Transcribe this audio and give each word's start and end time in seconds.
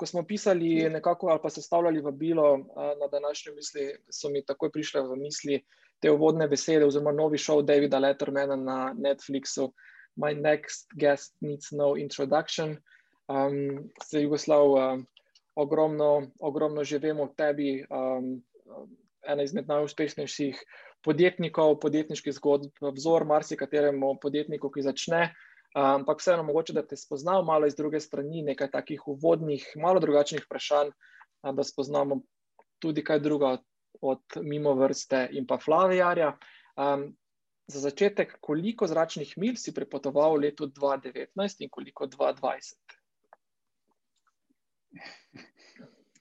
Ko 0.00 0.06
smo 0.06 0.22
pisali 0.24 0.88
nekako 0.88 1.28
ali 1.28 1.40
pa 1.42 1.50
sestavljali 1.50 2.00
vabilo 2.00 2.58
na 3.00 3.08
današnjo 3.12 3.52
misli, 3.54 3.90
so 4.08 4.30
mi 4.32 4.40
takoj 4.44 4.72
prišle 4.72 5.02
v 5.04 5.16
misli 5.20 5.58
te 6.00 6.10
uvodne 6.10 6.48
besede 6.48 6.86
oziroma 6.86 7.12
novi 7.12 7.38
šov 7.38 7.62
Davida 7.68 7.98
Lettermana 8.00 8.56
na 8.56 8.78
Netflixu. 8.96 9.68
My 10.16 10.32
next 10.34 10.88
guest 10.96 11.36
needs 11.40 11.68
no 11.72 11.96
introduction. 11.96 12.78
Um, 13.28 13.90
se 14.02 14.22
Jugoslav, 14.22 14.72
um, 14.72 15.06
ogromno, 15.54 16.30
ogromno 16.38 16.84
že 16.84 16.98
vemo 16.98 17.28
o 17.28 17.34
tebi, 17.36 17.84
um, 17.90 18.40
ena 19.22 19.42
izmed 19.42 19.68
najuspešnejših 19.68 20.64
podjetnikov, 21.04 21.76
podjetniških 21.80 22.34
zgodb, 22.40 22.72
vzor 22.80 23.24
marsikateremu 23.24 24.16
podjetniku, 24.22 24.70
ki 24.70 24.82
začne. 24.88 25.22
Ampak 25.74 26.18
vseeno, 26.18 26.42
mogoče 26.42 26.74
da 26.74 26.82
te 26.86 26.96
spoznam 26.96 27.44
malo 27.46 27.66
iz 27.66 27.76
druge 27.78 28.00
strani, 28.00 28.42
nekaj 28.42 28.70
takih 28.70 29.08
uvodnih, 29.08 29.66
malo 29.76 30.00
drugačnih 30.00 30.42
vprašanj, 30.44 30.90
da 31.42 31.64
spoznamo 31.64 32.20
tudi 32.78 33.04
kaj 33.04 33.20
druga 33.20 33.52
od, 33.58 33.64
od 34.00 34.42
mimo 34.42 34.74
vrste 34.74 35.28
in 35.32 35.46
pa 35.46 35.58
Flavijarja. 35.58 36.36
Um, 36.76 37.12
za 37.70 37.80
začetek, 37.80 38.36
koliko 38.40 38.86
zračnih 38.86 39.34
mil 39.38 39.54
si 39.56 39.74
prepotoval 39.74 40.34
v 40.34 40.40
letu 40.48 40.66
2019 40.66 41.62
in 41.62 41.70
koliko 41.70 42.06
2020? 42.06 42.74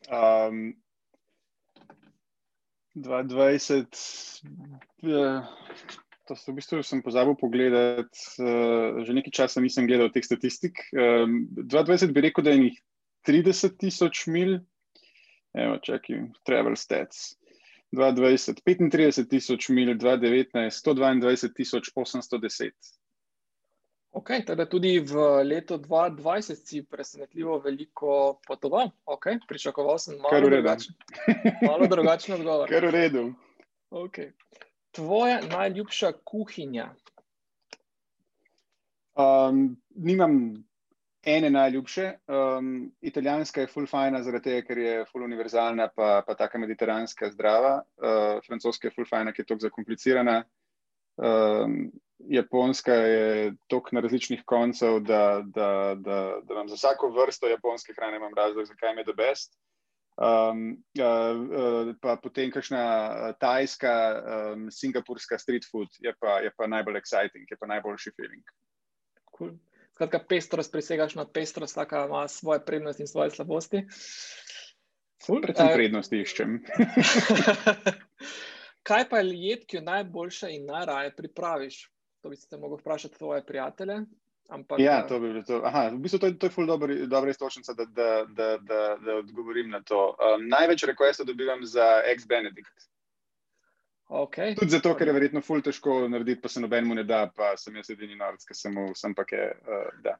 Um, 0.10 0.78
2020, 2.96 4.44
uh, 5.02 5.46
to 6.30 6.52
v 6.52 6.56
bistvu 6.60 6.84
sem 6.86 7.02
pozabil 7.02 7.36
pogledati, 7.40 8.22
uh, 8.42 9.02
že 9.02 9.16
nekaj 9.18 9.34
časa 9.34 9.64
nisem 9.64 9.90
gledal 9.90 10.12
teh 10.14 10.26
statistik. 10.26 10.80
Um, 10.94 11.50
2020 11.58 12.14
bi 12.14 12.26
rekel, 12.30 12.46
da 12.46 12.54
je 12.54 12.64
njih 12.68 12.78
30 13.28 13.78
tisoč 13.82 14.28
mil, 14.32 14.60
evo, 15.58 15.80
čakaj, 15.84 16.30
travel 16.46 16.78
stats. 16.80 17.36
2020, 17.96 18.62
35 18.62 19.30
tisoč 19.30 19.70
mil, 19.74 19.96
2019, 19.98 20.70
122 20.70 21.54
tisoč 21.58 21.90
810. 21.98 22.72
Ok, 24.12 24.30
teda 24.46 24.66
tudi 24.66 24.98
v 25.06 25.14
letu 25.46 25.78
2020 25.78 26.56
si 26.66 26.82
presenetljivo 26.82 27.60
veliko 27.62 28.40
potoval. 28.48 28.90
Ok, 29.06 29.38
pričakoval 29.48 29.98
sem 30.02 30.18
malo 30.18 30.50
drugačen, 30.50 30.96
malo 31.62 31.88
drugačen 31.88 32.36
odgovor. 32.40 32.70
Kar 32.70 32.86
v 32.90 32.94
redu. 32.94 33.24
Ok. 33.90 34.18
Tvoja 34.92 35.42
najljubša 35.42 36.12
kuhinja? 36.24 36.90
Um, 39.20 39.78
nimam 39.96 40.64
ene 41.24 41.50
najljubše. 41.50 42.14
Um, 42.28 42.92
italijanska 43.02 43.62
je 43.62 43.68
full 43.68 43.88
fajna, 43.88 44.24
zaradi 44.24 44.44
tega, 44.44 44.68
ker 44.68 44.78
je 44.78 45.06
full 45.12 45.24
univerzalna, 45.24 45.90
pa, 45.96 46.24
pa 46.28 46.36
taka 46.36 46.58
mediteranska 46.58 47.32
zdrava. 47.32 47.82
Uh, 47.98 48.40
francoska 48.48 48.88
je 48.88 48.96
full 48.96 49.08
fajna, 49.10 49.34
ker 49.34 49.44
je 49.44 49.48
toliko 49.48 49.68
zakomplicirana. 49.68 50.44
Um, 51.18 51.92
Japonska 52.20 52.94
je 52.94 53.54
toliko 53.68 53.90
na 53.92 54.02
različnih 54.02 54.42
koncev, 54.46 55.00
da, 55.00 55.42
da, 55.46 55.96
da, 55.96 56.40
da 56.44 56.54
vam 56.54 56.68
za 56.68 56.76
vsako 56.76 57.10
vrsto 57.10 57.48
japonske 57.48 57.94
hrane 57.94 58.18
imam 58.18 58.34
razlog, 58.36 58.66
zakaj 58.66 58.96
mi 58.96 59.02
je 59.02 59.06
the 59.06 59.14
best. 59.14 59.60
Um, 60.20 60.84
uh, 61.00 61.32
uh, 61.32 61.96
pa 62.04 62.18
potem 62.20 62.52
kakšna 62.52 62.84
tajska, 63.40 63.94
um, 64.20 64.66
singapurska 64.68 65.40
street 65.40 65.64
food 65.72 65.88
je 66.04 66.12
pa, 66.20 66.42
je 66.44 66.52
pa 66.58 66.68
najbolj 66.68 67.00
exciting, 67.00 67.48
je 67.48 67.56
pa 67.56 67.70
najboljši 67.72 68.12
feeling. 68.18 68.44
Cool. 69.38 69.56
Skratka, 69.96 70.20
pestrost 70.28 70.72
presegaš 70.72 71.16
na 71.16 71.24
pestrost, 71.24 71.76
vsaka 71.76 72.06
ima 72.06 72.28
svoje 72.28 72.60
prednosti 72.66 73.04
in 73.04 73.08
svoje 73.08 73.32
slabosti. 73.32 73.86
Cool. 75.24 75.42
Predvsem 75.44 75.72
prednosti 75.74 76.20
iščem. 76.20 76.60
Kaj 78.88 79.08
pa 79.10 79.24
je 79.24 79.40
jed, 79.40 79.64
ki 79.68 79.80
jo 79.80 79.84
najboljše 79.88 80.52
in 80.56 80.68
najraje 80.68 81.16
pripraviš? 81.16 81.82
To 82.24 82.32
bi 82.32 82.36
se 82.36 82.58
lahko 82.58 82.80
vprašal 82.80 83.12
tvoje 83.16 83.46
prijatelje. 83.46 84.02
Ampak, 84.50 84.80
ja, 84.80 85.08
to 85.08 85.20
bi 85.20 85.28
bilo 85.30 85.44
to. 85.46 85.62
Aha, 85.66 85.90
v 85.94 86.00
bistvu 86.02 86.20
to 86.20 86.28
je, 86.28 86.38
to 86.42 86.48
je 86.48 86.54
ful 86.54 86.66
dobro, 86.66 86.96
dobra 87.06 87.30
istočnica, 87.30 87.74
da, 87.78 87.86
da, 87.86 88.26
da, 88.26 88.48
da, 88.58 88.80
da 89.06 89.16
odgovorim 89.22 89.70
na 89.70 89.82
to. 89.86 90.16
Um, 90.18 90.48
največ 90.50 90.88
requestov 90.90 91.30
dobivam 91.30 91.62
za 91.66 92.02
ex-Benedict. 92.10 92.90
Okay. 94.10 94.56
Tudi 94.58 94.74
zato, 94.74 94.96
ker 94.98 95.08
je 95.08 95.14
verjetno 95.14 95.42
ful 95.46 95.62
težko 95.62 96.08
narediti, 96.10 96.42
pa 96.42 96.50
se 96.50 96.64
nobenemu 96.64 96.98
ne 96.98 97.04
da, 97.06 97.28
pa 97.36 97.52
sem 97.62 97.76
jaz 97.78 97.92
edini 97.94 98.18
narod, 98.18 98.42
ki 98.42 98.58
sem 98.58 98.74
mu 98.74 98.88
sem 98.98 99.14
pa 99.14 99.28
je, 99.30 99.52
uh, 99.54 99.92
da. 100.02 100.18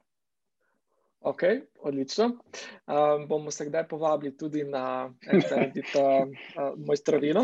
Ok, 1.20 1.42
odlično. 1.80 2.24
Um, 2.24 3.28
bomo 3.28 3.50
se 3.50 3.66
kdaj 3.66 3.88
povabili 3.88 4.36
tudi 4.36 4.64
na 4.64 5.12
Benedito 5.50 6.00
uh, 6.00 6.30
mojstrovino. 6.86 7.42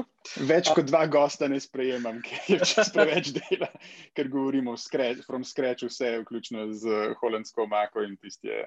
Več 0.49 0.71
kot 0.73 0.89
dva 0.89 1.03
gosta 1.13 1.49
ne 1.53 1.61
sprejemam, 1.61 2.23
ker 2.25 2.49
je 2.55 2.59
čas 2.65 2.89
preveč 2.95 3.35
dela, 3.37 3.69
ker 4.17 4.33
govorimo 4.33 4.79
scratch, 4.81 5.27
from 5.29 5.45
scratch 5.45 5.85
vse, 5.91 6.15
vključno 6.23 6.71
z 6.73 7.13
holandsko 7.21 7.67
omako 7.67 8.07
in 8.09 8.17
tisti 8.17 8.49
je. 8.49 8.65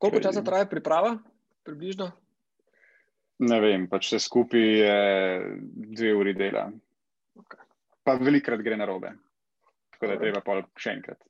Koliko 0.00 0.24
časa 0.24 0.40
traja 0.44 0.64
priprava, 0.72 1.18
približno? 1.68 2.08
Ne 3.44 3.60
vem, 3.60 3.86
pač 3.92 4.08
vse 4.08 4.24
skupaj 4.24 4.68
je 4.80 4.98
dve 6.00 6.16
uri 6.16 6.32
dela. 6.36 6.70
Okay. 7.44 7.68
Pa 8.08 8.16
velikrat 8.16 8.64
gre 8.64 8.80
na 8.80 8.88
robe, 8.88 9.12
tako 9.92 10.08
da 10.08 10.16
je 10.16 10.24
treba 10.24 10.40
pa 10.44 10.62
še 10.80 10.96
enkrat. 10.96 11.24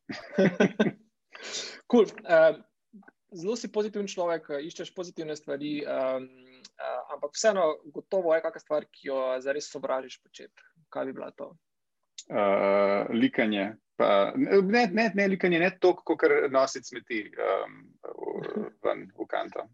cool. 1.90 2.06
uh, 2.22 2.69
zelo 3.32 3.56
si 3.56 3.70
pozitiven 3.72 4.08
človek, 4.10 4.50
iščeš 4.66 4.92
pozitivne 4.96 5.36
stvari, 5.36 5.80
um, 5.84 6.26
uh, 6.26 7.14
ampak 7.14 7.34
vseeno, 7.36 7.66
gotovo 7.94 8.34
je 8.34 8.44
kakšna 8.44 8.64
stvar, 8.64 8.86
ki 8.90 9.10
jo 9.10 9.20
zares 9.44 9.70
sovražiš 9.72 10.20
početi. 10.22 10.68
Kaj 10.90 11.06
bi 11.06 11.16
bila 11.18 11.30
to? 11.36 11.52
Uh, 12.30 13.06
likanje. 13.14 13.72
Pa, 14.00 14.32
ne, 14.36 14.86
ne, 14.92 15.10
ne 15.14 15.26
likanje, 15.28 15.58
ne 15.60 15.74
toliko, 15.80 16.16
kot 16.16 16.50
nositi 16.50 16.88
smeti 16.88 17.20
um, 17.36 17.82
v, 18.00 18.70
ven 18.84 19.04
v 19.12 19.26
kanto. 19.28 19.68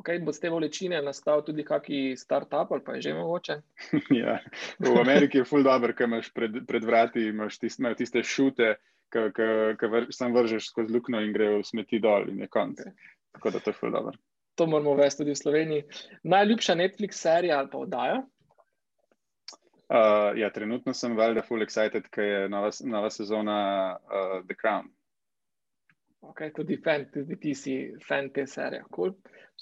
Okay, 0.00 0.18
bo 0.20 0.32
z 0.32 0.42
te 0.42 0.50
bolečine 0.52 0.98
nastal 1.00 1.40
tudi 1.46 1.64
kakšen 1.64 2.18
start-up 2.18 2.72
ali 2.74 2.82
pa 2.84 2.96
je 2.96 3.06
že 3.06 3.12
mogoče? 3.14 3.54
ja, 4.20 4.40
v 4.82 4.96
Ameriki 5.00 5.40
je 5.40 5.44
ful 5.48 5.62
dobro, 5.64 5.94
ker 5.96 6.10
imaš 6.10 6.32
pred, 6.34 6.64
pred 6.68 6.84
vrati 6.84 7.28
imaš 7.30 7.60
tiste, 7.62 7.94
tiste 7.96 8.20
šute, 8.20 8.74
ki 9.34 9.90
vr, 9.90 10.06
sam 10.14 10.34
vržeš 10.34 10.68
skozi 10.70 10.94
luknjo 10.94 11.22
in 11.24 11.32
gre 11.34 11.50
v 11.56 11.64
smeti 11.66 12.00
dol 12.02 12.28
in 12.32 12.44
je 12.44 12.48
konc. 12.52 12.80
Okay. 12.80 13.10
Tako 13.34 13.50
da 13.50 13.60
to 13.60 13.70
je 13.70 13.78
ful 13.80 13.92
dobro. 13.94 14.18
To 14.54 14.66
moramo 14.66 14.92
uvesti 14.94 15.22
tudi 15.22 15.34
v 15.34 15.40
Sloveniji. 15.40 15.84
Najljubša 16.22 16.74
Netflix 16.78 17.22
serija 17.22 17.58
ali 17.58 17.70
pa 17.72 17.78
oddaja? 17.78 18.20
Uh, 19.84 20.38
ja, 20.38 20.50
trenutno 20.50 20.94
sem 20.94 21.16
valjda 21.16 21.42
full 21.42 21.62
excited, 21.62 22.06
ker 22.10 22.24
je 22.24 22.48
nova, 22.48 22.70
nova 22.84 23.10
sezona 23.10 23.56
uh, 23.96 24.38
The 24.46 24.56
Crown. 24.62 24.88
Ok, 26.24 26.40
tudi 26.56 26.78
fan, 26.84 27.04
tudi 27.12 27.36
ti 27.40 27.54
si 27.54 27.74
fan 28.08 28.30
te 28.32 28.46
serije. 28.46 28.84
Cool. 28.94 29.12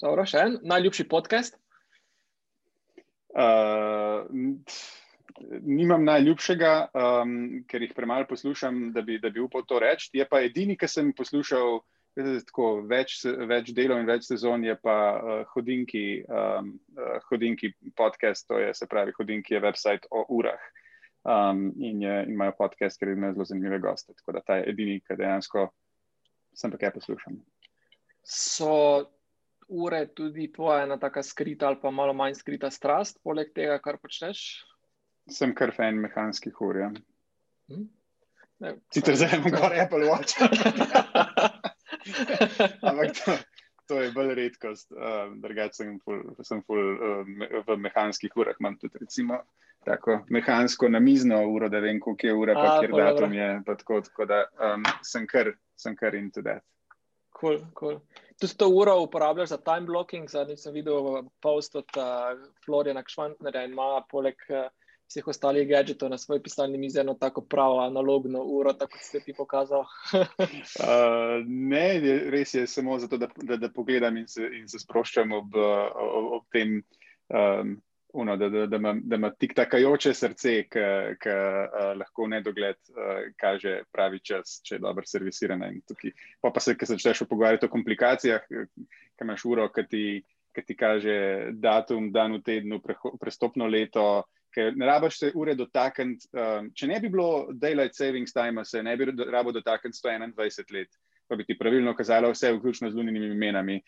Dobro, 0.01 0.25
še 0.25 0.45
en. 0.45 0.57
Najljubši 0.63 1.07
podcast? 1.11 1.59
Uh, 3.33 4.29
nimam 5.61 6.03
najljubšega, 6.05 6.73
um, 6.93 7.33
ker 7.67 7.81
jih 7.81 7.93
premalo 7.95 8.27
poslušam, 8.29 8.91
da 8.93 9.01
bi, 9.01 9.19
da 9.19 9.29
bi 9.29 9.41
upal 9.41 9.65
to 9.67 9.79
reči. 9.79 10.09
Je 10.13 10.25
pa 10.29 10.41
edini, 10.43 10.77
ki 10.77 10.87
sem 10.87 11.13
poslušal 11.17 11.79
tako, 12.13 12.67
več, 12.89 13.23
več 13.49 13.71
delov 13.73 14.03
in 14.03 14.09
več 14.09 14.27
sezon, 14.29 14.65
je 14.67 14.75
pa 14.77 14.97
uh, 15.17 15.31
Hodinki, 15.55 16.23
um, 16.29 16.75
uh, 16.97 17.17
Hodinki 17.29 17.73
podcast, 17.97 18.45
to 18.47 18.59
je 18.61 18.73
se 18.77 18.87
pravi 18.87 19.15
Hodinki 19.17 19.55
je 19.55 19.63
website 19.63 20.09
o 20.11 20.25
urah. 20.37 20.61
Um, 21.23 21.71
in, 21.79 22.01
je, 22.03 22.13
in 22.27 22.35
imajo 22.35 22.57
podcast, 22.57 22.99
ker 22.99 23.13
imajo 23.13 23.37
zelo 23.37 23.45
zanimive 23.47 23.79
goste. 23.79 24.13
Tako 24.13 24.35
da 24.35 24.43
ta 24.43 24.59
je 24.59 24.69
edini, 24.73 24.99
ki 25.01 25.15
dejansko 25.17 25.69
sem 26.53 26.71
pa 26.71 26.81
kaj 26.81 26.93
poslušam. 26.99 27.39
So 28.27 29.07
ure 29.71 30.03
tudi 30.13 30.49
tvoja 30.53 30.83
ena 30.83 30.99
taka 30.99 31.23
skrita 31.23 31.67
ali 31.67 31.79
pa 31.81 31.91
malo 31.91 32.13
manj 32.13 32.35
skrita 32.37 32.69
strast, 32.71 33.21
poleg 33.23 33.53
tega, 33.55 33.79
kar 33.81 33.97
počneš? 34.03 34.43
Sem 35.29 35.55
kar 35.55 35.71
fan 35.71 36.01
mehanskih 36.03 36.61
ur. 36.61 36.79
Ja. 36.79 36.91
Hm? 37.71 37.87
Sicer 38.93 39.15
zdaj 39.15 39.37
imam 39.37 39.51
gor 39.51 39.73
Apple 39.75 40.05
Watch. 40.07 40.41
Ampak 42.87 43.11
to, 43.17 43.31
to 43.87 44.01
je 44.01 44.11
bolj 44.11 44.35
redkost. 44.35 44.91
Um, 44.91 45.41
Drugače 45.41 45.73
sem, 45.73 45.99
ful, 46.03 46.21
sem 46.43 46.63
ful, 46.67 46.79
um, 46.79 47.43
v 47.67 47.77
mehanskih 47.87 48.31
urah, 48.39 48.55
imam 48.59 48.77
tudi 48.79 48.97
recimo, 49.01 49.35
tako 49.87 50.19
mehansko 50.31 50.89
namizno 50.91 51.41
uro, 51.51 51.69
da 51.69 51.79
vem, 51.83 51.99
koliko 51.99 52.27
je 52.27 52.33
ura, 52.33 52.53
pa 52.59 52.79
kjer 52.79 52.91
datum 52.97 53.33
je. 53.33 53.61
Tako, 53.67 54.01
tako 54.07 54.23
da 54.31 54.37
um, 54.59 54.83
sem 55.03 55.27
kar, 55.27 55.51
sem 55.75 55.95
kar 55.95 56.15
into 56.15 56.41
that. 56.41 56.63
Cool, 57.39 57.59
cool. 57.75 57.99
Tu 58.39 58.47
si 58.47 58.57
to 58.57 58.69
uro 58.69 59.01
uporabljaš 59.03 59.49
za 59.49 59.57
time 59.57 59.85
blocking, 59.89 60.29
zadnjič 60.29 60.59
sem 60.63 60.73
videl 60.73 61.23
post 61.41 61.75
od 61.75 61.85
uh, 61.97 62.03
Floriana 62.65 63.03
Kšvantnerja 63.03 63.63
in 63.65 63.71
ima 63.75 64.03
poleg 64.09 64.35
uh, 64.49 64.69
vseh 65.07 65.27
ostalih 65.27 65.67
gadgetov 65.67 66.09
na 66.09 66.17
svoji 66.17 66.41
pisalni 66.41 66.77
mizi 66.77 66.99
eno 66.99 67.13
tako 67.13 67.41
pravo 67.41 67.79
analogno 67.79 68.43
uro, 68.43 68.73
tako 68.73 68.97
kot 68.97 69.01
ste 69.01 69.19
ti 69.19 69.33
pokazal. 69.37 69.81
uh, 70.13 71.39
ne, 71.45 71.87
res 72.33 72.53
je 72.53 72.67
samo 72.67 72.99
zato, 72.99 73.17
da, 73.17 73.27
da, 73.35 73.57
da 73.57 73.69
pogledam 73.69 74.17
in 74.17 74.27
se, 74.27 74.49
in 74.59 74.67
se 74.69 74.79
sproščam 74.79 75.31
ob, 75.31 75.55
ob, 75.55 76.29
ob 76.39 76.45
tem. 76.51 76.81
Um, 77.29 77.81
Uno, 78.13 78.35
da, 78.37 78.45
da, 78.49 78.67
da, 78.69 78.77
ima, 78.77 78.91
da 79.03 79.15
ima 79.15 79.29
tik 79.33 79.55
takajoče 79.57 80.11
srce, 80.13 80.51
ki 80.69 80.81
uh, 80.83 81.87
lahko 81.97 82.27
v 82.27 82.29
nedogled 82.35 82.77
uh, 82.91 83.23
kaže 83.41 83.79
pravi 83.89 84.19
čas, 84.21 84.59
če 84.61 84.75
je 84.75 84.81
dobro 84.83 85.01
servisirana. 85.09 85.71
Pa, 86.41 86.51
pa 86.53 86.61
se, 86.61 86.75
ki 86.77 86.85
se 86.85 86.93
začneš 86.93 87.23
pogovarjati 87.25 87.65
o 87.65 87.71
komplikacijah, 87.73 88.45
ki 88.45 89.25
imaš 89.25 89.47
uro, 89.49 89.65
ki 89.73 89.85
ti, 89.89 90.03
ti 90.61 90.77
kaže 90.77 91.15
datum, 91.57 92.11
dan 92.13 92.37
v 92.37 92.43
tednu, 92.45 92.83
preho, 92.85 93.15
prestopno 93.17 93.65
leto, 93.65 94.05
ker 94.53 94.73
ne 94.77 94.85
rabiš 94.85 95.19
se 95.19 95.31
ure 95.35 95.55
dotakniti. 95.57 96.29
Um, 96.37 96.69
če 96.75 96.87
ne 96.91 96.99
bi 97.01 97.11
bilo 97.13 97.49
daylight 97.51 97.97
savings 97.97 98.33
time, 98.33 98.65
se 98.65 98.83
ne 98.83 98.95
bi 98.97 99.09
rabo 99.31 99.51
dotakniti 99.51 99.97
121 99.99 100.73
let, 100.73 100.97
pa 101.27 101.37
bi 101.39 101.45
ti 101.45 101.57
pravilno 101.59 101.95
kazalo 101.97 102.31
vse, 102.31 102.53
vključno 102.57 102.91
z 102.91 102.99
lunimi 102.99 103.25
imenami. 103.27 103.81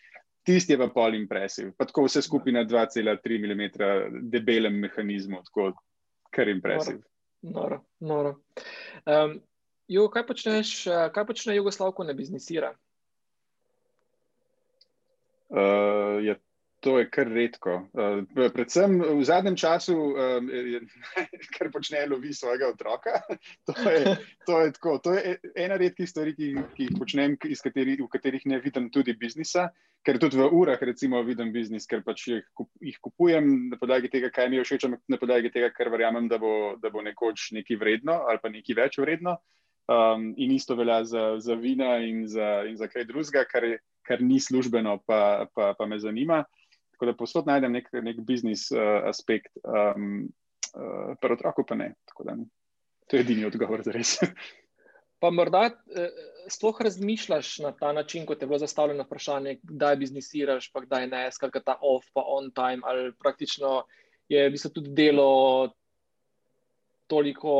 Tisti 0.46 0.76
je 0.76 0.78
pa 0.78 0.86
pol 0.94 1.16
impresiv, 1.18 1.72
pa 1.78 1.88
tako 1.88 2.06
vse 2.06 2.22
skupaj 2.22 2.54
na 2.54 2.64
2,3 2.64 3.40
mm 3.42 4.30
debelem 4.30 4.78
mehanizmu, 4.78 5.42
tako 5.48 5.72
kar 6.30 6.48
impresiv. 6.48 7.00
Noro, 7.42 7.80
noro. 8.00 8.36
Um, 9.06 9.40
jo, 9.88 10.06
kaj 10.10 10.26
počneš, 10.26 10.72
kaj 11.14 11.26
počne 11.26 11.56
Jugoslav, 11.56 11.92
ko 11.94 12.06
ne 12.06 12.14
biznisira? 12.14 12.74
Uh, 15.46 16.18
je 16.26 16.34
to 16.86 16.98
je 16.98 17.06
kar 17.10 17.26
redko. 17.26 17.72
Uh, 17.98 18.20
predvsem 18.54 19.00
v 19.02 19.24
zadnjem 19.26 19.56
času, 19.58 19.96
um, 20.14 20.50
ker 21.56 21.70
počne 21.74 22.04
lovi 22.06 22.30
svojega 22.30 22.68
otroka. 22.70 23.18
to, 23.66 23.74
je, 23.90 24.14
to, 24.46 24.60
je 24.60 24.74
tako, 24.76 24.92
to 25.02 25.16
je 25.16 25.34
ena 25.58 25.80
redkih 25.82 26.06
stvari, 26.06 26.36
ki, 26.36 26.52
ki 26.76 26.86
jih 26.86 26.94
počnem, 27.00 27.34
kateri, 27.42 27.98
v 27.98 28.06
katerih 28.12 28.46
ne 28.46 28.60
vidim 28.62 28.86
tudi 28.94 29.16
biznisa. 29.18 29.66
Ker 30.06 30.20
tudi 30.22 30.38
v 30.38 30.46
urah, 30.54 30.78
recimo, 30.86 31.18
vidim 31.26 31.50
biznis, 31.50 31.88
ker 31.90 32.04
pač 32.06 32.28
jih, 32.30 32.44
kup, 32.54 32.70
jih 32.78 32.94
kupujem 33.02 33.72
na 33.72 33.80
podlagi 33.80 34.06
tega, 34.12 34.30
kaj 34.30 34.46
mi 34.52 34.62
všeč, 34.62 34.86
na 35.10 35.18
podlagi 35.18 35.50
tega, 35.50 35.72
ker 35.74 35.90
verjamem, 35.90 36.28
da 36.30 36.38
bo, 36.38 36.76
da 36.78 36.92
bo 36.94 37.02
nekoč 37.02 37.50
nekaj 37.56 37.80
vredno 37.82 38.20
ali 38.30 38.38
pa 38.38 38.52
nekaj 38.52 38.78
več 38.78 39.00
vredno. 39.02 39.40
Um, 39.90 40.32
in 40.38 40.54
isto 40.54 40.74
velja 40.78 41.02
za, 41.06 41.24
za 41.42 41.54
vina 41.58 41.96
in 42.02 42.24
za, 42.30 42.62
in 42.70 42.78
za 42.78 42.86
kaj 42.90 43.08
drugega, 43.10 43.42
kar, 43.50 43.66
kar 44.06 44.22
ni 44.22 44.38
službeno, 44.38 45.00
pa, 45.06 45.46
pa, 45.54 45.74
pa 45.78 45.86
me 45.90 45.98
zanima. 45.98 46.44
Tako 46.96 47.10
da 47.10 47.16
posod 47.16 47.46
najdem 47.46 47.76
nek, 47.76 47.90
nek 47.92 48.20
biznis 48.24 48.70
uh, 48.72 49.04
aspekt, 49.04 49.52
um, 49.62 50.24
uh, 50.72 51.12
pri 51.20 51.36
otroku 51.36 51.66
pa 51.68 51.76
ne. 51.76 51.90
Da, 52.24 52.36
to 53.06 53.18
je 53.18 53.20
edini 53.20 53.44
odgovor 53.44 53.84
za 53.84 53.92
res. 53.92 54.16
pa 55.20 55.30
morda 55.30 55.66
eh, 55.68 56.08
sploh 56.52 56.80
razmišljaš 56.80 57.58
na 57.64 57.72
ta 57.76 57.92
način, 57.92 58.26
kot 58.26 58.42
je 58.42 58.48
bilo 58.48 58.58
zastavljeno 58.58 59.04
vprašanje, 59.04 59.58
kdaj 59.62 59.96
biznisiraš, 59.96 60.70
pa 60.72 60.80
kdaj 60.84 61.06
ne, 61.12 61.22
skratka 61.32 61.60
ta 61.60 61.76
off, 61.80 62.08
pa 62.14 62.24
on 62.26 62.50
time, 62.54 62.80
ali 62.84 63.12
praktično 63.12 63.84
je 64.28 64.48
v 64.48 64.52
bistvu 64.56 64.70
tudi 64.80 64.92
delo. 64.96 65.72
Toliko, 67.06 67.52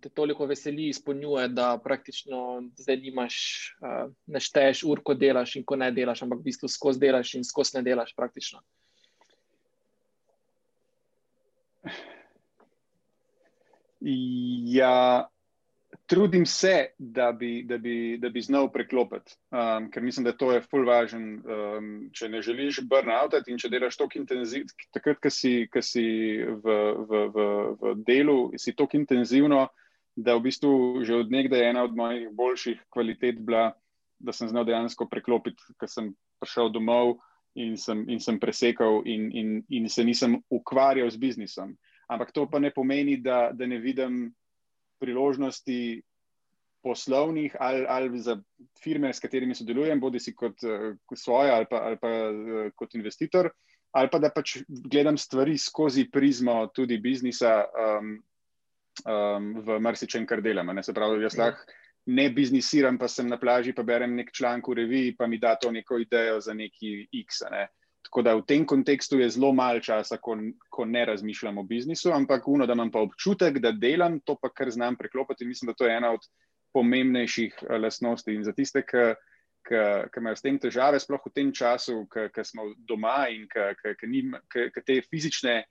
te 0.00 0.08
toliko 0.08 0.46
veseli 0.48 0.88
izpolnjuje, 0.88 1.48
da 1.52 1.74
praktično 1.84 2.62
zdaj 2.80 2.96
nimaš, 3.02 3.36
uh, 3.84 4.06
ne 4.26 4.40
šteješ 4.40 4.86
ur, 4.88 5.02
ko 5.04 5.14
delaš 5.14 5.58
in 5.60 5.66
ko 5.68 5.76
ne 5.76 5.90
delaš, 5.92 6.22
ampak 6.24 6.40
v 6.40 6.48
bistvu 6.48 6.70
skozi 6.72 7.02
delaš 7.04 7.34
in 7.36 7.44
skozi 7.44 7.76
ne 7.76 7.84
delaš 7.84 8.14
praktično. 8.16 8.62
Ja, 14.00 15.28
trudim 16.06 16.46
se, 16.46 16.86
da 16.98 17.32
bi, 17.32 17.62
da 17.62 17.78
bi, 17.78 18.18
da 18.20 18.28
bi 18.28 18.40
znal 18.40 18.68
preklopiti, 18.72 19.34
um, 19.50 19.88
ker 19.90 20.02
mislim, 20.02 20.24
da 20.24 20.32
to 20.32 20.52
je 20.52 20.62
full 20.62 20.86
važen. 20.86 21.24
Um, 21.42 21.88
če 22.14 22.28
ne 22.28 22.42
želiš 22.42 22.80
burnout 22.88 23.34
in 23.46 23.58
če 23.58 23.70
delaš 23.72 23.98
tako 23.98 24.20
intenzivno, 24.20 24.70
takrat, 24.94 25.18
ko 25.22 25.30
si, 25.30 25.66
ko 25.72 25.82
si 25.82 26.06
v, 26.42 26.76
v, 27.10 27.24
v, 27.34 27.48
v 27.82 27.94
delu, 28.06 28.38
si 28.58 28.76
tako 28.76 29.00
intenzivno, 29.00 29.66
da 30.16 30.36
v 30.36 30.46
bistvu 30.46 31.04
že 31.04 31.18
od 31.18 31.32
nekdaj 31.32 31.60
je 31.60 31.70
ena 31.70 31.82
od 31.84 31.96
mojih 31.96 32.30
boljših 32.32 32.86
kvalitet 32.92 33.42
bila, 33.44 33.72
da 34.18 34.32
sem 34.32 34.48
znal 34.48 34.64
dejansko 34.64 35.08
preklopiti, 35.10 35.74
ker 35.80 35.90
sem 35.90 36.14
prišel 36.40 36.72
domov. 36.72 37.18
In 37.56 37.78
sem, 37.80 38.02
in 38.12 38.18
sem 38.20 38.36
presekal, 38.36 38.98
in, 39.08 39.30
in, 39.32 39.52
in 39.72 39.86
se 39.88 40.02
nisem 40.04 40.34
ukvarjal 40.52 41.08
z 41.08 41.16
biznisom 41.16 41.70
ampak 42.08 42.32
to 42.32 42.46
pa 42.46 42.58
ne 42.58 42.70
pomeni, 42.70 43.16
da, 43.16 43.50
da 43.52 43.66
ne 43.66 43.78
vidim 43.78 44.30
priložnosti 45.00 46.02
poslovnih 46.86 47.56
ali, 47.58 47.86
ali 47.88 48.18
za 48.22 48.36
firme, 48.82 49.12
s 49.12 49.20
katerimi 49.20 49.54
sodelujem, 49.54 50.00
bodi 50.00 50.20
si 50.22 50.34
kot, 50.34 50.60
kot 51.06 51.18
svoje 51.18 51.50
ali 51.50 51.66
pa, 51.70 51.82
ali 51.88 51.98
pa 51.98 52.10
kot 52.78 52.94
investitor, 52.94 53.50
ali 53.96 54.10
pa 54.12 54.20
da 54.22 54.30
pač 54.30 54.58
gledam 54.68 55.18
stvari 55.18 55.58
skozi 55.58 56.06
prizmo 56.12 56.66
tudi 56.74 56.98
biznisa 57.02 57.64
um, 57.66 58.12
um, 59.04 59.50
v 59.64 59.80
marsičem, 59.80 60.26
kar 60.26 60.42
delam. 60.44 60.70
Ne? 60.74 60.84
Se 60.84 60.94
pravi, 60.94 61.22
jaz 61.24 61.38
lahko. 61.40 61.76
Ne 62.06 62.28
biznisiram, 62.30 63.00
pa 63.00 63.08
sem 63.10 63.26
na 63.26 63.38
plaži, 63.38 63.72
pa 63.74 63.82
berem 63.82 64.14
nek 64.14 64.30
članek 64.30 64.68
v 64.70 64.76
reviji, 64.78 65.16
pa 65.18 65.26
mi 65.26 65.40
da 65.42 65.56
to 65.58 65.72
neko 65.74 65.98
idejo 65.98 66.38
za 66.40 66.54
neki 66.54 67.08
X. 67.24 67.42
Ne? 67.50 67.66
Tako 68.06 68.22
da 68.22 68.36
v 68.38 68.44
tem 68.46 68.64
kontekstu 68.66 69.18
je 69.18 69.28
zelo 69.34 69.50
malo 69.52 69.80
časa, 69.82 70.20
ko, 70.22 70.36
ko 70.70 70.84
ne 70.86 71.04
razmišljam 71.04 71.58
o 71.58 71.64
biznisu, 71.66 72.12
ampak 72.14 72.46
uno, 72.48 72.66
da 72.66 72.76
imam 72.78 72.90
pa 72.94 73.02
občutek, 73.02 73.58
da 73.58 73.72
delam 73.72 74.20
to, 74.20 74.36
pa 74.38 74.50
kar 74.54 74.70
znam 74.70 74.96
preklopiti. 74.96 75.46
Mislim, 75.46 75.66
da 75.66 75.74
to 75.74 75.88
je 75.88 75.96
ena 75.96 76.12
od 76.14 76.28
pomembnejših 76.74 77.58
uh, 77.62 77.80
lastnosti. 77.82 78.30
In 78.30 78.44
za 78.46 78.52
tiste, 78.54 78.84
ki 78.86 80.20
imajo 80.20 80.38
s 80.38 80.44
tem 80.44 80.58
težave, 80.62 81.00
sploh 81.02 81.24
v 81.26 81.34
tem 81.34 81.50
času, 81.50 82.04
ki 82.06 82.44
smo 82.46 82.68
doma 82.78 83.26
in 83.34 83.48
ki 83.50 84.82
te 84.86 85.00
fizične, 85.02 85.64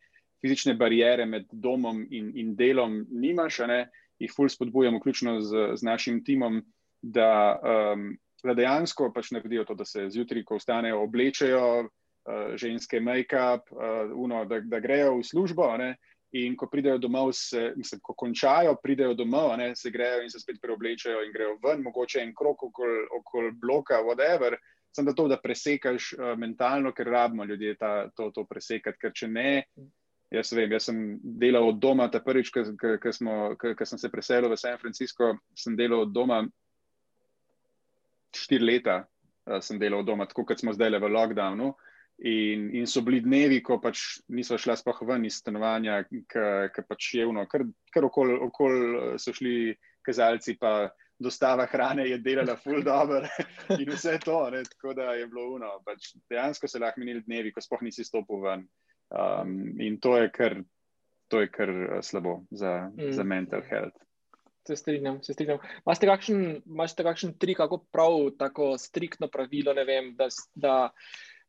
fizične 0.44 0.76
barijere 0.76 1.26
med 1.26 1.48
domom 1.52 2.04
in, 2.12 2.34
in 2.36 2.56
delom 2.60 3.06
nimaš, 3.10 3.62
ne, 3.72 3.86
jih 4.20 4.34
ful 4.36 4.51
spodbujam, 4.51 5.00
vključno 5.00 5.39
z, 5.39 5.68
z 5.80 5.88
našim 5.88 6.20
timom. 6.27 6.60
Da, 7.06 7.56
um, 7.94 8.10
da 8.44 8.56
dejansko 8.58 9.12
pač 9.13 9.30
naredijo 9.32 9.63
to, 9.70 9.75
da 9.77 9.86
se 9.86 10.10
zjutraj, 10.10 10.44
ko 10.44 10.58
vstanejo, 10.58 11.04
oblečejo, 11.06 11.88
ženske 12.55 13.00
make-up, 13.00 13.72
uh, 13.72 14.48
da, 14.48 14.60
da 14.60 14.79
grejo 14.79 15.17
v 15.17 15.24
službo. 15.24 15.77
Ne? 15.77 15.96
In 16.36 16.55
ko 16.58 16.67
pridejo 16.67 16.98
domov, 16.98 17.32
se, 17.34 17.74
mislim, 17.75 18.01
ko 18.03 18.13
končajo, 18.13 18.75
pridejo 18.84 19.13
domov, 19.13 19.53
ne, 19.58 19.75
se 19.75 19.91
grejo 19.91 20.24
in 20.24 20.29
se 20.29 20.39
spet 20.39 20.58
preoblečajo 20.62 21.22
in 21.24 21.32
grejo 21.32 21.58
ven, 21.63 21.84
mogoče 21.84 22.20
en 22.20 22.34
krok 22.36 22.63
okoli 22.63 23.05
okol 23.20 23.51
bloka, 23.62 24.01
whatever. 24.03 24.58
Sem 24.96 25.05
da 25.05 25.13
to, 25.13 25.27
da 25.27 25.38
presekaš 25.38 26.13
uh, 26.13 26.34
mentalno, 26.39 26.91
ker 26.91 27.08
rabimo 27.08 27.46
ljudje 27.46 27.77
ta, 27.77 28.10
to, 28.15 28.32
to 28.36 28.46
presekati. 28.50 29.00
Ker 29.00 29.13
če 29.13 29.27
ne, 29.27 29.65
jaz 30.32 30.51
vem, 30.55 30.72
jaz 30.72 30.89
sem 30.89 31.01
delal 31.24 31.70
od 31.70 31.79
doma, 31.79 32.10
ta 32.12 32.20
prvič, 32.20 32.51
ko 32.51 33.15
sem 33.86 34.00
se 34.01 34.12
preselil 34.12 34.51
v 34.51 34.60
San 34.60 34.79
Francisco, 34.82 35.36
sem 35.55 35.75
delal 35.77 36.08
od 36.08 36.15
doma 36.15 36.41
štiri 38.36 38.65
leta, 38.65 39.03
uh, 39.05 39.62
sem 39.62 39.79
delal 39.79 40.01
od 40.01 40.10
doma, 40.10 40.27
tako 40.27 40.50
kot 40.50 40.60
smo 40.60 40.74
zdaj 40.75 40.98
le 40.98 41.03
v 41.03 41.15
lockdownu. 41.15 41.72
Uh, 41.72 41.85
In, 42.24 42.69
in 42.72 42.86
so 42.88 43.01
bili 43.03 43.19
dnevi, 43.19 43.57
ko 43.60 43.75
pač 43.84 44.22
niso 44.31 44.55
šla 44.57 44.77
sploh 44.79 45.01
ven 45.03 45.25
iz 45.27 45.41
stanovanja, 45.41 45.98
ki 46.07 46.84
pač 46.88 47.10
je 47.17 47.25
vno, 47.27 47.43
kar, 47.51 47.65
kar 47.91 48.07
okoli 48.07 48.38
okol 48.45 48.77
so 49.19 49.34
šli 49.36 49.74
kazalci, 50.05 50.55
pa 50.55 50.88
dostava 51.19 51.65
hrane 51.65 52.05
je 52.07 52.17
delala 52.24 52.55
full 52.55 52.84
dobro 52.84 53.22
in 53.81 53.91
vse 53.91 54.15
to. 54.24 54.38
Ne, 54.53 54.63
tako 54.63 54.93
da 54.93 55.12
je 55.13 55.27
bilo 55.27 55.50
uno. 55.57 55.74
Pač 55.86 56.13
dejansko 56.29 56.67
se 56.72 56.79
lahko 56.79 57.03
minili 57.03 57.24
dnevi, 57.25 57.51
ko 57.51 57.63
sploh 57.63 57.84
nisi 57.84 58.07
stopil 58.07 58.43
ven. 58.45 58.65
Um, 59.12 59.75
in 59.81 60.00
to 60.00 60.15
je 60.17 60.31
kar, 60.31 60.57
to 61.27 61.43
je 61.43 61.51
kar 61.51 61.69
uh, 61.69 62.00
slabo 62.01 62.39
za, 62.51 62.91
mm. 62.95 63.12
za 63.12 63.24
mental 63.24 63.62
health. 63.69 64.00
Se 64.67 64.75
strinjam, 64.75 65.19
se 65.24 65.36
strinjam. 65.36 65.60
Imate 65.84 66.07
kakšen, 66.10 66.39
kakšen 66.98 67.36
trik, 67.38 67.60
kako 67.60 67.84
prav, 67.91 68.31
tako 68.39 68.74
striktno 68.81 69.27
pravilo, 69.27 69.75
ne 69.77 69.86
vem, 69.86 70.15
da. 70.17 70.31
da 70.55 70.75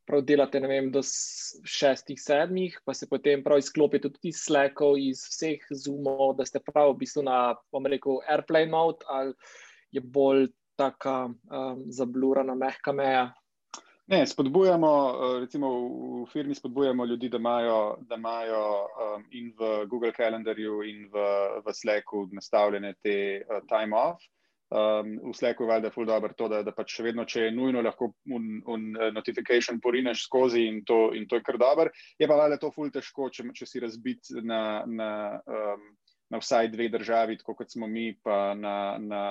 prav 0.06 0.22
delate 0.26 0.60
vem, 0.60 0.90
do 0.92 1.02
šestih, 1.02 2.20
sedmih, 2.22 2.78
pa 2.84 2.94
se 2.94 3.08
potem 3.10 3.42
prav 3.44 3.58
izklopite 3.58 4.10
tudi 4.10 4.30
iz 4.32 4.44
Slackov, 4.46 4.98
iz 4.98 5.24
vseh 5.30 5.64
zoomov, 5.70 6.36
da 6.38 6.46
ste 6.46 6.62
prav 6.62 6.94
v 6.94 7.00
bistvu 7.02 7.26
na, 7.26 7.40
bom 7.72 7.86
rekel, 7.86 8.20
airplane 8.28 8.70
mode 8.70 9.06
ali 9.10 9.34
je 9.94 10.00
bolj 10.00 10.48
taka 10.76 11.26
um, 11.26 11.82
zablurana, 11.90 12.54
mehka 12.54 12.92
meja. 12.92 13.30
Ne, 14.06 14.20
spodbujamo, 14.26 14.90
recimo 15.40 15.68
v 16.22 16.26
firmi 16.30 16.54
spodbujamo 16.54 17.04
ljudi, 17.04 17.28
da 17.28 17.40
imajo, 17.42 17.96
da 18.06 18.14
imajo 18.14 18.60
um, 18.84 19.24
in 19.32 19.50
v 19.58 19.86
Google 19.90 20.12
Calendarju 20.14 20.82
in 20.86 21.08
v, 21.10 21.24
v 21.66 21.74
Slacku 21.74 22.28
nastavljene 22.32 22.94
te 23.02 23.16
uh, 23.42 23.64
time 23.66 23.96
off. 23.96 24.22
Um, 24.68 25.30
v 25.30 25.34
Slacku 25.34 25.62
je 25.62 25.68
valjda 25.68 25.90
ful 25.94 26.06
dobro 26.06 26.32
to, 26.34 26.48
da, 26.50 26.58
da 26.66 26.72
pač 26.74 26.96
še 26.96 27.04
vedno, 27.06 27.22
če 27.22 27.44
je 27.44 27.50
nujno, 27.54 27.84
lahko 27.86 28.08
un, 28.34 28.48
un 28.66 28.88
uh, 28.96 29.12
notification 29.14 29.78
porineš 29.78 30.24
skozi 30.26 30.64
in 30.66 30.80
to, 30.82 31.12
in 31.14 31.28
to 31.30 31.38
je 31.38 31.44
kar 31.46 31.58
dobro. 31.58 31.92
Je 32.18 32.26
pa 32.26 32.34
valjda 32.34 32.58
to 32.58 32.72
ful 32.74 32.90
težko, 32.90 33.28
če, 33.30 33.46
če 33.54 33.68
si 33.70 33.82
razbit 33.84 34.32
na, 34.42 34.82
na, 34.90 35.10
um, 35.46 35.84
na 36.34 36.40
vsaj 36.42 36.72
dve 36.74 36.88
državi, 36.90 37.38
tako 37.38 37.54
kot 37.60 37.70
smo 37.70 37.86
mi, 37.86 38.08
pa 38.18 38.56
na, 38.58 38.96
na 38.98 39.22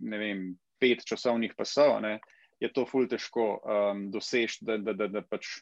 ne 0.00 0.22
vem, 0.22 0.46
pet 0.80 1.04
časovnih 1.04 1.52
pasov, 1.58 1.98
ne, 2.00 2.16
je 2.60 2.72
to 2.72 2.86
ful 2.88 3.04
težko 3.08 3.50
um, 3.60 4.06
doseči, 4.14 4.64
da, 4.64 4.78
da, 4.80 4.96
da, 4.96 5.10
da, 5.12 5.26
pač, 5.28 5.58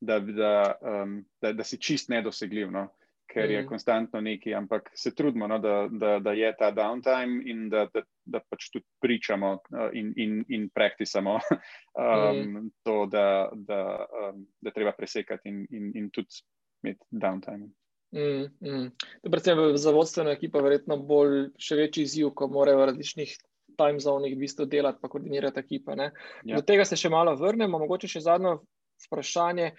da, 0.00 0.22
da, 0.24 0.56
um, 0.80 1.18
da, 1.36 1.52
da 1.52 1.68
si 1.68 1.76
čist 1.76 2.08
nedosegljiv. 2.08 2.72
No 2.72 2.88
ker 3.26 3.50
je 3.50 3.62
mm. 3.62 3.66
konstantno 3.68 4.20
neki, 4.20 4.54
ampak 4.54 4.90
se 4.94 5.14
trudimo, 5.14 5.46
no, 5.48 5.58
da, 5.58 5.88
da, 5.90 6.18
da 6.18 6.32
je 6.32 6.52
ta 6.58 6.72
downtime 6.72 7.42
in 7.46 7.68
da, 7.68 7.86
da, 7.94 8.02
da 8.24 8.40
pač 8.40 8.70
tudi 8.72 8.84
pričamo 9.00 9.52
uh, 9.52 9.88
in, 9.92 10.12
in, 10.16 10.44
in 10.48 10.68
praktisamo 10.74 11.38
um, 11.40 12.40
mm. 12.40 12.70
to, 12.82 13.06
da, 13.06 13.50
da, 13.54 14.06
um, 14.28 14.46
da 14.60 14.70
treba 14.70 14.92
presekati 14.92 15.48
in, 15.48 15.66
in, 15.70 15.92
in 15.94 16.10
tudi 16.10 16.42
imeti 16.82 17.06
downtime. 17.10 17.70
Mm, 18.12 18.44
mm. 18.60 18.90
Predvsem 19.30 19.76
za 19.76 19.90
vodstveno 19.90 20.30
ekipo 20.30 20.58
je 20.58 20.68
verjetno 20.68 20.96
bolj 20.96 21.46
še 21.56 21.78
večji 21.78 22.04
izziv, 22.04 22.34
ko 22.36 22.50
morajo 22.52 22.82
v 22.82 22.90
različnih 22.90 23.32
time 23.76 24.00
zonih 24.00 24.34
v 24.36 24.40
bistvu 24.44 24.66
delati 24.68 25.00
pa 25.00 25.08
koordinirati 25.08 25.60
ekipe. 25.60 25.96
Ja. 25.96 26.10
Do 26.56 26.62
tega 26.66 26.84
se 26.84 26.98
še 27.00 27.08
malo 27.08 27.32
vrnemo, 27.40 27.80
mogoče 27.80 28.10
še 28.12 28.24
zadnjo 28.28 28.58
vprašanje. 29.06 29.72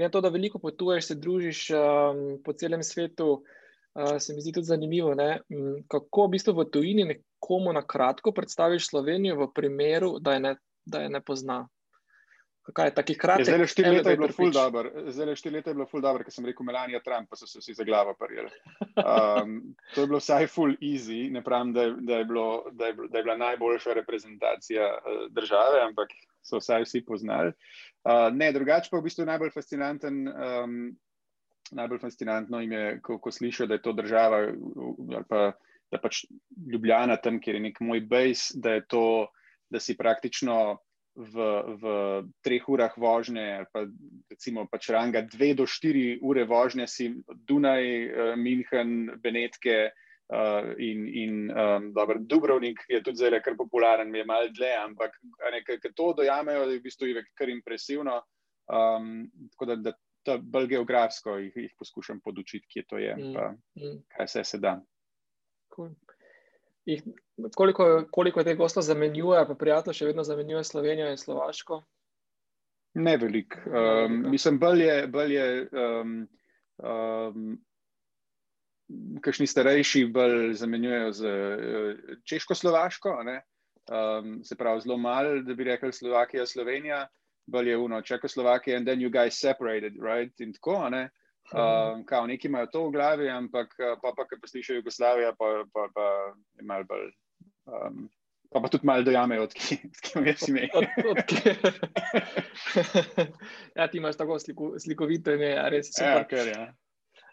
Glede 0.00 0.08
na 0.08 0.12
to, 0.16 0.20
da 0.20 0.28
veliko 0.32 0.58
potuješ, 0.58 1.06
se 1.06 1.14
družiš 1.14 1.58
um, 1.70 2.38
po 2.44 2.52
celem 2.56 2.82
svetu, 2.82 3.44
uh, 3.94 4.16
se 4.18 4.32
mi 4.32 4.40
zdi 4.40 4.52
tudi 4.56 4.64
zanimivo, 4.64 5.12
ne? 5.14 5.42
kako 5.92 6.24
v 6.24 6.30
bistvu 6.32 6.54
v 6.56 6.64
tujini 6.72 7.04
nekomu 7.04 7.74
na 7.76 7.82
kratko 7.84 8.32
predstaviš 8.32 8.88
Slovenijo 8.88 9.36
v 9.42 9.50
primeru, 9.52 10.14
da 10.18 10.38
je 10.38 10.40
ne, 10.40 10.54
da 10.86 11.02
je 11.04 11.10
ne 11.12 11.20
pozna. 11.20 11.58
Je, 13.40 13.48
zdaj 13.48 13.58
le 13.58 13.66
štiri 13.66 13.90
leta 13.96 14.12
je 14.12 14.18
bilo 14.20 14.28
ful 14.34 14.52
dobro, 14.54 14.90
zdaj 15.10 15.26
le 15.26 15.36
štiri 15.36 15.54
leta 15.58 15.70
je 15.70 15.78
bilo 15.78 15.86
ful 15.90 16.02
dobro, 16.04 16.24
ker 16.24 16.34
sem 16.34 16.46
rekel 16.48 16.66
Melania 16.66 17.00
Trump, 17.04 17.30
pa 17.30 17.36
so 17.36 17.46
se 17.46 17.62
vsi 17.62 17.74
za 17.74 17.84
glavo 17.84 18.14
prijeli. 18.18 18.50
Um, 19.00 19.74
to 19.94 20.04
je 20.04 20.10
bilo 20.10 20.20
vsaj 20.22 20.48
ful 20.52 20.74
easy, 20.78 21.30
ne 21.32 21.44
pravim, 21.44 21.72
da 21.76 21.88
je, 21.88 21.94
da 22.00 22.22
je, 22.22 22.24
bilo, 22.24 22.48
da 22.72 22.90
je, 22.90 22.96
da 23.08 23.18
je 23.18 23.24
bila 23.24 23.36
najboljša 23.36 23.96
reprezentacija 24.00 24.88
uh, 24.96 25.22
države, 25.30 25.84
ampak 25.88 26.14
so 26.42 26.60
vsaj 26.60 26.86
vsi 26.86 27.04
poznali. 27.06 27.52
Uh, 28.04 28.28
ne, 28.32 28.52
drugače 28.52 28.92
pa 28.92 28.98
v 28.98 29.08
bistvu 29.08 29.28
najbolj 29.28 29.54
fascinanten. 29.54 30.26
Um, 30.28 30.76
najbolj 31.70 31.98
fascinantno 32.02 32.60
jim 32.60 32.72
je, 32.72 32.86
ko, 33.02 33.18
ko 33.22 33.30
slišijo, 33.30 33.66
da 33.70 33.76
je 33.78 33.82
to 33.82 33.92
država, 33.92 34.38
ali 35.16 35.24
pa 35.28 35.52
da 35.90 35.98
pač 35.98 36.24
Ljubljana 36.72 37.16
tam, 37.16 37.40
kjer 37.42 37.58
je 37.58 37.66
nek 37.68 37.80
moj 37.82 38.00
base, 38.10 38.54
da 38.54 38.76
je 38.78 38.86
to, 38.86 39.04
da 39.70 39.80
si 39.80 39.96
praktično 39.98 40.78
v, 41.16 41.46
v 41.80 41.84
treh 42.44 42.68
urah 42.68 42.94
vožnje, 42.96 43.46
ali 43.62 43.68
pa 43.72 43.84
recimo 44.30 44.66
pač 44.70 44.90
ranga 44.94 45.22
dve 45.26 45.54
do 45.54 45.66
štiri 45.66 46.20
ure 46.22 46.44
vožnje, 46.44 46.86
si 46.86 47.10
Dunaj, 47.26 47.84
uh, 47.84 48.36
München, 48.36 49.20
Benetke. 49.22 49.90
Uh, 50.30 50.78
in 50.78 51.08
in 51.10 51.32
um, 51.50 51.88
dober, 51.90 52.20
Dubrovnik 52.22 52.84
je 52.86 53.00
tudi 53.02 53.18
zelo 53.18 53.40
kar 53.42 53.56
popularen, 53.58 54.14
je 54.14 54.22
malo 54.22 54.46
dlje, 54.54 54.76
ampak 54.78 55.16
nekaj 55.42 55.80
to 55.90 56.12
dojamejo, 56.14 56.68
da 56.68 56.70
je 56.70 56.78
v 56.78 56.84
bistvu 56.84 57.08
kar 57.34 57.50
impresivno. 57.50 58.20
Um, 58.70 59.26
tako 59.50 59.66
da, 59.72 59.76
da 59.90 59.92
to 60.22 60.38
bolj 60.38 60.68
geografsko 60.70 61.34
jih, 61.36 61.56
jih 61.56 61.74
poskušam 61.78 62.20
podučiti, 62.20 62.68
kje 62.70 62.84
to 62.86 62.98
je, 62.98 63.16
mm, 63.16 63.34
pa 63.34 63.50
mm. 63.50 63.98
kaj 64.16 64.28
se 64.28 64.44
se 64.44 64.58
da. 64.58 64.78
Cool. 65.74 65.90
Ih, 66.84 67.02
koliko, 67.56 68.04
koliko 68.10 68.44
te 68.44 68.54
gostov 68.54 68.82
zamenjuje, 68.82 69.44
pa 69.46 69.54
prijatelj 69.54 69.98
še 69.98 70.06
vedno 70.10 70.24
zamenjuje 70.24 70.64
Slovenijo 70.64 71.10
in 71.10 71.18
Slovaško? 71.20 71.82
Ne 72.94 73.16
veliko. 73.16 73.60
Um, 73.70 74.30
mislim, 74.30 74.58
bolj 74.58 74.82
je. 74.82 75.06
Bolj 75.06 75.34
je 75.34 75.68
um, 75.70 76.14
um, 76.82 77.52
kakšni 79.22 79.46
starejši 79.46 80.06
bolj 80.10 80.54
zamenjujejo 80.58 81.12
z 81.12 81.30
uh, 81.30 82.18
Češko-Slovaško, 82.26 83.14
um, 83.20 84.40
se 84.44 84.56
pravi 84.56 84.80
zelo 84.80 84.96
malo, 84.98 85.42
da 85.46 85.54
bi 85.54 85.64
rekli 85.64 85.92
Slovakija, 85.92 86.46
Slovenija, 86.46 87.06
bolj 87.46 87.70
je 87.70 87.76
uno 87.76 88.02
Češko-Slovakija 88.02 88.78
in 88.78 88.84
then 88.84 89.00
you 89.00 89.10
guys 89.10 89.38
separated, 89.38 89.94
right? 90.00 90.34
In 90.40 90.52
tako, 90.52 90.88
ne. 90.90 91.10
Um, 91.50 92.04
kao, 92.06 92.26
neki 92.26 92.48
imajo 92.48 92.66
to 92.66 92.86
v 92.86 92.90
glavi, 92.94 93.28
ampak 93.28 93.74
uh, 93.78 93.98
pa, 94.02 94.12
pa, 94.16 94.26
ki 94.28 94.38
pa 94.40 94.46
slišijo 94.46 94.76
Jugoslavijo, 94.76 95.34
pa, 95.38 95.46
pa, 95.72 95.88
pa 95.94 96.06
je 96.58 96.66
malo 96.66 96.84
bolj. 96.84 97.08
Um, 97.66 98.04
pa, 98.50 98.60
pa 98.60 98.68
tudi 98.68 98.86
malo 98.86 99.02
dojamejo, 99.02 99.48
odkje 99.48 99.78
je 100.26 100.36
si 100.36 100.50
ime. 100.50 100.68
ja, 103.78 103.88
ti 103.90 103.98
imaš 103.98 104.16
tako 104.16 104.38
sliku, 104.38 104.74
slikovito 104.78 105.34
ime, 105.34 105.56
res. 105.70 105.90
Ja, 105.98 106.22
ker 106.28 106.46
je. 106.46 106.54
Ja. 106.54 106.70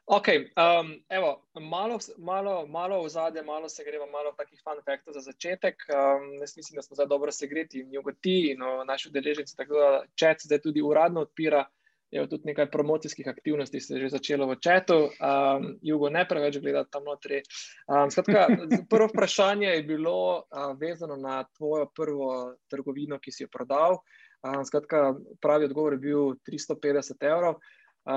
Ok, 0.08 0.28
um, 0.56 1.04
evo, 1.10 1.50
malo, 1.60 2.00
malo, 2.18 2.68
malo 2.68 3.04
v 3.04 3.10
zadje, 3.10 3.44
malo 3.44 3.70
se 3.70 3.84
gremo, 3.84 4.06
malo 4.08 4.32
takih 4.38 4.62
fun 4.64 4.80
faktov 4.86 5.14
za 5.14 5.22
začetek. 5.22 5.84
Um, 5.92 6.30
jaz 6.40 6.58
mislim, 6.58 6.76
da 6.76 6.82
smo 6.82 6.96
zdaj 6.96 7.08
dobro 7.12 7.32
segreti 7.32 7.80
in 7.80 7.94
jogoti 7.94 8.52
in 8.52 8.64
naši 8.88 9.10
udeleženci, 9.10 9.58
tako 9.58 9.74
da 9.74 10.04
čet 10.16 10.38
zdaj 10.48 10.62
tudi 10.62 10.82
uradno 10.82 11.22
odpira. 11.22 11.66
Je 12.12 12.24
tudi 12.30 12.48
nekaj 12.48 12.70
promocijskih 12.72 13.28
aktivnosti, 13.28 13.80
se 13.80 13.94
je 13.94 14.02
že 14.02 14.10
začelo 14.10 14.48
v 14.48 14.56
četu, 14.64 15.10
um, 15.12 15.66
jugo 15.82 16.10
ne 16.10 16.24
preveč 16.28 16.58
gledati 16.64 16.92
tam 16.92 17.04
notri. 17.04 17.42
Um, 17.88 18.12
skratka, 18.12 18.48
prvo 18.90 19.10
vprašanje 19.12 19.68
je 19.68 19.84
bilo 19.84 20.38
uh, 20.38 20.72
vezano 20.80 21.18
na 21.20 21.44
tvojo 21.58 21.90
prvo 21.96 22.56
trgovino, 22.72 23.20
ki 23.20 23.32
si 23.32 23.44
jo 23.44 23.50
prodal. 23.52 24.00
Um, 24.40 24.64
skratka, 24.66 25.18
pravi 25.42 25.68
odgovor 25.68 25.94
je 25.94 26.06
bil 26.08 26.40
350 26.48 27.28
evrov 27.28 27.60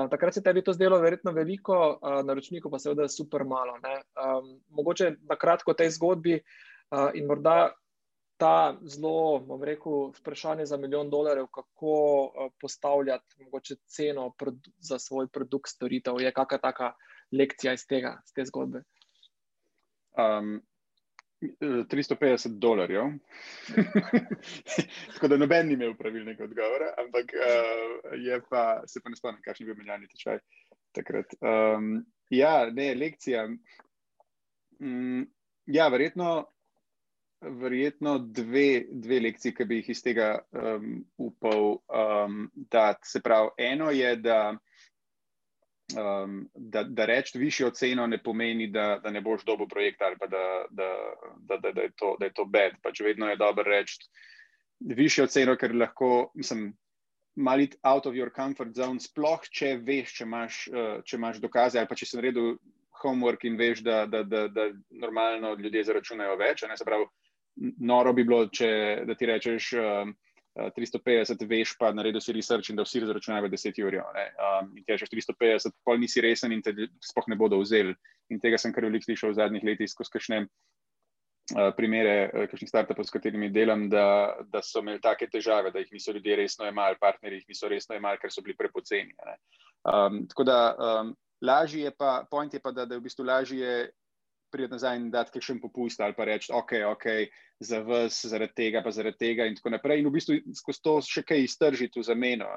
takrat 0.09 0.33
se 0.33 0.43
tebi 0.43 0.63
to 0.63 0.73
zdelo 0.73 0.99
verjetno 0.99 1.31
veliko, 1.31 1.99
uh, 2.01 2.21
naročnikov 2.25 2.71
pa 2.71 2.79
seveda 2.79 3.07
super 3.07 3.43
malo. 3.43 3.75
Um, 3.75 4.59
mogoče 4.69 5.15
na 5.29 5.35
kratko 5.35 5.71
o 5.71 5.73
tej 5.73 5.89
zgodbi 5.97 6.37
uh, 6.39 7.09
in 7.13 7.27
morda 7.27 7.73
ta 8.41 8.77
zelo, 8.89 9.39
bom 9.45 9.61
rekel, 9.63 10.09
vprašanje 10.17 10.65
za 10.65 10.77
milijon 10.77 11.09
dolarjev, 11.09 11.45
kako 11.53 11.93
uh, 12.25 12.49
postavljati 12.61 13.43
mogoče 13.43 13.75
ceno 13.85 14.31
za 14.79 14.99
svoj 14.99 15.27
produkt, 15.27 15.69
storitev. 15.69 16.21
Je 16.21 16.33
kakšna 16.33 16.57
taka 16.57 16.93
lekcija 17.31 17.73
iz 17.77 17.85
tega, 17.87 18.17
iz 18.25 18.33
te 18.33 18.45
zgodbe? 18.49 18.81
Um, 20.17 20.57
350 21.41 22.57
dolarjev. 22.59 23.13
Tako 25.13 25.27
da 25.27 25.37
noben 25.37 25.67
ni 25.67 25.73
imel 25.73 25.93
pravilnega 25.97 26.43
odgovora, 26.43 26.93
ampak 27.01 27.33
uh, 27.37 28.17
je 28.25 28.41
pa, 28.49 28.81
se 28.87 29.01
pa 29.03 29.09
ne 29.09 29.17
spomnim, 29.17 29.41
kakšen 29.45 29.67
je 29.67 29.73
bil 29.73 29.83
menjalni 29.83 30.09
tečaj 30.09 30.41
takrat. 30.97 31.37
Um, 31.41 32.05
ja, 32.29 32.65
ne, 32.73 32.93
lekcija. 32.95 33.45
Mm, 34.81 35.23
ja, 35.65 35.87
verjetno, 35.93 36.45
verjetno 37.41 38.17
dve, 38.19 38.85
dve 38.91 39.19
lekcije, 39.19 39.55
ki 39.57 39.65
bi 39.65 39.79
jih 39.81 39.89
iz 39.89 40.03
tega 40.03 40.33
um, 40.51 41.05
upal 41.17 41.77
um, 41.89 42.43
dati. 42.53 43.09
Se 43.09 43.21
pravi, 43.21 43.49
eno 43.57 43.91
je, 43.91 44.15
da 44.15 44.41
um, 45.97 46.49
da, 46.55 46.83
da 46.83 47.05
reči 47.05 47.39
višjo 47.39 47.69
ceno 47.69 48.07
ne 48.07 48.23
pomeni, 48.23 48.67
da, 48.67 48.99
da 49.03 49.11
ne 49.11 49.21
boš 49.21 49.45
dobil 49.45 49.67
projekt 49.67 50.01
ali 50.01 50.15
da, 50.19 50.65
da, 50.69 50.89
da, 51.35 51.57
da, 51.57 51.71
da, 51.71 51.81
je 51.81 51.91
to, 51.95 52.15
da 52.19 52.25
je 52.25 52.33
to 52.33 52.45
bed. 52.45 52.77
Pač 52.83 53.01
vedno 53.01 53.29
je 53.29 53.35
dobro 53.35 53.63
reči 53.63 53.97
višjo 54.79 55.27
ceno, 55.27 55.55
ker 55.55 55.75
lahko, 55.75 56.31
mislim, 56.35 56.73
malo 57.35 57.67
out 57.83 58.05
of 58.05 58.13
your 58.13 58.31
comfort 58.35 58.75
zone, 58.75 58.99
sploh 58.99 59.41
če 59.49 59.75
veš, 59.85 60.13
če 60.17 60.23
imaš, 60.25 60.67
uh, 60.73 61.01
če 61.05 61.17
imaš 61.17 61.41
dokaze 61.41 61.79
ali 61.79 61.89
pa 61.89 61.95
če 61.95 62.05
si 62.05 62.17
naredil 62.17 62.55
homework 63.01 63.45
in 63.49 63.57
veš, 63.57 63.81
da, 63.85 64.05
da, 64.05 64.23
da, 64.23 64.47
da 64.47 64.69
normalno 64.89 65.55
ljudje 65.57 65.83
zaračunajo 65.89 66.37
več. 66.37 66.65
Ne, 66.69 66.77
se 66.77 66.85
pravi, 66.85 67.07
noro 67.79 68.13
bi 68.13 68.23
bilo, 68.23 68.45
če 68.47 69.03
da 69.07 69.15
ti 69.15 69.29
rečeš. 69.29 69.73
Uh, 69.77 70.13
350, 70.55 71.47
veš 71.47 71.77
pa, 71.79 71.93
naredil 71.95 72.19
si 72.19 72.33
research 72.35 72.69
in 72.69 72.75
da 72.75 72.83
vsi 72.83 72.99
zaračunajo 73.05 73.47
10 73.47 73.77
ur. 73.87 73.95
Um, 73.95 74.73
in 74.75 74.83
ti 74.83 74.91
rečeš 74.91 75.09
350, 75.13 75.77
pol 75.85 76.01
nisi 76.01 76.21
resen 76.21 76.51
in 76.51 76.61
te 76.61 76.73
spoh 76.99 77.27
ne 77.31 77.37
bodo 77.39 77.59
vzeli. 77.61 77.95
In 78.29 78.39
tega 78.43 78.59
sem 78.59 78.73
kar 78.75 78.83
veliko 78.83 79.07
slišal 79.07 79.31
v 79.31 79.39
zadnjih 79.39 79.63
letih 79.63 79.89
skozi 79.91 80.11
kakšne 80.17 80.41
uh, 80.43 81.71
primere, 81.77 82.27
uh, 82.27 82.49
kakšnih 82.51 82.71
startupov, 82.71 83.07
s 83.07 83.15
katerimi 83.15 83.47
delam, 83.55 83.87
da, 83.89 84.35
da 84.51 84.59
so 84.59 84.83
imeli 84.83 84.99
take 84.99 85.29
težave, 85.31 85.71
da 85.71 85.79
jih 85.79 85.95
niso 85.95 86.11
ljudje 86.11 86.41
resno 86.43 86.67
imeli, 86.67 86.99
partnerji 86.99 87.41
jih 87.41 87.55
niso 87.55 87.71
resno 87.71 87.95
imeli, 87.95 88.19
ker 88.19 88.33
so 88.33 88.43
bili 88.43 88.57
prepoceni. 88.59 89.15
Um, 89.87 90.25
tako 90.27 90.43
da 90.51 90.59
um, 90.75 91.15
lažje 91.41 91.87
je 91.87 91.95
pa, 91.95 92.25
point 92.29 92.53
je 92.53 92.59
pa, 92.59 92.75
da, 92.75 92.85
da 92.85 92.99
je 92.99 92.99
v 92.99 93.07
bistvu 93.07 93.23
lažje 93.23 93.87
priti 94.51 94.71
nazaj 94.71 94.97
in 94.99 95.09
dati 95.11 95.33
kakšen 95.37 95.61
popust 95.63 96.01
ali 96.01 96.15
pa 96.17 96.27
reči, 96.27 96.51
ok, 96.53 96.73
ok, 96.91 97.05
za 97.63 97.81
vas, 97.85 98.21
zaradi 98.25 98.57
tega, 98.57 98.83
pa 98.83 98.91
zaradi 98.91 99.17
tega 99.17 99.47
in 99.47 99.57
tako 99.57 99.73
naprej. 99.75 100.01
In 100.01 100.09
v 100.09 100.15
bistvu 100.17 100.39
skozi 100.57 100.83
to 100.83 100.95
še 101.05 101.25
kaj 101.27 101.45
iztržiti 101.45 102.01
v 102.01 102.07
zameno. 102.07 102.49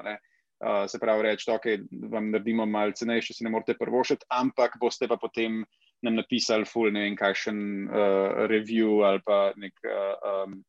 Uh, 0.55 0.85
se 0.87 0.99
pravi, 1.01 1.25
reči, 1.27 1.49
ok, 1.51 1.65
vam 2.11 2.29
naredimo 2.31 2.65
malo 2.65 2.95
cenejše, 2.95 3.35
si 3.35 3.43
ne 3.43 3.51
morete 3.51 3.75
prvošiti, 3.75 4.27
ampak 4.31 4.77
boste 4.79 5.07
pa 5.11 5.17
potem 5.19 5.65
nam 6.05 6.15
napisali 6.15 6.67
full, 6.69 6.93
ne 6.95 7.03
vem, 7.03 7.17
kakšen 7.19 7.59
uh, 7.89 8.45
review 8.47 9.03
ali 9.03 9.19
pa 9.25 9.51
nek, 9.59 9.75
uh, 9.83 10.45
um, 10.45 10.59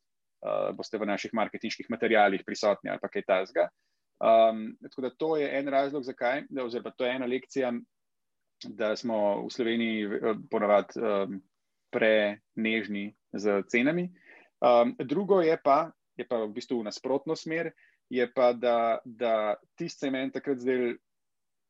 uh, 0.42 0.70
boste 0.74 0.98
v 0.98 1.06
naših 1.06 1.34
marketinških 1.38 1.90
materijalih 1.92 2.42
prisotni 2.46 2.90
ali 2.90 3.02
pa 3.02 3.12
kaj 3.12 3.26
tasga. 3.30 3.68
Um, 4.16 4.72
tako 4.82 5.06
da 5.06 5.10
to 5.10 5.36
je 5.36 5.48
en 5.58 5.68
razlog, 5.68 6.02
zakaj, 6.02 6.46
da, 6.48 6.64
oziroma 6.64 6.90
to 6.96 7.04
je 7.04 7.14
ena 7.14 7.26
lekcija, 7.28 7.72
da 8.64 8.96
smo 8.96 9.44
v 9.44 9.50
Sloveniji 9.50 10.04
eh, 10.04 10.34
ponavadi 10.50 11.00
um, 11.00 11.40
prenežni 11.90 13.14
z 13.32 13.62
cenami. 13.68 14.08
Um, 14.60 14.96
drugo 14.98 15.40
je 15.40 15.56
pa, 15.64 15.90
je 16.16 16.24
pa 16.24 16.44
v 16.44 16.52
bistvu 16.56 16.80
v 16.80 16.88
nasprotno 16.88 17.36
smer, 17.36 17.72
je 18.08 18.24
pa, 18.32 18.52
da, 18.52 18.98
da 19.04 19.56
tisti 19.76 20.06
cement 20.06 20.32
takrat 20.32 20.62
zdaj 20.62 20.96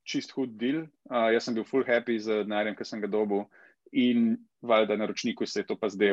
čist 0.07 0.35
hud 0.37 0.55
del. 0.59 0.87
Uh, 1.11 1.33
jaz 1.35 1.49
sem 1.49 1.57
bil 1.57 1.67
full 1.67 1.87
happy 1.87 2.19
z 2.23 2.45
denarjem, 2.47 2.77
ki 2.79 2.87
sem 2.87 3.03
ga 3.03 3.11
dobil 3.11 3.47
in 3.93 4.37
valjda 4.63 4.97
naročniku 4.99 5.47
se 5.47 5.61
je 5.63 5.67
to 5.67 5.77
pa 5.79 5.89
zdaj 5.89 6.13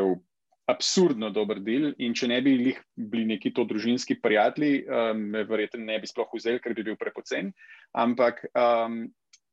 absurdno 0.69 1.29
dober 1.29 1.59
del. 1.59 1.91
In 2.01 2.15
če 2.15 2.29
ne 2.31 2.39
bi 2.41 2.73
bili 2.95 3.25
neki 3.35 3.51
to 3.53 3.65
družinski 3.69 4.21
prijatelji, 4.21 4.85
um, 4.87 5.25
me 5.35 5.43
verjetno 5.45 5.83
ne 5.85 5.99
bi 5.99 6.09
sploh 6.09 6.31
vzeli, 6.33 6.61
ker 6.63 6.73
bi 6.73 6.85
bil 6.87 6.97
prepocen. 6.97 7.51
Ampak 7.93 8.45
um, 8.55 9.03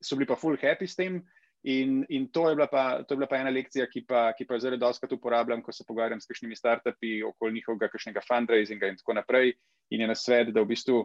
so 0.02 0.16
bili 0.16 0.28
pa 0.28 0.36
full 0.36 0.58
happy 0.60 0.88
s 0.88 0.96
tem. 0.96 1.20
In, 1.62 2.06
in 2.08 2.28
to, 2.32 2.48
je 2.48 2.56
pa, 2.70 3.02
to 3.04 3.14
je 3.14 3.18
bila 3.18 3.28
pa 3.28 3.36
ena 3.36 3.50
lekcija, 3.52 3.84
ki 3.86 4.06
pa, 4.08 4.30
ki 4.32 4.46
pa 4.48 4.56
jo 4.56 4.64
zelo 4.64 4.78
dostakrat 4.80 5.12
uporabljam, 5.12 5.60
ko 5.62 5.72
se 5.76 5.84
pogovarjam 5.84 6.20
s 6.20 6.28
kakšnimi 6.30 6.56
startupi 6.56 7.18
okoli 7.22 7.58
njihovega 7.58 7.90
kakšnega 7.92 8.22
fundraisinga 8.24 8.88
in 8.88 8.96
tako 8.96 9.18
naprej. 9.18 9.52
In 9.92 10.00
je 10.00 10.08
na 10.08 10.16
svet, 10.16 10.54
da 10.54 10.64
v 10.64 10.70
bistvu 10.72 11.02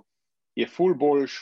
je 0.55 0.67
full 0.71 0.95
boljš 0.95 1.41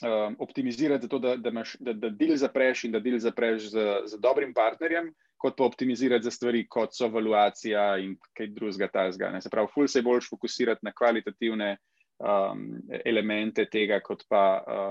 um, 0.00 0.36
optimizirati 0.40 1.02
za 1.02 1.08
to, 1.08 1.18
da, 1.18 1.36
da, 1.36 1.52
imaš, 1.52 1.76
da, 1.80 1.92
da 1.92 2.08
del 2.08 2.36
zapreš 2.40 2.84
in 2.84 2.96
da 2.96 3.04
del 3.04 3.18
zapreš 3.20 3.68
z, 3.68 3.84
z 4.06 4.20
dobrim 4.22 4.54
partnerjem, 4.56 5.12
kot 5.36 5.58
pa 5.58 5.64
optimizirati 5.64 6.24
za 6.24 6.30
stvari, 6.30 6.66
kot 6.68 6.96
so 6.96 7.08
valuacija 7.08 7.98
in 7.98 8.16
kaj 8.36 8.52
drugega 8.56 8.88
tazga. 8.88 9.34
Se 9.40 9.52
pravi, 9.52 9.68
full 9.74 9.88
se 9.88 9.98
je 9.98 10.08
boljš 10.08 10.30
fokusirati 10.30 10.88
na 10.88 10.92
kvalitativne 10.96 11.76
um, 12.20 12.82
elemente 13.04 13.64
tega, 13.72 14.00
kot 14.04 14.24
pa, 14.28 14.42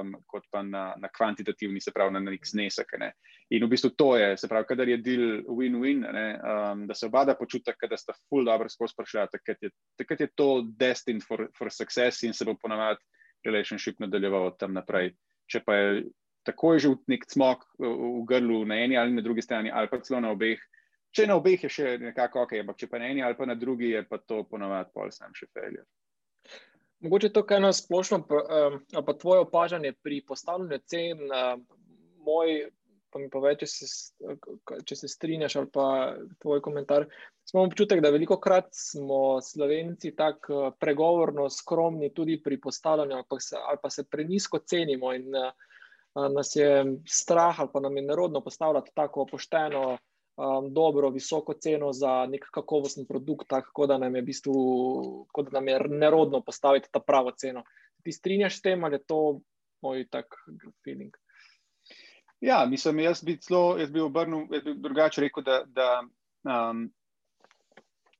um, 0.01 0.13
kot 0.27 0.47
pa 0.51 0.63
na, 0.65 0.93
na 0.97 1.09
kvantitativni, 1.13 1.81
se 1.81 1.93
pravi, 1.95 2.13
na 2.15 2.21
nek 2.25 2.45
znesek. 2.45 2.95
Ne. 2.99 3.11
In 3.53 3.65
v 3.65 3.71
bistvu 3.71 3.93
to 3.97 4.09
je, 4.17 4.31
se 4.37 4.49
pravi, 4.49 4.67
kadar 4.69 4.89
je 4.89 4.97
deal 5.05 5.25
win-win, 5.47 6.03
um, 6.05 6.85
da 6.89 6.97
se 6.97 7.07
oba 7.09 7.25
da 7.25 7.37
počutek, 7.37 7.85
da 7.89 7.97
sta 7.97 8.15
full 8.29 8.45
dobro 8.45 8.69
skozi 8.69 8.97
prišla, 8.97 9.27
takrat 9.33 9.67
je, 9.67 9.71
takrat 9.99 10.25
je 10.25 10.29
to 10.35 10.49
destined 10.79 11.25
for, 11.25 11.47
for 11.57 11.71
success 11.73 12.23
in 12.23 12.33
se 12.33 12.45
bo 12.45 12.57
ponavadi 12.61 13.01
relationship 13.45 13.99
nadaljeval 13.99 14.51
od 14.51 14.57
tam 14.59 14.73
naprej. 14.73 15.13
Če 15.49 15.63
pa 15.65 15.77
je 15.77 16.01
takoj 16.45 16.79
že 16.81 16.89
nek 17.07 17.25
cmok 17.29 17.63
v 17.77 18.25
grlu 18.27 18.63
na 18.65 18.81
eni 18.81 18.97
ali 18.97 19.13
na 19.13 19.21
drugi 19.21 19.41
strani, 19.41 19.71
ali 19.71 19.89
pa 19.89 20.01
celo 20.01 20.21
na 20.23 20.33
obeh. 20.33 20.59
Če 21.13 21.25
na 21.29 21.37
obeh 21.37 21.61
je 21.63 21.69
še 21.69 21.97
nekako 22.01 22.45
ok, 22.45 22.59
ampak 22.61 22.77
če 22.77 22.89
pa 22.89 22.99
na 23.01 23.09
eni 23.09 23.23
ali 23.25 23.37
pa 23.37 23.45
na 23.49 23.57
drugi, 23.57 23.93
je 23.95 24.03
pa 24.05 24.21
to 24.21 24.43
ponavadi 24.49 24.93
pol 24.93 25.09
sam 25.13 25.33
še 25.33 25.49
failure. 25.53 25.85
Mogoče 26.99 27.29
to, 27.33 27.45
kar 27.47 27.61
nas 27.61 27.83
splošno, 27.83 28.23
ali 28.93 29.05
pa 29.05 29.13
tvoje 29.13 29.39
opažanje 29.39 29.93
pri 30.03 30.23
postavljanju 30.27 30.79
cen, 30.85 31.21
moj, 32.25 32.69
pa 33.09 33.19
mi 33.19 33.29
pove, 33.29 33.53
če 33.57 33.67
se, 33.67 33.87
se 34.95 35.07
strinjaš, 35.07 35.55
ali 35.55 35.69
pa 35.73 35.85
tvoj 36.43 36.61
komentar. 36.61 37.07
Smo 37.47 37.63
občutek, 37.63 38.01
da 38.03 38.11
veliko 38.13 38.37
krat 38.39 38.67
smo 38.75 39.39
slovenci 39.41 40.11
tako 40.15 40.73
pregovorno 40.79 41.47
skromni 41.49 42.11
tudi 42.13 42.37
pri 42.43 42.59
postavljanju, 42.61 43.15
ali 43.15 43.29
pa 43.29 43.39
se, 43.39 43.57
ali 43.57 43.81
pa 43.81 43.89
se 43.89 44.03
prenisko 44.03 44.59
cenimo 44.59 45.13
in 45.15 45.31
nas 46.35 46.55
je 46.55 46.83
strah, 47.07 47.59
ali 47.59 47.69
pa 47.73 47.79
nam 47.79 47.97
je 47.97 48.03
nerodno 48.03 48.41
postavljati 48.41 48.91
tako 48.95 49.25
pošteno 49.31 49.97
um, 50.39 50.73
dobro, 50.73 51.09
visoko 51.09 51.53
ceno 51.53 51.91
za 51.93 52.25
nek 52.25 52.45
kakovosten 52.51 53.05
produkt, 53.05 53.47
tako 53.47 53.87
da 53.87 53.97
nam 53.97 54.15
je 54.15 54.21
v 54.21 54.25
bistvu 54.25 54.53
da 55.43 55.59
nam 55.59 55.67
je 55.67 55.79
nerodno 55.89 56.41
postaviti 56.41 56.89
ta 56.91 56.99
pravo 56.99 57.31
ceno. 57.31 57.63
Ti 58.03 58.11
strinjaš 58.11 58.57
s 58.57 58.61
tem 58.61 58.83
ali 58.83 58.95
je 58.95 59.03
to 59.03 59.39
moj 59.81 60.07
tak 60.07 60.25
feeling? 60.83 61.15
Ja, 62.39 62.65
mislim, 62.65 62.99
jaz 62.99 63.23
bi 63.23 63.37
celo, 63.37 63.77
jaz 63.77 63.91
bi 63.91 63.99
obrnil, 63.99 64.47
jaz 64.51 64.63
bi 64.63 64.73
drugače 64.79 65.21
rekel, 65.21 65.43
da, 65.43 65.63
da 65.67 66.03
um, 66.47 66.87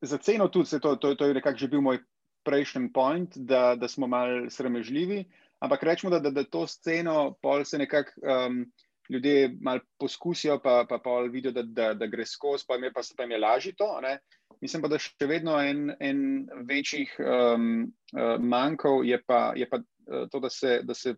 za 0.01 0.17
ceno 0.17 0.47
tudi 0.47 0.79
to, 0.81 0.95
to, 0.95 1.15
to 1.15 1.25
je 1.25 1.33
nekako 1.33 1.57
že 1.57 1.67
bil 1.67 1.81
moj 1.81 2.01
prejšnji 2.43 2.91
point, 2.93 3.37
da, 3.37 3.75
da 3.75 3.87
smo 3.87 4.07
mal 4.07 4.49
sramežljivi, 4.49 5.23
ampak 5.59 5.83
rečemo, 5.83 6.11
da, 6.11 6.19
da, 6.19 6.31
da 6.31 6.43
to 6.43 6.67
sceno 6.67 7.35
pol 7.41 7.63
se 7.65 7.77
nekako 7.77 8.11
um, 8.21 8.65
ljudje 9.09 9.57
malo 9.61 9.79
poskusijo, 9.99 10.59
pa, 10.63 10.85
pa, 10.89 10.99
pa 11.03 11.19
vidijo, 11.31 11.51
da, 11.51 11.63
da, 11.63 11.93
da 11.93 12.07
gre 12.07 12.25
skozi, 12.25 12.65
pa 12.67 12.75
jim 12.75 12.83
je, 12.83 12.93
pa 12.93 13.01
pa 13.17 13.23
jim 13.23 13.31
je 13.31 13.37
lažje 13.37 13.73
to. 13.77 13.89
Ne? 14.01 14.19
Mislim 14.61 14.81
pa, 14.81 14.91
da 14.91 14.99
še 14.99 15.27
vedno 15.27 15.57
en, 15.61 15.89
en 15.99 16.21
večjih 16.67 17.15
um, 17.19 17.71
uh, 18.13 18.35
manjkov 18.39 19.05
je 19.07 19.21
pa, 19.25 19.53
je 19.55 19.69
pa 19.69 19.81
uh, 19.81 20.27
to, 20.31 20.39
da 20.39 20.49
se, 20.49 20.79
da, 20.83 20.93
se, 20.93 21.15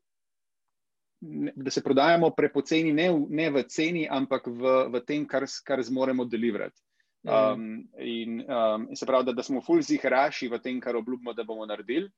da 1.56 1.71
se 1.71 1.84
prodajamo 1.84 2.32
prepoceni, 2.38 2.93
ne, 2.93 3.10
ne 3.30 3.49
v 3.49 3.65
ceni, 3.67 4.08
ampak 4.10 4.47
v, 4.47 4.77
v 4.93 5.04
tem, 5.08 5.27
kar, 5.27 5.47
kar 5.65 5.84
zmoremo 5.84 6.25
deliverati. 6.25 6.80
Mhm. 7.21 7.34
Um, 7.38 7.89
in, 8.01 8.39
um, 8.49 8.88
in 8.89 8.97
se 8.97 9.06
pravi, 9.06 9.27
da, 9.30 9.36
da 9.38 9.43
smo 9.45 9.62
fulj 9.62 9.84
zihraši 9.91 10.47
v 10.49 10.58
tem, 10.63 10.80
kar 10.82 10.97
obljubimo, 10.97 11.36
da 11.38 11.45
bomo 11.45 11.67
naredili. 11.69 12.10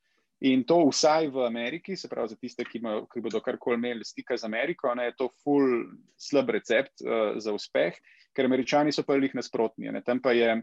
In 0.44 0.66
to 0.68 0.82
vsaj 0.90 1.30
v 1.32 1.46
Ameriki, 1.48 1.96
se 1.96 2.10
pravi 2.12 2.34
za 2.34 2.36
tiste, 2.36 2.66
ki, 2.68 2.82
ima, 2.82 2.98
ki 3.08 3.22
bodo 3.24 3.40
karkoli 3.40 3.78
imeli 3.80 4.04
stika 4.04 4.36
z 4.38 4.44
Ameriko, 4.44 4.92
ne, 4.96 5.08
je 5.08 5.16
to 5.22 5.30
full 5.44 5.86
slab 6.20 6.52
recept 6.52 7.04
uh, 7.06 7.38
za 7.40 7.54
uspeh, 7.56 7.96
ker 8.36 8.50
američani 8.50 8.92
so 8.92 9.06
pa 9.08 9.16
jih 9.16 9.36
nasprotni. 9.40 9.88
Ne. 9.96 10.02
Tam 10.04 10.20
pa 10.20 10.34
je, 10.36 10.58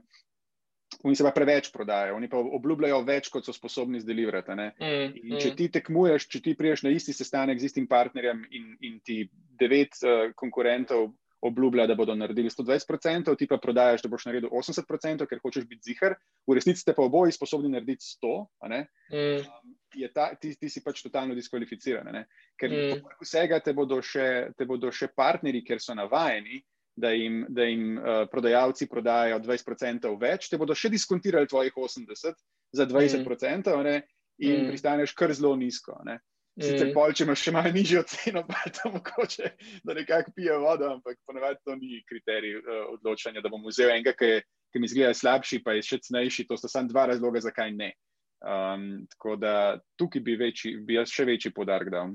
oni 1.01 1.17
se 1.17 1.25
pa 1.25 1.33
preveč 1.33 1.71
prodajajo, 1.73 2.19
oni 2.19 2.29
pa 2.29 2.43
obljubljajo 2.61 3.01
več, 3.09 3.31
kot 3.33 3.49
so 3.49 3.57
sposobni 3.57 4.03
zdelivrati. 4.05 4.59
Mm, 4.59 5.17
in 5.23 5.39
če 5.39 5.55
mm. 5.55 5.57
ti 5.57 5.71
tekmuješ, 5.79 6.29
če 6.29 6.43
ti 6.45 6.57
priješ 6.59 6.85
na 6.85 6.93
isti 6.93 7.17
sestanek 7.17 7.63
z 7.63 7.71
istim 7.73 7.89
partnerjem 7.89 8.45
in, 8.51 8.75
in 8.85 9.01
ti 9.01 9.23
devet 9.61 9.97
uh, 10.05 10.29
konkurentov 10.37 11.09
obljublja, 11.43 11.87
da 11.87 11.95
bodo 11.95 12.15
naredili 12.15 12.51
120%, 12.51 13.37
ti 13.39 13.47
pa 13.49 13.59
prodajaš, 13.63 14.03
da 14.03 14.09
boš 14.09 14.27
naredil 14.29 14.51
80%, 14.53 15.27
ker 15.27 15.41
hočeš 15.43 15.67
biti 15.69 15.93
zihar, 15.93 16.17
v 16.47 16.57
resnici 16.57 16.85
ste 16.85 16.95
pa 16.97 17.03
oboji 17.03 17.33
sposobni 17.33 17.71
narediti 17.73 18.05
100%, 18.05 18.83
mm. 19.13 19.39
um, 19.49 20.11
ta, 20.15 20.31
ti, 20.41 20.53
ti 20.61 20.69
si 20.69 20.85
pač 20.85 21.03
totalno 21.07 21.35
diskvalificiran. 21.35 22.13
Ne? 22.13 22.27
Ker 22.61 22.75
mm. 22.75 23.17
vsega 23.25 23.61
te 23.65 23.75
bodo, 23.77 24.03
še, 24.05 24.53
te 24.59 24.69
bodo 24.69 24.93
še 24.93 25.11
partnerji, 25.17 25.65
ker 25.67 25.83
so 25.83 25.97
navajeni. 25.97 26.63
Da 27.01 27.15
jim, 27.15 27.45
da 27.49 27.65
jim 27.65 27.95
uh, 27.97 28.27
prodajalci 28.29 28.85
prodajajo 28.91 29.39
20% 29.47 30.11
več, 30.21 30.49
te 30.51 30.59
bodo 30.61 30.75
še 30.77 30.91
diskontirali 30.93 31.49
tvojih 31.49 31.79
80% 31.79 32.35
za 32.77 32.87
20%, 32.91 33.23
mm. 33.23 33.85
ne, 33.87 33.95
in 34.43 34.67
mm. 34.67 34.67
pristaneš 34.69 35.15
kar 35.17 35.33
zelo 35.33 35.55
nizko. 35.57 35.97
Ne. 36.05 36.19
Sicer 36.61 36.91
mm. 36.91 36.93
pol, 36.93 37.13
če 37.17 37.25
imaš 37.25 37.43
še 37.47 37.53
malo 37.57 37.71
nižjo 37.73 38.03
ceno, 38.11 38.43
pa 38.49 38.59
je 38.67 38.75
to 38.77 38.91
mogoče, 38.93 39.51
da 39.87 39.95
nekako 39.97 40.35
pije 40.37 40.59
vodo, 40.61 40.91
ampak 40.97 41.17
ponovadi 41.29 41.61
to 41.65 41.77
ni 41.79 42.03
kriterij 42.09 42.59
uh, 42.59 42.83
odločanja, 42.97 43.41
da 43.41 43.53
bom 43.53 43.65
vzel 43.65 43.95
enega, 43.95 44.13
ki, 44.19 44.43
ki 44.73 44.83
mi 44.83 44.91
zgleda 44.91 45.15
slabši, 45.17 45.63
pa 45.65 45.79
je 45.79 45.87
še 45.89 46.01
cenejši. 46.09 46.47
To 46.51 46.59
sta 46.61 46.69
samo 46.69 46.93
dva 46.93 47.07
razloga, 47.13 47.41
zakaj 47.47 47.73
ne. 47.77 47.95
Um, 48.41 49.07
tako 49.15 49.37
da 49.41 49.55
tukaj 50.01 50.25
bi, 50.25 50.37
večji, 50.41 50.75
bi 50.85 50.97
jaz 50.97 51.13
še 51.13 51.27
večji 51.29 51.55
podarek 51.57 51.93
dal. 51.93 52.13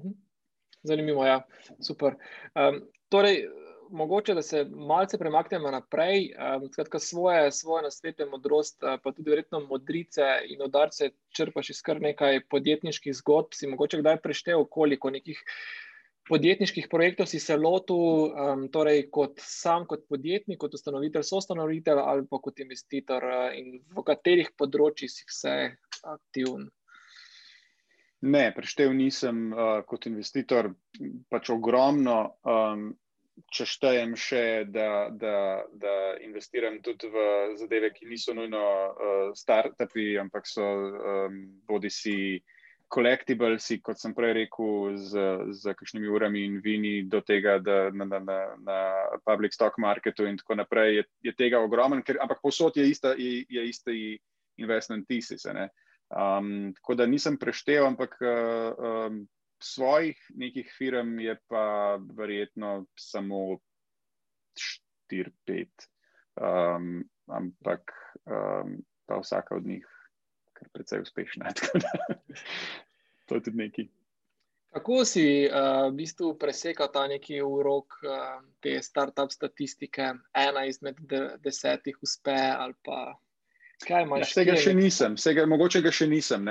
Mhm. 0.00 0.14
Zanimivo, 0.82 1.24
ja, 1.24 1.38
super. 1.84 2.16
Um, 2.58 2.80
torej, 3.12 3.44
mogoče, 3.92 4.34
da 4.34 4.42
se 4.42 4.64
malce 4.64 5.18
premaknemo 5.18 5.70
naprej, 5.70 6.32
um, 6.32 6.66
skratka, 6.72 6.98
svoje, 6.98 7.52
svoje 7.52 7.82
nasvete, 7.82 8.26
modrost, 8.26 8.82
uh, 8.82 8.96
pa 9.02 9.12
tudi 9.12 9.30
verjetno 9.30 9.60
modrice 9.60 10.26
in 10.48 10.62
udarce 10.64 11.10
črpaš 11.36 11.70
iz 11.70 11.82
kar 11.82 12.00
nekaj 12.00 12.40
podjetniških 12.50 13.14
zgodb. 13.20 13.54
Si 13.54 13.70
mogoče 13.70 14.00
kdaj 14.00 14.20
preštel, 14.24 14.64
koliko 14.64 15.10
nekih 15.10 15.40
podjetniških 16.28 16.86
projektov 16.90 17.26
si 17.26 17.40
se 17.40 17.56
lotil, 17.56 17.96
um, 17.96 18.68
torej 18.72 19.08
kot 19.10 19.40
sam, 19.42 19.86
kot 19.86 20.06
podjetnik, 20.08 20.60
kot 20.62 20.74
ustanovitelj, 20.74 21.26
soustanovitelj 21.26 22.02
ali 22.02 22.26
pa 22.30 22.38
kot 22.42 22.60
investitor 22.60 23.24
uh, 23.24 23.48
in 23.58 23.82
v 23.96 24.06
katerih 24.06 24.54
področjih 24.58 25.10
si 25.10 25.26
vse 25.28 25.56
aktivn. 26.02 26.70
Ne, 28.22 28.44
preštev 28.54 28.92
nisem 28.94 29.48
uh, 29.50 29.80
kot 29.86 30.06
investitor, 30.06 30.70
pač 31.28 31.50
ogromno. 31.50 32.18
Um, 32.46 32.92
če 33.52 33.66
štejem 33.68 34.14
še, 34.18 34.44
da, 34.68 35.08
da, 35.08 35.36
da 35.72 35.94
investiram 36.24 36.80
tudi 36.84 37.08
v 37.12 37.26
zadeve, 37.60 37.92
ki 37.94 38.08
niso 38.10 38.34
nujno 38.36 38.62
uh, 38.62 39.30
startupi, 39.36 40.12
ampak 40.20 40.48
so 40.48 40.64
um, 40.64 41.38
bodi 41.68 41.90
si 41.92 42.16
collectiblesi, 42.92 43.78
kot 43.80 43.96
sem 44.00 44.12
prej 44.12 44.34
rekel, 44.36 44.96
z, 45.00 45.24
z 45.56 45.72
kakšnimi 45.78 46.10
urami 46.12 46.44
in 46.44 46.58
vini, 46.64 46.94
do 47.08 47.22
tega, 47.24 47.56
da 47.64 47.88
na, 47.88 48.04
na, 48.04 48.20
na, 48.20 48.38
na 48.60 48.78
public 49.24 49.56
stock 49.56 49.78
marketu 49.80 50.28
in 50.28 50.36
tako 50.36 50.58
naprej, 50.60 51.00
je, 51.00 51.04
je 51.30 51.36
tega 51.38 51.62
ogromen, 51.64 52.04
ker, 52.04 52.20
ampak 52.20 52.42
posod 52.44 52.76
je 52.76 52.84
ista, 52.90 53.14
je, 53.16 53.46
je 53.48 53.64
ista 53.68 53.96
investment 54.60 55.08
thesis. 55.08 55.48
Um, 56.12 56.74
tako 56.76 56.98
da 57.00 57.08
nisem 57.08 57.40
preštel, 57.40 57.86
ampak 57.88 58.18
uh, 58.20 58.76
um, 58.76 59.22
svojih 59.62 60.18
nekih 60.34 60.74
firm 60.78 61.18
je 61.20 61.36
pa 61.48 61.98
verjetno 62.18 62.86
samo 62.98 63.58
4-5, 65.12 65.88
um, 66.36 67.02
ampak 67.26 67.92
um, 68.26 68.76
pa 69.06 69.18
vsaka 69.22 69.56
od 69.56 69.66
njih 69.66 69.86
kar 70.52 70.68
precej 70.72 71.00
uspešna. 71.00 71.52
to 73.26 73.34
je 73.34 73.42
tudi 73.42 73.56
neki. 73.56 73.88
Kako 74.72 75.04
si 75.04 75.48
uh, 75.48 75.92
v 75.92 75.96
bistvu 75.96 76.38
presekal 76.38 76.88
ta 76.92 77.04
neki 77.08 77.42
urok 77.44 77.98
uh, 78.08 78.40
te 78.60 78.78
start-up 78.82 79.32
statistike, 79.32 80.14
ena 80.32 80.64
izmed 80.64 80.96
de 81.00 81.36
desetih 81.44 81.98
uspe 82.02 82.38
ali 82.56 82.74
pa 82.84 83.18
kaj 83.84 84.06
imaš? 84.06 84.22
Ja, 84.24 84.30
vsega 84.30 84.56
še 84.56 84.72
nisem, 84.74 85.18
vsega, 85.20 85.44
mogoče 85.46 85.82
ga 85.84 85.92
še 85.92 86.08
nisem. 86.08 86.48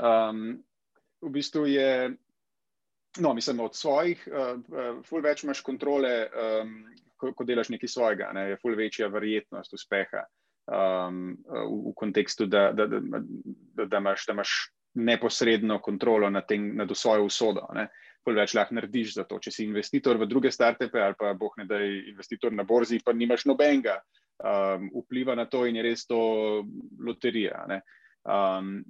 Um, 0.00 0.62
v 1.20 1.32
bistvu 1.34 1.66
je, 1.68 2.14
no, 3.16 3.34
mislim, 3.34 3.60
od 3.60 3.76
svojih, 3.76 4.28
uh, 4.30 4.58
uh, 5.02 5.22
več 5.24 5.44
imaš 5.44 5.60
kontrole, 5.66 6.28
um, 6.28 6.74
ko, 7.16 7.32
ko 7.34 7.44
delaš 7.44 7.72
nekaj 7.74 7.88
svojega, 7.88 8.32
ne? 8.34 8.50
je 8.50 8.58
ful 8.62 8.76
večja 8.78 9.08
verjetnost 9.12 9.74
uspeha 9.74 10.24
um, 10.68 11.32
v, 11.48 11.64
v 11.90 11.94
kontekstu, 11.96 12.46
da, 12.46 12.70
da, 12.72 12.86
da, 12.86 13.00
da, 13.00 13.84
da, 13.84 14.02
imaš, 14.02 14.26
da 14.26 14.36
imaš 14.36 14.58
neposredno 14.94 15.80
kontrolo 15.80 16.30
nad, 16.30 16.46
tem, 16.46 16.76
nad 16.76 16.96
svojo 16.96 17.24
usodo. 17.24 17.66
Ne. 17.74 17.88
Več 18.28 18.52
lahko 18.52 18.76
narediš 18.76 19.14
za 19.16 19.24
to. 19.24 19.38
Če 19.40 19.50
si 19.54 19.64
investitor 19.64 20.18
v 20.20 20.26
druge 20.28 20.50
startupe 20.52 21.00
ali 21.00 21.16
pa 21.16 21.32
boh 21.38 21.54
ne 21.56 21.64
da 21.64 21.78
je 21.80 22.10
investitor 22.10 22.52
na 22.52 22.66
borzi, 22.68 22.98
pa 23.00 23.14
nimaš 23.16 23.46
nobenega 23.48 23.94
um, 24.44 24.90
vpliva 25.04 25.36
na 25.38 25.46
to 25.48 25.64
in 25.66 25.78
je 25.78 25.84
res 25.86 26.04
to 26.06 26.18
loterija. 27.00 27.64
Um, 28.28 28.84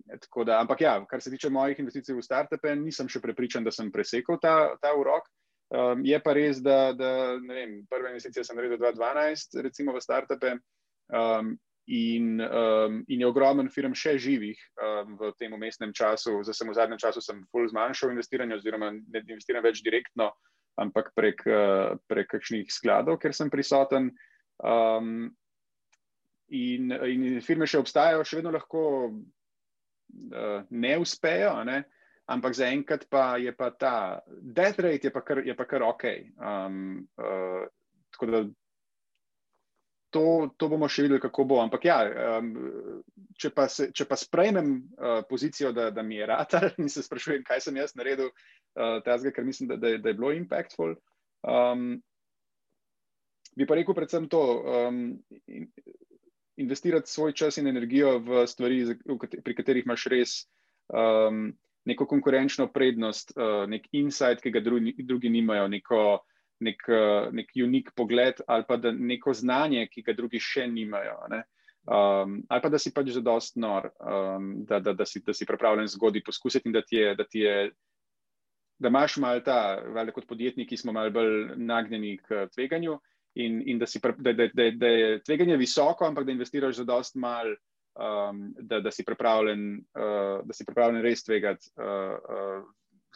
da, 0.47 0.59
ampak 0.59 0.81
ja, 0.81 1.05
kar 1.07 1.23
se 1.23 1.31
tiče 1.31 1.51
mojih 1.51 1.79
investicij 1.79 2.17
v 2.17 2.25
startupe, 2.27 2.73
nisem 2.77 3.07
še 3.09 3.23
prepričan, 3.23 3.63
da 3.63 3.71
sem 3.71 3.93
presekal 3.95 4.41
ta, 4.43 4.75
ta 4.83 4.91
urok. 4.99 5.29
Um, 5.69 6.03
je 6.03 6.19
pa 6.25 6.33
res, 6.35 6.59
da, 6.65 6.91
da 6.97 7.37
vem, 7.45 7.83
prve 7.91 8.11
investicije 8.15 8.43
sem 8.45 8.57
naredil 8.59 8.81
2012, 8.81 9.61
recimo 9.63 9.95
v 9.95 10.03
startupe. 10.03 10.57
Um, 11.15 11.55
in, 11.89 12.41
um, 12.41 12.99
in 13.09 13.23
je 13.23 13.29
ogromen 13.29 13.71
firm 13.73 13.95
še 13.97 14.17
živih 14.21 14.59
um, 14.83 15.15
v 15.21 15.33
tem 15.39 15.55
umestnem 15.55 15.95
času. 15.95 16.41
Zdaj 16.43 16.57
sem 16.59 16.73
v 16.73 16.77
zadnjem 16.77 17.01
času 17.01 17.23
bolj 17.55 17.71
zmanjšal 17.73 18.13
investiranje, 18.13 18.59
oziroma 18.59 18.91
ne 18.93 19.23
investiram 19.23 19.65
več 19.65 19.85
direktno, 19.87 20.33
ampak 20.83 21.13
prek, 21.17 21.47
uh, 21.47 21.95
prek 22.11 22.33
kakšnih 22.35 22.73
skladov, 22.73 23.21
ker 23.23 23.37
sem 23.37 23.53
prisoten. 23.53 24.11
Um, 24.59 25.31
in, 26.57 26.93
in 26.93 27.41
firme 27.45 27.67
še 27.69 27.81
obstajajo, 27.83 28.25
še 28.25 28.41
vedno 28.41 28.53
lahko 28.55 28.83
uh, 29.09 30.63
ne 30.71 30.95
uspejo. 30.99 31.55
Ne? 31.69 31.83
Ampak 32.29 32.57
zaenkrat 32.57 33.07
pa 33.09 33.39
je 33.41 33.53
pa 33.57 33.71
ta 33.73 34.21
death 34.29 34.81
rate 34.85 35.09
je 35.09 35.13
pa 35.13 35.25
kar, 35.25 35.43
je 35.47 35.55
pa 35.57 35.65
kar 35.65 35.85
ok. 35.87 36.05
Um, 36.37 36.81
uh, 37.17 37.65
tako 38.13 38.33
da 38.33 38.43
to, 40.11 40.25
to 40.57 40.69
bomo 40.73 40.89
še 40.89 41.05
videli, 41.05 41.21
kako 41.21 41.45
bo. 41.49 41.61
Ampak 41.63 41.85
ja, 41.89 41.99
um, 42.39 42.53
če, 43.37 43.53
pa 43.57 43.69
se, 43.73 43.91
če 43.93 44.07
pa 44.09 44.17
sprejmem 44.17 44.75
uh, 44.97 45.21
pozicijo, 45.29 45.73
da, 45.77 45.91
da 45.95 46.05
mi 46.05 46.17
je 46.17 46.29
rad 46.29 46.57
in 46.83 46.89
se 46.93 47.05
sprašujem, 47.05 47.45
kaj 47.47 47.67
sem 47.67 47.81
jaz 47.81 47.95
naredil, 47.99 48.33
uh, 48.33 48.99
tazga, 49.05 49.33
ker 49.37 49.45
mislim, 49.45 49.73
da, 49.73 49.81
da, 49.81 49.97
da 50.01 50.13
je 50.13 50.19
bilo 50.19 50.33
impactful. 50.37 50.97
Um, 51.49 51.91
bi 53.59 53.67
pa 53.67 53.77
rekel 53.79 53.97
predvsem 53.97 54.29
to, 54.33 54.43
um, 54.65 55.03
investirati 56.59 57.11
svoj 57.11 57.33
čas 57.33 57.59
in 57.59 57.67
energijo 57.71 58.19
v 58.19 58.47
stvari, 58.47 58.83
pri 59.45 59.55
katerih 59.55 59.87
imaš 59.87 60.07
res 60.11 60.35
um, 60.91 61.53
neko 61.89 62.07
konkurenčno 62.07 62.69
prednost, 62.73 63.33
uh, 63.37 63.65
nek 63.71 63.87
insight, 63.93 64.43
ki 64.43 64.53
ga 64.53 64.61
drugi, 64.61 64.95
drugi 65.07 65.31
nimajo, 65.33 65.69
neko 65.69 66.03
nek, 66.61 66.89
eh, 66.89 67.29
nek 67.33 67.53
unik 67.65 67.93
pogled 67.97 68.43
ali 68.47 68.65
pa 68.69 68.77
neko 68.77 69.33
znanje, 69.35 69.87
ki 69.93 70.03
ga 70.03 70.15
drugi 70.17 70.41
še 70.43 70.67
nimajo. 70.67 71.19
Um, 71.89 72.41
ali 72.49 72.63
pa 72.63 72.69
da 72.69 72.79
si 72.79 72.93
pač 72.93 73.13
zadost 73.15 73.57
nor, 73.57 73.91
um, 74.03 74.51
da, 74.69 74.81
da, 74.81 74.93
da, 74.93 75.07
si, 75.07 75.23
da 75.25 75.33
si 75.33 75.47
pripravljen 75.49 75.89
zgoditi 75.89 76.27
poskusiti 76.27 76.69
in 76.69 76.75
da 76.77 76.83
ti 76.83 76.97
je. 76.97 77.15
Da 77.15 77.25
ti 77.25 77.45
je 77.47 77.71
Da 78.79 78.93
imaš 78.93 79.17
malo 79.19 79.41
ta, 79.43 79.83
velik 79.91 80.15
kot 80.15 80.29
podjetniki, 80.31 80.77
smo 80.79 80.93
malo 80.95 81.11
bolj 81.11 81.49
nagnjeni 81.59 82.13
k 82.23 82.45
tveganju, 82.55 82.93
in, 83.39 83.63
in 83.71 83.79
da, 83.79 83.87
si, 83.87 84.01
da, 84.03 84.33
da, 84.33 84.49
da, 84.53 84.71
da 84.75 84.91
je 84.93 85.21
tveganje 85.23 85.57
visoko, 85.57 86.07
ampak 86.07 86.27
da 86.27 86.35
investiraš 86.35 86.81
za 86.81 86.85
dost 86.85 87.17
mal, 87.17 87.53
um, 87.95 88.49
da, 88.59 88.81
da, 88.81 88.91
si 88.91 89.05
uh, 89.07 90.43
da 90.45 90.53
si 90.53 90.67
pripravljen 90.67 91.03
res 91.03 91.25
tvegati 91.25 91.71
uh, 91.79 92.19
uh, 92.19 92.67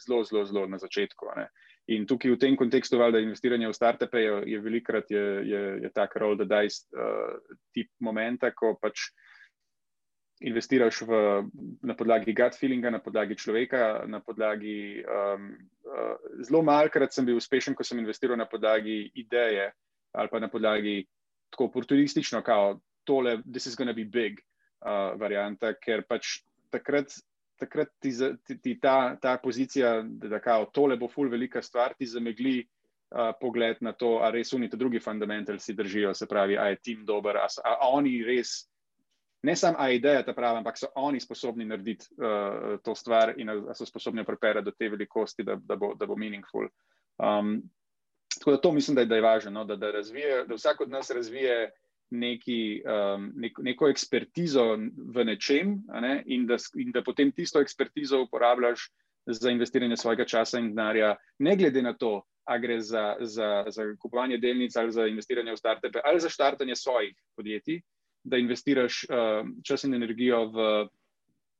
zelo, 0.06 0.24
zelo, 0.24 0.44
zelo 0.44 0.66
na 0.66 0.78
začetku. 0.78 1.26
Uh, 1.26 1.46
In 1.90 2.06
tukaj 2.06 2.30
v 2.30 2.38
tem 2.38 2.54
kontekstu, 2.54 2.98
valjda, 3.00 3.18
investiranje 3.24 3.66
v 3.66 3.74
startupe 3.74 4.20
je, 4.22 4.34
je 4.54 4.58
velikrat 4.62 5.10
je, 5.10 5.24
je, 5.50 5.62
je 5.82 5.90
tak 5.90 6.14
roll 6.16 6.38
the 6.38 6.46
dice 6.46 6.86
uh, 6.94 7.34
tip 7.74 7.90
momenta, 7.98 8.52
ko 8.54 8.76
pač 8.78 9.10
investiraš 10.42 11.02
v, 11.06 11.18
na 11.82 11.94
podlagi 11.98 12.34
gut 12.34 12.54
feelinga, 12.58 12.90
na 12.90 13.02
podlagi 13.02 13.34
človeka, 13.34 14.06
na 14.06 14.22
podlagi. 14.22 15.02
Um, 15.02 15.50
uh, 15.86 16.14
zelo 16.46 16.62
malkrat 16.62 17.14
sem 17.14 17.26
bil 17.26 17.42
uspešen, 17.42 17.74
ko 17.74 17.82
sem 17.82 17.98
investiral 17.98 18.38
na 18.38 18.46
podlagi 18.46 19.10
ideje 19.18 19.72
ali 20.12 20.28
pa 20.28 20.40
na 20.40 20.48
podlagi 20.48 21.06
tako 21.50 21.64
oportunistično, 21.70 22.42
kao 22.42 22.80
tole, 23.04 23.38
this 23.42 23.66
is 23.66 23.76
gonna 23.76 23.92
be 23.92 24.04
big 24.04 24.40
uh, 24.84 25.12
varianta, 25.20 25.74
ker 25.74 26.04
pač 26.08 26.42
takrat 26.70 27.12
takrat 27.62 27.88
ti, 28.00 28.10
ti, 28.46 28.58
ti 28.58 28.74
ta, 28.80 29.16
ta 29.22 29.36
pozicija, 29.38 30.02
da 30.02 30.40
kao, 30.42 30.66
tole 30.74 30.96
bo 30.98 31.08
ful 31.08 31.30
velika 31.30 31.62
stvar, 31.62 31.94
ti 31.98 32.06
zamegli 32.10 32.58
uh, 32.62 33.30
pogled 33.40 33.82
na 33.86 33.92
to, 33.94 34.16
a 34.22 34.32
res 34.34 34.52
unite 34.56 34.76
drugi 34.76 35.00
fundamentalci 35.00 35.76
držijo, 35.78 36.14
se 36.14 36.26
pravi, 36.26 36.58
a 36.58 36.68
je 36.72 36.80
tim 36.82 37.04
dober, 37.06 37.38
a, 37.38 37.46
a 37.46 37.90
oni 37.92 38.16
res, 38.26 38.56
ne 39.46 39.54
samo 39.58 39.78
a 39.78 39.90
ideja 39.94 40.24
ta 40.26 40.34
prava, 40.34 40.58
ampak 40.62 40.78
so 40.78 40.90
oni 41.02 41.20
sposobni 41.22 41.66
narediti 41.68 42.10
uh, 42.18 42.80
to 42.82 42.94
stvar 42.98 43.34
in 43.38 43.52
a, 43.52 43.58
a 43.70 43.78
so 43.78 43.86
sposobni 43.86 44.26
preperati 44.26 44.66
do 44.66 44.74
te 44.74 44.90
velikosti, 44.90 45.46
da, 45.46 45.58
da, 45.58 45.78
bo, 45.78 45.94
da 45.98 46.06
bo 46.06 46.18
meaningful. 46.18 46.66
Um, 47.22 47.60
tako 48.42 48.50
da 48.50 48.60
to 48.60 48.72
mislim, 48.72 48.94
da 48.94 49.00
je, 49.00 49.06
da 49.06 49.14
je 49.14 49.22
važno, 49.22 49.50
no? 49.50 49.64
da, 49.64 49.76
da, 49.76 49.90
razvije, 49.90 50.44
da 50.48 50.54
vsak 50.54 50.80
od 50.80 50.90
nas 50.90 51.10
razvije 51.10 51.70
neki, 52.10 52.82
um, 52.84 53.30
nek, 53.36 53.58
neko 53.58 53.88
ekspertizo 53.88 54.64
v 55.14 55.24
nečem 55.24 55.76
ne? 56.00 56.22
in, 56.26 56.46
da, 56.46 56.56
in 56.76 56.90
da 56.90 57.04
potem 57.06 57.30
tisto 57.32 57.60
ekspertizo 57.60 58.22
uporabljaš 58.26 58.88
za 59.26 59.50
investiranje 59.50 59.96
svojega 59.96 60.24
časa 60.24 60.58
in 60.58 60.72
denarja, 60.74 61.14
ne 61.38 61.56
glede 61.56 61.82
na 61.82 61.94
to, 61.94 62.24
a 62.44 62.58
gre 62.58 62.80
za, 62.80 63.16
za, 63.20 63.64
za 63.70 63.86
kupovanje 64.02 64.38
delnic 64.42 64.76
ali 64.76 64.92
za 64.92 65.06
investiranje 65.06 65.52
v 65.52 65.56
startupe 65.56 66.00
ali 66.04 66.20
za 66.20 66.28
štartanje 66.28 66.76
svojih 66.76 67.14
podjetij, 67.36 67.80
da 68.24 68.36
investiraš 68.36 69.04
um, 69.06 69.54
čas 69.64 69.84
in 69.84 69.94
energijo 69.94 70.48
v 70.50 70.88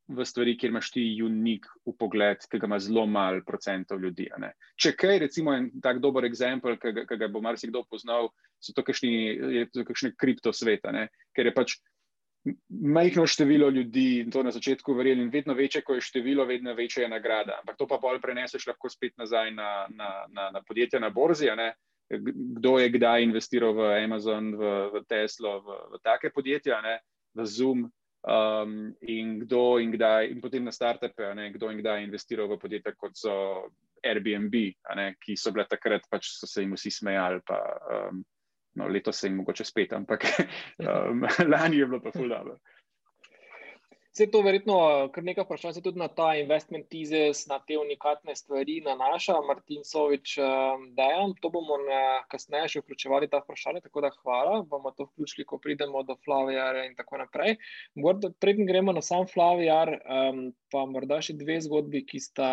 v 0.09 0.25
stvari, 0.27 0.57
kjer 0.59 0.73
imaš 0.73 0.91
ti 0.93 1.05
unik 1.23 1.67
v 1.87 1.95
pogled, 1.99 2.43
ki 2.51 2.59
ga 2.59 2.69
ima 2.69 2.79
zelo 2.83 3.07
malo 3.07 3.43
procentov 3.47 4.03
ljudi. 4.03 4.29
Če 4.77 4.95
kaj, 4.99 5.19
recimo, 5.27 5.55
en 5.55 5.71
tak 5.83 6.03
dober 6.03 6.27
primer, 6.27 6.79
ki 6.81 7.19
ga 7.19 7.29
bo 7.29 7.41
marsikdo 7.41 7.85
poznal, 7.89 8.33
so 8.61 8.75
to 8.75 8.83
kakšne 8.83 10.15
kriptosveta, 10.19 10.93
ne? 10.93 11.09
ker 11.35 11.47
je 11.47 11.55
pač 11.55 11.79
majhno 12.69 13.27
število 13.27 13.69
ljudi 13.71 14.27
to 14.33 14.43
na 14.43 14.51
začetku 14.51 14.95
verjeli, 14.95 15.23
in 15.23 15.31
vedno 15.31 15.55
večje, 15.55 15.83
ko 15.87 15.95
je 15.95 16.01
število, 16.01 16.45
vedno 16.45 16.75
večja 16.75 17.05
je 17.05 17.09
nagrada. 17.09 17.61
Ampak 17.61 17.79
to 17.79 17.87
pa 17.87 17.99
pol 18.03 18.19
preneseš 18.21 18.67
lahko 18.67 18.91
spet 18.91 19.15
nazaj 19.19 19.55
na, 19.55 19.87
na, 19.95 20.27
na, 20.29 20.51
na 20.51 20.63
podjetja 20.67 21.01
na 21.01 21.11
borzi. 21.11 21.51
Kdo 22.11 22.79
je 22.79 22.91
kdaj 22.93 23.23
investiral 23.23 23.73
v 23.73 24.05
Amazon, 24.05 24.53
v, 24.59 24.73
v 24.93 25.05
Teslo, 25.09 25.61
v, 25.63 25.79
v 25.95 26.03
take 26.03 26.35
podjetja, 26.35 26.83
ne? 26.83 26.99
v 27.35 27.47
Zoom, 27.47 27.87
um, 28.29 28.95
in 29.01 29.39
kdo 29.45 29.79
in 29.83 29.93
kdaj, 29.93 30.31
in 30.31 30.41
potem 30.41 30.65
na 30.65 30.75
startupe, 30.75 31.35
ne, 31.35 31.51
kdo 31.55 31.71
in 31.71 31.81
kdaj 31.83 32.05
investiral 32.05 32.51
v 32.51 32.61
podjetja 32.63 32.95
kot 32.97 33.17
so 33.19 33.35
Airbnb, 34.03 34.55
ne, 34.99 35.09
ki 35.23 35.37
so 35.39 35.53
bile 35.55 35.67
takrat, 35.71 36.07
pač 36.11 36.33
so 36.35 36.47
se 36.47 36.65
jim 36.65 36.75
vsi 36.77 36.91
smejali. 36.91 37.43
Pa, 37.47 37.59
um, 37.97 38.23
no, 38.79 38.89
letos 38.89 39.21
se 39.21 39.29
jim 39.29 39.41
mogoče 39.43 39.67
spet, 39.67 39.93
ampak 39.93 40.27
um, 40.89 41.27
lani 41.53 41.83
je 41.83 41.87
bilo 41.87 42.01
pa 42.03 42.15
fulano. 42.15 42.59
Vse 44.13 44.27
to 44.29 44.43
verjetno, 44.45 44.75
kar 45.09 45.25
nekaj 45.25 45.47
vprašanj 45.47 45.73
se 45.73 45.81
tudi 45.85 45.97
na 45.97 46.05
ta 46.13 46.35
investment 46.37 46.85
thesis, 46.93 47.47
na 47.49 47.57
te 47.65 47.79
unikatne 47.81 48.35
stvari 48.37 48.75
nanaša, 48.85 49.39
Martin 49.47 49.87
Sovič, 49.89 50.35
um, 50.37 50.83
dejan. 50.99 51.33
To 51.41 51.49
bomo 51.55 51.79
kasneje 52.29 52.75
še 52.75 52.83
vključevali 52.83 53.31
ta 53.33 53.41
vprašanja, 53.41 53.81
tako 53.87 54.03
da 54.05 54.11
hvala. 54.19 54.59
Bomo 54.69 54.93
to 54.93 55.07
vključili, 55.07 55.47
ko 55.49 55.57
pridemo 55.65 56.05
do 56.05 56.19
Flavijarja 56.27 56.85
in 56.91 56.99
tako 56.99 57.23
naprej. 57.23 57.57
Preden 58.45 58.69
gremo 58.69 58.93
na 58.93 59.01
sam 59.01 59.25
Flavijar, 59.33 59.95
um, 59.97 60.45
pa 60.69 60.85
morda 60.93 61.23
še 61.25 61.39
dve 61.41 61.57
zgodbi, 61.65 62.05
ki 62.05 62.21
sta 62.21 62.53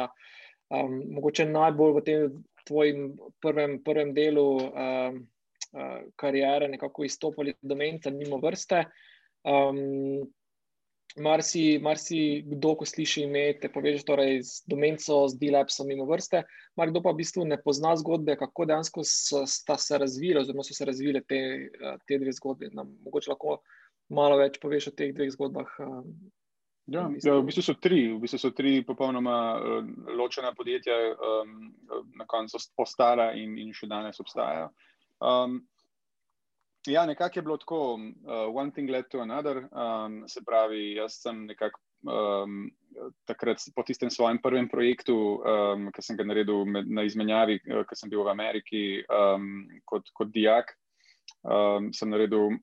um, 0.71 0.95
mogoče 1.19 1.49
najbolj 1.51 1.95
v 1.99 2.07
tem 2.07 2.41
tvojem 2.71 3.05
prvem, 3.43 3.81
prvem 3.83 4.15
delu 4.15 4.49
um, 4.63 5.21
uh, 5.75 5.93
karijere 6.15 6.71
nekako 6.71 7.03
izstopali 7.03 7.59
do 7.59 7.75
menca 7.75 8.15
mimo 8.15 8.39
vrste. 8.39 8.85
Um, 9.43 10.23
Marsi, 11.17 11.79
marsi 11.81 12.43
kdo, 12.45 12.75
ko 12.77 12.85
sliši 12.85 13.23
ime, 13.25 13.41
te 13.57 13.69
poveže 13.73 14.05
torej 14.05 14.43
z 14.45 14.61
domenco, 14.69 15.23
z 15.27 15.39
D-Labsom 15.41 15.89
mimo 15.89 16.05
vrste, 16.05 16.43
mar 16.77 16.91
kdo 16.91 17.01
pa 17.01 17.09
v 17.11 17.23
bistvu 17.23 17.47
ne 17.49 17.57
pozna 17.57 17.95
zgodbe, 17.97 18.35
kako 18.37 18.67
dejansko 18.69 19.01
so, 19.03 19.41
se 19.49 19.97
razvile, 19.97 20.43
oziroma 20.43 20.63
so 20.63 20.77
se 20.77 20.85
razvile 20.85 21.23
te, 21.25 21.39
eh, 21.65 21.95
te 22.05 22.19
dve 22.21 22.33
zgodbe. 22.37 22.69
Nam 22.73 22.93
mogoče 23.05 23.33
lahko 23.33 23.57
malo 24.13 24.37
več 24.37 24.59
poveš 24.61 24.91
o 24.91 24.93
teh 24.93 25.09
dveh 25.15 25.31
zgodbah. 25.33 25.73
Eh, 25.81 25.97
ja, 26.93 27.07
v, 27.07 27.17
bistvu. 27.17 27.31
Ja, 27.31 27.39
v 27.41 27.47
bistvu 27.49 27.65
so 27.65 27.75
tri, 27.81 28.03
v 28.13 28.21
bistvu 28.21 28.41
so 28.45 28.53
tri 28.53 28.75
popolnoma 28.85 29.39
uh, 29.57 29.89
ločena 30.13 30.53
podjetja, 30.53 30.99
um, 31.17 31.73
na 32.21 32.29
koncu 32.29 32.61
ostala 32.77 33.31
in, 33.33 33.57
in 33.57 33.73
še 33.73 33.89
danes 33.89 34.21
obstajajo. 34.21 34.69
Um, 35.19 35.63
Ja, 36.87 37.05
nekako 37.05 37.39
je 37.39 37.41
bilo 37.43 37.57
tako, 37.57 37.93
uh, 37.93 38.55
one 38.55 38.71
thing 38.71 38.89
led 38.89 39.05
to 39.11 39.19
another. 39.19 39.57
Um, 39.57 40.23
se 40.27 40.41
pravi, 40.45 40.95
jaz 40.95 41.19
sem 41.21 41.45
nekako 41.45 41.79
um, 42.07 42.69
takrat 43.27 43.57
po 43.75 43.83
tistem 43.83 44.09
svojem 44.09 44.39
prvem 44.41 44.69
projektu, 44.69 45.15
um, 45.43 45.89
ki 45.91 46.01
sem 46.01 46.17
ga 46.17 46.23
naredil 46.23 46.63
med, 46.65 46.87
na 46.87 47.03
izmenjavi, 47.03 47.59
uh, 47.67 47.83
ki 47.89 47.99
sem 47.99 48.11
bil 48.11 48.23
v 48.23 48.31
Ameriki 48.31 48.83
um, 49.11 49.67
kot, 49.85 50.07
kot 50.15 50.31
dijak, 50.31 50.71
um, 51.43 51.91
sem 51.93 52.09
naredil 52.09 52.55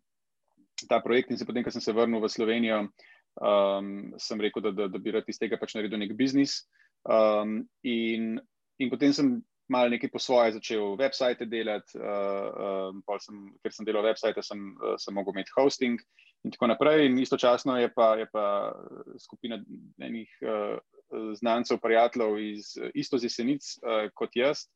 ta 0.88 1.00
projekt 1.04 1.30
in 1.30 1.38
se 1.38 1.44
potem, 1.48 1.64
ko 1.64 1.72
sem 1.72 1.84
se 1.84 1.92
vrnil 1.92 2.24
v 2.24 2.32
Slovenijo, 2.32 2.82
um, 3.40 3.92
sem 4.20 4.40
rekel, 4.40 4.64
da, 4.64 4.72
da, 4.72 4.88
da 4.92 5.02
bi 5.02 5.12
rad 5.12 5.28
iz 5.28 5.40
tega 5.40 5.60
pač 5.60 5.76
naredil 5.76 6.00
nek 6.00 6.16
biznis. 6.16 6.62
Um, 7.04 7.66
in, 7.84 8.36
in 8.80 8.90
potem 8.90 9.12
sem 9.12 9.36
malo 9.68 9.88
nekaj 9.88 10.10
po 10.10 10.18
svoje 10.18 10.52
začel 10.52 10.94
website 10.96 11.44
delati, 11.50 11.98
uh, 11.98 12.94
uh, 13.02 13.18
sem, 13.22 13.50
ker 13.62 13.74
sem 13.74 13.86
delal 13.86 14.06
website, 14.06 14.42
sem, 14.42 14.76
uh, 14.78 14.94
sem 15.00 15.14
mogel 15.14 15.34
imeti 15.34 15.54
hosting 15.56 16.00
in 16.44 16.54
tako 16.54 16.70
naprej. 16.70 17.06
In 17.06 17.18
istočasno 17.18 17.78
je 17.80 17.90
pa, 17.94 18.14
je 18.20 18.28
pa 18.32 18.46
skupina 19.18 19.58
enih 19.98 20.30
uh, 20.42 20.78
znancev, 21.34 21.80
prijateljev 21.82 22.38
iz 22.38 22.76
isto 22.94 23.18
zesenic 23.18 23.76
uh, 23.82 24.06
kot 24.14 24.36
jaz, 24.36 24.66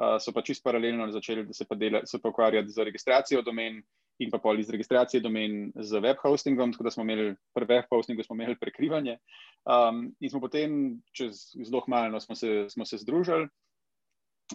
uh, 0.00 0.16
so 0.20 0.32
pa 0.32 0.42
čist 0.42 0.64
paralelno 0.64 1.10
začeli 1.12 1.46
se 1.52 1.68
pa, 1.68 1.76
dela, 1.76 2.04
se 2.06 2.20
pa 2.22 2.32
ukvarjati 2.32 2.72
z 2.72 2.90
registracijo 2.90 3.42
domen. 3.42 3.82
In 4.18 4.32
pa 4.34 4.40
pol 4.42 4.58
iz 4.58 4.66
registracije 4.66 5.20
domen 5.22 5.68
z 5.78 6.00
web 6.02 6.18
hostingom, 6.18 6.72
tako 6.72 6.88
da 6.88 6.90
smo 6.90 7.04
imeli 7.04 7.36
pri 7.54 7.68
web 7.70 7.84
hostingu 7.86 8.24
prekrivanje. 8.58 9.14
Um, 9.62 10.08
in 10.18 10.30
smo 10.30 10.40
potem, 10.40 10.98
čez 11.14 11.54
zelo 11.54 11.84
malo, 11.86 12.18
smo, 12.18 12.34
smo 12.34 12.84
se 12.84 12.98
združili. 12.98 13.46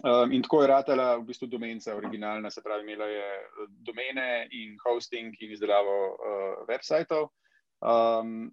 Um, 0.02 0.32
in 0.32 0.42
tako 0.42 0.62
je 0.62 0.68
ratela 0.68 1.16
v 1.16 1.28
bistvu 1.28 1.46
domenca, 1.46 1.94
originalna, 1.94 2.50
se 2.50 2.62
pravi, 2.62 2.82
imela 2.82 3.06
je 3.06 3.22
eh, 3.22 3.66
domene 3.86 4.48
in 4.50 4.74
hosting 4.82 5.36
in 5.40 5.52
izdelavo 5.54 5.98
uh, 6.10 6.64
websiteov. 6.66 7.28
Um, 7.78 8.48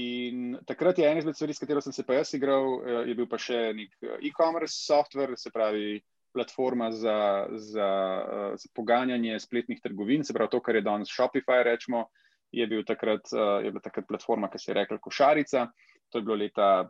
in 0.00 0.56
takrat 0.66 0.98
je 0.98 1.10
ena 1.10 1.20
izmed 1.20 1.36
stvari, 1.36 1.54
s 1.54 1.60
katero 1.60 1.82
sem 1.84 1.92
se 1.92 2.06
pa 2.08 2.16
jaz 2.16 2.32
igral, 2.34 2.72
uh, 2.78 3.02
je 3.04 3.14
bil 3.18 3.28
pa 3.28 3.36
še 3.36 3.74
nek 3.76 3.92
e-commerce 4.24 4.78
software, 4.80 5.36
se 5.36 5.52
pravi, 5.52 6.00
platforma 6.32 6.88
za, 6.94 7.18
za, 7.58 7.90
uh, 8.24 8.56
za 8.56 8.72
poganjanje 8.74 9.36
spletnih 9.44 9.82
trgovin, 9.84 10.24
se 10.24 10.32
pravi, 10.32 10.54
to, 10.54 10.62
kar 10.64 10.78
je 10.78 10.86
danes 10.86 11.12
Shopify, 11.12 11.60
rečemo, 11.66 12.06
je, 12.48 12.64
bil 12.70 12.80
takrat, 12.88 13.28
uh, 13.36 13.58
je 13.60 13.74
bila 13.74 13.84
takrat 13.84 14.08
platforma, 14.08 14.48
ki 14.48 14.62
se 14.62 14.72
je 14.72 14.78
rekla 14.80 14.98
Košarica. 15.04 15.68
To 16.10 16.18
je 16.18 16.24
bilo 16.26 16.40
leta 16.40 16.88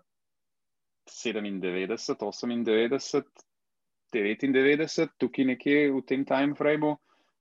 97, 1.09 1.61
98, 2.65 3.25
99, 4.13 5.13
tukaj 5.19 5.45
nekje 5.45 5.91
v 5.93 6.03
tem 6.07 6.25
time 6.27 6.55
frameu. 6.59 6.97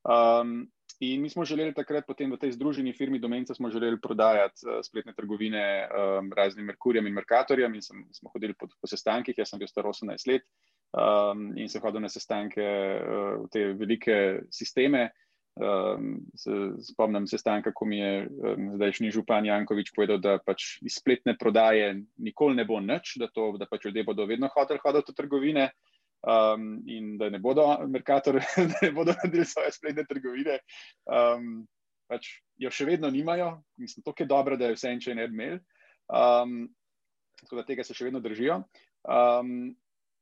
Um, 0.05 0.69
in 0.99 1.21
mi 1.21 1.29
smo 1.29 1.45
želeli 1.45 1.73
takrat, 1.73 2.05
potem 2.07 2.31
v 2.31 2.37
tej 2.39 2.55
združeni 2.55 2.93
firmi 2.93 3.19
Domenca, 3.19 3.53
smo 3.53 3.71
želeli 3.71 3.99
prodajati 4.01 4.67
uh, 4.67 4.79
spletne 4.83 5.13
trgovine 5.13 5.87
um, 5.87 6.31
raznim 6.35 6.65
Merkurjem 6.65 7.07
in 7.07 7.13
Merkatorjem. 7.13 7.75
In 7.75 7.81
sem, 7.81 8.05
smo 8.13 8.29
hodili 8.33 8.53
po, 8.53 8.67
po 8.67 8.87
sestankih, 8.87 9.37
jaz 9.37 9.49
sem 9.49 9.59
bil 9.59 9.67
star 9.67 9.87
18 9.87 10.27
let 10.31 10.45
um, 10.93 11.49
in 11.57 11.69
sem 11.69 11.81
hodil 11.81 12.03
na 12.03 12.09
sestanke 12.09 12.63
uh, 12.63 13.41
v 13.43 13.49
te 13.51 13.65
velike 13.73 14.19
sisteme. 14.51 15.09
Um, 15.59 16.21
se, 16.39 16.51
spomnim 16.87 17.25
se 17.27 17.37
stanka, 17.37 17.73
ko 17.75 17.85
mi 17.85 17.97
je 17.99 18.27
um, 18.31 18.67
zdajšnji 18.79 19.11
župan 19.11 19.43
Jankovič 19.43 19.91
povedal, 19.91 20.21
da 20.23 20.37
pač 20.39 20.77
iz 20.87 20.95
spletne 21.01 21.33
prodaje 21.35 21.97
nikoli 22.15 22.55
ne 22.55 22.63
bo 22.63 22.79
nič, 22.79 23.17
da, 23.19 23.27
to, 23.27 23.51
da 23.59 23.67
pač 23.67 23.89
ljudje 23.89 24.05
bodo 24.07 24.23
vedno 24.29 24.47
hoteli 24.53 24.79
hoditi 24.79 25.11
v 25.11 25.17
trgovine 25.17 25.65
um, 26.23 26.69
in 26.87 27.17
da 27.19 27.27
ne 27.29 27.41
bodo 27.43 27.67
Merkator, 27.91 28.39
da 28.71 28.79
ne 28.87 28.91
bodo 28.95 29.11
naredili 29.17 29.43
svoje 29.45 29.75
spletne 29.75 30.07
trgovine. 30.07 30.61
Um, 31.11 31.67
pač 32.07 32.39
jo 32.55 32.71
še 32.71 32.87
vedno 32.87 33.11
nimajo, 33.11 33.57
mislim, 33.83 34.07
to 34.07 34.15
je 34.15 34.31
dobro, 34.31 34.55
da 34.55 34.71
je 34.71 34.79
vse 34.79 34.95
en 34.95 35.03
če 35.03 35.17
ne 35.17 35.27
bi 35.27 35.41
imeli. 35.41 35.59
Um, 36.07 36.69
tako 37.43 37.59
da 37.59 37.67
tega 37.67 37.83
se 37.83 37.93
še 37.93 38.07
vedno 38.07 38.23
držijo. 38.23 38.61
Um, 39.03 39.75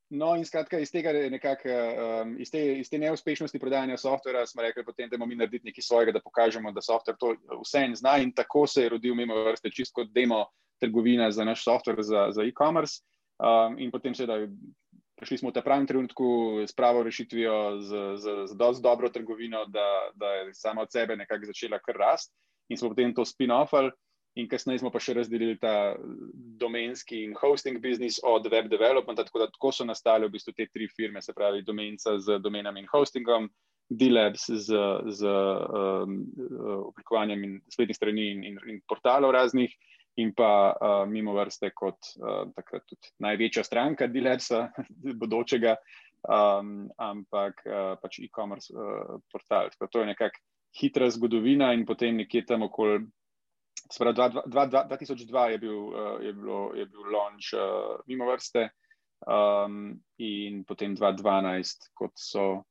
No, 0.10 0.36
in 0.40 0.46
skratka, 0.48 0.80
iz 0.80 0.92
tega 0.92 1.12
nekako, 1.12 1.70
um, 1.70 2.36
iz, 2.40 2.52
te, 2.52 2.62
iz 2.80 2.90
te 2.90 3.00
neuspešnosti 3.02 3.60
prodajanja 3.60 3.98
softvera 4.00 4.46
smo 4.48 4.64
rekli, 4.64 4.86
potem, 4.86 5.10
da 5.10 5.18
moramo 5.18 5.30
mi 5.30 5.36
narediti 5.36 5.68
nekaj 5.68 5.84
svojega, 5.84 6.14
da 6.16 6.22
pokažemo, 6.24 6.72
da 6.72 6.82
softver 6.82 7.18
to 7.20 7.34
vse 7.64 7.84
en 7.90 7.96
zna 7.96 8.18
in 8.24 8.32
tako 8.32 8.68
se 8.68 8.86
je 8.86 8.90
rodil 8.96 9.16
mimo 9.16 9.36
vrste, 9.44 9.72
čisto 9.72 10.02
kot 10.02 10.14
demo 10.16 10.46
trgovina 10.80 11.32
za 11.32 11.44
naš 11.44 11.64
softver 11.64 12.00
za, 12.00 12.28
za 12.32 12.44
e-commerce. 12.44 13.02
Um, 13.38 13.76
in 13.80 13.92
potem 13.92 14.16
seveda 14.16 14.48
prišli 15.20 15.38
smo 15.38 15.50
v 15.50 15.58
ta 15.58 15.62
pravem 15.62 15.88
trenutku 15.88 16.64
s 16.64 16.74
pravo 16.74 17.04
rešitvijo, 17.04 17.82
z, 17.82 18.02
z, 18.22 18.36
z 18.48 18.58
dosti 18.58 18.84
dobro 18.84 19.10
trgovino, 19.10 19.66
da, 19.66 19.88
da 20.16 20.34
je 20.40 20.54
sama 20.54 20.82
od 20.82 20.92
sebe 20.92 21.18
nekako 21.18 21.52
začela 21.52 21.80
kar 21.84 21.98
rast 22.00 22.32
in 22.70 22.78
smo 22.78 22.90
potem 22.94 23.14
to 23.16 23.26
spin-offali 23.26 23.92
in 24.38 24.48
kasneje 24.50 24.84
smo 24.84 24.92
pa 24.94 25.02
še 25.02 25.16
razdelili 25.18 25.58
ta 25.62 25.96
domenski 26.62 27.24
in 27.26 27.34
hosting 27.38 27.80
biznis 27.82 28.20
od 28.24 28.46
web 28.52 28.70
developmenta, 28.70 29.26
tako 29.26 29.44
da 29.44 29.50
tako 29.50 29.72
so 29.74 29.86
nastale 29.88 30.28
v 30.28 30.36
bistvu 30.36 30.54
te 30.54 30.68
tri 30.70 30.88
firme, 30.94 31.22
se 31.22 31.34
pravi 31.34 31.64
domenca 31.66 32.18
z 32.22 32.38
domenami 32.44 32.86
in 32.86 32.90
hostingom, 32.92 33.50
D-Labs 33.90 34.50
z, 34.68 34.80
z 35.16 35.30
um, 35.32 36.18
oblikovanjem 36.90 37.46
in 37.48 37.54
spletnih 37.72 37.96
strani 37.96 38.26
in, 38.34 38.44
in, 38.52 38.58
in 38.68 38.82
portalov 38.88 39.32
raznih. 39.36 39.72
In 40.18 40.32
pa 40.34 40.74
uh, 40.74 41.04
mimo 41.06 41.36
vrste, 41.38 41.70
kot 41.78 42.10
uh, 42.18 42.50
takrat 42.58 42.88
tudi 42.90 43.12
največja 43.22 43.62
stranka 43.64 44.08
D-Labsa, 44.10 44.64
bodočega, 45.22 45.76
um, 46.26 46.88
ampak 46.98 47.62
uh, 47.70 47.92
pač 48.02 48.18
e-commerce 48.26 48.74
uh, 48.74 49.22
portal. 49.30 49.70
Tako 49.76 49.92
to 49.94 50.02
je 50.02 50.10
nekakšna 50.10 50.46
hitra 50.78 51.10
zgodovina, 51.10 51.72
in 51.74 51.86
potem 51.86 52.18
nekje 52.18 52.46
tam 52.46 52.66
okoli 52.68 53.02
Sprav, 53.94 54.14
2002 54.48 55.46
je 55.54 55.58
bil, 55.58 55.78
uh, 55.88 56.18
je, 56.22 56.34
bilo, 56.34 56.72
je 56.76 56.86
bil 56.86 57.12
launch 57.14 57.54
uh, 57.56 57.98
mimo 58.08 58.28
vrste, 58.32 58.70
um, 59.26 59.96
in 60.18 60.64
potem 60.68 60.96
2012, 60.96 61.92
kot 61.98 62.12
so 62.20 62.64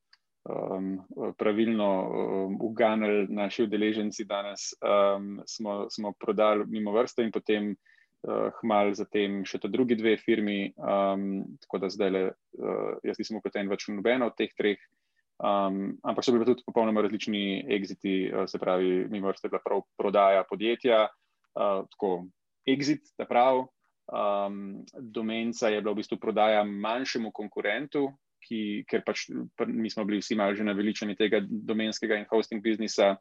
um, 0.47 1.01
pravilno 1.39 1.91
um, 2.07 2.59
uganili 2.61 3.27
naši 3.29 3.63
udeleženci 3.63 4.25
danes, 4.25 4.71
um, 4.83 5.41
smo, 5.47 5.87
smo 5.91 6.13
prodali 6.13 6.65
mimo 6.69 6.93
vrste 6.93 7.23
in 7.23 7.33
potem 7.33 7.73
uh, 7.73 8.51
hmal 8.61 8.95
za 8.95 9.05
tem 9.05 9.43
še 9.45 9.59
te 9.63 9.69
druge 9.69 9.97
dve 9.99 10.17
firmi. 10.17 10.73
Um, 10.77 11.45
tako 11.65 11.83
da 11.83 11.91
zdaj 11.91 12.11
le, 12.11 12.25
uh, 12.61 12.93
jaz 13.05 13.19
nisem 13.19 13.41
upleten 13.41 13.71
več 13.73 13.89
v 13.89 13.99
nobeno 13.99 14.31
od 14.31 14.39
teh 14.39 14.53
treh. 14.57 14.79
Um, 15.37 15.99
ampak 16.01 16.25
so 16.25 16.33
bili 16.33 16.49
tudi 16.49 16.65
popolnoma 16.65 17.03
različni 17.05 17.67
exiti, 17.69 18.33
uh, 18.33 18.47
se 18.49 18.59
pravi, 18.59 19.05
mimo 19.13 19.29
vrste 19.29 19.51
bila 19.53 19.61
prav 19.65 19.83
prodaja 19.99 20.45
podjetja, 20.49 21.03
uh, 21.09 21.85
tako 21.93 22.27
exit, 22.69 23.05
da 23.19 23.27
prav. 23.29 23.67
Um, 24.07 24.87
domenca 24.95 25.69
je 25.69 25.81
bila 25.81 25.93
v 25.93 26.01
bistvu 26.01 26.17
prodaja 26.23 26.65
manjšemu 26.65 27.33
konkurentu, 27.35 28.09
ki, 28.47 28.85
ker 28.89 29.03
pač 29.05 29.27
mi 29.67 29.91
smo 29.91 30.05
bili 30.07 30.23
vsi 30.23 30.39
malo 30.39 30.55
že 30.55 30.65
naveličeni 30.65 31.17
tega 31.19 31.43
domenskega 31.43 32.17
in 32.17 32.29
hosting 32.31 32.63
biznisa. 32.63 33.17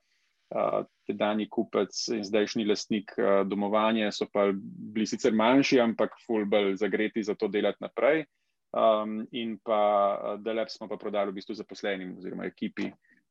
Uh, 0.56 0.86
tedajni 1.10 1.48
kupec 1.50 1.90
in 2.14 2.22
zdajšnji 2.22 2.68
lastnik 2.70 3.16
uh, 3.18 3.42
domovanja 3.50 4.12
so 4.14 4.28
pa 4.30 4.52
bili 4.54 5.08
sicer 5.10 5.34
manjši, 5.34 5.80
ampak 5.82 6.14
fulbelj 6.22 6.76
zagreti 6.78 7.24
za 7.26 7.34
to 7.34 7.50
delati 7.50 7.82
naprej. 7.82 8.28
Um, 8.76 9.22
in 9.32 9.56
pa 9.64 9.80
uh, 9.80 10.42
Delep 10.44 10.70
smo 10.70 10.90
pa 10.92 10.98
prodali 11.00 11.32
v 11.32 11.40
bistvu 11.40 11.56
zaposlenim 11.56 12.18
oziroma 12.18 12.44
ekipi 12.50 12.90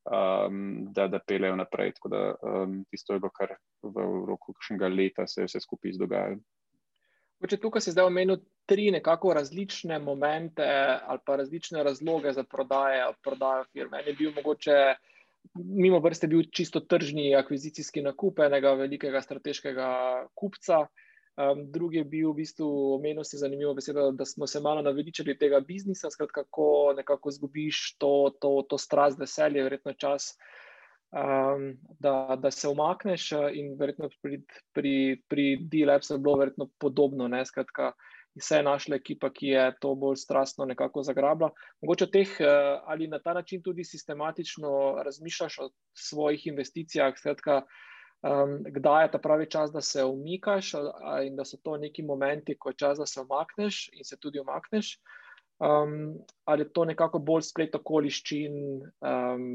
um, 0.08 0.86
da, 0.92 1.04
da 1.08 1.20
pelejo 1.20 1.56
naprej. 1.56 1.92
Tako 1.98 2.08
da 2.08 2.22
um, 2.40 2.78
tisto 2.90 3.12
je 3.12 3.20
bilo 3.20 3.32
kar 3.34 3.52
v 3.82 4.06
roku 4.24 4.54
kakšnega 4.56 4.88
leta 4.88 5.26
se 5.28 5.42
je 5.42 5.50
vse 5.50 5.60
skupaj 5.60 5.92
izdogajalo. 5.92 6.40
Če 7.44 7.58
tukaj 7.60 7.82
si 7.84 7.92
zdaj 7.92 8.08
omenil 8.08 8.38
tri 8.64 8.88
nekako 8.88 9.34
različne 9.36 9.98
momente 10.00 10.64
ali 10.64 11.20
pa 11.26 11.36
različne 11.36 11.82
razloge 11.84 12.32
za 12.32 12.44
prodajo, 12.48 13.12
prodajo 13.20 13.66
firme. 13.72 14.00
En 14.00 14.08
je 14.08 14.14
bil 14.16 14.32
mogoče 14.32 14.78
mimo 15.54 16.00
vrste 16.00 16.26
bil 16.26 16.46
čisto 16.52 16.80
tržni 16.80 17.34
akvizicijski 17.36 18.02
nakup 18.02 18.38
enega 18.38 18.72
velikega 18.80 19.20
strateškega 19.20 19.88
kupca. 20.34 20.86
Um, 21.34 21.64
drugi 21.72 21.98
je 21.98 22.04
bil 22.06 22.30
v 22.30 22.36
bistvu 22.44 22.66
omenil 22.94 23.24
si 23.26 23.40
zanimivo 23.40 23.72
besedo, 23.74 24.12
da 24.14 24.24
smo 24.24 24.46
se 24.46 24.60
malo 24.62 24.82
naveličali 24.82 25.34
tega 25.38 25.58
biznisa, 25.60 26.10
skratka, 26.10 26.44
kako 26.44 26.94
nekako 26.96 27.30
zgubiš 27.30 27.96
to, 27.98 28.30
to, 28.40 28.62
to 28.70 28.78
strast, 28.78 29.18
veselje, 29.18 29.64
verjetno 29.66 29.96
čas, 29.98 30.28
um, 31.10 31.72
da, 31.98 32.36
da 32.38 32.50
se 32.54 32.68
umakneš 32.68 33.32
in 33.52 33.74
verjetno 33.80 34.12
pri, 34.22 34.44
pri, 34.72 34.94
pri 35.28 35.46
D-Labs 35.60 36.10
je 36.10 36.18
bilo 36.18 36.36
verjetno 36.38 36.68
podobno, 36.78 37.26
ne, 37.28 37.42
skratka, 37.46 37.92
se 38.38 38.56
je 38.56 38.62
našla 38.62 38.96
ekipa, 38.96 39.30
ki 39.30 39.46
je 39.46 39.64
to 39.80 39.94
bolj 39.94 40.16
strastno 40.22 40.64
nekako 40.70 41.02
zagrabila. 41.02 41.50
Mogoče 41.82 42.10
teh 42.10 42.36
ali 42.86 43.06
na 43.10 43.18
ta 43.18 43.34
način 43.34 43.62
tudi 43.62 43.84
sistematično 43.84 45.02
razmišljaš 45.02 45.58
o 45.58 45.68
svojih 45.98 46.46
investicijah, 46.46 47.14
skratka, 47.18 47.62
um, 48.24 48.56
kdaj 48.64 49.04
je 49.04 49.10
ta 49.12 49.18
pravi 49.18 49.46
čas, 49.50 49.72
da 49.72 49.80
se 49.80 50.04
umikaš, 50.04 50.72
in 51.26 51.36
da 51.36 51.44
so 51.44 51.60
to 51.62 51.76
neki 51.76 52.02
momenti, 52.02 52.56
ko 52.58 52.72
je 52.72 52.80
čas, 52.80 52.98
da 52.98 53.06
se 53.06 53.20
omakneš 53.20 53.88
in 53.92 54.04
se 54.04 54.16
tudi 54.16 54.40
omakneš, 54.40 54.98
um, 55.60 56.18
ali 56.44 56.62
je 56.62 56.72
to 56.72 56.84
nekako 56.84 57.18
bolj 57.18 57.48
splet 57.52 57.74
okoliščin. 57.74 58.60
Um, 59.00 59.48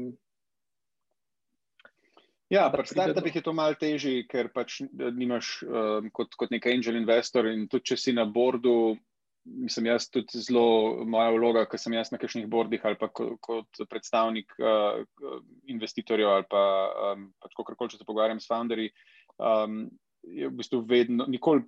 Ja, 2.50 2.64
pri 2.74 2.82
startupih 2.82 3.36
je 3.36 3.42
to 3.46 3.52
malo 3.54 3.76
težje, 3.78 4.24
ker 4.26 4.48
pač 4.50 4.80
nimaš 4.90 5.60
um, 5.62 6.08
kot, 6.10 6.34
kot 6.34 6.50
nek 6.50 6.64
angel 6.66 6.96
investor 6.98 7.46
in 7.46 7.68
tudi 7.70 7.92
če 7.92 7.96
si 7.96 8.14
na 8.16 8.24
bordu, 8.26 8.96
mislim, 9.44 9.86
jaz 9.86 10.08
tudi 10.10 10.40
zelo 10.44 11.04
moja 11.08 11.30
vloga, 11.34 11.64
ker 11.68 11.80
sem 11.80 11.94
jaz 11.96 12.12
na 12.12 12.18
kakšnih 12.20 12.46
bordih 12.50 12.84
ali 12.84 12.98
pa 13.00 13.08
kot, 13.12 13.82
predstavnik 13.90 14.52
uh, 14.60 15.02
investitorjev 15.70 16.30
ali 16.30 16.48
pa 16.50 16.62
um, 17.12 17.28
pač 17.40 17.56
kakorkoli, 17.56 17.94
če 17.94 18.00
se 18.00 18.08
pogovarjam 18.08 18.40
s 18.40 18.50
founderji, 18.50 18.90
um, 19.38 19.84
je 20.22 20.48
v 20.48 20.56
bistvu 20.56 20.82
vedno, 20.88 21.26
nikoli 21.30 21.64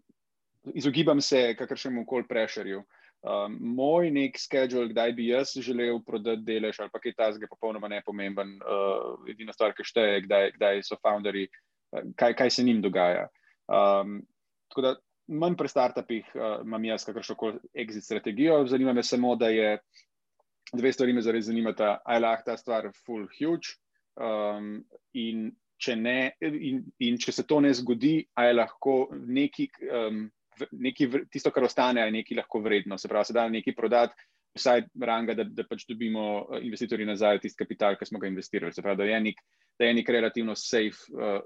izogibam 0.74 1.20
se 1.20 1.54
kakršnemu 1.58 2.04
koli 2.06 2.28
prešerju. 2.28 2.82
Um, 3.22 3.54
moj 3.76 4.10
nek 4.10 4.38
schedule, 4.38 4.88
kdaj 4.90 5.12
bi 5.14 5.28
jaz 5.28 5.54
želel 5.62 6.00
prodati 6.06 6.42
delež 6.42 6.80
ali 6.82 6.90
pa 6.90 6.98
kaj 6.98 7.14
tasga, 7.18 7.46
je 7.46 7.50
popolnoma 7.50 7.88
nepomemben. 7.88 8.56
Uh, 8.58 9.22
edina 9.30 9.54
stvar, 9.54 9.74
ki 9.78 9.86
šteje, 9.86 10.24
kdaj, 10.26 10.50
kdaj 10.58 10.82
so 10.86 10.98
founderji, 10.98 11.46
kaj, 12.18 12.34
kaj 12.34 12.50
se 12.50 12.66
njim 12.66 12.82
dogaja. 12.82 13.28
Um, 13.70 14.20
tako 14.72 14.86
da 14.88 14.94
manj 15.32 15.56
pri 15.58 15.68
startupih 15.68 16.28
uh, 16.34 16.60
imam 16.64 16.84
jaz 16.84 17.04
kakršno 17.08 17.36
koli 17.38 17.60
exit 17.74 18.06
strategijo. 18.06 18.66
Zanima 18.66 18.92
me 18.92 19.02
samo, 19.02 19.34
da 19.36 19.48
je 19.48 19.78
dve 20.72 20.92
stvari 20.92 21.12
me 21.12 21.22
zares 21.22 21.46
zanimata. 21.46 21.98
Ali 22.04 22.26
lahko 22.26 22.50
ta 22.50 22.56
stvar 22.56 22.90
full 23.06 23.26
huge 23.38 23.74
um, 24.16 24.84
in, 25.14 25.50
če 25.76 25.96
ne, 25.96 26.18
in, 26.40 26.84
in 26.98 27.18
če 27.18 27.32
se 27.32 27.46
to 27.48 27.60
ne 27.60 27.72
zgodi, 27.74 28.20
ali 28.38 28.56
lahko 28.56 28.96
neki, 29.12 29.68
um, 29.90 30.24
neki, 30.72 31.08
tisto, 31.32 31.50
kar 31.50 31.66
ostane, 31.66 32.04
je 32.06 32.18
neki 32.20 32.38
lahko 32.38 32.62
vredno. 32.62 32.98
Se 32.98 33.10
pravi, 33.10 33.30
se 33.30 33.36
da 33.36 33.48
neki 33.48 33.74
prodati. 33.76 34.28
Vsaj 34.52 34.82
ranga, 35.00 35.34
da, 35.34 35.46
da 35.48 35.64
pač 35.64 35.86
dobimo 35.88 36.44
investitorji 36.60 37.08
nazaj 37.08 37.40
tisti 37.40 37.62
kapital, 37.64 37.96
ki 37.96 38.08
smo 38.08 38.20
ga 38.20 38.28
investirali. 38.28 38.74
Se 38.74 38.84
pravi, 38.84 39.00
da 39.00 39.08
je 39.08 39.20
nek, 39.24 39.42
da 39.80 39.88
je 39.88 39.94
nek 39.96 40.08
relativno 40.12 40.56
safe, 40.58 41.08
uh, 41.16 41.38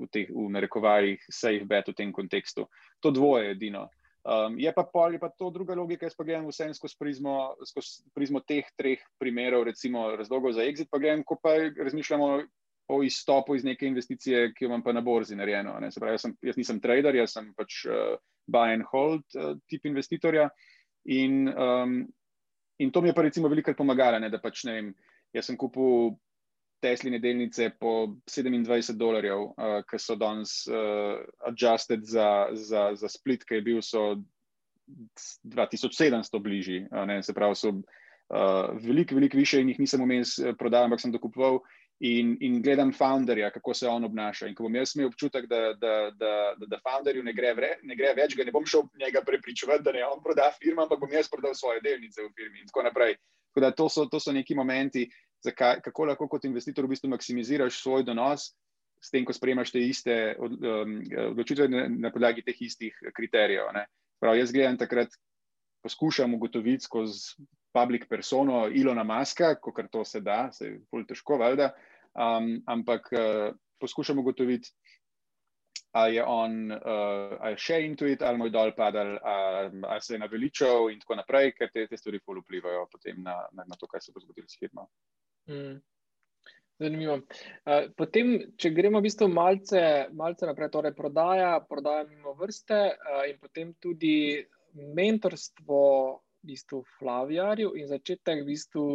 v, 0.00 0.08
teh, 0.14 0.30
v 0.30 0.48
narekovajih, 0.54 1.26
safe 1.26 1.66
bet 1.66 1.90
v 1.90 1.96
tem 1.98 2.12
kontekstu. 2.14 2.68
To 3.02 3.10
dvoje 3.10 3.48
je 3.48 3.56
edino. 3.56 3.88
Um, 4.26 4.56
je 4.58 4.70
pa 4.74 4.82
pol, 4.82 5.14
je 5.14 5.22
pa 5.22 5.28
to 5.30 5.52
druga 5.54 5.74
logika, 5.78 6.06
jaz 6.06 6.16
pa 6.18 6.24
gledam 6.26 6.48
vse 6.50 6.72
skozi 6.74 6.96
prizmo, 6.98 7.34
skozi 7.62 8.02
prizmo 8.14 8.40
teh 8.42 8.66
treh 8.74 9.02
primerov, 9.22 9.68
recimo 9.68 10.08
razlogov 10.18 10.56
za 10.56 10.66
exit, 10.66 10.90
pa 10.90 10.98
gledam, 10.98 11.22
ko 11.22 11.38
pa 11.38 11.52
razmišljamo 11.78 12.30
o 12.88 13.02
izstopu 13.02 13.54
iz 13.54 13.64
neke 13.64 13.86
investicije, 13.86 14.52
ki 14.54 14.64
jo 14.64 14.70
imam 14.70 14.82
pa 14.82 14.92
na 14.92 15.00
borzi 15.00 15.38
narejeno. 15.38 15.78
Se 15.90 16.02
pravi, 16.02 16.14
jaz, 16.14 16.26
sem, 16.26 16.34
jaz 16.42 16.58
nisem 16.58 16.80
trader, 16.82 17.14
jaz 17.14 17.36
sem 17.38 17.52
pač 17.54 17.84
uh, 17.86 18.18
buy 18.50 18.74
and 18.74 18.86
hold 18.90 19.22
uh, 19.38 19.54
tip 19.70 19.86
investitorja 19.86 20.48
in, 21.06 21.46
um, 21.54 22.00
in 22.78 22.90
to 22.90 23.02
mi 23.02 23.08
je 23.08 23.14
pa 23.14 23.22
recimo 23.22 23.48
veliko 23.48 23.74
pomagalo, 23.74 24.20
da 24.28 24.38
pač 24.38 24.64
ne 24.64 24.72
vem, 24.72 24.94
jaz 25.32 25.48
sem 25.50 25.56
kupil 25.56 26.16
Tesline 26.80 27.18
delnice 27.18 27.70
po 27.80 28.18
27 28.28 28.98
dolarjev, 29.00 29.46
uh, 29.56 29.78
ki 29.88 29.98
so 29.98 30.14
danes 30.20 30.66
uh, 30.68 31.22
adjusted 31.48 32.04
za, 32.04 32.48
za, 32.52 32.90
za 32.94 33.08
split, 33.08 33.46
ki 33.48 33.58
je 33.58 33.62
bil 33.64 33.80
so 33.82 34.18
2700 35.48 36.42
bližji. 36.42 36.84
Uh, 36.92 37.16
se 37.24 37.34
pravi, 37.34 37.56
so 37.56 37.72
uh, 37.72 38.76
veliko, 38.82 39.16
veliko 39.16 39.40
više 39.40 39.60
in 39.60 39.72
jih 39.72 39.80
nisem 39.80 40.04
vmes 40.04 40.36
prodal, 40.58 40.84
ampak 40.84 41.00
sem 41.00 41.12
dokupoval. 41.12 41.62
In, 42.04 42.34
in 42.44 42.58
gledam 42.60 42.90
founderja, 42.92 43.48
kako 43.50 43.72
se 43.74 43.88
on 43.88 44.04
obnaša. 44.04 44.50
In 44.50 44.54
ko 44.54 44.66
bom 44.66 44.74
jaz 44.76 44.90
imel 44.94 45.06
občutek, 45.08 45.46
da, 45.48 45.60
da, 45.80 45.92
da, 46.12 46.32
da, 46.60 46.66
da 46.68 46.80
founderju 46.84 47.22
ne 47.24 47.32
gre, 47.32 47.54
vre, 47.56 47.70
ne 47.88 47.96
gre 47.96 48.10
več, 48.18 48.34
ga 48.36 48.44
ne 48.44 48.52
bom 48.52 48.66
šel 48.68 48.84
njega 49.00 49.22
prepričevati, 49.24 49.84
da 49.84 49.94
ne 49.96 50.02
on 50.04 50.20
proda 50.24 50.50
firma, 50.58 50.84
ampak 50.84 51.00
bom 51.00 51.14
jaz 51.16 51.30
prodal 51.32 51.56
svoje 51.56 51.80
delnice 51.80 52.20
v 52.20 52.28
firmi 52.36 52.60
in 52.60 52.68
tako 52.68 52.84
naprej. 52.84 53.16
Tako 53.48 53.64
da 53.64 53.72
to 53.72 53.88
so, 53.88 54.04
to 54.12 54.20
so 54.20 54.34
neki 54.36 54.54
momenti, 54.54 55.06
zakaj, 55.44 55.80
kako 55.88 56.10
lahko 56.10 56.28
kot 56.28 56.44
investitor 56.44 56.84
v 56.84 56.92
bistvu 56.92 57.08
maksimiziraš 57.14 57.80
svoj 57.80 58.04
donos, 58.04 58.50
s 59.00 59.12
tem, 59.12 59.24
ko 59.24 59.32
sprejmaš 59.32 59.72
te 59.72 59.80
iste 59.80 60.14
um, 60.40 60.98
odločitve 61.30 61.68
na, 61.68 62.10
podlagi 62.12 62.44
teh 62.44 62.60
istih 62.60 62.96
kriterijev. 63.16 63.72
Prav, 64.20 64.36
jaz 64.36 64.52
gledam 64.52 64.76
takrat, 64.80 65.12
poskušam 65.84 66.34
ugotoviti 66.34 66.84
skozi 66.84 67.36
public 67.76 68.08
persono 68.08 68.66
Ilona 68.72 69.04
Maska, 69.04 69.54
kot 69.60 69.84
to 69.92 70.04
se 70.04 70.20
da, 70.24 70.46
se 70.52 70.70
je 70.70 70.80
bolj 70.92 71.06
težko, 71.12 71.38
valjda, 71.42 71.70
um, 72.16 72.54
ampak 72.72 73.10
uh, 73.12 73.48
poskušam 73.80 74.22
ugotoviti, 74.22 74.72
ali 75.96 76.16
je 76.16 76.24
on, 76.24 76.56
uh, 76.72 77.36
ali 77.40 77.56
je 77.56 77.64
še 77.66 77.80
intuit, 77.84 78.22
ali 78.22 78.40
mu 78.40 78.48
je 78.48 78.54
dol 78.56 78.72
padal, 78.76 79.16
ali, 79.22 79.82
ali 79.84 80.04
se 80.04 80.14
je 80.14 80.22
naveličal 80.22 80.90
in 80.92 81.02
tako 81.02 81.20
naprej, 81.20 81.52
ker 81.58 81.72
te, 81.72 81.86
te 81.90 82.00
stvari 82.00 82.20
vplivajo 82.20 82.86
potem 82.92 83.20
na, 83.24 83.36
na, 83.52 83.68
na 83.68 83.78
to, 83.80 83.88
kaj 83.90 84.04
se 84.04 84.16
bo 84.16 84.24
zgodilo 84.24 84.48
s 84.48 84.58
firmo. 84.60 84.88
Mm. 85.52 85.76
Zanimivo. 86.76 87.14
Potem, 87.96 88.34
če 88.60 88.70
gremo 88.76 89.00
v 89.00 89.06
bistvu 89.06 89.30
malce, 89.32 89.80
malce 90.12 90.44
naprej, 90.44 90.68
torej 90.74 90.92
prodaja, 90.92 91.54
prodaja 91.64 92.04
mimo 92.04 92.34
vrste 92.36 92.80
in 93.30 93.38
potem 93.40 93.70
tudi 93.80 94.44
mentorstvo 94.76 95.80
bistvu 96.46 96.82
Flavijarju 96.98 97.72
in 97.76 97.88
začetek 97.88 98.42
v 98.42 98.46
bistvu 98.52 98.86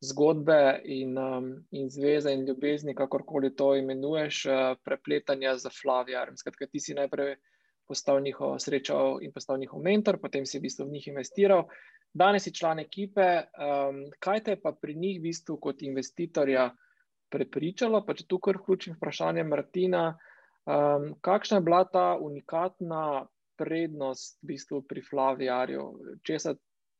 zgodbe 0.00 0.80
in, 0.84 1.16
in 1.70 1.90
zveze 1.90 2.32
in 2.32 2.44
ljubezni, 2.46 2.94
kakorkoli 2.94 3.54
to 3.56 3.74
imenuješ, 3.76 4.44
prepletanja 4.84 5.56
za 5.56 5.70
Flavijarjem. 5.82 6.36
Skratka, 6.36 6.66
ti 6.66 6.80
si 6.80 6.94
najprej 6.94 7.36
postal 7.86 8.20
njihov 8.20 8.58
srečal 8.58 9.22
in 9.22 9.32
postal 9.32 9.58
njihov 9.58 9.82
mentor, 9.82 10.18
potem 10.20 10.46
si 10.46 10.58
v 10.58 10.66
bistvu 10.66 10.86
v 10.86 10.98
njih 10.98 11.08
investiral. 11.08 11.66
Danes 12.16 12.44
si 12.44 12.54
član 12.54 12.80
ekipe, 12.80 13.26
um, 13.60 14.06
kaj 14.20 14.42
te 14.44 14.56
je 14.56 14.60
pa 14.60 14.72
pri 14.72 14.94
njih, 14.94 15.20
v 15.20 15.28
bistvu, 15.28 15.58
kot 15.60 15.82
investitorja, 15.82 16.70
prepričalo? 17.30 18.02
Pa 18.06 18.14
če 18.14 18.26
tukaj 18.28 18.56
vključim 18.56 18.96
vprašanje 18.96 19.44
Martina, 19.44 20.04
um, 20.64 21.12
kakšna 21.20 21.60
je 21.60 21.66
bila 21.66 21.84
ta 21.84 22.06
unikatna 22.20 23.26
prednost 23.58 24.38
v 24.42 24.52
bistvu 24.52 24.82
pri 24.88 25.02
Flavijarju? 25.02 25.84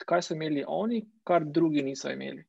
Kaj 0.07 0.23
so 0.23 0.35
imeli 0.35 0.64
oni, 0.66 1.01
kar 1.25 1.45
drugi 1.45 1.83
niso 1.83 2.11
imeli? 2.12 2.45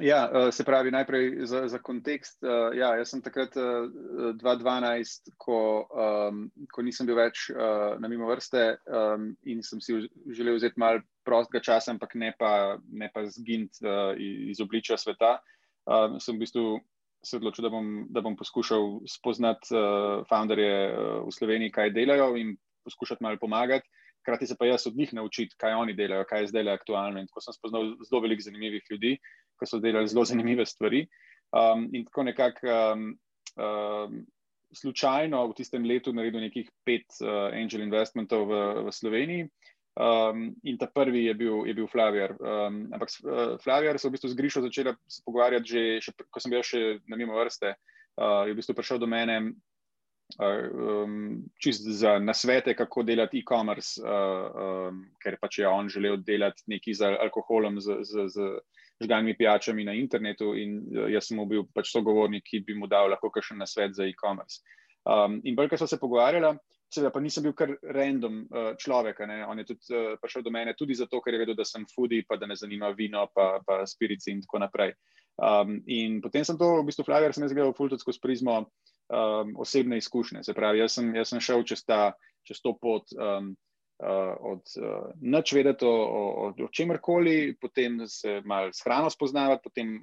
Ja, 0.00 0.30
eh, 0.34 0.52
se 0.52 0.64
pravi, 0.64 0.90
najprej 0.90 1.46
za, 1.46 1.68
za 1.68 1.78
kontekst. 1.78 2.42
Eh, 2.44 2.76
ja, 2.78 2.96
jaz 2.96 3.10
sem 3.10 3.22
takrat 3.22 3.54
2012, 3.56 5.28
eh, 5.28 5.32
ko, 5.36 5.88
um, 5.88 6.42
ko 6.72 6.82
nisem 6.84 7.08
bil 7.08 7.16
več 7.16 7.48
uh, 7.54 7.96
na 8.00 8.08
mimo 8.08 8.28
vrste 8.28 8.76
um, 8.84 9.30
in 9.48 9.62
sem 9.64 9.80
si 9.80 9.96
želel 10.36 10.58
vzeti 10.58 10.80
malo 10.80 11.00
prostega 11.24 11.62
časa, 11.64 11.94
ampak 11.94 12.14
ne 12.14 12.34
pa, 12.38 12.76
ne 12.92 13.08
pa 13.14 13.24
zginiti 13.24 13.86
uh, 13.86 14.12
iz 14.50 14.60
obličja 14.60 14.98
sveta, 15.00 15.38
um, 15.88 16.20
sem 16.20 16.36
v 16.36 16.44
bistvu 16.44 16.66
se 17.26 17.40
odločil, 17.40 17.66
da 17.66 17.70
bom, 17.74 17.90
da 18.10 18.22
bom 18.22 18.36
poskušal 18.38 19.00
spoznati 19.10 19.74
uh, 19.74 20.22
founderje 20.30 20.72
v 21.26 21.34
Sloveniji, 21.34 21.74
kaj 21.74 21.92
delajo 21.96 22.36
in 22.38 22.54
poskušati 22.86 23.24
malo 23.24 23.40
pomagati. 23.40 23.88
Hkrati 24.22 24.46
se 24.46 24.56
pa 24.58 24.66
jaz 24.66 24.86
od 24.86 24.96
njih 24.96 25.12
naučiti, 25.14 25.54
kaj 25.58 25.74
oni 25.74 25.94
delajo, 25.94 26.24
kaj 26.26 26.40
je 26.44 26.52
zdaj 26.52 26.72
aktualno. 26.72 27.20
In 27.20 27.28
tako 27.30 27.42
sem 27.44 27.54
spoznal 27.54 27.92
zelo 28.08 28.22
veliko 28.22 28.42
zanimivih 28.42 28.86
ljudi, 28.90 29.16
ki 29.58 29.68
so 29.70 29.78
delali 29.82 30.10
zelo 30.10 30.24
zanimive 30.24 30.66
stvari. 30.66 31.06
Um, 31.54 31.88
in 31.94 32.04
tako 32.06 32.26
nekako 32.26 32.66
um, 32.66 33.04
um, 33.54 34.24
slučajno 34.74 35.44
v 35.46 35.54
tistem 35.54 35.86
letu 35.86 36.12
naredil 36.12 36.42
nekih 36.42 36.70
pet 36.84 37.06
uh, 37.22 37.54
angel 37.54 37.86
investmentov 37.86 38.48
v, 38.50 38.62
v 38.88 38.92
Sloveniji. 38.92 39.48
Um, 39.96 40.52
in 40.62 40.76
ta 40.76 40.86
prvi 40.92 41.24
je 41.24 41.34
bil, 41.34 41.64
je 41.64 41.74
bil 41.74 41.86
Flavijar. 41.88 42.34
Um, 42.36 42.82
ampak 42.92 43.08
uh, 43.24 43.56
Flavijar 43.62 43.98
se 43.98 44.06
je 44.06 44.10
v 44.10 44.12
bistvu 44.12 44.28
z 44.28 44.36
Grišo 44.36 44.60
začela 44.60 44.92
pogovarjati, 45.24 45.68
že, 45.72 45.84
še, 46.04 46.12
ko 46.28 46.40
sem 46.40 46.52
bil 46.52 46.60
še 46.60 46.80
na 47.08 47.16
mimo 47.16 47.32
vrste. 47.38 47.72
Uh, 48.12 48.44
je 48.44 48.52
v 48.52 48.58
bistvu 48.60 48.76
prišel 48.76 49.00
do 49.00 49.08
mene 49.08 49.38
uh, 50.36 50.68
um, 51.00 51.40
čist 51.56 51.88
za 51.88 52.18
nasvete, 52.20 52.76
kako 52.76 53.06
delati 53.08 53.40
e-commerce, 53.40 53.96
uh, 54.04 54.92
um, 54.92 55.00
ker 55.16 55.40
pač 55.40 55.62
je 55.64 55.68
on 55.68 55.88
želel 55.88 56.20
delati 56.20 56.68
nekaj 56.68 57.00
z 57.00 57.16
alkoholom, 57.16 57.80
z, 57.80 58.02
z, 58.04 58.28
z 58.36 58.52
žganimi 59.00 59.32
pijačami 59.40 59.88
na 59.88 59.96
internetu. 59.96 60.52
In 60.60 60.82
uh, 60.92 61.08
jaz 61.08 61.32
sem 61.32 61.40
bil 61.48 61.64
pač 61.72 61.88
sogovornik, 61.96 62.44
ki 62.44 62.66
bi 62.68 62.76
mu 62.76 62.84
dal 62.84 63.08
lahko 63.16 63.32
kakšen 63.32 63.64
nasvet 63.64 63.96
za 63.96 64.04
e-commerce. 64.04 64.60
Um, 65.08 65.40
in 65.40 65.56
bolj, 65.56 65.72
ko 65.72 65.80
smo 65.80 65.88
se 65.88 66.04
pogovarjali. 66.04 66.52
Seveda, 66.86 67.10
pa 67.10 67.20
nisem 67.20 67.42
bil 67.42 67.54
kar 67.58 67.72
random 67.82 68.44
uh, 68.46 68.70
človek. 68.78 69.24
Ne? 69.26 69.40
On 69.50 69.58
je 69.58 69.66
tudi 69.72 69.90
uh, 69.90 70.14
prišel 70.22 70.44
do 70.46 70.52
mene 70.54 70.74
tudi 70.78 70.94
zato, 70.94 71.20
ker 71.20 71.34
je 71.34 71.42
vedel, 71.42 71.56
da 71.58 71.66
sem 71.66 71.86
foodie, 71.90 72.22
pa 72.28 72.38
da 72.38 72.46
me 72.46 72.56
zanima 72.56 72.92
vino, 72.94 73.26
pa, 73.34 73.56
pa 73.66 73.82
spirici 73.90 74.30
in 74.30 74.42
tako 74.44 74.62
naprej. 74.62 74.94
Um, 75.36 75.82
in 75.90 76.20
potem 76.24 76.46
sem 76.46 76.56
to, 76.56 76.78
v 76.80 76.86
bistvu, 76.88 77.04
Flaviar, 77.04 77.34
sem 77.34 77.44
jaz 77.44 77.52
gledal 77.52 77.74
fuldo 77.76 77.98
skozi 78.00 78.22
prizmo 78.22 78.56
um, 78.62 79.52
osebne 79.60 79.98
izkušnje. 80.00 80.44
Se 80.46 80.54
pravi, 80.56 80.80
jaz 80.80 80.96
sem, 80.96 81.10
jaz 81.18 81.34
sem 81.34 81.42
šel 81.44 81.66
čez, 81.68 81.82
ta, 81.84 82.14
čez 82.46 82.62
to 82.64 82.72
pot 82.80 83.12
um, 83.18 83.50
uh, 84.00 84.32
od 84.54 84.64
uh, 84.80 85.10
nič 85.20 85.52
vedeti 85.58 85.84
o, 85.84 85.92
o, 85.92 86.48
o 86.54 86.70
čemkoli, 86.72 87.56
potem 87.60 88.00
se 88.08 88.40
malo 88.46 88.72
s 88.72 88.86
hrano 88.86 89.10
spoznavati, 89.12 89.66
potem 89.66 89.98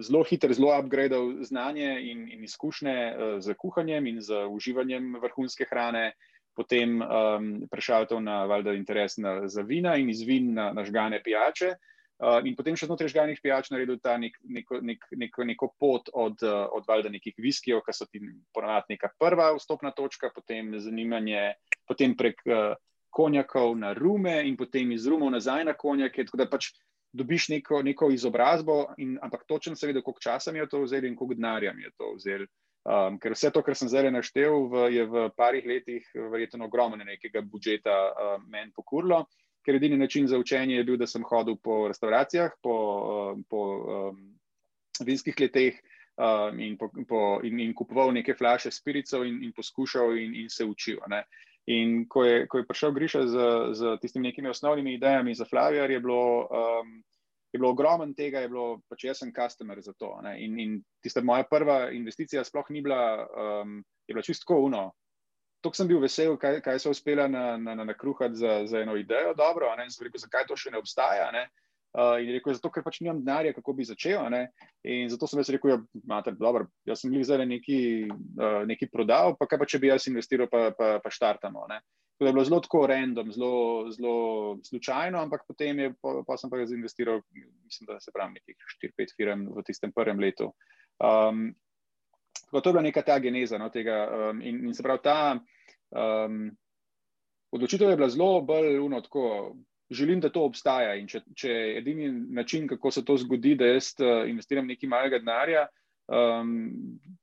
zelo 0.00 0.22
hitro, 0.24 0.54
zelo 0.54 0.72
upgradal 0.78 1.44
znanje 1.44 1.98
in, 2.10 2.28
in 2.32 2.44
izkušnje 2.44 2.96
uh, 3.12 3.40
z 3.40 3.54
kuhanjem 3.58 4.06
in 4.06 4.20
z 4.20 4.46
uživanjem 4.50 5.16
vrhunske 5.22 5.66
hrane, 5.70 6.12
potem 6.54 7.02
um, 7.02 7.48
prešal 7.70 8.06
to 8.06 8.20
na 8.20 8.44
valjda 8.46 8.72
interes 8.72 9.16
na, 9.16 9.48
za 9.48 9.62
vina 9.62 9.96
in 9.96 10.10
iz 10.10 10.22
vin 10.22 10.54
na, 10.54 10.72
na 10.72 10.84
žgane 10.84 11.22
pijače. 11.22 11.74
Uh, 12.14 12.38
in 12.46 12.54
potem 12.54 12.76
še 12.78 12.86
znotraj 12.86 13.10
žganih 13.10 13.40
pijač 13.42 13.72
naredil 13.74 13.98
ta 13.98 14.14
nek, 14.22 14.36
neko, 14.46 14.78
nek, 14.86 15.02
neko, 15.18 15.44
neko 15.44 15.68
pot 15.82 16.08
od, 16.14 16.38
uh, 16.46 16.70
od 16.72 16.86
valjda 16.86 17.10
nekih 17.10 17.34
viskijev, 17.42 17.82
ki 17.82 17.92
so 17.92 18.06
ti 18.06 18.22
ponavadi 18.54 18.94
neka 18.94 19.10
prva 19.18 19.50
vstopna 19.58 19.90
točka, 19.90 20.30
potem 20.34 20.76
zanimanje, 20.78 21.56
potem 21.90 22.14
prek 22.14 22.38
uh, 22.46 22.78
konjakov 23.14 23.74
na 23.78 23.92
rume 23.98 24.40
in 24.46 24.56
potem 24.56 24.94
iz 24.94 25.06
rumov 25.10 25.34
nazaj 25.34 25.66
na 25.66 25.74
konjake. 25.74 26.24
Tako 26.26 26.38
da 26.38 26.46
pač 26.50 26.70
dobiš 27.14 27.48
neko, 27.48 27.82
neko 27.82 28.10
izobrazbo, 28.10 28.94
in, 28.98 29.16
ampak 29.22 29.44
točno 29.46 29.76
se 29.76 29.86
vidi, 29.86 30.02
koliko 30.02 30.20
časa 30.20 30.52
mi 30.52 30.58
je 30.58 30.68
to 30.68 30.82
vzeli 30.82 31.08
in 31.08 31.16
koliko 31.16 31.34
denarja 31.34 31.72
mi 31.72 31.82
je 31.82 31.90
to 31.98 32.12
vzeli. 32.16 32.46
Um, 32.84 33.16
ker 33.16 33.32
vse 33.32 33.48
to, 33.48 33.62
kar 33.64 33.76
sem 33.78 33.88
zdaj 33.88 34.10
naštel, 34.12 34.66
v, 34.68 34.88
je 34.92 35.06
v 35.08 35.28
parih 35.36 35.64
letih 35.64 36.08
verjetno 36.14 36.66
ogromno 36.66 36.98
nekega 37.00 37.40
budžeta 37.40 37.94
uh, 38.10 38.34
meni 38.44 38.74
pokurlo, 38.76 39.22
ker 39.64 39.78
edini 39.78 39.96
način 39.96 40.28
za 40.28 40.38
učenje 40.38 40.76
je 40.76 40.84
bil, 40.84 40.98
da 41.00 41.06
sem 41.08 41.24
hodil 41.24 41.56
po 41.56 41.86
restauracijah, 41.88 42.52
po, 42.62 42.76
um, 43.32 43.44
po 43.48 43.62
um, 43.64 44.20
vinskih 45.00 45.40
leteh 45.40 45.80
um, 46.20 46.60
in, 46.60 46.76
po, 46.76 46.90
po, 47.08 47.22
in, 47.42 47.60
in 47.60 47.72
kupoval 47.74 48.12
neke 48.12 48.36
flaše 48.36 48.70
spiricov 48.70 49.24
in, 49.24 49.40
in 49.48 49.56
poskušal 49.56 50.18
in, 50.18 50.34
in 50.44 50.52
se 50.52 50.64
učil. 50.68 51.00
Ne. 51.08 51.24
In 51.66 52.04
ko 52.08 52.24
je, 52.24 52.44
ko 52.46 52.60
je 52.60 52.66
prišel 52.68 52.92
Griša 52.92 53.20
z, 53.26 53.36
z 53.72 53.96
tistimi 54.00 54.28
nekimi 54.28 54.50
osnovnimi 54.52 54.94
idejami 54.94 55.34
za 55.34 55.46
Flavijar, 55.48 55.90
je 55.90 56.00
bilo, 56.00 56.44
um, 56.44 56.90
je 57.52 57.58
bilo 57.58 57.70
ogromno 57.70 58.12
tega, 58.16 58.42
je 58.44 58.50
bilo 58.52 58.80
pač 58.88 59.04
jaz 59.04 59.22
sem 59.22 59.32
customer 59.32 59.80
za 59.80 59.94
to. 59.96 60.12
Ne? 60.22 60.36
In, 60.44 60.58
in 60.60 60.76
tista 61.00 61.22
moja 61.24 61.46
prva 61.48 61.88
investicija 61.90 62.44
sploh 62.44 62.68
ni 62.70 62.82
bila, 62.84 63.24
um, 63.24 63.80
je 64.06 64.12
bila 64.12 64.22
čistko 64.22 64.60
uno. 64.66 64.90
Tok 65.64 65.76
sem 65.76 65.88
bil 65.88 66.02
vesel, 66.02 66.36
kaj, 66.36 66.60
kaj 66.60 66.82
so 66.82 66.92
uspela 66.92 67.24
na, 67.28 67.56
na, 67.56 67.74
na, 67.74 67.84
na 67.88 67.94
kruhati 67.96 68.36
za, 68.36 68.66
za 68.68 68.82
eno 68.84 68.98
idejo, 69.00 69.32
dobro, 69.34 69.72
in 69.80 69.90
sem 69.90 70.04
rekel, 70.04 70.20
zakaj 70.20 70.44
to 70.50 70.58
še 70.60 70.74
ne 70.74 70.82
obstaja. 70.82 71.30
Ne? 71.32 71.48
Uh, 71.94 72.16
in 72.18 72.32
rekel, 72.34 72.50
zato, 72.56 72.72
ker 72.74 72.82
pač 72.82 72.96
nimam 73.04 73.20
denarja, 73.22 73.52
kako 73.54 73.72
bi 73.78 73.84
začel. 73.86 74.24
Ne? 74.32 74.48
In 74.82 75.06
zato 75.12 75.28
sem 75.30 75.38
jaz 75.38 75.52
rekel, 75.54 75.70
ja, 75.70 75.76
imate, 76.00 76.32
dobro, 76.34 76.66
jaz 76.88 77.04
sem 77.04 77.12
jih 77.14 77.22
zdaj 77.28 77.46
neki, 77.46 77.78
uh, 78.10 78.64
neki 78.66 78.88
prodal, 78.90 79.36
pa 79.38 79.46
kaj 79.46 79.60
pa 79.60 79.68
če 79.70 79.78
bi 79.78 79.92
jaz 79.92 80.08
investiral, 80.10 80.50
pa, 80.50 80.72
pa, 80.74 80.96
pa 81.04 81.12
štartamo. 81.14 81.68
Ne? 81.70 81.78
To 82.18 82.26
je 82.26 82.32
bilo 82.32 82.44
zelo 82.46 82.58
tako 82.64 82.86
random, 82.90 83.30
zelo, 83.32 83.52
zelo 83.94 84.16
slučajno, 84.66 85.22
ampak 85.22 85.46
potem 85.46 85.78
je, 85.78 85.92
pa, 86.02 86.16
pa 86.26 86.36
sem 86.38 86.50
pa 86.50 86.58
jaz 86.58 86.74
investiral, 86.74 87.22
mislim, 87.34 87.86
da 87.86 88.00
se 88.00 88.14
pravi, 88.14 88.40
nekih 88.40 88.58
4-5 88.82 89.14
firm 89.14 89.46
v 89.54 89.64
tistem 89.66 89.94
prvem 89.94 90.18
letu. 90.22 90.50
Um, 90.98 91.52
to 92.50 92.58
je 92.58 92.72
bila 92.72 92.82
neka 92.82 93.02
ta 93.02 93.18
geneza 93.18 93.58
no, 93.58 93.70
tega. 93.70 94.02
Um, 94.10 94.42
in, 94.42 94.64
in 94.66 94.74
se 94.74 94.82
pravi, 94.82 95.02
ta 95.02 95.38
um, 95.94 96.50
odločitev 97.54 97.90
je 97.90 97.96
bila 98.02 98.10
zelo 98.10 98.42
bolj 98.42 98.78
unotko 98.82 99.54
želim, 99.90 100.20
da 100.20 100.30
to 100.32 100.44
obstaja. 100.44 100.94
In 100.98 101.08
če, 101.08 101.20
če 101.36 101.50
je 101.50 101.76
edini 101.78 102.10
način, 102.34 102.68
kako 102.68 102.90
se 102.90 103.04
to 103.04 103.16
zgodi, 103.20 103.54
da 103.58 103.68
jaz 103.74 103.92
uh, 104.00 104.28
investiram 104.28 104.66
nekaj 104.66 104.88
malega 104.88 105.20
denarja, 105.20 105.66
um, 106.08 106.72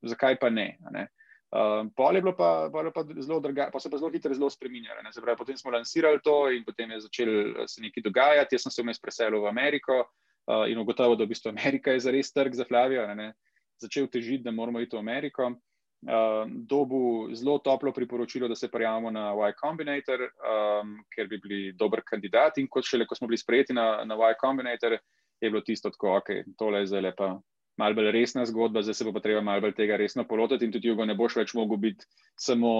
zakaj 0.01 0.37
pa 0.41 0.49
ne? 0.49 0.75
ne? 0.91 1.07
Um, 1.51 1.89
pol 1.91 2.15
je 2.15 2.21
bilo 2.23 2.31
pa, 2.37 2.69
pa 2.71 3.03
zelo 3.19 3.41
drago, 3.43 3.65
pa 3.73 3.79
se 3.79 3.89
pa 3.91 3.99
zelo 3.99 4.11
hitro 4.11 4.33
zelo 4.33 4.49
spremenjalo. 4.49 5.03
Potem 5.37 5.57
smo 5.57 5.71
lansirali 5.71 6.21
to 6.23 6.49
in 6.51 6.63
potem 6.63 6.91
je 6.91 7.01
začel 7.07 7.31
eh, 7.31 7.67
se 7.67 7.81
nekaj 7.83 8.03
dogajati. 8.03 8.55
Jaz 8.55 8.67
sem 8.67 8.71
se 8.71 8.85
vmes 8.85 9.01
preselil 9.03 9.43
v 9.43 9.49
Ameriko 9.49 9.97
uh, 9.99 10.63
in 10.71 10.79
ugotovil, 10.79 11.17
da 11.19 11.27
v 11.27 11.33
bistvu 11.33 11.51
Amerika 11.51 11.91
je 11.91 12.05
zares 12.07 12.31
trg 12.31 12.55
za 12.55 12.63
Flavijo. 12.63 13.03
Začel 13.81 14.07
težiti, 14.07 14.45
da 14.45 14.51
moramo 14.55 14.79
iti 14.79 14.95
v 14.95 14.99
Ameriko 14.99 15.51
uh, 16.07 16.45
dobu 16.47 17.29
zelo 17.35 17.57
toplo 17.59 17.93
priporočilo, 17.93 18.47
da 18.47 18.55
se 18.55 18.71
prijavimo 18.71 19.11
na 19.11 19.31
Y 19.33 19.53
Combinator, 19.61 20.21
um, 20.21 20.97
ker 21.15 21.27
bi 21.27 21.37
bili 21.37 21.71
dober 21.73 22.01
kandidat. 22.05 22.57
In 22.57 22.67
kot 22.67 22.85
šele, 22.87 23.05
ko 23.05 23.15
smo 23.15 23.27
bili 23.27 23.37
sprejeti 23.37 23.73
na, 23.73 24.03
na 24.05 24.15
Y 24.15 24.39
Combinator, 24.41 24.97
je 25.41 25.49
bilo 25.49 25.61
tisto 25.61 25.89
tako, 25.89 26.17
ok, 26.17 26.29
tole 26.57 26.83
je 26.83 26.91
zdaj 26.93 27.07
lepa. 27.09 27.31
Mal 27.79 27.95
bolj 27.97 28.11
resna 28.11 28.43
zgodba, 28.45 28.83
zdaj 28.83 28.93
se 28.93 29.05
bo 29.07 29.13
pa 29.15 29.23
treba 29.23 29.41
malo 29.41 29.61
bolj 29.61 29.73
tega 29.77 29.97
resno 29.97 30.27
polotiti, 30.27 30.65
in 30.65 30.73
tudi 30.73 30.91
Jugo 30.91 31.05
ne 31.05 31.15
boš 31.17 31.39
več 31.39 31.53
mogel 31.57 31.79
biti 31.81 32.05
samo 32.39 32.73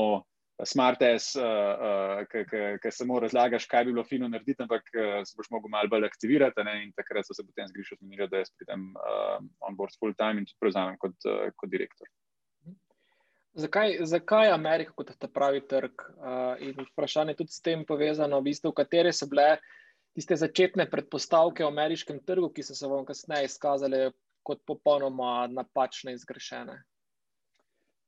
smart 0.66 1.02
ass, 1.02 1.36
uh, 1.40 2.22
uh, 2.22 2.78
ki 2.82 2.92
samo 2.94 3.20
razlagaš, 3.20 3.66
kaj 3.72 3.86
bi 3.88 3.96
bilo 3.96 4.04
fino 4.06 4.28
narediti, 4.30 4.62
ampak 4.62 4.92
uh, 4.94 5.22
se 5.26 5.34
boš 5.38 5.50
mogel 5.50 5.72
malo 5.74 5.90
bolj 5.90 6.06
aktivirati. 6.06 6.66
Ne? 6.68 6.76
In 6.84 6.92
takrat 6.98 7.26
so 7.26 7.34
se 7.34 7.46
potem 7.46 7.70
zgrišali, 7.72 8.28
da 8.28 8.44
jaz 8.44 8.52
pridem 8.58 8.92
uh, 8.94 9.40
on 9.68 9.78
board 9.80 9.96
full 10.00 10.14
time 10.20 10.42
in 10.42 10.46
tudi 10.46 10.62
prevzamem 10.62 11.00
kot, 11.02 11.18
uh, 11.26 11.48
kot 11.56 11.72
direktor. 11.72 12.10
Zakaj, 13.54 13.98
zakaj 14.08 14.48
je 14.48 14.54
Amerika 14.54 14.94
kot 14.96 15.12
ta 15.20 15.28
pravi 15.28 15.60
trg? 15.68 16.04
Uh, 16.16 16.56
in 16.64 16.86
vprašanje 16.94 17.36
tudi 17.36 17.52
s 17.52 17.62
tem 17.62 17.84
povezano, 17.86 18.40
v 18.40 18.48
bistvu, 18.48 18.72
katere 18.72 19.12
so 19.12 19.28
bile 19.28 19.58
tiste 20.16 20.36
začetne 20.40 20.88
predpostavke 20.92 21.66
o 21.66 21.72
ameriškem 21.72 22.22
trgu, 22.24 22.50
ki 22.56 22.64
so 22.64 22.76
se 22.76 22.88
vam 22.88 23.04
kasneje 23.06 23.50
izkazale 23.52 24.12
kot 24.48 24.64
popolnoma 24.68 25.48
napačne 25.52 26.16
in 26.16 26.22
zgrešene? 26.22 26.78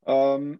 Um, 0.07 0.55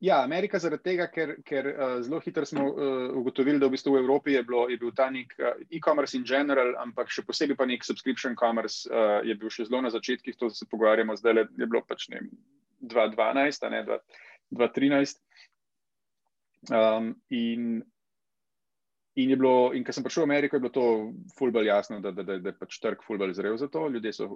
ja, 0.00 0.22
Amerika 0.22 0.62
zaradi 0.62 0.86
tega, 0.92 1.08
ker, 1.10 1.34
ker 1.46 1.66
uh, 1.72 1.98
zelo 2.06 2.22
hitro 2.22 2.46
smo 2.46 2.68
uh, 2.70 3.10
ugotovili, 3.18 3.58
da 3.58 3.66
v, 3.66 3.74
bistvu 3.74 3.96
v 3.96 4.04
Evropi 4.04 4.38
je, 4.38 4.44
bilo, 4.46 4.68
je 4.70 4.78
bil 4.78 4.94
ta 4.94 5.10
nek 5.10 5.34
uh, 5.42 5.58
e-commerce 5.66 6.14
in 6.14 6.22
general, 6.22 6.76
ampak 6.78 7.10
še 7.10 7.26
posebej 7.26 7.58
pa 7.58 7.66
nek 7.66 7.82
subscription 7.86 8.38
commerce 8.38 8.86
uh, 8.86 9.18
je 9.26 9.34
bil 9.34 9.50
še 9.50 9.66
zelo 9.66 9.82
na 9.82 9.90
začetkih, 9.90 10.38
to 10.38 10.54
se 10.54 10.70
pogovarjamo 10.70 11.18
zdaj, 11.18 11.48
je 11.58 11.66
bilo 11.66 11.82
pač 11.90 12.06
ne. 12.14 12.22
2012, 12.80 13.70
ne 13.70 13.84
2013. 14.50 15.20
Um, 16.68 17.14
in, 17.30 17.82
in, 19.14 19.38
bilo, 19.38 19.72
in 19.72 19.84
ko 19.84 19.94
sem 19.96 20.04
prišel 20.04 20.26
v 20.26 20.28
Ameriko, 20.28 20.56
je 20.56 20.60
bilo 20.60 20.72
to 20.74 20.86
fulbol 21.38 21.64
jasno, 21.64 22.00
da, 22.04 22.12
da, 22.12 22.24
da, 22.26 22.36
da 22.42 22.52
pač 22.52 22.76
trg 22.82 23.00
fulbol 23.06 23.32
zrel 23.36 23.56
za 23.56 23.70
to. 23.72 23.86
Ljudje 23.88 24.12
so, 24.12 24.28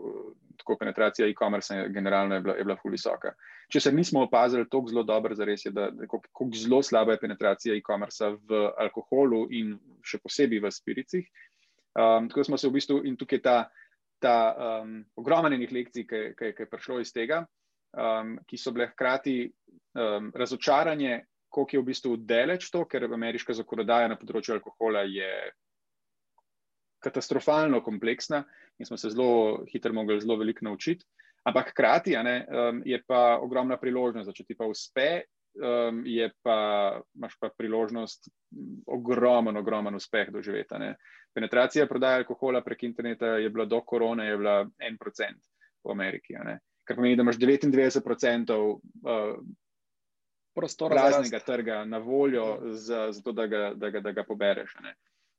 tako 0.60 0.78
penetracija 0.80 1.28
e-commerce 1.28 1.76
generalno 1.92 2.38
je 2.38 2.44
bila, 2.46 2.56
je 2.56 2.64
bila 2.64 2.78
ful 2.80 2.94
visoka. 2.94 3.34
Če 3.72 3.80
se 3.80 3.92
nismo 3.92 4.24
opazili 4.24 4.68
tako 4.70 4.92
zelo 4.92 5.04
dobro, 5.04 5.36
zares 5.36 5.66
je, 5.66 5.72
da 5.74 5.90
kako 6.08 6.48
zelo 6.56 6.82
slaba 6.82 7.16
je 7.16 7.22
penetracija 7.26 7.76
e-commerce 7.76 8.30
v 8.48 8.64
alkoholu 8.86 9.46
in 9.52 9.76
še 10.04 10.22
posebej 10.24 10.64
v 10.64 10.72
spiricih. 10.72 11.28
Um, 11.94 12.30
tako 12.30 12.44
smo 12.48 12.58
se 12.58 12.68
v 12.68 12.74
bistvu, 12.74 13.02
in 13.06 13.18
tukaj 13.20 13.42
ta, 13.44 13.58
ta 14.18 14.38
um, 14.80 14.96
ogromnih 15.20 15.70
lekcij, 15.70 16.08
ki, 16.08 16.22
ki, 16.38 16.54
ki 16.56 16.64
je 16.64 16.70
prišlo 16.72 16.98
iz 17.04 17.12
tega 17.14 17.44
um, 17.96 18.38
ki 18.46 18.58
so 18.58 18.72
bile 18.72 18.88
hkrati 18.92 19.36
um, 19.46 20.32
razočaranje, 20.34 21.24
koliko 21.48 21.76
je 21.76 21.80
v 21.80 21.86
bistvu 21.86 22.16
deleč 22.16 22.70
to, 22.70 22.84
ker 22.90 23.06
ameriška 23.06 23.54
zakonodaja 23.54 24.08
na 24.10 24.18
področju 24.18 24.56
alkohola 24.56 25.04
je 25.06 25.30
katastrofalno 27.04 27.82
kompleksna 27.84 28.42
in 28.80 28.88
smo 28.88 28.96
se 28.98 29.12
zelo 29.12 29.62
hitro 29.70 29.92
mogli 29.94 30.18
zelo 30.20 30.38
veliko 30.40 30.64
naučiti. 30.66 31.04
Ampak 31.44 31.70
hkrati 31.74 32.16
ne, 32.24 32.38
um, 32.48 32.82
je 32.88 32.98
pa 33.06 33.38
ogromna 33.42 33.76
priložnost, 33.76 34.26
da 34.26 34.34
če 34.34 34.46
ti 34.48 34.56
pa 34.56 34.66
uspe, 34.66 35.08
um, 35.60 36.00
je 36.08 36.30
pa, 36.42 36.56
imaš 37.14 37.36
pa 37.38 37.52
priložnost 37.52 38.30
ogromen, 38.88 39.60
ogromen 39.60 40.00
uspeh 40.00 40.32
doživeti. 40.32 40.80
Ne. 40.80 40.94
Penetracija 41.36 41.86
prodaje 41.86 42.22
alkohola 42.22 42.64
prek 42.64 42.86
interneta 42.88 43.36
je 43.42 43.50
bila 43.52 43.68
do 43.68 43.82
korone, 43.84 44.26
je 44.30 44.38
bila 44.40 44.62
en 44.88 44.96
procent 44.98 45.38
v 45.84 45.92
Ameriki. 45.92 46.40
Ne 46.40 46.58
kar 46.84 46.96
pomeni, 46.96 47.16
da 47.16 47.22
imaš 47.22 47.38
99% 47.40 48.56
uh, 48.60 48.80
prostora 50.54 50.94
praznega 50.94 51.38
trga 51.38 51.84
na 51.84 51.98
voljo, 51.98 52.58
za, 52.72 53.12
za 53.12 53.22
to, 53.22 53.32
da 53.32 53.46
ga, 53.46 53.72
da 53.74 53.90
ga, 53.90 54.00
da 54.00 54.12
ga 54.12 54.24
pobereš. 54.24 54.76
Ne. 54.82 54.94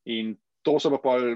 In 0.06 0.36
to 0.62 0.80
so 0.80 0.92
pa 0.92 1.02
pol. 1.04 1.36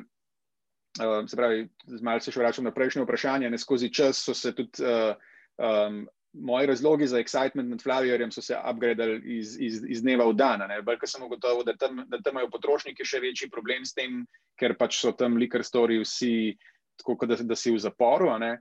Uh, 1.00 1.22
se 1.30 1.38
pravi, 1.38 1.68
malo 2.02 2.20
se 2.20 2.32
še 2.34 2.42
vračam 2.42 2.66
na 2.66 2.74
prejšnje 2.74 3.04
vprašanje. 3.06 3.50
Ne 3.54 3.58
skozi 3.62 3.92
čas 3.94 4.24
so 4.26 4.34
se 4.34 4.52
tudi 4.58 4.82
uh, 4.84 5.14
um, 5.62 6.02
moji 6.34 6.68
razlogi 6.68 7.08
za 7.08 7.20
excitement 7.22 7.70
nad 7.70 7.84
Flavijerjem 7.84 8.32
so 8.32 8.42
se 8.42 8.58
upgradili 8.72 9.22
iz, 9.38 9.54
iz, 9.62 9.78
iz 9.88 10.02
dneva 10.02 10.26
v 10.30 10.34
dan. 10.34 10.66
Ker 10.90 11.10
sem 11.10 11.24
ugotovil, 11.24 11.64
da 11.64 11.78
tam, 11.78 12.04
da 12.10 12.18
tam 12.26 12.36
imajo 12.36 12.50
potrošniki 12.52 13.06
še 13.06 13.22
večji 13.22 13.52
problem 13.54 13.86
s 13.86 13.94
tem, 13.94 14.26
ker 14.60 14.76
pač 14.78 14.98
so 14.98 15.14
tam 15.14 15.38
liquor 15.38 15.64
story 15.64 16.02
vsi 16.02 16.58
tako, 17.00 17.30
da, 17.30 17.38
da 17.38 17.56
si 17.56 17.72
v 17.72 17.80
zaporu. 17.80 18.34
Uh, 18.34 18.58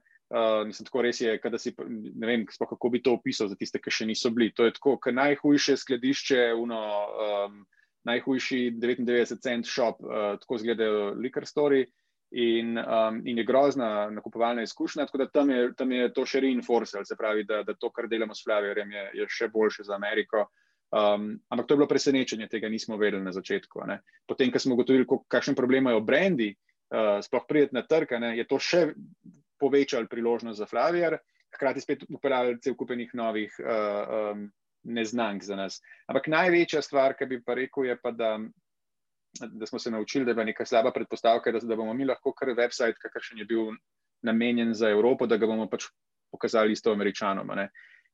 mislim, 0.66 0.84
tako 0.84 1.02
res 1.02 1.20
je, 1.20 1.38
da 1.50 1.58
si 1.58 1.72
ne 2.14 2.26
vem, 2.26 2.44
kako 2.46 2.88
bi 2.88 3.02
to 3.02 3.14
opisal 3.16 3.48
za 3.48 3.56
tiste, 3.56 3.80
ki 3.80 3.90
še 3.90 4.06
niso 4.06 4.30
bili. 4.30 4.52
To 4.56 4.66
je 4.68 4.74
tako, 4.76 4.98
ker 5.00 5.14
najhujše 5.16 5.76
skladišče, 5.80 6.52
uno, 6.58 6.80
um, 7.24 7.62
najhujši 8.08 8.60
99 8.76 9.40
cent 9.42 9.66
shop, 9.66 10.02
uh, 10.04 10.36
tako 10.40 10.60
izgledajo 10.60 11.14
liquor 11.16 11.48
story 11.48 11.86
in, 12.30 12.76
um, 12.78 13.22
in 13.24 13.40
je 13.40 13.44
grozna 13.48 14.10
nakupovalna 14.10 14.62
izkušnja. 14.62 15.06
Tako 15.08 15.18
da 15.18 15.28
tam 15.32 15.50
je, 15.50 15.72
tam 15.76 15.92
je 15.92 16.12
to 16.12 16.26
še 16.28 16.44
reinforcel, 16.44 17.04
se 17.08 17.16
pravi, 17.16 17.44
da, 17.48 17.62
da 17.64 17.74
to, 17.74 17.90
kar 17.90 18.08
delamo 18.08 18.36
s 18.36 18.44
Flavijerjem, 18.44 18.92
je, 18.92 19.10
je 19.22 19.28
še 19.32 19.48
boljše 19.52 19.88
za 19.88 19.96
Ameriko. 19.96 20.48
Um, 20.88 21.34
ampak 21.48 21.66
to 21.66 21.74
je 21.74 21.78
bilo 21.82 21.88
presenečenje, 21.88 22.48
tega 22.48 22.68
nismo 22.68 22.96
vedeli 22.96 23.24
na 23.24 23.32
začetku. 23.32 23.84
Ne. 23.88 24.00
Potem, 24.28 24.52
ko 24.52 24.60
smo 24.60 24.76
ugotovili, 24.76 25.08
kakšen 25.28 25.56
problem 25.56 25.84
imajo 25.84 26.00
brendi, 26.04 26.54
uh, 26.92 27.18
sploh 27.24 27.44
prideti 27.48 27.76
na 27.76 27.84
trg, 27.84 28.16
ne, 28.20 28.36
je 28.38 28.46
to 28.48 28.60
še 28.60 28.86
povečalo 29.60 30.06
priložnost 30.10 30.58
za 30.58 30.66
Flavijer, 30.66 31.18
hkrati 31.54 31.80
spet 31.80 32.04
upeljali 32.08 32.58
cel 32.60 32.76
kupenih 32.76 33.10
novih 33.14 33.54
uh, 33.60 34.32
um, 34.32 34.48
neznank 34.84 35.42
za 35.44 35.56
nas. 35.56 35.80
Ampak 36.06 36.28
največja 36.28 36.82
stvar, 36.82 37.16
ki 37.18 37.26
bi 37.26 37.42
pa 37.44 37.56
rekel, 37.58 37.88
je 37.90 37.98
pa, 38.02 38.12
da 38.12 38.36
da 39.38 39.66
smo 39.66 39.78
se 39.78 39.90
naučili, 39.90 40.24
da 40.24 40.40
je 40.40 40.46
neka 40.46 40.64
slaba 40.64 40.90
predpostavka, 40.90 41.52
da, 41.52 41.60
da 41.60 41.76
bomo 41.76 41.92
mi 41.94 42.04
lahko 42.04 42.32
kar 42.32 42.48
website, 42.48 42.96
kakršen 43.02 43.38
je 43.38 43.44
bil 43.44 43.68
namenjen 44.22 44.72
za 44.74 44.88
Evropo, 44.90 45.26
da 45.26 45.36
ga 45.36 45.46
bomo 45.46 45.68
pač 45.68 45.84
pokazali 46.32 46.72
isto 46.72 46.92
američanom. 46.92 47.50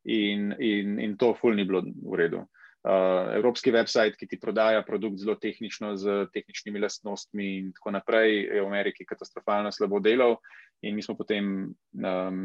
In, 0.05 0.53
in, 0.59 0.99
in 1.01 1.17
to 1.17 1.33
ful 1.41 1.55
ni 1.55 1.65
bilo 1.65 1.81
v 1.81 2.19
redu. 2.19 2.43
Uh, 2.43 2.64
evropski 2.85 3.73
website, 3.73 4.17
ki 4.17 4.27
ti 4.27 4.41
prodaja 4.41 4.83
produkt 4.85 5.19
zelo 5.19 5.35
tehnično, 5.41 5.95
z 5.97 6.27
tehničnimi 6.33 6.81
lastnostmi, 6.81 7.47
in 7.59 7.73
tako 7.73 7.95
naprej, 7.97 8.43
je 8.45 8.61
v 8.61 8.67
Ameriki 8.67 9.07
katastrofalno 9.09 9.73
slabo 9.73 10.01
delal. 10.05 10.37
In 10.83 10.95
mi 10.95 11.03
smo 11.03 11.17
potem 11.17 11.73
um, 11.73 12.43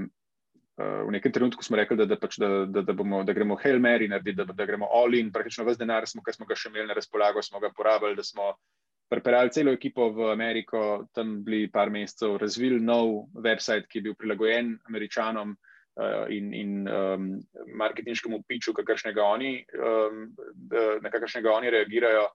uh, 0.79 1.01
v 1.07 1.11
nekem 1.11 1.31
trenutku 1.31 1.63
rekli, 1.75 1.97
da, 1.97 2.05
da, 2.05 2.15
pač, 2.15 2.39
da, 2.39 2.65
da, 2.65 2.81
da, 2.81 2.93
bomo, 2.93 3.23
da 3.23 3.33
gremo 3.33 3.57
Hail 3.59 3.79
Mary 3.79 4.07
narediti, 4.07 4.37
da, 4.37 4.45
da 4.45 4.65
gremo 4.65 4.87
all 4.87 5.13
in, 5.13 5.31
praktično 5.31 5.65
vse 5.67 5.79
denar, 5.79 6.07
smo, 6.07 6.23
ki 6.23 6.33
smo 6.33 6.45
ga 6.45 6.55
še 6.55 6.69
imeli 6.69 6.87
na 6.87 6.95
razpolago, 6.95 7.43
smo 7.43 7.59
ga 7.59 7.73
porabili, 7.75 8.15
da 8.15 8.23
smo 8.23 8.53
prepeljali 9.09 9.51
celo 9.51 9.73
ekipo 9.73 10.07
v 10.13 10.31
Ameriko, 10.31 11.05
tam 11.11 11.43
bili 11.43 11.67
par 11.71 11.89
mesecev, 11.89 12.37
razvili 12.37 12.79
nov 12.79 13.27
website, 13.33 13.89
ki 13.89 13.99
je 13.99 14.07
bil 14.07 14.15
prilagojen 14.15 14.77
američanom. 14.87 15.57
Uh, 15.99 16.29
in 16.31 16.53
in 16.53 16.87
um, 16.87 17.23
marketinškemu 17.75 18.43
piču, 18.47 18.73
kakršnega 18.73 19.23
oni, 19.23 19.65
um, 19.75 20.29
na 21.01 21.09
kakršnega 21.11 21.51
oni 21.51 21.73
reagirajo, 21.73 22.29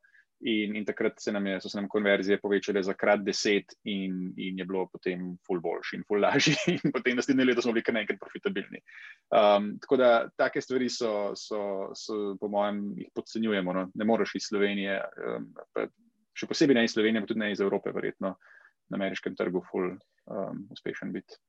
In, 0.45 0.75
in 0.77 0.85
takrat 0.85 1.21
se 1.21 1.31
je, 1.31 1.61
so 1.61 1.69
se 1.69 1.79
nam 1.79 1.89
konverzije 1.89 2.41
povečale 2.41 2.83
za 2.83 2.93
krat 2.93 3.21
deset, 3.25 3.65
in, 3.85 4.35
in 4.37 4.59
je 4.59 4.65
bilo 4.65 4.87
potem 4.93 5.39
ful 5.47 5.61
boljši 5.61 5.97
in 5.97 6.03
ful 6.05 6.21
lažji, 6.21 6.55
in 6.75 6.93
potem 6.93 7.17
naslednje 7.17 7.45
leto 7.45 7.63
smo 7.63 7.73
bili 7.73 7.83
kar 7.83 7.95
nekaj 7.95 8.19
profitabilni. 8.21 8.83
Um, 9.31 9.79
tako 9.81 9.97
da 9.97 10.29
take 10.37 10.61
stvari 10.61 10.91
so, 10.91 11.33
so, 11.37 11.93
so 11.97 12.37
po 12.41 12.49
mojem, 12.49 12.83
jih 12.99 13.09
podcenjujemo. 13.15 13.73
No? 13.73 13.87
Ne 13.95 14.05
moreš 14.05 14.35
iz 14.35 14.51
Slovenije, 14.51 15.01
um, 15.31 15.49
še 16.37 16.51
posebej 16.51 16.77
ne 16.77 16.85
iz 16.85 16.93
Slovenije, 16.93 17.25
pa 17.25 17.31
tudi 17.33 17.41
ne 17.41 17.53
iz 17.55 17.65
Evrope, 17.65 17.95
verjetno 17.95 18.35
na 18.91 19.01
ameriškem 19.01 19.39
trgu, 19.39 19.65
ful 19.71 19.95
um, 19.95 20.67
uspešen 20.77 21.15
biti. 21.15 21.41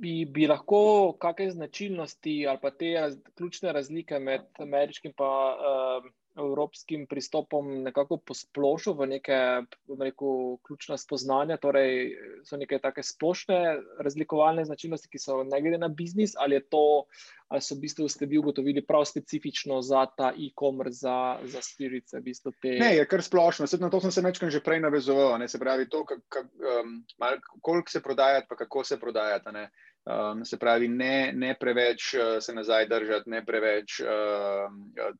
Bi, 0.00 0.24
bi 0.24 0.46
lahko 0.48 1.12
kakšne 1.20 1.50
značilnosti 1.58 2.36
ali 2.48 2.60
pa 2.62 2.70
te 2.72 2.94
raz, 2.96 3.18
ključne 3.36 3.72
razlike 3.76 4.18
med 4.18 4.46
ameriškim 4.64 5.12
in 5.12 5.24
uh, 5.26 6.08
evropskim 6.38 7.06
pristopom 7.06 7.82
nekako 7.82 8.16
posplošil 8.16 8.94
v 8.94 9.06
neke 9.06 9.38
rekel, 10.00 10.56
ključna 10.66 10.96
spoznanja, 10.98 11.56
torej 11.56 12.14
so 12.46 12.56
neke 12.60 12.78
take 12.78 13.02
splošne 13.02 13.58
razlikovalne 13.98 14.64
značilnosti, 14.64 15.10
ki 15.10 15.18
so 15.18 15.42
ne 15.44 15.60
glede 15.60 15.78
na 15.78 15.88
biznis, 15.88 16.36
ali 16.38 16.58
je 16.58 16.62
to, 16.70 16.84
ali 17.48 17.62
so 17.64 17.74
v 17.74 17.84
bistvu 17.84 18.08
ste 18.08 18.26
vi 18.30 18.38
ugotovili 18.38 18.84
prav 18.86 19.04
specifično 19.10 19.80
za 19.82 20.06
ta 20.16 20.30
e-commerce, 20.30 21.02
za, 21.02 21.18
za 21.44 21.62
spirice, 21.66 22.18
v 22.20 22.28
bistvu 22.30 22.54
te. 22.62 22.76
Ne, 22.78 22.94
je 22.96 23.06
kar 23.10 23.22
splošno, 23.26 23.66
Sedaj, 23.66 23.88
na 23.88 23.90
to 23.90 24.00
sem 24.00 24.14
se 24.14 24.24
večkrat 24.24 24.54
že 24.54 24.64
prej 24.64 24.80
navezoval, 24.86 25.38
ne 25.38 25.48
se 25.48 25.58
pravi 25.58 25.88
to, 25.90 26.04
um, 26.06 27.00
koliko 27.60 27.90
se 27.90 28.02
prodajati, 28.02 28.46
pa 28.48 28.56
kako 28.56 28.84
se 28.84 29.00
prodajati. 29.00 29.68
Um, 30.08 30.44
se 30.44 30.56
pravi, 30.56 30.88
ne, 30.88 31.32
ne 31.36 31.52
preveč 31.60 32.14
uh, 32.14 32.38
se 32.40 32.54
nazaj 32.56 32.86
držati, 32.88 33.30
ne 33.30 33.42
preveč 33.44 33.98
uh, 34.00 34.70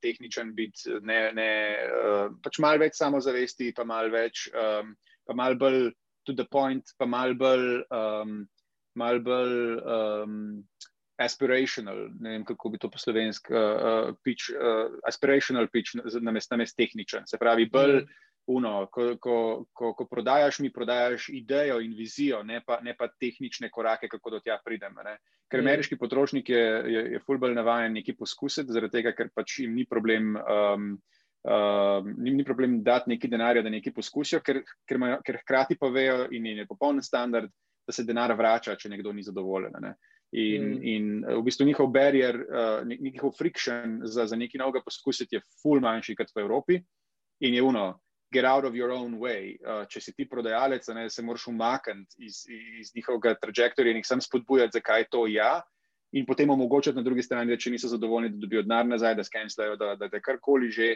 tehničen 0.00 0.54
biti, 0.56 0.94
ne, 1.04 1.18
ne, 1.36 1.50
uh, 1.84 2.22
pač 2.42 2.58
malo 2.64 2.80
več 2.80 2.96
samozavesti, 2.96 3.74
pa 3.76 3.84
malo 3.84 4.08
več, 4.14 4.46
um, 4.56 4.94
pa 5.28 5.36
malo 5.36 5.60
bolj 5.60 5.90
to 6.24 6.32
the 6.32 6.46
point, 6.48 6.94
pa 6.96 7.04
malo 7.06 7.36
bolj, 7.36 7.66
um, 7.92 8.40
mal 8.96 9.20
bolj 9.20 9.76
um, 9.84 10.40
aspirational. 11.20 12.06
Ne 12.16 12.38
vem, 12.38 12.48
kako 12.48 12.72
bi 12.72 12.80
to 12.80 12.88
po 12.88 12.98
slovenski, 12.98 13.52
uh, 13.52 13.60
uh, 13.60 14.18
pitch, 14.24 14.48
uh, 14.56 14.96
aspirational 15.04 15.68
pitch, 15.68 16.00
namest, 16.24 16.50
namest 16.56 16.80
tehničen. 16.80 17.28
Se 17.28 17.38
pravi, 17.38 17.68
bolj. 17.68 18.00
Mm 18.00 18.29
uno, 18.46 18.86
ko, 18.92 19.16
ko, 19.20 19.64
ko, 19.72 19.92
ko 19.94 20.06
prodajaš, 20.10 20.58
mi 20.60 20.72
prodajaš 20.72 21.28
idejo 21.28 21.80
in 21.80 21.94
vizijo, 21.94 22.42
ne 22.42 22.60
pa, 22.66 22.80
ne 22.82 22.94
pa 22.98 23.08
tehnične 23.08 23.70
korake, 23.70 24.08
kako 24.08 24.30
do 24.30 24.40
tja 24.40 24.58
pridemo. 24.64 25.04
Ker 25.50 25.60
mm. 25.60 25.66
ameriški 25.66 25.98
potrošnik 25.98 26.48
je, 26.48 26.64
je, 26.94 27.04
je 27.14 27.22
fulbol 27.26 27.54
navajen 27.54 27.94
nekaj 27.94 28.16
poskusiti, 28.18 28.72
zaradi 28.72 28.98
tega, 28.98 29.14
ker 29.16 29.30
pač 29.34 29.60
jim 29.64 29.74
ni 29.74 29.86
problem. 29.86 30.36
Um, 30.40 30.92
Uh, 31.40 32.04
ni, 32.20 32.34
ni 32.36 32.44
problem 32.44 32.82
dati 32.84 33.08
nekaj 33.14 33.30
denarja, 33.32 33.62
da 33.64 33.70
nekaj 33.72 33.94
poskusijo, 33.96 34.42
ker, 34.44 34.58
ker, 34.84 34.98
imajo, 34.98 35.22
ker 35.24 35.38
hkrati 35.40 35.78
pa 35.80 35.88
vejo, 35.88 36.26
in 36.36 36.44
je 36.50 36.66
popoln 36.68 37.00
standard, 37.00 37.48
da 37.88 37.94
se 37.96 38.04
denar 38.04 38.34
vrača, 38.36 38.74
če 38.76 38.90
nekdo 38.92 39.14
ni 39.16 39.24
zadovoljen. 39.24 39.72
Ne? 39.80 39.94
In, 40.36 40.66
mm. 40.66 40.82
in 40.84 41.06
v 41.24 41.40
bistvu 41.46 41.64
njihov 41.64 41.88
barrier, 41.94 42.36
uh, 42.44 42.84
njihov 42.84 43.32
friction 43.38 44.02
za, 44.04 44.26
za 44.28 44.36
nekaj 44.36 44.60
novega 44.60 44.84
poskusiti 44.84 45.38
je 45.38 45.42
ful 45.62 45.80
manjši 45.80 46.18
kot 46.20 46.36
v 46.36 46.44
Evropi. 46.44 46.76
In 47.48 47.56
je 47.56 47.64
uno, 47.64 47.86
get 48.32 48.44
out 48.44 48.64
of 48.64 48.74
your 48.74 48.90
own 48.90 49.18
way. 49.18 49.58
Uh, 49.66 49.84
če 49.90 50.00
si 50.00 50.14
ti 50.14 50.26
prodajalec, 50.28 50.86
ne, 50.94 51.08
se 51.10 51.22
moraš 51.22 51.48
umakniti 51.50 52.26
iz, 52.26 52.44
iz 52.80 52.92
njihovega 52.94 53.34
trajektorija 53.42 53.94
in 53.94 54.00
jih 54.00 54.08
sam 54.08 54.22
spodbujati, 54.22 54.78
zakaj 54.78 55.08
to 55.10 55.26
ja. 55.30 55.60
In 56.12 56.26
potem 56.26 56.50
omogočati 56.50 56.96
na 56.96 57.06
drugi 57.06 57.22
strani, 57.22 57.52
da 57.52 57.58
če 57.60 57.70
niso 57.70 57.88
zadovoljni, 57.90 58.32
da 58.34 58.42
dobijo 58.42 58.64
denar 58.66 58.86
nazaj, 58.86 59.14
da 59.14 59.24
skenslajo, 59.24 59.76
da, 59.78 59.94
da, 59.98 60.08
da 60.10 60.20
karkoli 60.22 60.70
že, 60.74 60.88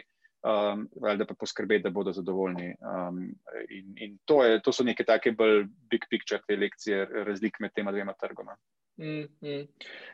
um, 0.43 0.83
ali 1.03 1.21
da 1.21 1.27
pa 1.27 1.37
poskrbeti, 1.39 1.85
da 1.85 1.91
bodo 1.95 2.11
zadovoljni. 2.15 2.73
Um, 2.83 3.21
in 3.69 3.93
in 3.95 4.17
to, 4.27 4.41
je, 4.43 4.59
to 4.63 4.73
so 4.75 4.83
neke 4.83 5.07
take 5.07 5.31
bolj 5.31 5.69
big 5.91 6.07
picture 6.11 6.41
te 6.47 6.59
lekcije, 6.59 7.05
razlik 7.27 7.61
med 7.63 7.71
tema 7.75 7.95
dvema 7.95 8.15
trgoma. 8.19 8.57
Mm, 8.99 9.27
mm. 9.43 9.63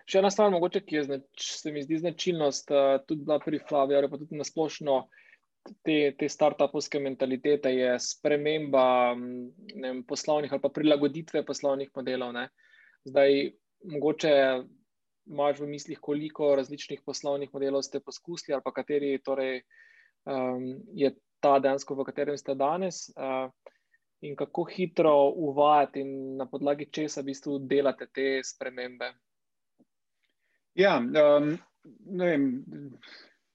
Še 0.10 0.22
ena 0.22 0.30
stvar, 0.34 0.54
mogoče, 0.54 0.82
ki 0.86 0.96
je 0.96 1.04
znač, 1.10 1.50
se 1.62 1.74
mi 1.74 1.82
zdi 1.86 1.98
značilnost, 2.02 2.70
uh, 2.74 2.94
tudi 3.06 3.42
pri 3.46 3.62
Flaviju, 3.70 4.10
pa 4.10 4.22
tudi 4.22 4.38
na 4.38 4.46
splošno 4.46 5.02
uh, 5.02 5.20
te, 5.86 5.98
te 6.18 6.30
start-upovske 6.30 7.00
mentalitete 7.00 7.72
je 7.74 7.96
sprememba 8.00 8.86
vem, 9.14 10.04
poslovnih 10.08 10.54
ali 10.54 10.62
pa 10.62 10.70
prilagoditve 10.74 11.46
poslovnih 11.46 11.92
modelov. 11.96 12.34
Ne. 12.38 12.48
Zdaj, 13.08 13.52
mogoče 13.92 14.36
imaš 15.32 15.60
v 15.62 15.68
mislih, 15.70 16.00
koliko 16.02 16.56
različnih 16.56 17.02
poslovnih 17.06 17.54
modelov 17.54 17.86
ste 17.86 18.02
poskusili, 18.02 18.56
ali 18.56 18.66
pa 18.66 18.74
kateri 18.74 19.18
torej, 19.24 19.62
um, 20.26 20.66
je 20.98 21.14
ta 21.42 21.60
dejansko, 21.60 21.96
v 21.96 22.06
katerem 22.10 22.38
ste 22.38 22.58
danes. 22.58 23.08
Uh, 23.16 23.50
In 24.22 24.36
kako 24.36 24.64
hitro 24.70 25.34
uvajati, 25.36 26.00
in 26.00 26.38
na 26.38 26.46
podlagi 26.46 26.86
česa 26.94 27.22
v 27.22 27.32
bistvu 27.32 27.58
delate 27.66 28.06
te 28.14 28.26
spremembe? 28.46 29.08
Ja, 30.78 31.00
um, 31.02 31.56
ne 32.06 32.28
vem, 32.28 32.44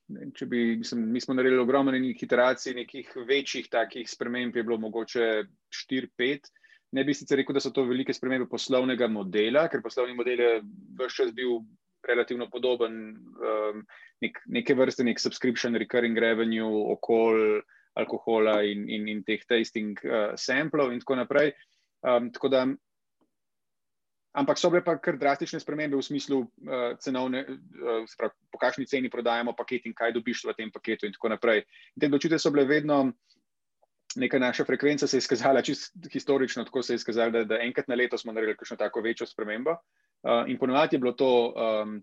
Če 0.07 0.47
bi, 0.47 0.61
mislim, 0.79 1.09
mi 1.11 1.21
smo 1.21 1.35
naredili 1.35 1.59
ogromno 1.59 1.91
nekih 1.91 2.23
iteracij, 2.23 2.77
nekih 2.79 3.09
večjih 3.27 3.67
takih 3.71 4.07
sprememb, 4.11 4.57
je 4.57 4.63
bilo 4.63 4.79
mogoče 4.79 5.27
4-5. 5.91 6.51
Ne 6.95 7.05
bi 7.05 7.15
sicer 7.15 7.41
rekel, 7.41 7.57
da 7.57 7.61
so 7.61 7.73
to 7.75 7.83
velike 7.89 8.15
spremembe 8.15 8.47
poslovnega 8.49 9.09
modela, 9.11 9.67
ker 9.69 9.83
poslovni 9.83 10.15
model 10.15 10.43
je 10.45 10.53
vse 11.01 11.17
čas 11.17 11.33
bil 11.35 11.59
relativno 12.07 12.47
podoben, 12.53 13.01
um, 13.51 13.83
nek, 14.23 14.39
neke 14.47 14.77
vrste 14.79 15.05
nek 15.05 15.19
subscription, 15.19 15.75
recurring 15.75 16.19
revenue, 16.23 16.71
okol 16.95 17.59
alkohola 17.99 18.61
in, 18.63 18.87
in, 18.93 19.09
in 19.11 19.25
teh 19.27 19.43
tasting 19.49 19.99
uh, 20.07 20.37
samplov 20.39 20.95
in 20.95 21.03
tako 21.03 21.19
naprej. 21.19 21.51
Um, 22.07 22.31
tako 22.31 22.53
da 22.53 22.63
ampak 24.37 24.59
so 24.61 24.71
bile 24.71 24.85
pa 24.85 24.97
kar 25.01 25.17
drastične 25.19 25.61
spremembe 25.61 25.97
v 25.97 26.05
smislu 26.05 26.41
uh, 26.45 26.97
cenovne, 27.01 27.45
uh, 27.49 28.05
pravi, 28.19 28.35
po 28.53 28.61
kakšni 28.61 28.87
ceni 28.87 29.11
prodajamo 29.13 29.57
paket 29.57 29.89
in 29.89 29.95
kaj 29.97 30.13
dobiš 30.17 30.45
v 30.47 30.57
tem 30.59 30.73
paketu 30.73 31.09
in 31.09 31.15
tako 31.17 31.33
naprej. 31.33 31.65
In 31.97 32.01
te 32.01 32.11
odločitve 32.11 32.39
so 32.39 32.53
bile 32.55 32.67
vedno. 32.69 33.13
Neka 34.17 34.39
naša 34.41 34.65
frekvenca 34.65 35.05
se 35.05 35.19
je 35.19 35.21
izkazala 35.21 35.61
čisto 35.61 36.09
historično, 36.09 36.63
tako 36.65 36.81
se 36.83 36.95
je 36.95 37.03
izkazala, 37.03 37.31
da, 37.35 37.43
da 37.45 37.59
enkrat 37.61 37.89
na 37.89 37.99
leto 38.01 38.17
smo 38.17 38.33
naredili 38.33 38.57
kakšno 38.57 38.79
tako 38.81 39.03
večjo 39.05 39.27
spremembo. 39.29 39.75
Uh, 40.25 40.49
in 40.49 40.57
ponovadi 40.57 40.97
je 40.97 41.01
bilo 41.03 41.13
to 41.13 41.53
um, 41.53 41.99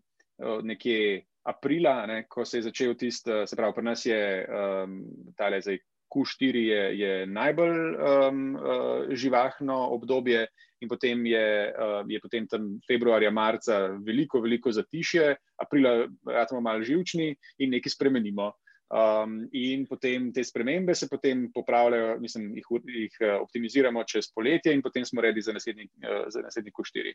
nekje 0.61 1.23
aprila, 1.43 2.05
ne, 2.05 2.27
ko 2.29 2.45
se 2.45 2.57
je 2.57 2.67
začel 2.69 2.93
tisti, 2.93 3.31
se 3.47 3.55
pravi, 3.55 3.73
pri 3.73 3.83
nas 3.83 4.05
je 4.05 4.19
um, 4.45 4.99
tale 5.37 5.61
zdaj 5.61 5.79
Q4 6.13 6.61
je, 6.67 6.81
je 6.99 7.13
najbolj 7.25 7.77
um, 7.95 8.43
uh, 8.55 9.13
živahno 9.17 9.79
obdobje, 9.95 10.47
in 10.83 10.89
potem 10.91 11.25
je, 11.25 11.47
uh, 11.71 12.03
je 12.07 12.19
potem 12.19 12.47
tam 12.47 12.67
februarja, 12.87 13.31
marca 13.31 13.87
veliko, 14.03 14.41
veliko 14.43 14.71
zatišje, 14.71 15.31
aprila 15.63 16.03
smo 16.49 16.61
malo 16.61 16.83
živčni 16.83 17.31
in 17.63 17.73
nekaj 17.77 17.95
spremenimo. 17.95 18.51
Um, 18.93 19.47
in 19.57 19.87
potem 19.89 20.27
te 20.29 20.43
spremembe 20.45 20.93
se 20.93 21.07
potem 21.09 21.47
popravljajo, 21.53 22.19
mislim, 22.21 22.51
jih, 22.59 22.67
jih 22.85 23.15
uh, 23.21 23.39
optimiziramo 23.41 24.03
čez 24.05 24.27
poletje, 24.35 24.73
in 24.75 24.83
potem 24.85 25.05
smo 25.05 25.23
redi 25.23 25.41
za 25.41 25.55
naslednji, 25.55 25.87
uh, 26.03 26.27
za 26.29 26.43
naslednji 26.45 26.73
Q4. 26.77 27.13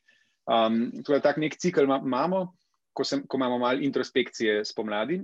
Um, 0.50 0.80
torej, 1.06 1.22
tak 1.22 1.38
nek 1.38 1.54
cikl 1.54 1.86
imamo, 1.86 2.48
ko, 2.92 3.06
sem, 3.06 3.22
ko 3.28 3.38
imamo 3.38 3.60
malo 3.62 3.84
introspekcije 3.84 4.64
spomladi. 4.66 5.20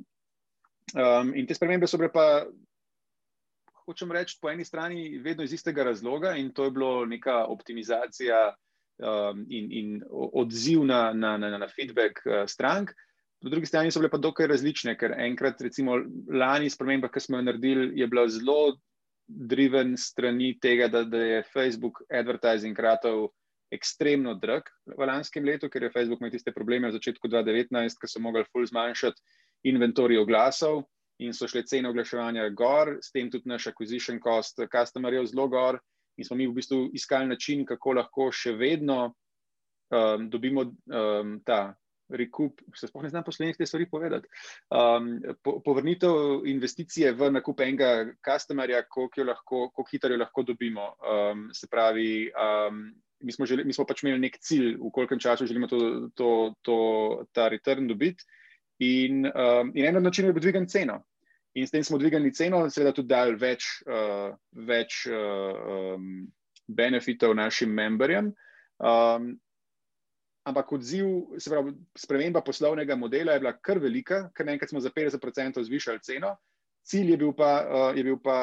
Um, 0.94 1.32
in 1.34 1.48
te 1.48 1.56
spremembe 1.58 1.88
so 1.90 1.98
bile 1.98 2.12
pa 2.12 2.44
hočem 3.86 4.12
reči, 4.12 4.38
po 4.40 4.50
eni 4.50 4.64
strani 4.64 5.18
vedno 5.18 5.44
iz 5.44 5.52
istega 5.52 5.84
razloga 5.84 6.34
in 6.36 6.52
to 6.52 6.64
je 6.64 6.70
bilo 6.70 7.06
neka 7.06 7.44
optimizacija 7.44 8.54
um, 8.98 9.44
in, 9.48 9.68
in 9.72 10.02
odziv 10.10 10.84
na, 10.84 11.12
na, 11.12 11.36
na, 11.38 11.58
na 11.58 11.68
feedback 11.68 12.22
uh, 12.26 12.44
strank. 12.46 12.90
Po 13.42 13.52
drugi 13.52 13.66
strani 13.66 13.92
so 13.92 14.00
bile 14.00 14.10
pa 14.10 14.18
dokaj 14.18 14.48
različne, 14.48 14.96
ker 14.96 15.12
enkrat, 15.20 15.60
recimo, 15.60 15.98
lani 16.32 16.70
sprememba, 16.70 17.10
ki 17.12 17.20
smo 17.20 17.38
jo 17.38 17.44
naredili, 17.44 17.90
je 18.00 18.06
bila 18.08 18.24
zelo 18.28 18.78
driven 19.28 19.96
strani 20.00 20.54
tega, 20.60 20.88
da, 20.88 21.04
da 21.04 21.20
je 21.20 21.42
Facebook 21.52 22.00
advertising 22.08 22.78
ratov 22.78 23.28
ekstremno 23.72 24.34
drag 24.38 24.68
v 24.86 25.06
lanskem 25.08 25.44
letu, 25.44 25.68
ker 25.68 25.82
je 25.82 25.92
Facebook 25.92 26.22
imel 26.22 26.32
tiste 26.32 26.52
probleme 26.56 26.88
v 26.88 26.96
začetku 26.96 27.28
2019, 27.28 28.00
ko 28.00 28.08
so 28.08 28.22
mogli 28.22 28.44
full 28.52 28.68
zmanjšati 28.68 29.20
inventorij 29.68 30.20
oglasov 30.20 30.84
in 31.18 31.34
so 31.34 31.48
šle 31.48 31.62
cene 31.66 31.88
oglaševanja 31.88 32.48
gor, 32.58 32.96
s 33.02 33.12
tem 33.14 33.30
tudi 33.30 33.48
naš 33.48 33.68
acquisition 33.70 34.20
cost, 34.22 34.60
customerjev 34.72 35.26
zelo 35.30 35.48
gor. 35.48 35.78
In 36.16 36.26
smo 36.26 36.36
mi 36.36 36.46
v 36.46 36.54
bistvu 36.54 36.90
iskali 36.94 37.26
način, 37.26 37.64
kako 37.66 37.96
lahko 37.98 38.28
še 38.32 38.52
vedno 38.54 38.98
um, 39.90 40.28
dobimo 40.30 40.62
um, 40.62 41.40
ta 41.46 41.74
rekup, 42.08 42.60
se 42.76 42.86
sploh 42.86 43.02
ne 43.02 43.08
znam 43.08 43.24
te 43.24 43.66
stvari 43.66 43.88
povedati. 43.90 44.28
Um, 44.70 45.22
po, 45.42 45.60
povrnitev 45.64 46.44
investicije 46.46 47.12
v 47.12 47.30
nakup 47.30 47.60
enega 47.60 48.06
customerja, 48.24 48.84
koliko 48.88 49.84
hitro 49.90 50.12
jo 50.12 50.20
lahko 50.20 50.42
dobimo. 50.42 50.94
Um, 51.00 51.48
se 51.52 51.66
pravi, 51.70 52.30
um, 52.30 52.92
mi, 53.20 53.32
smo 53.32 53.46
želi, 53.46 53.64
mi 53.64 53.72
smo 53.72 53.86
pač 53.86 54.02
imeli 54.02 54.20
nek 54.20 54.38
cilj, 54.38 54.76
v 54.76 54.90
kolkem 54.92 55.18
času 55.18 55.46
želimo 55.46 55.66
to, 55.66 56.10
to, 56.14 56.54
to, 56.62 56.78
ta 57.32 57.48
return 57.48 57.88
dobiti. 57.88 58.24
In, 58.82 59.26
um, 59.30 59.70
in 59.74 59.86
en 59.86 59.96
od 59.96 60.02
načinov 60.02 60.32
je 60.32 60.38
bil 60.38 60.42
dvigan 60.48 60.66
ceno. 60.68 61.04
In 61.54 61.66
s 61.66 61.70
tem 61.70 61.84
smo 61.86 61.98
dvigali 61.98 62.32
ceno, 62.34 62.64
seveda 62.70 62.90
tudi 62.94 63.12
dali 63.12 63.36
več, 63.38 63.68
uh, 63.86 64.32
več 64.66 65.04
uh, 65.06 65.94
um, 65.94 66.24
benefitov 66.66 67.36
našim 67.38 67.70
memberjem. 67.70 68.32
Um, 68.82 69.28
ampak 70.44 70.72
odziv, 70.74 71.06
se 71.38 71.52
pravi, 71.52 71.76
sprememba 71.96 72.42
poslovnega 72.44 72.96
modela 72.98 73.36
je 73.36 73.44
bila 73.44 73.54
kar 73.62 73.78
velika, 73.78 74.24
ker 74.34 74.50
enkrat 74.50 74.74
smo 74.74 74.82
za 74.82 74.90
50% 74.90 75.62
zvišali 75.68 76.02
ceno. 76.02 76.34
Cilj 76.84 77.14
je 77.14 77.20
bil 77.22 77.30
pa, 77.32 77.52
uh, 77.64 77.86
je 77.96 78.02
bil 78.04 78.18
pa 78.20 78.38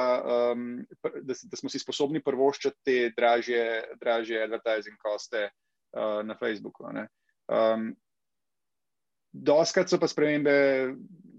um, 0.55 0.79
da, 1.03 1.36
da 1.36 1.59
smo 1.59 1.69
si 1.69 1.84
sposobni 1.84 2.23
prvoščati 2.23 2.79
te 2.88 2.95
dražje, 3.17 3.65
dražje 4.01 4.39
advertising 4.41 4.95
koste 5.03 5.49
uh, 5.51 6.23
na 6.25 6.39
Facebooku. 6.39 6.88
Um, 6.88 7.91
Doskrat 9.32 9.89
so 9.89 9.99
pa 9.99 10.09
spremembe 10.11 10.53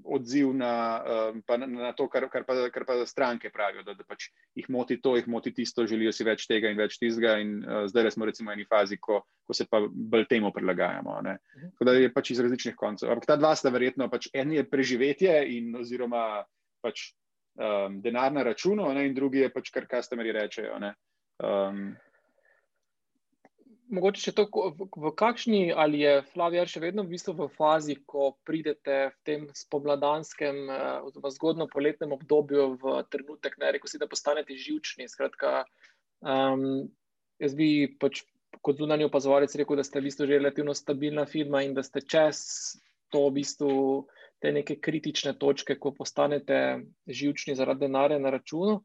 odziv 0.05 0.55
na, 0.55 1.05
um, 1.31 1.43
na, 1.59 1.67
na 1.67 1.93
to, 1.93 2.09
kar, 2.09 2.27
kar, 2.31 2.45
pa, 2.45 2.57
kar 2.73 2.85
pa 2.85 2.97
stranke 3.07 3.51
pravijo, 3.51 3.85
da, 3.87 3.95
da 3.95 4.05
pač 4.05 4.29
jih 4.59 4.69
moti 4.73 4.99
to, 5.01 5.15
jih 5.17 5.29
moti 5.31 5.53
tisto, 5.55 5.87
želijo 5.87 6.13
si 6.13 6.27
več 6.27 6.47
tega 6.51 6.73
in 6.73 6.81
več 6.81 6.99
tistega. 7.01 7.37
In 7.43 7.55
uh, 7.63 7.85
zdaj 7.91 8.13
smo 8.17 8.29
recimo 8.29 8.51
v 8.51 8.59
eni 8.59 8.69
fazi, 8.69 8.99
ko, 9.01 9.23
ko 9.47 9.57
se 9.57 9.67
pa 9.71 9.83
bolj 9.87 10.27
temu 10.31 10.53
prilagajamo. 10.55 11.19
Mhm. 11.23 11.73
Tako 11.75 11.89
da 11.89 11.97
je 11.99 12.13
pač 12.13 12.33
iz 12.35 12.43
različnih 12.45 12.79
koncev. 12.79 13.13
Ampak 13.15 13.29
ta 13.31 13.39
dva 13.41 13.55
sta 13.59 13.73
verjetno, 13.75 14.11
pač 14.13 14.31
en 14.35 14.57
je 14.57 14.67
preživetje 14.69 15.37
in 15.57 15.73
oziroma 15.79 16.43
pač 16.83 17.13
um, 17.61 18.01
denar 18.03 18.33
na 18.35 18.45
računu, 18.47 18.89
ne, 18.95 19.07
in 19.09 19.15
drugi 19.15 19.45
je 19.45 19.53
pač 19.55 19.71
kar 19.75 19.87
kastameri 19.91 20.35
rečejo. 20.35 20.81
Mogoče 23.93 24.23
še 24.23 24.33
to, 24.33 24.47
v 24.97 25.11
kakšni 25.21 25.69
ali 25.77 26.01
je 26.01 26.13
Flavijar 26.33 26.71
še 26.71 26.81
vedno 26.81 27.05
v 27.05 27.13
bistvu 27.13 27.35
v 27.37 27.49
fazi, 27.53 27.99
ko 28.09 28.31
pridete 28.49 28.99
v 29.13 29.17
tem 29.29 29.43
spomladanskem, 29.53 30.61
eh, 30.73 30.85
oziroma 31.05 31.33
zgodno 31.35 31.67
poletnem 31.69 32.15
obdobju 32.17 32.65
v 32.81 32.95
trenutek, 33.13 33.59
ne 33.61 33.73
rekel 33.77 33.93
si, 33.93 34.01
da 34.01 34.09
postanete 34.09 34.57
živčni. 34.57 35.11
Skratka, 35.13 35.67
um, 36.25 36.89
jaz 37.43 37.57
bi 37.59 37.69
pač 38.01 38.25
kot 38.65 38.81
zunanji 38.81 39.11
opazovalec 39.11 39.53
rekel, 39.61 39.77
da 39.77 39.85
ste 39.85 40.01
v 40.01 40.09
bistvu 40.09 40.29
že 40.29 40.41
relativno 40.41 40.73
stabilna 40.77 41.27
firma 41.29 41.61
in 41.67 41.77
da 41.77 41.85
ste 41.85 42.01
čez 42.01 42.41
to 43.13 43.29
v 43.29 43.43
bistvu 43.43 43.77
te 44.41 44.53
neke 44.57 44.81
kritične 44.81 45.37
točke, 45.37 45.77
ko 45.77 45.93
postanete 45.93 46.81
živčni 47.07 47.55
zaradi 47.61 47.87
denarja 47.87 48.19
na 48.19 48.33
računu 48.33 48.81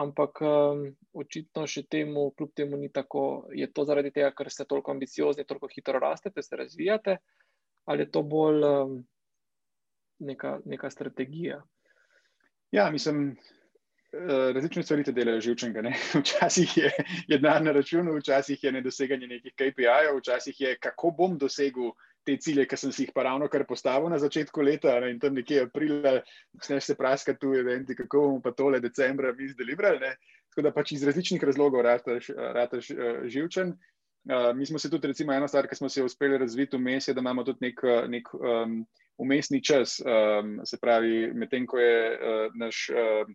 ampak 0.00 0.40
um, 0.44 0.82
očitno 1.12 1.66
še 1.68 1.84
temu, 1.90 2.30
kljub 2.36 2.52
temu, 2.56 2.78
ni 2.80 2.90
tako. 2.92 3.24
Je 3.56 3.68
to 3.72 3.84
zaradi 3.88 4.12
tega, 4.14 4.32
ker 4.36 4.50
ste 4.52 4.66
toliko 4.68 4.94
ambiciozni, 4.94 5.46
toliko 5.48 5.70
hitro 5.72 6.00
rastete, 6.02 6.42
se 6.42 6.56
razvijate, 6.56 7.16
ali 7.90 8.06
je 8.06 8.10
to 8.10 8.22
bolj 8.22 8.66
um, 8.66 8.98
neka, 10.24 10.58
neka 10.64 10.90
strategija? 10.90 11.62
Ja, 12.72 12.90
mislim. 12.90 13.34
Eh, 14.10 14.52
različne 14.52 14.82
stvari 14.82 15.04
te 15.06 15.12
delajo 15.14 15.40
živčnega. 15.40 15.82
Včasih 16.20 16.72
je, 16.76 16.88
je 17.28 17.38
denar 17.38 17.62
na 17.62 17.72
računu, 17.72 18.16
včasih 18.16 18.64
je 18.64 18.72
nedoseganje 18.72 19.26
nekih 19.26 19.54
KPI-jev, 19.54 20.16
včasih 20.18 20.60
je 20.60 20.72
kako 20.82 21.12
bom 21.18 21.36
dosegel 21.38 21.92
te 22.26 22.36
cilje, 22.36 22.66
ki 22.68 22.76
sem 22.76 22.92
si 22.92 23.06
jih 23.06 23.12
pa 23.14 23.24
ravno 23.26 23.48
kar 23.48 23.64
postavil 23.68 24.10
na 24.12 24.18
začetku 24.20 24.62
leta 24.62 24.98
ne, 25.00 25.12
in 25.14 25.20
tam 25.20 25.36
nekje 25.38 25.64
aprila, 25.66 26.18
sneš 26.62 26.90
se 26.90 26.96
praska 26.98 27.34
tu 27.40 27.54
eventi, 27.56 27.96
kako 27.96 28.26
bomo 28.26 28.42
pa 28.44 28.52
tole 28.56 28.80
decembra 28.80 29.32
mi 29.36 29.48
zdelibrali. 29.48 30.12
Tako 30.50 30.66
da 30.66 30.74
pač 30.74 30.92
iz 30.96 31.06
različnih 31.06 31.42
razlogov 31.46 31.84
rataš, 31.86 32.32
rataš 32.36 32.90
uh, 32.90 33.22
živčen. 33.30 33.76
Uh, 34.28 34.50
mi 34.56 34.66
smo 34.66 34.78
se 34.78 34.90
tudi, 34.90 35.08
recimo, 35.08 35.32
ena 35.32 35.48
stvar, 35.48 35.68
ki 35.68 35.78
smo 35.78 35.88
se 35.88 36.04
uspeli 36.04 36.38
razviti 36.38 36.76
vmes, 36.76 37.08
je, 37.08 37.14
da 37.14 37.22
imamo 37.22 37.44
tudi 37.46 37.70
nek, 37.70 37.78
nek 38.10 38.34
um, 38.34 38.80
umestni 39.22 39.62
čas. 39.64 40.00
Um, 40.02 40.58
se 40.66 40.76
pravi, 40.82 41.30
medtem 41.32 41.66
ko 41.66 41.78
je 41.78 42.02
uh, 42.18 42.58
naš. 42.58 42.88
Uh, 42.92 43.30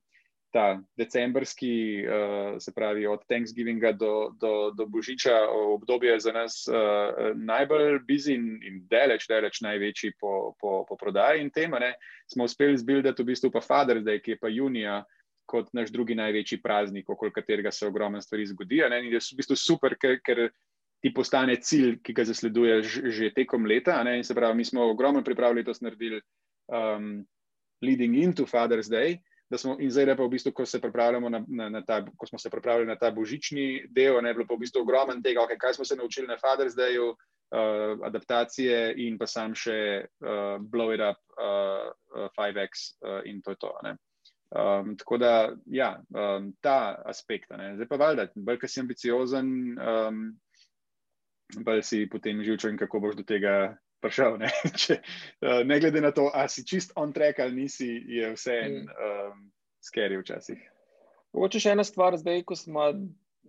ta 0.56 0.80
decembrski, 0.96 2.06
uh, 2.08 2.56
se 2.60 2.72
pravi 2.72 3.08
od 3.08 3.26
Thanksgivinga 3.28 3.92
do, 3.92 4.32
do, 4.40 4.72
do 4.72 4.86
Božiča, 4.88 5.34
obdobje 5.52 6.20
za 6.20 6.32
nas 6.32 6.64
uh, 6.68 7.36
najbolj 7.36 8.00
busy 8.08 8.38
in, 8.40 8.46
in 8.64 8.78
daleč, 8.88 9.28
daleč 9.28 9.60
največji 9.62 10.14
po, 10.20 10.54
po, 10.62 10.86
po 10.88 10.96
prodaji 10.96 11.44
in 11.44 11.52
tem, 11.52 11.76
ne, 11.76 11.92
smo 12.32 12.48
uspeli 12.48 12.78
zbildati 12.80 13.24
v 13.24 13.34
bistvu 13.34 13.52
pa 13.52 13.60
Father's 13.60 14.08
Day, 14.08 14.24
ki 14.24 14.38
je 14.38 14.40
pa 14.40 14.48
junija 14.48 15.02
kot 15.46 15.74
naš 15.76 15.92
drugi 15.92 16.16
največji 16.16 16.62
praznik, 16.64 17.10
okoli 17.10 17.36
katerega 17.36 17.76
se 17.76 17.92
ogromno 17.92 18.24
stvari 18.24 18.48
zgodi. 18.48 18.80
Ne, 18.90 19.04
in 19.04 19.12
je 19.12 19.20
v 19.20 19.42
bistvu 19.44 19.60
super, 19.60 20.00
ker, 20.00 20.22
ker 20.24 20.46
ti 21.04 21.12
postane 21.14 21.60
cilj, 21.60 22.00
ki 22.00 22.16
ga 22.16 22.24
zasleduješ 22.32 23.00
že 23.12 23.34
tekom 23.36 23.68
leta. 23.68 24.00
Ne, 24.08 24.22
in 24.24 24.24
se 24.24 24.34
pravi, 24.34 24.56
mi 24.56 24.66
smo 24.66 24.88
ogromno 24.88 25.20
pripravili 25.24 25.68
to 25.68 25.76
naredili 25.84 26.24
um, 26.72 27.26
leading 27.84 28.16
into 28.24 28.48
Father's 28.48 28.88
Day 28.88 29.20
smo, 29.54 29.76
in 29.80 29.92
zdaj, 29.94 30.16
pa 30.18 30.26
v 30.26 30.34
bistvu, 30.34 30.52
ko, 30.52 30.66
se 30.66 30.80
na, 30.82 31.44
na, 31.48 31.70
na 31.70 31.82
ta, 31.86 32.02
ko 32.18 32.26
smo 32.26 32.40
se 32.40 32.50
pripravljali 32.50 32.88
na 32.88 32.96
ta 32.96 33.12
božični 33.12 33.86
del, 33.94 34.22
ne 34.22 34.34
bilo 34.34 34.46
pa 34.48 34.56
v 34.56 34.66
bistvu 34.66 34.82
ogromen 34.82 35.22
tega, 35.24 35.42
okay, 35.42 35.58
kaj 35.58 35.74
smo 35.74 35.86
se 35.86 35.96
naučili 35.96 36.28
na 36.28 36.38
Father's 36.38 36.76
Dayu, 36.76 37.14
uh, 37.14 38.00
adaptacije 38.06 38.96
in 38.98 39.18
pa 39.18 39.28
sam 39.28 39.54
še 39.56 39.78
uh, 40.06 40.58
Blow 40.60 40.94
It 40.94 41.02
Up, 41.02 41.22
uh, 41.38 41.94
uh, 42.16 42.30
5X 42.38 42.98
uh, 43.06 43.22
in 43.26 43.42
to 43.42 43.54
je 43.54 43.62
to. 43.62 43.72
Um, 44.56 44.96
tako 44.98 45.18
da, 45.18 45.54
ja, 45.66 46.02
um, 46.10 46.54
ta 46.62 47.02
aspekt. 47.06 47.50
Ne. 47.50 47.76
Zdaj 47.76 47.88
pa 47.88 48.02
valjda, 48.02 48.28
bolj, 48.36 48.60
ker 48.62 48.70
si 48.70 48.80
ambiciozen, 48.82 49.48
um, 49.78 50.22
bolj 51.66 51.84
si 51.84 52.06
potem 52.10 52.44
živčen, 52.44 52.78
kako 52.78 53.00
boš 53.00 53.18
do 53.22 53.26
tega 53.28 53.76
prišel. 54.06 54.40
Ne, 54.42 54.52
Če, 54.86 55.00
uh, 55.02 55.60
ne 55.68 55.80
glede 55.82 56.04
na 56.06 56.14
to, 56.16 56.30
ali 56.34 56.54
si 56.54 56.66
čist 56.68 56.96
on 56.96 57.14
track 57.16 57.42
ali 57.44 57.66
nisi, 57.66 57.90
je 58.20 58.32
vse 58.38 58.62
en 58.62 58.80
mm. 58.86 59.12
um, 59.12 59.44
skeri 59.84 60.22
včasih. 60.22 60.62
Mogoče 61.36 61.60
še 61.60 61.76
ena 61.76 61.84
stvar, 61.84 62.16
zdaj, 62.18 62.46
ko 62.48 62.56
smo 62.56 62.88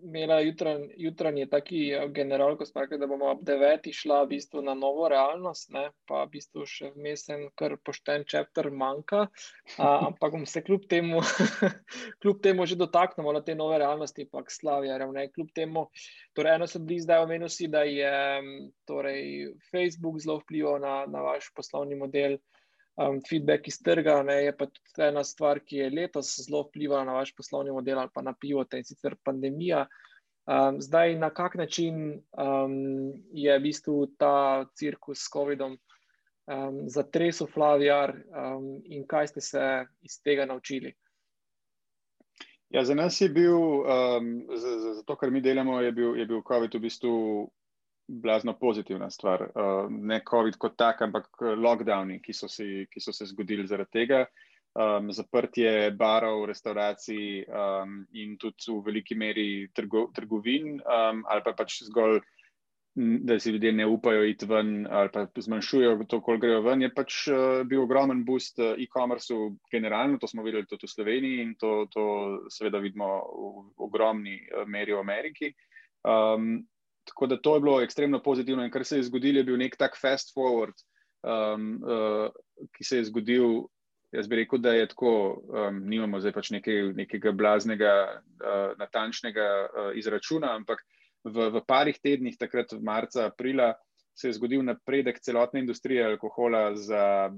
imela 0.03 0.40
jutranji, 0.40 0.88
jutranji 0.97 1.47
taki 1.51 1.80
eh, 1.92 2.09
general, 2.09 2.57
ko 2.57 2.66
smo 2.66 2.80
rekli, 2.80 2.99
da 2.99 3.07
bomo 3.07 3.30
ob 3.30 3.42
deveti 3.47 3.92
šla 3.92 4.22
v 4.22 4.28
bistvu 4.34 4.62
na 4.62 4.74
novo 4.74 5.09
realnost, 5.09 5.70
ne? 5.74 5.88
pa 6.09 6.24
v 6.24 6.30
bistvu 6.36 6.66
še 6.70 6.90
vmesen, 6.94 7.49
kar 7.59 7.76
pošten 7.84 8.26
čepter 8.28 8.70
manjka. 8.70 9.26
A, 9.78 9.88
ampak 10.09 10.36
bom 10.36 10.47
se 10.47 10.62
kljub 10.66 10.86
temu, 10.90 11.22
kljub 12.22 12.42
temu 12.42 12.66
že 12.66 12.78
dotaknemo 12.80 13.32
na 13.32 13.42
te 13.44 13.55
nove 13.55 13.78
realnosti, 13.82 14.28
pa 14.30 14.44
slavijarjem. 14.49 15.14
Kljub 15.34 15.55
temu, 15.55 15.86
torej 16.36 16.59
eno 16.59 16.66
sem 16.70 16.84
bili 16.86 17.05
zdaj 17.05 17.24
omenil 17.24 17.53
si, 17.53 17.70
da 17.72 17.84
je 17.86 18.12
torej, 18.88 19.53
Facebook 19.70 20.20
zelo 20.22 20.40
vplival 20.42 20.80
na, 20.82 20.99
na 21.11 21.24
vaš 21.24 21.51
poslovni 21.57 21.99
model. 21.99 22.38
Um, 22.97 23.20
feedback 23.28 23.68
iz 23.68 23.76
trga 23.84 24.22
ne, 24.24 24.38
je 24.47 24.53
pa 24.57 24.66
tudi 24.66 25.03
ena 25.05 25.24
stvar, 25.24 25.61
ki 25.61 25.82
je 25.82 25.90
letos 25.92 26.30
zelo 26.40 26.62
vplivala 26.64 27.05
na 27.05 27.18
vaš 27.18 27.34
poslovni 27.36 27.72
model 27.72 27.99
ali 28.01 28.12
pa 28.14 28.22
na 28.24 28.32
pivote 28.32 28.80
in 28.80 28.84
sicer 28.88 29.18
pandemija. 29.24 29.86
Um, 30.47 30.80
zdaj, 30.80 31.18
na 31.18 31.30
kak 31.30 31.55
način 31.55 32.22
um, 32.32 32.76
je 33.32 33.59
v 33.59 33.62
bistvu 33.62 34.07
ta 34.18 34.64
cirkus 34.78 35.26
s 35.26 35.32
COVID-om 35.34 35.74
um, 35.74 36.78
zatresel 36.88 37.51
Flavijar 37.53 38.14
um, 38.14 38.80
in 38.84 39.05
kaj 39.07 39.28
ste 39.28 39.40
se 39.40 39.64
iz 40.03 40.22
tega 40.22 40.47
naučili? 40.47 40.94
Ja, 42.68 42.84
za 42.84 42.94
nas 42.94 43.20
je 43.20 43.28
bil, 43.28 43.59
um, 43.61 44.47
za, 44.57 44.78
za, 44.78 44.94
za 44.94 45.03
to, 45.03 45.16
kar 45.16 45.30
mi 45.30 45.40
delamo, 45.40 45.80
je 45.80 45.92
bil, 45.92 46.16
je 46.16 46.26
bil 46.26 46.42
COVID 46.49 46.74
v 46.74 46.80
bistvu 46.80 47.14
blazno 48.09 48.54
pozitivna 48.59 49.11
stvar. 49.11 49.42
Uh, 49.42 49.90
ne 49.90 50.20
COVID 50.30 50.57
kot 50.57 50.76
tak, 50.78 51.02
ampak 51.02 51.28
lockdowni, 51.40 52.20
ki 52.22 52.32
so, 52.32 52.48
si, 52.48 52.86
ki 52.90 53.00
so 53.00 53.12
se 53.12 53.26
zgodili 53.26 53.66
zaradi 53.66 53.98
tega. 54.00 54.26
Um, 54.76 55.09
zaprtje 55.12 55.90
barov, 55.96 56.42
restauracij 56.50 57.46
um, 57.48 58.02
in 58.12 58.34
tudi 58.36 58.68
v 58.68 58.82
veliki 58.84 59.16
meri 59.16 59.68
trgo, 59.72 60.11
trgovin, 60.12 60.74
um, 60.84 61.22
ali 61.32 61.40
pa 61.46 61.54
pač 61.57 61.78
zgolj, 61.86 62.20
da 62.96 63.38
si 63.40 63.54
ljudje 63.54 63.72
ne 63.72 63.86
upajo 63.88 64.24
iti 64.28 64.44
ven, 64.48 64.84
ali 64.84 65.09
pa 65.12 65.24
zmanjšujejo 65.32 66.04
to, 66.04 66.20
koliko 66.20 66.44
grejo 66.44 66.61
ven, 66.68 66.84
je 66.84 66.92
pač 66.92 67.22
uh, 67.32 67.64
bil 67.64 67.86
ogromen 67.86 68.20
boost 68.28 68.61
e-commerceu 68.61 69.57
generalno. 69.72 70.20
To 70.20 70.28
smo 70.28 70.44
videli 70.44 70.68
tudi 70.68 70.84
v 70.84 70.92
Sloveniji 70.92 71.40
in 71.40 71.57
to, 71.57 71.86
to 71.88 72.04
seveda 72.52 72.80
vidimo 72.84 73.09
v 73.16 73.88
ogromni 73.88 74.42
meri 74.68 74.92
v 74.92 75.00
Ameriki. 75.00 75.54
Um, 76.04 76.66
Tako 77.07 77.26
da 77.30 77.38
to 77.40 77.54
je 77.54 77.62
bilo 77.62 77.78
ekstremno 77.82 78.22
pozitivno. 78.22 78.64
In 78.64 78.70
kar 78.70 78.84
se 78.84 78.98
je 78.98 79.07
zgodilo, 79.07 79.38
je 79.38 79.44
bil 79.44 79.59
nek 79.61 79.76
tak 79.78 79.98
fast 80.00 80.34
forward, 80.34 80.74
um, 81.22 81.76
uh, 81.82 82.68
ki 82.76 82.84
se 82.84 83.00
je 83.00 83.09
zgodil. 83.11 83.64
Jaz 84.14 84.28
bi 84.30 84.38
rekel, 84.38 84.62
da 84.62 84.72
je 84.72 84.86
tako, 84.88 85.11
um, 85.50 85.80
nimamo 85.90 86.20
zdaj 86.22 86.32
pač 86.32 86.50
neke, 86.54 86.74
nekega 86.96 87.32
blaznega, 87.36 87.94
uh, 88.38 88.76
natančnega 88.78 89.48
uh, 89.66 89.90
izračuna, 89.98 90.54
ampak 90.57 90.82
v, 91.26 91.50
v 91.52 91.62
parih 91.66 91.98
tednih, 92.02 92.38
takrat 92.38 92.72
v 92.72 92.80
marca, 92.86 93.26
aprila, 93.26 93.74
se 94.16 94.30
je 94.30 94.38
zgodil 94.38 94.62
napredek 94.64 95.18
celotne 95.20 95.61
industrije 95.61 96.07
alkohola 96.07 96.70
za 96.78 97.28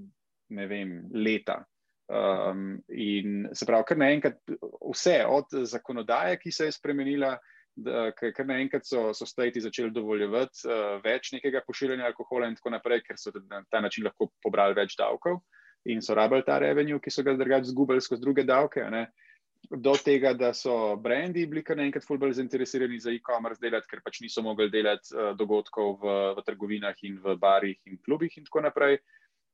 ne 0.49 0.67
vem, 0.67 1.03
leta. 1.13 1.63
Um, 2.09 2.79
in 2.89 3.49
se 3.53 3.67
pravi, 3.69 3.85
kar 3.89 3.99
naenkrat 4.01 4.39
vse 4.81 5.19
od 5.29 5.59
zakonodaje, 5.69 6.39
ki 6.41 6.53
se 6.53 6.69
je 6.69 6.77
spremenila, 6.79 7.35
ker 8.19 8.47
naenkrat 8.47 8.87
so, 8.87 9.13
so 9.15 9.27
stajati 9.27 9.61
začeli 9.61 9.93
dovoljevati 9.95 10.67
uh, 10.67 10.99
več 11.05 11.33
nekega 11.33 11.63
pošiljanja 11.67 12.09
alkohola 12.11 12.49
in 12.49 12.57
tako 12.59 12.73
naprej, 12.75 13.03
ker 13.07 13.19
so 13.21 13.33
na 13.49 13.63
ta 13.71 13.81
način 13.81 14.07
lahko 14.09 14.31
pobrali 14.43 14.75
več 14.75 14.97
davkov 14.99 15.41
in 15.89 16.03
so 16.03 16.15
rabili 16.15 16.45
ta 16.47 16.59
revenue, 16.59 17.01
ki 17.01 17.11
so 17.11 17.23
ga 17.23 17.37
drugače 17.39 17.71
zgubili 17.71 18.03
skozi 18.03 18.23
druge 18.23 18.45
davke. 18.45 18.83
Ne? 18.91 19.07
Do 19.71 19.95
tega, 19.99 20.33
da 20.39 20.53
so 20.55 20.97
brendi 21.03 21.47
bili 21.47 21.63
kar 21.67 21.79
naenkrat 21.79 22.07
fulbol 22.07 22.33
zainteresirani 22.35 22.99
za 23.03 23.13
e-commerce 23.15 23.63
delati, 23.63 23.89
ker 23.91 24.03
pač 24.05 24.21
niso 24.25 24.43
mogli 24.43 24.69
delati 24.73 25.15
uh, 25.15 25.31
dogodkov 25.39 26.01
v, 26.03 26.17
v 26.39 26.45
trgovinah 26.47 27.05
in 27.09 27.21
v 27.23 27.37
barih 27.41 27.79
in 27.87 28.01
klubih 28.05 28.35
in 28.39 28.49
tako 28.49 28.65
naprej. 28.67 28.99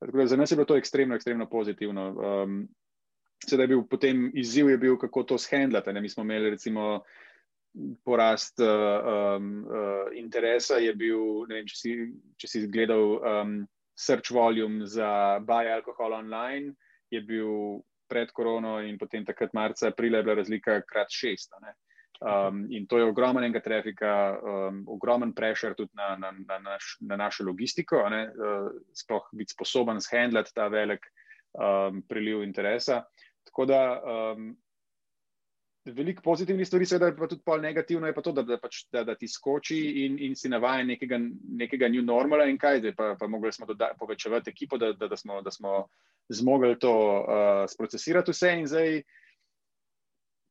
Tako 0.00 0.18
da 0.20 0.26
za 0.26 0.36
nas 0.36 0.50
je 0.50 0.56
bilo 0.58 0.68
to 0.68 0.76
ekstremno, 0.80 1.16
ekstremno 1.16 1.48
pozitivno. 1.50 2.08
Um, 2.14 2.64
Sedaj 3.44 3.64
je 3.64 3.68
bil 3.74 3.82
potem 3.84 4.30
izziv, 4.40 4.70
je 4.70 4.78
bil, 4.80 4.94
kako 4.96 5.22
to 5.28 5.36
shendlati. 5.38 5.92
Mi 5.92 6.08
smo 6.08 6.22
imeli 6.24 6.50
recimo 6.54 7.02
porast 8.04 8.60
uh, 8.60 9.36
um, 9.36 9.66
uh, 9.66 10.10
interesa 10.14 10.78
je 10.78 10.94
bil, 10.94 11.46
ne 11.48 11.58
vem, 11.58 11.66
če 11.66 11.76
si, 11.76 11.94
če 12.38 12.50
si 12.50 12.66
gledal 12.70 13.18
um, 13.18 13.56
search 13.98 14.30
volume 14.34 14.86
za 14.86 15.40
buy 15.42 15.70
alkohol 15.72 16.14
online, 16.14 16.74
je 17.10 17.22
bil 17.22 17.82
pred 18.10 18.30
korono 18.30 18.78
in 18.84 18.98
potem 18.98 19.24
takrat 19.26 19.54
marca, 19.54 19.88
aprila 19.88 20.20
je 20.20 20.26
bila 20.26 20.38
razlika 20.38 20.80
krat 20.86 21.10
šest. 21.10 21.54
Um, 22.22 22.66
in 22.70 22.86
to 22.86 22.98
je 23.00 23.08
ogromnega 23.10 23.60
trafika, 23.60 24.38
um, 24.38 24.84
ogromen 24.88 25.34
pressure 25.34 25.74
tudi 25.74 25.90
na, 25.98 26.14
na, 26.16 26.30
na, 26.30 26.58
naš, 26.62 26.96
na 27.00 27.16
našo 27.16 27.44
logistiko, 27.48 28.04
uh, 28.06 28.70
sploh 28.94 29.26
biti 29.32 29.56
sposoben 29.56 30.00
shendlati 30.00 30.54
ta 30.54 30.68
velik 30.68 31.06
um, 31.58 32.02
priliv 32.08 32.44
interesa. 32.46 33.02
Tako 33.44 33.66
da 33.66 33.80
um, 33.98 34.54
veliko 35.84 36.22
pozitivnih 36.22 36.66
stvari, 36.66 36.86
seveda 36.86 37.12
pa 37.16 37.26
tudi 37.28 37.42
pol 37.44 37.60
negativno 37.60 38.06
je 38.06 38.14
pa 38.14 38.22
to, 38.22 38.32
da, 38.32 38.42
da, 38.42 38.56
pač, 38.60 38.84
da, 38.92 39.04
da 39.04 39.14
ti 39.20 39.28
skoči 39.28 39.78
in, 40.04 40.16
in 40.28 40.36
si 40.36 40.48
navajen 40.48 40.88
nekega, 40.88 41.18
nekega 41.60 41.88
new 41.92 42.02
normala 42.02 42.46
in 42.48 42.58
kaj, 42.58 42.80
pa, 42.96 43.14
pa 43.20 43.28
mogli 43.28 43.52
smo 43.52 43.66
doda, 43.68 43.90
povečevati 43.98 44.50
ekipo, 44.50 44.78
da, 44.80 44.92
da, 44.92 45.08
da, 45.08 45.16
smo, 45.16 45.42
da 45.44 45.50
smo 45.52 45.84
zmogli 46.32 46.78
to 46.80 46.94
uh, 46.94 47.66
sprocesirati 47.68 48.32
vse 48.32 48.54
in 48.58 48.66
zdaj. 48.70 48.98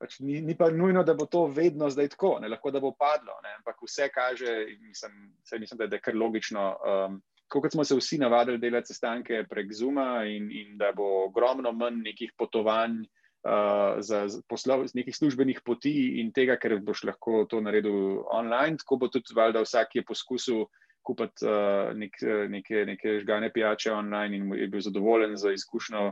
Pač 0.04 0.20
ni, 0.20 0.42
ni 0.44 0.54
pa 0.58 0.68
nujno, 0.70 1.02
da 1.08 1.14
bo 1.16 1.26
to 1.32 1.46
vedno 1.48 1.90
zdaj 1.90 2.12
tako, 2.14 2.36
ne 2.44 2.50
lahko 2.52 2.72
da 2.76 2.82
bo 2.84 2.92
padlo, 2.92 3.38
ne? 3.44 3.56
ampak 3.58 3.82
vse 3.88 4.10
kaže, 4.14 4.66
mislim, 4.82 5.14
mislim, 5.60 5.78
da 5.80 5.88
je 5.90 6.02
kar 6.02 6.16
logično. 6.16 6.72
Um, 6.84 7.22
Kot 7.54 7.72
smo 7.72 7.84
se 7.86 7.94
vsi 7.94 8.18
navadili 8.18 8.58
delati 8.58 8.90
sestanke 8.90 9.44
prek 9.50 9.74
Zuma, 9.78 10.24
in, 10.26 10.48
in 10.52 10.78
da 10.78 10.90
bo 10.96 11.28
ogromno 11.28 11.72
manj 11.72 12.00
nekih 12.02 12.32
potovanj, 12.38 12.96
uh, 13.04 13.23
uh, 13.44 14.00
za 14.00 14.26
poslov 14.48 14.86
nekih 14.94 15.16
službenih 15.16 15.62
poti 15.66 16.20
in 16.22 16.32
tega, 16.32 16.58
ker 16.58 16.80
boš 16.82 17.04
lahko 17.10 17.46
to 17.50 17.62
naredil 17.62 18.24
online, 18.32 18.78
tako 18.82 19.04
bo 19.04 19.12
tudi 19.12 19.36
valjda 19.36 19.64
vsak 19.64 19.96
je 20.00 20.06
poskusil 20.08 20.66
kupiti 21.04 21.46
uh, 21.46 21.92
nek, 21.98 22.20
neke, 22.50 22.86
neke 22.88 23.20
žgane 23.20 23.52
pijače 23.54 23.92
online 23.92 24.38
in 24.38 24.54
je 24.56 24.68
bil 24.68 24.82
zadovoljen 24.82 25.36
za 25.38 25.52
izkušnjo. 25.52 26.12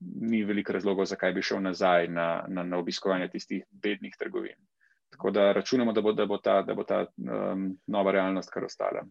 Ni 0.00 0.44
veliko 0.46 0.72
razlogov, 0.72 1.08
zakaj 1.10 1.32
bi 1.34 1.42
šel 1.42 1.58
nazaj 1.62 2.06
na, 2.08 2.44
na, 2.48 2.62
na 2.62 2.78
obiskovanje 2.78 3.28
tistih 3.32 3.64
bednih 3.70 4.14
trgovin. 4.18 4.54
Tako 5.10 5.30
da 5.30 5.52
računamo, 5.52 5.92
da 5.92 6.00
bo, 6.00 6.12
da 6.12 6.26
bo 6.26 6.38
ta, 6.38 6.60
da 6.62 6.74
bo 6.74 6.84
ta 6.84 7.06
um, 7.16 7.72
nova 7.86 8.12
realnost 8.12 8.52
kar 8.54 8.64
ostala. 8.64 9.02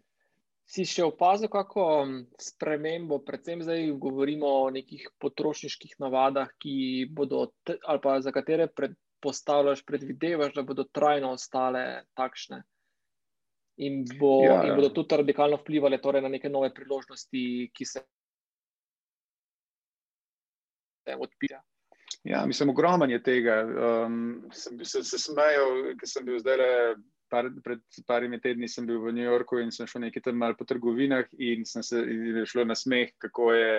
Si 0.68 0.84
še 0.84 1.06
opazil, 1.08 1.48
kako 1.48 1.84
spremembo, 2.44 3.22
predvsem 3.24 3.62
zdaj 3.64 3.86
govorimo 4.04 4.50
o 4.66 4.72
nekih 4.76 5.06
potrošniških 5.24 5.96
navadah, 6.04 6.52
ki 6.60 7.08
bodo, 7.16 7.46
ali 7.88 8.02
pa 8.04 8.18
za 8.20 8.34
katere 8.36 8.68
predpostavljaš, 8.68 9.86
predvidevaš, 9.88 10.58
da 10.58 10.66
bodo 10.68 10.84
trajno 10.84 11.32
ostale 11.38 11.86
takšne 12.20 12.66
in, 13.78 14.04
bo, 14.20 14.44
ja, 14.44 14.60
in 14.68 14.76
bodo 14.76 14.90
tudi 14.90 15.22
radikalno 15.22 15.58
vplivali 15.62 16.02
torej 16.02 16.22
na 16.22 16.30
neke 16.30 16.50
nove 16.50 16.74
priložnosti, 16.74 17.72
ki 17.74 17.86
se 17.86 18.04
odpirajo. 21.16 21.64
Ja, 22.28 22.46
mislim, 22.46 22.70
ogromen 22.70 23.10
je 23.10 23.22
tega. 23.24 23.62
Um, 23.64 24.50
sem, 24.52 24.80
se 24.84 25.04
se 25.04 25.20
smejal, 25.20 25.94
ker 26.00 26.10
sem 26.10 26.26
bil 26.28 26.40
zdaj 26.42 26.58
le 26.60 26.72
par, 27.30 27.50
pred 27.64 27.84
parimi 28.08 28.40
tedni 28.42 28.70
sem 28.70 28.86
bil 28.88 29.00
v 29.04 29.14
New 29.16 29.28
Yorku 29.28 29.62
in 29.62 29.72
sem 29.72 29.88
šel 29.88 30.08
nekaj 30.08 30.28
tam 30.28 30.40
malo 30.42 30.58
po 30.58 30.66
trgovinah 30.66 31.28
in 31.38 31.66
sem 31.66 31.84
se 31.84 32.02
in 32.02 32.42
šlo 32.46 32.66
na 32.66 32.76
smeh, 32.76 33.14
kako 33.22 33.52
je 33.54 33.72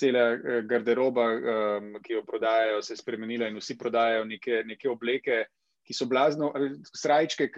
cela 0.00 0.26
eh, 0.32 0.62
garderoba, 0.64 1.26
um, 1.30 1.94
ki 2.02 2.18
jo 2.18 2.24
prodajajo, 2.24 2.82
se 2.82 2.92
je 2.92 3.02
spremenila 3.02 3.48
in 3.48 3.58
vsi 3.60 3.76
prodajajo 3.78 4.24
neke, 4.24 4.62
neke 4.66 4.88
obleke, 4.88 5.44
ki 5.90 5.96
so 5.96 6.06
blazno, 6.06 6.52
srajčke, 6.94 7.48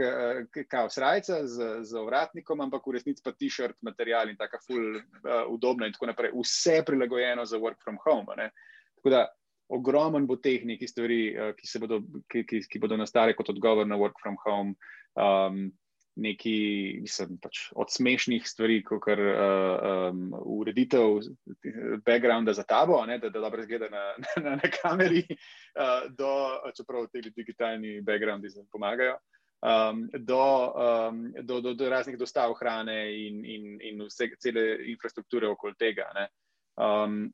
kao 0.71 0.89
srajca 0.91 1.43
z, 1.47 1.67
z 1.85 1.99
ovratnikom, 2.01 2.63
ampak 2.65 2.87
v 2.87 2.95
resnici 2.97 3.21
pa 3.25 3.35
t-shirt, 3.37 3.77
material 3.85 4.31
in 4.31 4.39
taka 4.41 4.61
ful 4.63 4.97
uh, 4.97 5.43
udobna 5.53 5.89
in 5.89 5.93
tako 5.93 6.09
naprej. 6.09 6.33
Vse 6.39 6.81
prilagojeno 6.87 7.45
za 7.45 7.61
work 7.61 7.83
from 7.85 7.99
home. 8.05 8.33
Ne? 8.39 8.49
Tako 8.97 9.13
da 9.13 9.27
ogromen 9.73 10.27
bo 10.27 10.39
teh 10.41 10.65
nekih 10.65 10.89
stvari, 10.89 11.21
uh, 11.35 11.53
ki, 11.59 11.69
bodo, 11.83 12.01
ki, 12.33 12.47
ki, 12.49 12.63
ki 12.73 12.81
bodo 12.81 12.97
nastale 12.97 13.37
kot 13.37 13.53
odgovor 13.53 13.87
na 13.87 14.01
work 14.01 14.17
from 14.23 14.39
home. 14.47 14.75
Um, 15.17 15.71
Neki, 16.17 16.57
mislim, 17.01 17.39
pač 17.41 17.71
od 17.73 17.89
smešnih 17.89 18.45
stvari, 18.45 18.83
kot 18.85 19.07
je 19.09 19.31
uh, 19.33 20.11
um, 20.13 20.27
ureditev 20.61 21.23
backgrounda 22.05 22.53
za 22.53 22.67
tabo, 22.69 22.99
ne, 23.09 23.17
da, 23.19 23.31
da 23.33 23.41
dobro 23.41 23.65
zgleda 23.65 23.89
na, 23.89 24.03
na, 24.45 24.57
na 24.61 24.71
kameri, 24.75 25.23
uh, 25.25 26.11
do, 26.13 26.29
čeprav 26.77 27.07
ti 27.09 27.33
digitalni 27.33 28.03
backgroundi 28.05 28.53
pomagajo, 28.73 29.17
um, 29.63 30.05
do, 30.19 30.43
um, 30.75 31.23
do, 31.41 31.61
do, 31.65 31.73
do 31.75 31.89
raznih 31.89 32.19
dostav 32.19 32.53
hrane 32.61 32.99
in, 33.27 33.45
in, 33.45 33.79
in 33.81 34.05
vse, 34.05 34.35
cele 34.37 34.67
infrastrukture 34.93 35.49
okoli 35.49 35.81
tega. 35.81 36.11
Um, 36.77 37.31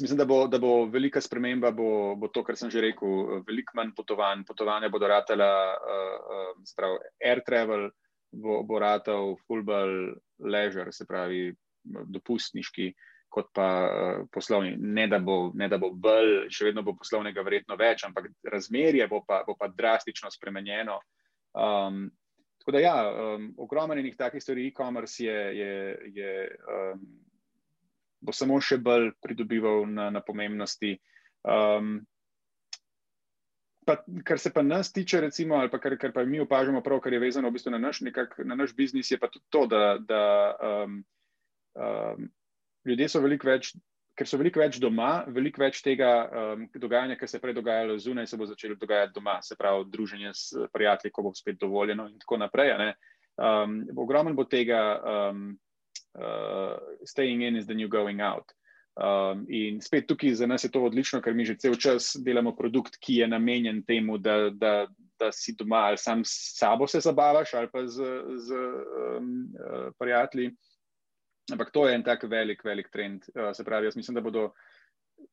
mislim, 0.00 0.18
da 0.18 0.24
bo, 0.24 0.46
da 0.46 0.58
bo 0.58 0.84
velika 0.86 1.20
sprememba, 1.20 1.70
bo, 1.70 2.14
bo 2.16 2.28
to, 2.28 2.44
kar 2.44 2.56
sem 2.56 2.70
že 2.70 2.82
rekel, 2.84 3.42
veliko 3.46 3.76
manj 3.78 3.94
potovanj. 3.96 4.44
Potovanja 4.46 4.90
bodo 4.92 5.08
ratela, 5.08 5.50
uh, 5.78 6.54
uh, 6.58 6.98
air 7.24 7.42
travel 7.46 7.88
bo, 8.32 8.62
bo 8.62 8.78
ratal, 8.78 9.36
fullball 9.46 10.14
leisure, 10.38 10.92
se 10.92 11.06
pravi 11.08 11.48
dopustniški, 11.84 12.92
kot 13.32 13.50
pa 13.54 13.68
uh, 13.88 14.26
poslovni. 14.32 14.76
Ne 14.76 15.08
da 15.08 15.18
bo, 15.18 15.50
ne 15.54 15.68
da 15.68 15.78
bo 15.80 15.90
bolj, 15.90 16.48
še 16.52 16.68
vedno 16.68 16.84
bo 16.84 16.96
poslovnega 16.98 17.44
verjetno 17.44 17.76
več, 17.80 18.04
ampak 18.08 18.30
razmerje 18.52 19.08
bo 19.08 19.22
pa, 19.26 19.42
bo 19.46 19.56
pa 19.58 19.70
drastično 19.72 20.30
spremenjeno. 20.32 21.00
Um, 21.58 22.08
tako 22.60 22.76
da 22.76 22.84
ja, 22.84 22.96
um, 23.08 23.52
ogromno 23.56 23.96
enih 23.96 24.16
takih 24.16 24.42
stvari, 24.42 24.68
e-commerce 24.68 25.24
je. 25.24 25.40
je, 25.56 25.72
je 26.12 26.36
um, 26.68 27.08
bo 28.20 28.34
samo 28.34 28.60
še 28.60 28.78
bolj 28.82 29.12
pridobival 29.22 29.86
na, 29.86 30.08
na 30.10 30.22
pomembnosti. 30.24 30.96
Um, 31.46 32.00
pa, 33.88 33.96
kar 34.24 34.38
se 34.38 34.52
pa 34.52 34.62
nas 34.62 34.92
tiče, 34.92 35.20
recimo, 35.20 35.56
ali 35.56 35.70
pa 35.70 35.80
kar, 35.80 35.96
kar 35.98 36.12
pa 36.12 36.24
mi 36.24 36.40
opažamo, 36.40 36.82
prav, 36.84 37.00
kar 37.00 37.12
je 37.12 37.22
vezano 37.22 37.48
v 37.48 37.56
bistvu 37.56 37.72
na, 37.72 37.80
naš, 37.80 38.02
nekak, 38.04 38.36
na 38.44 38.58
naš 38.58 38.74
biznis, 38.76 39.10
je 39.10 39.18
pa 39.18 39.30
tudi 39.32 39.46
to, 39.48 39.66
da, 39.66 39.84
da 39.98 40.24
um, 40.70 40.98
um, 41.78 42.26
ljudje 42.86 43.08
so 43.08 43.22
veliko 43.24 43.48
več. 43.48 43.72
Ker 44.18 44.26
so 44.26 44.34
veliko 44.34 44.58
več 44.58 44.80
doma, 44.82 45.22
veliko 45.30 45.62
več 45.62 45.78
tega 45.78 46.08
um, 46.26 46.64
dogajanja, 46.74 47.14
kar 47.20 47.30
se 47.30 47.36
je 47.36 47.42
prej 47.44 47.54
dogajalo 47.54 47.94
zunaj, 48.02 48.26
se 48.26 48.36
bo 48.36 48.48
začelo 48.50 48.74
dogajati 48.74 49.14
doma, 49.14 49.36
se 49.46 49.54
pravi, 49.54 49.84
druženje 49.92 50.32
s 50.34 50.64
prijatelji, 50.74 51.12
ko 51.14 51.22
bo 51.28 51.30
spet 51.38 51.60
dovoljeno, 51.60 52.08
in 52.10 52.18
tako 52.18 52.40
naprej. 52.42 52.74
Um, 53.38 53.84
ogromno 53.94 54.34
bo 54.34 54.42
tega, 54.50 54.80
um, 54.98 55.52
staying 57.04 57.42
in 57.42 57.56
is 57.56 57.66
the 57.66 57.74
new 57.74 57.88
going 57.88 58.20
out. 58.20 58.52
Um, 58.98 59.44
in 59.48 59.78
spet 59.80 60.08
tukaj 60.10 60.32
za 60.34 60.46
nas 60.46 60.64
je 60.64 60.72
to 60.74 60.80
odlično, 60.82 61.20
ker 61.22 61.34
mi 61.34 61.44
že 61.46 61.54
cel 61.54 61.76
čas 61.78 62.16
delamo 62.18 62.50
produkt, 62.56 62.96
ki 62.98 63.20
je 63.20 63.28
namenjen 63.30 63.84
temu, 63.86 64.16
da, 64.18 64.50
da, 64.50 64.88
da 65.20 65.28
si 65.32 65.54
doma 65.54 65.84
ali 65.90 65.98
sam 65.98 66.24
s 66.26 66.58
sabo 66.58 66.86
se 66.86 67.00
zabavaš 67.00 67.54
ali 67.54 67.70
pa 67.70 67.84
z, 67.86 68.02
z 68.42 68.58
um, 68.58 69.28
uh, 69.54 69.92
prijatelji. 69.98 70.50
Ampak 71.52 71.70
to 71.70 71.86
je 71.86 71.94
en 71.94 72.02
tak 72.02 72.26
velik, 72.26 72.64
velik 72.64 72.90
trend. 72.90 73.22
Uh, 73.36 73.52
se 73.54 73.64
pravi, 73.64 73.86
jaz 73.86 73.96
mislim, 73.96 74.18
da 74.18 74.20
bodo 74.20 74.50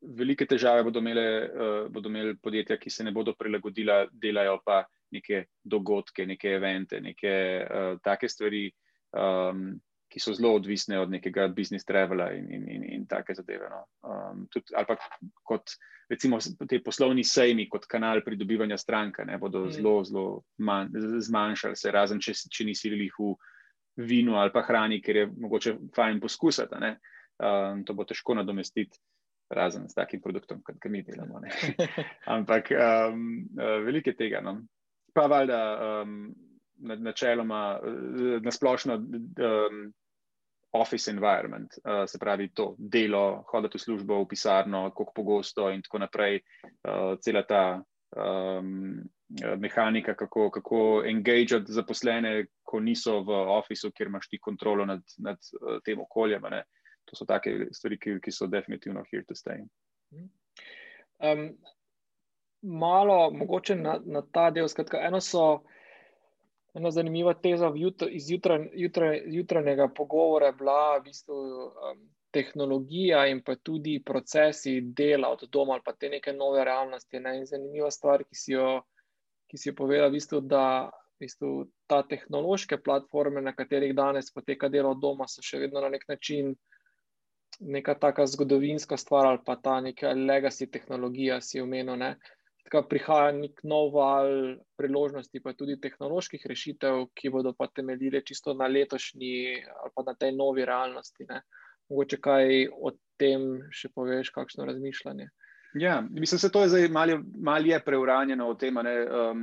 velike 0.01 0.45
težave 0.45 0.84
bodo 0.84 1.01
imele, 1.01 1.26
uh, 1.49 1.89
bodo 1.89 2.09
imele 2.09 2.36
podjetja, 2.38 2.78
ki 2.78 2.93
se 2.93 3.03
ne 3.03 3.11
bodo 3.11 3.34
prilagodila, 3.34 4.05
delajo 4.11 4.59
pa 4.65 4.84
neke 5.11 5.47
dogodke, 5.63 6.26
neke 6.30 6.53
evente, 6.53 7.01
neke 7.01 7.34
uh, 7.65 7.97
take 8.05 8.30
stvari. 8.30 8.69
Um, 9.17 9.82
ki 10.12 10.22
so 10.22 10.34
zelo 10.34 10.53
odvisne 10.56 10.99
od 10.99 11.12
nekega 11.12 11.47
business 11.47 11.86
travela 11.86 12.30
in, 12.34 12.45
in, 12.51 12.70
in, 12.72 12.84
in 12.93 13.06
take 13.10 13.36
zadeve. 13.36 13.70
No. 13.70 13.82
Um, 14.06 14.45
tudi, 14.53 14.76
ali 14.76 14.86
pa 14.86 14.97
kot 15.43 15.74
recimo 16.10 16.39
te 16.70 16.80
poslovni 16.84 17.24
sejmi, 17.24 17.68
kot 17.70 17.88
kanal 17.89 18.22
pridobivanja 18.26 18.78
stranka, 18.78 19.26
ne 19.26 19.38
bodo 19.41 19.66
mm. 19.66 19.72
zelo, 19.72 19.95
zelo 20.06 20.26
man, 20.58 20.91
zmanjšali, 21.20 21.76
se 21.76 21.91
razen 21.91 22.22
če, 22.22 22.36
če 22.51 22.68
nisi 22.70 22.93
bili 22.93 23.10
v 23.18 23.34
vinu 24.06 24.38
ali 24.38 24.51
pa 24.53 24.64
hrani, 24.68 25.01
ker 25.01 25.24
je 25.24 25.28
mogoče 25.32 25.76
fajn 25.95 26.22
poskusati. 26.22 26.95
Um, 27.36 27.84
to 27.86 27.93
bo 27.93 28.06
težko 28.08 28.38
nadomestiti. 28.38 28.99
Razen 29.56 29.84
s 29.86 29.93
takim 29.93 30.24
produktom, 30.24 30.64
kot 30.66 30.80
ga 30.82 30.89
mi 30.89 31.03
delamo. 31.06 31.38
Ampak 32.36 32.72
um, 32.74 33.20
uh, 33.60 33.76
veliko 33.86 34.10
je 34.10 34.18
tega. 34.18 34.41
No. 34.41 34.58
Pa 35.14 35.28
valjda, 35.30 35.60
um, 36.01 36.32
načeloma, 36.78 37.80
nasplošno, 38.41 38.95
um, 38.95 39.93
office 40.76 41.11
environment, 41.11 41.73
uh, 41.84 42.03
se 42.07 42.19
pravi 42.19 42.49
to 42.53 42.76
delo, 42.78 43.43
hoditi 43.51 43.78
v 43.78 43.82
službo, 43.82 44.21
v 44.23 44.28
pisarno, 44.28 44.89
kako 44.89 45.13
pogosto 45.15 45.69
in 45.71 45.82
tako 45.82 46.03
naprej, 46.03 46.41
uh, 46.41 47.15
cela 47.23 47.43
ta 47.47 47.84
um, 48.15 49.03
mehanika, 49.57 50.15
kako, 50.15 50.49
kako 50.51 51.03
engagati 51.05 51.73
zaposlene, 51.73 52.45
ko 52.63 52.80
niso 52.80 53.21
v 53.23 53.32
ofisu, 53.57 53.91
kjer 53.91 54.07
imaš 54.07 54.30
ti 54.30 54.39
kontrolo 54.39 54.86
nad, 54.86 55.01
nad 55.17 55.38
tem 55.86 56.01
okoljem. 56.01 56.43
Ne? 56.51 56.63
To 57.05 57.15
so 57.15 57.26
take 57.26 57.69
stvari, 57.71 57.97
ki, 57.99 58.19
ki 58.21 58.32
so 58.32 58.47
definitivno 58.47 59.03
here 59.11 59.23
to 59.28 59.36
stay. 59.36 59.63
Um, 61.19 61.57
malo, 62.61 63.32
mogoče 63.32 63.76
na, 63.76 63.99
na 64.05 64.21
ta 64.21 64.49
del, 64.51 64.67
skratka, 64.69 65.01
eno 65.07 65.21
so 65.21 65.63
ena 66.76 66.91
zanimiva 66.91 67.34
teza 67.34 67.71
jutr, 67.76 68.09
iz 68.11 68.30
jutranj, 68.32 68.67
jutranj, 68.73 69.19
jutranjega 69.38 69.88
pogovora 69.95 70.51
je 70.51 70.57
bila 70.59 70.97
v 70.97 71.03
bistvu, 71.07 71.38
um, 71.91 72.01
tehnologija 72.36 73.21
in 73.32 73.39
pa 73.43 73.55
tudi 73.55 74.01
procesi 74.05 74.82
dela 74.82 75.30
od 75.32 75.47
doma 75.51 75.73
ali 75.73 75.82
pa 75.86 75.93
te 75.93 76.09
neke 76.09 76.34
nove 76.34 76.65
realnosti. 76.67 77.19
Ne? 77.19 77.38
In 77.39 77.45
zanimiva 77.47 77.91
stvar, 77.91 78.26
ki 78.28 78.36
si 78.36 78.51
jo, 78.53 78.82
ki 79.47 79.57
si 79.57 79.69
jo 79.69 79.76
povedal, 79.78 80.09
v 80.09 80.17
bistvu, 80.19 80.41
da 80.43 80.65
v 81.15 81.23
bistvu, 81.23 81.51
ta 81.88 82.01
tehnološke 82.03 82.82
platforme, 82.84 83.41
na 83.41 83.55
katerih 83.55 83.95
danes 83.95 84.34
poteka 84.36 84.69
delo 84.69 84.91
od 84.91 84.99
doma, 84.99 85.30
so 85.32 85.45
še 85.45 85.63
vedno 85.63 85.84
na 85.86 85.93
nek 85.93 86.03
način. 86.11 86.55
Neka 87.59 87.93
taka 87.95 88.26
zgodovinska 88.28 88.97
stvar, 88.99 89.30
ali 89.30 89.39
pa 89.45 89.55
ta 89.55 89.80
neka 89.80 90.11
legacy 90.11 90.67
tehnologija, 90.67 91.39
si 91.39 91.61
omenil, 91.63 91.95
Tako 92.66 92.82
prihaja 92.89 93.30
nek 93.36 93.59
nov 93.70 93.91
val 93.93 94.32
priložnosti, 94.80 95.41
pa 95.43 95.53
tudi 95.53 95.78
tehnoloških 95.82 96.45
rešitev, 96.49 97.03
ki 97.13 97.30
bodo 97.30 97.53
pa 97.53 97.68
temeljile 97.70 98.24
čisto 98.26 98.55
na 98.57 98.66
letošnji 98.68 99.61
ali 99.61 99.93
pa 99.93 100.03
na 100.07 100.16
tej 100.18 100.34
novi 100.34 100.66
realnosti. 100.66 101.28
Ne. 101.30 101.43
Mogoče 101.89 102.18
kaj 102.18 102.68
o 102.74 102.95
tem 103.22 103.45
še 103.70 103.93
poveš, 103.93 104.34
kakšno 104.34 104.66
razmišljanje. 104.66 105.30
Ja, 105.76 106.03
mislim, 106.09 106.39
da 106.53 106.61
je 106.61 106.70
zdaj 106.70 106.88
malo 106.88 107.20
mal 107.38 107.63
preuranjeno 107.86 108.47
o 108.47 108.53
tem, 108.55 108.78
um, 108.78 109.41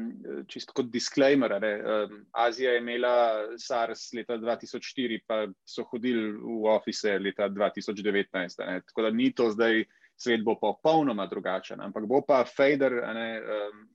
čisto 0.49 0.73
kot 0.73 0.89
disclaimer. 0.91 1.53
Um, 1.53 2.27
Azija 2.33 2.73
je 2.73 2.79
imela 2.79 3.45
SARS 3.59 4.13
leta 4.17 4.39
2004, 4.41 5.19
pa 5.29 5.47
so 5.69 5.85
hodili 5.91 6.33
v 6.33 6.65
ofise 6.73 7.19
leta 7.19 7.49
2019. 7.49 8.57
Tako 8.87 9.03
da 9.03 9.11
ni 9.11 9.33
to 9.35 9.51
zdaj 9.51 9.85
svet 10.23 10.45
bo 10.45 10.55
popolnoma 10.61 11.27
drugačen, 11.27 11.81
ampak 11.83 12.07
bo 12.07 12.23
pa 12.27 12.45
fader, 12.47 12.95
ne, 13.15 13.27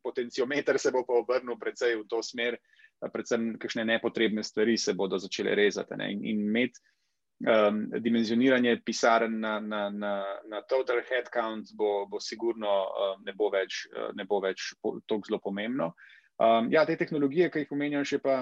potenciometer 0.03 0.79
se 0.79 0.91
bo 0.91 1.05
pa 1.07 1.21
obrnil 1.21 1.57
precej 1.59 1.95
v 2.01 2.07
to 2.09 2.21
smer, 2.23 2.59
predvsem 2.99 3.55
kakšne 3.61 3.85
nepotrebne 3.85 4.43
stvari 4.43 4.77
se 4.77 4.93
bodo 4.97 5.19
začele 5.21 5.55
rezati 5.55 5.97
ne, 5.97 6.11
in, 6.13 6.23
in 6.25 6.45
imeti 6.49 6.81
um, 7.45 7.83
dimenzioniranje 8.01 8.81
pisarn 8.85 9.39
na, 9.39 9.59
na, 9.59 9.89
na, 9.89 10.13
na 10.49 10.61
total 10.61 11.01
headcount 11.05 11.73
bo, 11.77 12.05
bo 12.09 12.19
sigurno 12.19 12.67
um, 12.67 13.25
ne 13.25 13.33
bo 13.37 13.51
več, 13.53 13.85
ne 14.15 14.25
bo 14.25 14.41
več 14.41 14.73
tako 14.81 15.21
zelo 15.27 15.41
pomembno. 15.43 15.93
Um, 16.37 16.71
ja, 16.73 16.85
te 16.85 16.97
tehnologije, 16.97 17.49
ki 17.49 17.65
jih 17.65 17.77
omenjam, 17.77 18.05
še 18.05 18.21
pa. 18.21 18.41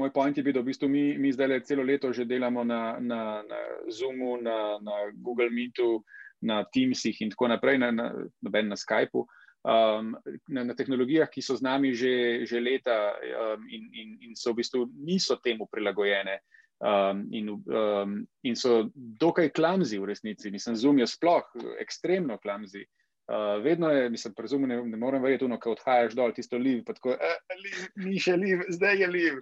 Moj 0.00 0.10
point 0.14 0.32
je 0.36 0.42
bil, 0.42 0.54
da 0.56 0.62
v 0.62 0.70
bistvu 0.70 0.88
mi, 0.88 1.02
mi 1.20 1.28
zdaj 1.30 1.60
celo 1.68 1.82
leto 1.84 2.08
že 2.16 2.24
delamo 2.24 2.62
na, 2.64 2.96
na, 2.98 3.44
na 3.44 3.58
Zoomu, 3.92 4.38
na, 4.40 4.80
na 4.80 4.94
Google 5.12 5.52
Meetu, 5.52 6.00
uh, 6.00 6.23
na 6.44 6.62
Teamsih 6.68 7.16
in 7.24 7.32
tako 7.32 7.48
naprej, 7.48 7.80
na, 7.80 7.90
na, 7.90 8.12
na 8.44 8.76
Skypu, 8.76 9.24
um, 9.64 10.12
na, 10.48 10.64
na 10.64 10.74
tehnologijah, 10.76 11.30
ki 11.32 11.42
so 11.42 11.56
z 11.56 11.64
nami 11.64 11.94
že, 11.96 12.44
že 12.44 12.60
leta 12.60 13.16
um, 13.16 13.64
in, 13.68 13.88
in, 13.92 14.08
in 14.28 14.32
so 14.36 14.52
v 14.52 14.60
bistvu 14.60 14.86
niso 15.00 15.40
temu 15.40 15.66
prilagojene. 15.66 16.44
Um, 16.84 17.30
in, 17.32 17.48
um, 17.48 18.26
in 18.44 18.58
so 18.58 18.90
dokaj 18.92 19.54
klamzi 19.56 19.96
v 19.96 20.10
resnici, 20.10 20.50
mislim, 20.50 20.76
Zoom 20.76 20.98
je 21.00 21.08
sploh 21.08 21.46
ekstremno 21.80 22.36
klamzi. 22.38 22.84
Uh, 23.24 23.56
vedno 23.64 23.88
je, 23.88 24.10
mislim, 24.10 24.34
razumem, 24.36 24.68
ne, 24.68 24.76
ne 24.84 24.98
morem 25.00 25.22
verjeti, 25.22 25.48
ko 25.60 25.72
odhajaš 25.72 26.12
dol, 26.12 26.34
tisto 26.36 26.58
liv, 26.60 26.82
pa 26.84 26.92
tako, 26.92 27.14
eh, 27.16 27.38
liv, 27.56 27.78
ni 28.04 28.20
še 28.20 28.36
liv, 28.36 28.66
zdaj 28.68 29.00
je 29.00 29.06
liv. 29.08 29.38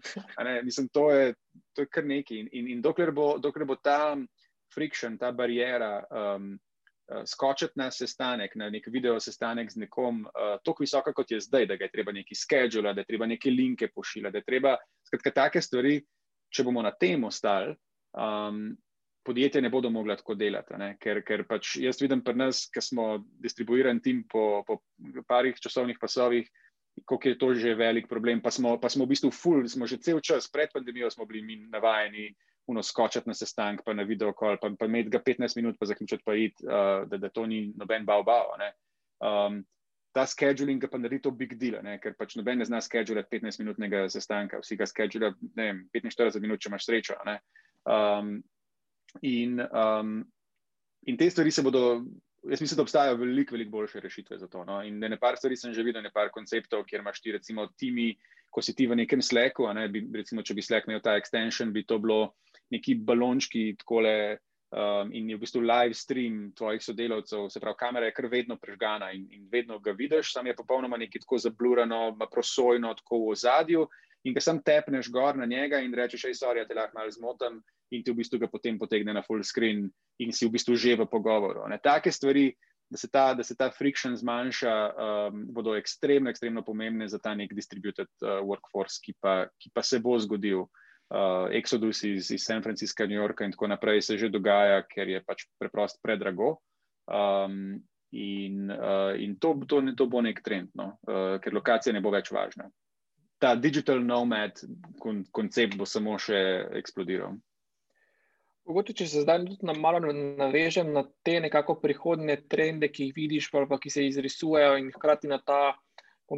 Mislim, 0.63 0.87
to 0.95 1.11
je, 1.11 1.33
to 1.75 1.83
je 1.83 1.91
kar 1.91 2.07
nekaj. 2.07 2.45
In, 2.45 2.53
in, 2.53 2.69
in 2.77 2.85
dokler, 2.85 3.11
bo, 3.11 3.41
dokler 3.43 3.67
bo 3.67 3.75
ta 3.83 4.15
friction, 4.71 5.19
ta 5.19 5.33
barijera 5.35 5.97
um, 6.15 6.53
skočiti 7.27 7.73
na 7.77 7.91
sestanek, 7.91 8.55
na 8.57 8.71
nek 8.71 8.87
video 8.87 9.21
sestanek 9.21 9.71
z 9.73 9.85
nekom, 9.85 10.23
uh, 10.27 10.57
tako 10.65 10.85
visoka 10.85 11.13
kot 11.13 11.31
je 11.31 11.41
zdaj, 11.41 11.67
da 11.67 11.77
ga 11.77 11.89
je 11.89 11.95
treba 11.95 12.13
neki 12.13 12.35
schedule, 12.35 12.95
da 12.95 13.03
je 13.03 13.11
treba 13.11 13.27
neke 13.27 13.51
linke 13.51 13.89
pošiljati, 13.95 14.33
da 14.33 14.39
je 14.39 14.47
treba, 14.47 14.77
skratka, 15.07 15.35
take 15.35 15.63
stvari, 15.63 15.99
če 16.53 16.65
bomo 16.65 16.83
na 16.83 16.95
tem 16.95 17.25
ostali. 17.25 17.77
Um, 18.13 18.73
Podjetja 19.23 19.61
ne 19.63 19.71
bodo 19.71 19.87
mogla 19.87 20.17
tako 20.19 20.35
delati, 20.35 20.75
ker, 20.99 21.21
ker 21.23 21.45
pač 21.47 21.77
jaz 21.79 22.01
vidim 22.03 22.25
pri 22.27 22.35
nas, 22.35 22.65
ki 22.75 22.81
smo 22.83 23.21
distribuiran 23.39 24.01
tim 24.03 24.25
po, 24.27 24.65
po 24.67 24.81
parih 25.31 25.55
časovnih 25.63 26.01
pasovih, 26.01 26.49
koliko 27.07 27.29
je 27.29 27.39
to 27.39 27.55
že 27.55 27.75
velik 27.79 28.09
problem. 28.11 28.43
Pa 28.43 28.51
smo, 28.51 28.81
pa 28.83 28.91
smo 28.91 29.07
v 29.07 29.15
bistvu 29.15 29.31
full, 29.31 29.69
smo 29.71 29.87
že 29.87 30.03
cel 30.03 30.19
čas 30.19 30.51
pred 30.51 30.75
pandemijo, 30.75 31.11
smo 31.11 31.27
bili 31.27 31.43
mi 31.47 31.57
navajeni 31.71 32.33
skočiti 32.83 33.29
na 33.29 33.35
sestank, 33.35 33.83
pa 33.85 33.95
na 33.95 34.03
video 34.03 34.33
call, 34.33 34.59
pa, 34.61 34.71
pa 34.79 34.87
imeti 34.87 35.11
ga 35.11 35.19
15 35.19 35.57
minut, 35.57 35.79
pa 35.79 35.87
zaključiti, 35.87 36.23
pa 36.25 36.35
iti, 36.35 36.67
uh, 36.67 37.09
da, 37.09 37.19
da 37.19 37.29
to 37.29 37.47
ni 37.47 37.73
noben 37.77 38.07
bao 38.07 38.23
bao. 38.23 38.57
Um, 39.23 39.65
ta 40.13 40.27
scheduling 40.27 40.81
pa 40.91 40.99
naredi 40.99 41.23
to 41.23 41.31
big 41.31 41.57
deal, 41.59 41.81
ne? 41.83 41.97
ker 41.99 42.15
pač 42.19 42.37
noben 42.37 42.61
ne 42.61 42.69
zna 42.69 42.83
schedulati 42.85 43.39
15-minutnega 43.39 44.05
sestanka, 44.13 44.61
vsi 44.61 44.77
ga 44.77 44.89
schedulajo 44.89 45.35
45 45.57 46.41
minut, 46.45 46.61
če 46.61 46.69
imaš 46.71 46.89
srečo. 46.89 47.17
Um, 47.89 48.43
in 49.23 49.61
um, 49.73 50.21
in 51.07 51.17
te 51.17 51.31
stvari 51.31 51.51
se 51.51 51.65
bodo. 51.65 52.05
Jaz 52.43 52.59
mislim, 52.59 52.75
da 52.77 52.83
obstajajo 52.83 53.17
veliko, 53.21 53.55
veliko 53.55 53.71
boljše 53.71 54.01
rešitve 54.03 54.37
za 54.39 54.49
to. 54.51 54.65
No? 54.67 54.81
In 54.83 54.97
da 55.01 55.07
nekaj 55.09 55.37
stvari 55.39 55.57
sem 55.57 55.71
že 55.75 55.85
videl, 55.87 56.03
nekaj 56.03 56.33
konceptov, 56.35 56.83
kjer 56.89 56.99
imaš 56.99 57.21
ti, 57.23 57.33
recimo, 57.33 57.69
timi, 57.79 58.17
ko 58.51 58.63
si 58.63 58.75
ti 58.75 58.89
v 58.91 58.97
nekem 58.99 59.23
sleku. 59.23 59.69
Ne? 59.71 59.85
Bi, 59.89 60.03
recimo, 60.19 60.43
če 60.43 60.57
bi 60.59 60.65
slek 60.67 60.89
imel 60.91 60.99
ta 61.05 61.15
extension, 61.21 61.71
bi 61.71 61.85
to 61.87 62.01
bilo 62.03 62.33
neki 62.73 62.97
balončki, 63.05 63.67
takole, 63.81 64.39
um, 64.73 65.13
in 65.13 65.31
je 65.31 65.37
v 65.37 65.43
bistvu 65.45 65.61
live 65.61 65.95
stream 65.95 66.39
tvojih 66.57 66.83
sodelavcev, 66.85 67.49
se 67.53 67.61
pravi, 67.61 67.79
kamera 67.79 68.09
je 68.09 68.15
kar 68.17 68.29
vedno 68.33 68.57
prežgana 68.61 69.13
in, 69.13 69.27
in 69.31 69.45
vedno 69.53 69.79
ga 69.79 69.93
vidiš, 69.97 70.33
sam 70.33 70.47
je 70.47 70.57
popolnoma 70.57 70.97
neki 70.97 71.21
tako 71.21 71.39
zablurano, 71.39 72.17
prosojno, 72.31 72.95
tako 72.95 73.27
v 73.27 73.37
ozadju. 73.37 73.87
In 74.25 74.35
ko 74.35 74.41
sam 74.41 74.61
tepneš 74.63 75.11
gor 75.11 75.37
na 75.37 75.47
njega 75.51 75.81
in 75.83 75.95
rečeš, 75.95 76.29
hej, 76.29 76.37
sorry, 76.39 76.63
ja 76.63 76.67
te 76.69 76.77
lahko 76.79 76.99
malo 76.99 77.11
zmotam, 77.11 77.59
in 77.93 78.05
ti 78.05 78.13
v 78.13 78.23
bistvu 78.23 78.39
ga 78.41 78.49
potem 78.49 78.79
potegne 78.79 79.13
na 79.13 79.23
full 79.23 79.43
screen 79.45 79.89
in 80.23 80.33
si 80.33 80.47
v 80.47 80.55
bistvu 80.55 80.77
že 80.79 80.97
v 80.97 81.09
pogovoru. 81.11 81.67
Ne, 81.69 81.81
take 81.83 82.13
stvari, 82.13 82.53
da 82.93 82.99
se 82.99 83.09
ta, 83.09 83.33
da 83.35 83.45
se 83.45 83.57
ta 83.57 83.71
friction 83.71 84.17
zmanjša, 84.17 84.73
um, 84.73 85.45
bodo 85.53 85.75
ekstremno, 85.77 86.31
ekstremno 86.31 86.63
pomembne 86.63 87.09
za 87.09 87.19
ta 87.19 87.35
nek 87.35 87.55
distributed 87.57 88.09
uh, 88.21 88.41
workforce, 88.45 89.01
ki 89.05 89.17
pa, 89.21 89.47
ki 89.59 89.73
pa 89.75 89.83
se 89.83 90.01
bo 90.01 90.19
zgodil. 90.21 90.67
Uh, 91.13 91.51
Exodus 91.53 91.99
iz, 92.09 92.31
iz 92.33 92.45
San 92.45 92.63
Francisca, 92.65 93.05
New 93.05 93.19
Yorka 93.19 93.45
in 93.45 93.53
tako 93.53 93.69
naprej 93.69 94.01
se 94.03 94.17
že 94.17 94.31
dogaja, 94.33 94.81
ker 94.89 95.09
je 95.09 95.21
pač 95.21 95.45
preprosto 95.61 96.01
predrago. 96.03 96.55
Um, 97.05 97.83
in 98.13 98.71
uh, 98.71 99.13
in 99.21 99.37
to, 99.37 99.55
to, 99.69 99.83
to 99.97 100.07
bo 100.07 100.23
nek 100.25 100.41
trend, 100.41 100.71
no? 100.75 100.97
uh, 101.09 101.37
ker 101.41 101.53
lokacija 101.53 101.93
ne 101.93 102.01
bo 102.01 102.13
več 102.13 102.31
važna. 102.33 102.71
Ta 103.41 103.55
digital 103.61 104.01
nomad 104.01 104.61
kon, 105.01 105.25
koncept 105.33 105.77
bo 105.77 105.85
samo 105.85 106.17
še 106.17 106.41
eksplodiral. 106.81 107.37
Mogoče, 108.69 108.95
če 108.95 109.07
se 109.11 109.23
zdaj 109.25 109.43
tudi 109.49 109.67
na 109.67 109.75
malo 109.75 109.99
navežem 110.39 110.93
na 110.95 111.03
te 111.27 111.41
nekako 111.43 111.81
prihodne 111.83 112.37
trende, 112.49 112.89
ki 112.89 113.09
jih 113.09 113.17
vidiš, 113.17 113.51
pa 113.51 113.79
ki 113.81 113.91
se 113.91 114.05
izrisujejo, 114.07 114.77
in 114.79 114.93
hkrati 114.95 115.29
na 115.29 115.41
ta, 115.43 115.75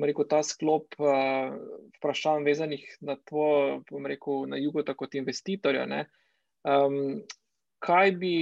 rekel, 0.02 0.26
ta 0.26 0.42
sklop 0.42 0.96
uh, 0.98 1.54
vprašanj, 1.98 2.42
vezanih 2.48 2.84
na 3.06 3.14
to, 3.28 3.80
rekel, 4.08 4.46
na 4.50 4.58
jugu, 4.58 4.82
tako 4.82 5.04
kot 5.04 5.14
investitorja. 5.20 5.86
Um, 6.66 7.22
kaj 7.84 8.12
bi, 8.18 8.34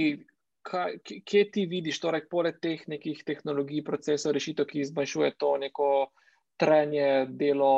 kaj, 0.65 0.97
kje 1.05 1.43
ti 1.51 1.67
vidiš, 1.69 1.99
torej, 2.01 2.25
poleg 2.31 2.57
teh 2.63 2.81
nekih 2.89 3.21
tehnologij, 3.27 3.83
procesov, 3.85 4.33
rešitev, 4.33 4.65
ki 4.71 4.89
zmanjšuje 4.89 5.35
to 5.37 5.53
neko 5.61 5.91
trenje, 6.57 7.27
delo, 7.29 7.75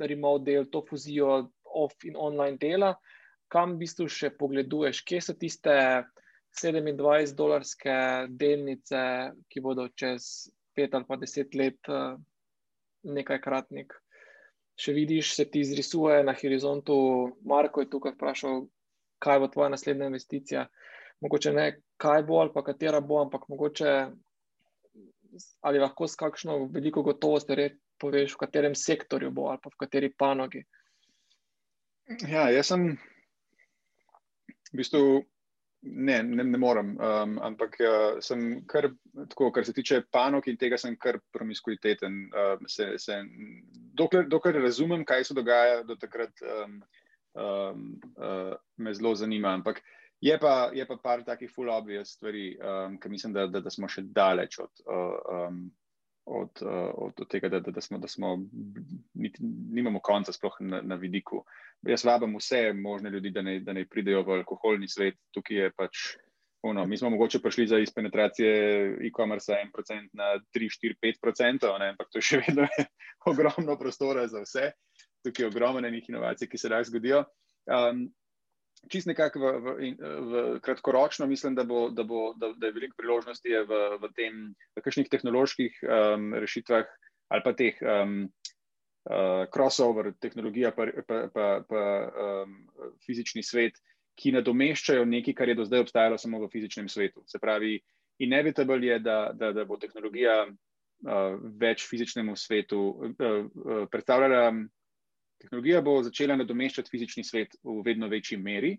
remote 0.00 0.44
del, 0.50 0.68
to 0.68 0.84
fuzijo 0.88 1.46
off 1.64 2.04
in 2.04 2.18
online 2.18 2.60
dela? 2.60 2.96
kam 3.52 3.76
v 3.76 3.84
bistvu 3.84 4.08
še 4.08 4.32
pogleduješ, 4.40 5.02
kje 5.04 5.20
so 5.20 5.36
tiste 5.36 5.72
27-dolarske 6.56 7.96
delnice, 8.40 9.02
ki 9.52 9.64
bodo 9.64 9.88
čez 9.98 10.48
pet 10.76 10.94
ali 10.96 11.08
pa 11.08 11.18
deset 11.20 11.56
let 11.58 11.90
uh, 11.92 12.16
nekajkratnik. 13.02 13.94
Še 14.78 14.94
vidiš, 14.96 15.34
se 15.36 15.44
ti 15.50 15.60
izrisuje 15.60 16.22
na 16.24 16.34
horizontu, 16.34 16.96
Marko 17.44 17.82
je 17.84 17.90
tukaj 17.92 18.14
vprašal, 18.16 18.66
kaj 19.22 19.40
bo 19.42 19.48
tvoja 19.52 19.70
naslednja 19.74 20.08
investicija. 20.10 20.66
Mogoče 21.22 21.52
ne, 21.54 21.66
kaj 22.02 22.24
bo 22.26 22.40
ali 22.42 22.50
pa 22.54 22.64
katera 22.66 23.00
bo, 23.00 23.20
ampak 23.22 23.48
mogoče 23.52 23.92
ali 25.60 25.80
lahko 25.80 26.08
s 26.08 26.18
kakšno 26.20 26.66
veliko 26.72 27.02
gotovosti 27.02 27.70
poveš, 28.02 28.34
v 28.34 28.40
katerem 28.42 28.74
sektorju 28.74 29.30
bo 29.30 29.48
ali 29.52 29.62
pa 29.62 29.70
v 29.70 29.78
kateri 29.84 30.10
panogi. 30.18 30.64
Ja, 32.28 32.48
jaz 32.50 32.72
sem 32.72 32.96
v 34.72 34.80
bistvu 34.80 35.22
ne, 35.82 36.22
ne, 36.22 36.44
ne 36.44 36.58
morem, 36.58 36.94
um, 36.98 37.38
ampak 37.42 37.76
uh, 37.82 38.20
sem 38.22 38.62
kar 38.70 38.90
tako, 39.28 39.50
kar 39.52 39.66
se 39.66 39.74
tiče 39.74 40.02
panog 40.14 40.46
in 40.48 40.56
tega, 40.56 40.78
sem 40.78 40.96
kar 40.96 41.18
promiskuiteten. 41.34 42.18
Uh, 42.30 42.54
se, 42.70 42.92
se, 43.02 43.18
dokler, 43.98 44.28
dokler 44.30 44.60
razumem, 44.62 45.04
kaj 45.04 45.24
se 45.30 45.36
dogaja, 45.38 45.82
do 45.88 45.96
takrat 45.98 46.44
um, 46.46 46.78
um, 47.34 47.88
uh, 48.16 48.54
me 48.76 48.94
zelo 48.94 49.14
zanima. 49.18 49.56
Ampak 49.58 49.82
je 50.22 50.38
pa, 50.38 50.70
je 50.74 50.86
pa 50.86 50.96
par 51.02 51.24
takih 51.26 51.50
full 51.50 51.70
obvious 51.74 52.14
stvari, 52.16 52.52
um, 52.58 52.98
ki 53.02 53.10
mislim, 53.10 53.34
da, 53.34 53.46
da, 53.50 53.60
da 53.60 53.70
smo 53.70 53.90
še 53.90 54.06
daleč 54.06 54.60
od. 54.62 54.84
Uh, 54.86 55.46
um, 55.48 55.64
od, 56.24 56.62
uh, 56.62 56.90
od, 56.94 57.20
od 57.20 57.28
tega, 57.28 57.48
da, 57.48 57.60
da, 57.60 57.70
da 57.70 57.80
smo, 57.80 57.98
da 57.98 58.08
smo 58.08 58.38
niti, 59.14 59.38
nimamo 59.72 60.00
konca, 60.00 60.32
sploh 60.32 60.56
na, 60.60 60.80
na 60.82 60.94
vidiku. 60.94 61.44
Jaz 61.82 62.04
vabim 62.04 62.36
vse 62.36 62.72
možne 62.72 63.10
ljudi, 63.10 63.30
da 63.30 63.42
ne, 63.42 63.60
da 63.60 63.72
ne 63.72 63.86
pridejo 63.88 64.22
v 64.22 64.38
alkoholni 64.38 64.88
svet. 64.88 65.18
Tukaj 65.34 65.56
je 65.56 65.72
pač. 65.76 66.04
Ono, 66.62 66.84
mi 66.86 66.96
smo 66.96 67.10
mogoče 67.10 67.40
prišli 67.42 67.66
za 67.66 67.78
izpenetracije 67.82 68.50
e-commerce 69.08 69.52
1% 69.52 70.08
na 70.12 70.36
3, 70.54 70.68
4, 70.84 70.94
5%, 71.02 71.78
ne, 71.80 71.88
ampak 71.90 72.12
to 72.12 72.20
je 72.20 72.28
še 72.28 72.38
vedno 72.46 72.68
ogromno 73.30 73.74
prostora 73.78 74.28
za 74.30 74.44
vse. 74.44 74.70
Tukaj 75.26 75.42
je 75.42 75.48
ogromno 75.48 75.82
enih 75.88 76.06
inovacij, 76.08 76.48
ki 76.48 76.58
se 76.58 76.70
lahko 76.70 76.90
zgodijo. 76.92 77.24
Um, 77.66 78.06
čist 78.90 79.06
nekako 79.06 79.38
v, 79.38 79.52
v, 79.52 79.72
v 79.98 80.42
kratkoročno 80.64 81.26
mislim, 81.26 81.54
da, 81.54 81.64
bo, 81.64 81.88
da, 81.90 82.02
bo, 82.02 82.32
da, 82.34 82.52
da 82.56 82.66
je 82.66 82.72
veliko 82.72 82.96
priložnosti 82.98 83.48
je 83.48 83.62
v, 83.68 83.80
v 84.02 84.10
tem, 84.16 84.42
v 84.76 84.84
kakšnih 84.84 85.10
tehnoloških 85.12 85.78
um, 85.82 86.32
rešitvah 86.34 86.88
ali 87.32 87.44
pa 87.44 87.52
teh 87.56 87.78
um, 87.80 88.26
uh, 89.08 89.44
crossover 89.54 90.12
tehnologija, 90.20 90.72
pa, 90.76 90.86
pa, 91.08 91.22
pa, 91.32 91.46
pa 91.68 91.84
um, 92.44 92.58
fizični 93.06 93.42
svet, 93.42 93.78
ki 94.20 94.34
nadomeščajo 94.36 95.06
nekaj, 95.08 95.34
kar 95.34 95.48
je 95.48 95.56
do 95.56 95.64
zdaj 95.64 95.86
obstajalo 95.86 96.18
samo 96.20 96.42
v 96.42 96.50
fizičnem 96.52 96.90
svetu. 96.92 97.24
Se 97.26 97.40
pravi, 97.40 97.78
inevitable 98.20 98.84
je, 98.84 98.98
da, 99.00 99.32
da, 99.32 99.52
da 99.56 99.64
bo 99.64 99.80
tehnologija 99.80 100.44
uh, 100.44 101.40
več 101.56 101.86
fizičnemu 101.88 102.36
svetu 102.36 102.82
uh, 102.92 103.16
uh, 103.16 103.84
predstavljala. 103.90 104.52
Tehnologija 105.42 105.82
bo 105.82 105.98
začela 106.06 106.36
nadomeščati 106.38 106.90
fizični 106.90 107.24
svet 107.26 107.56
v 107.66 107.80
vedno 107.84 108.08
večji 108.08 108.38
meri, 108.38 108.76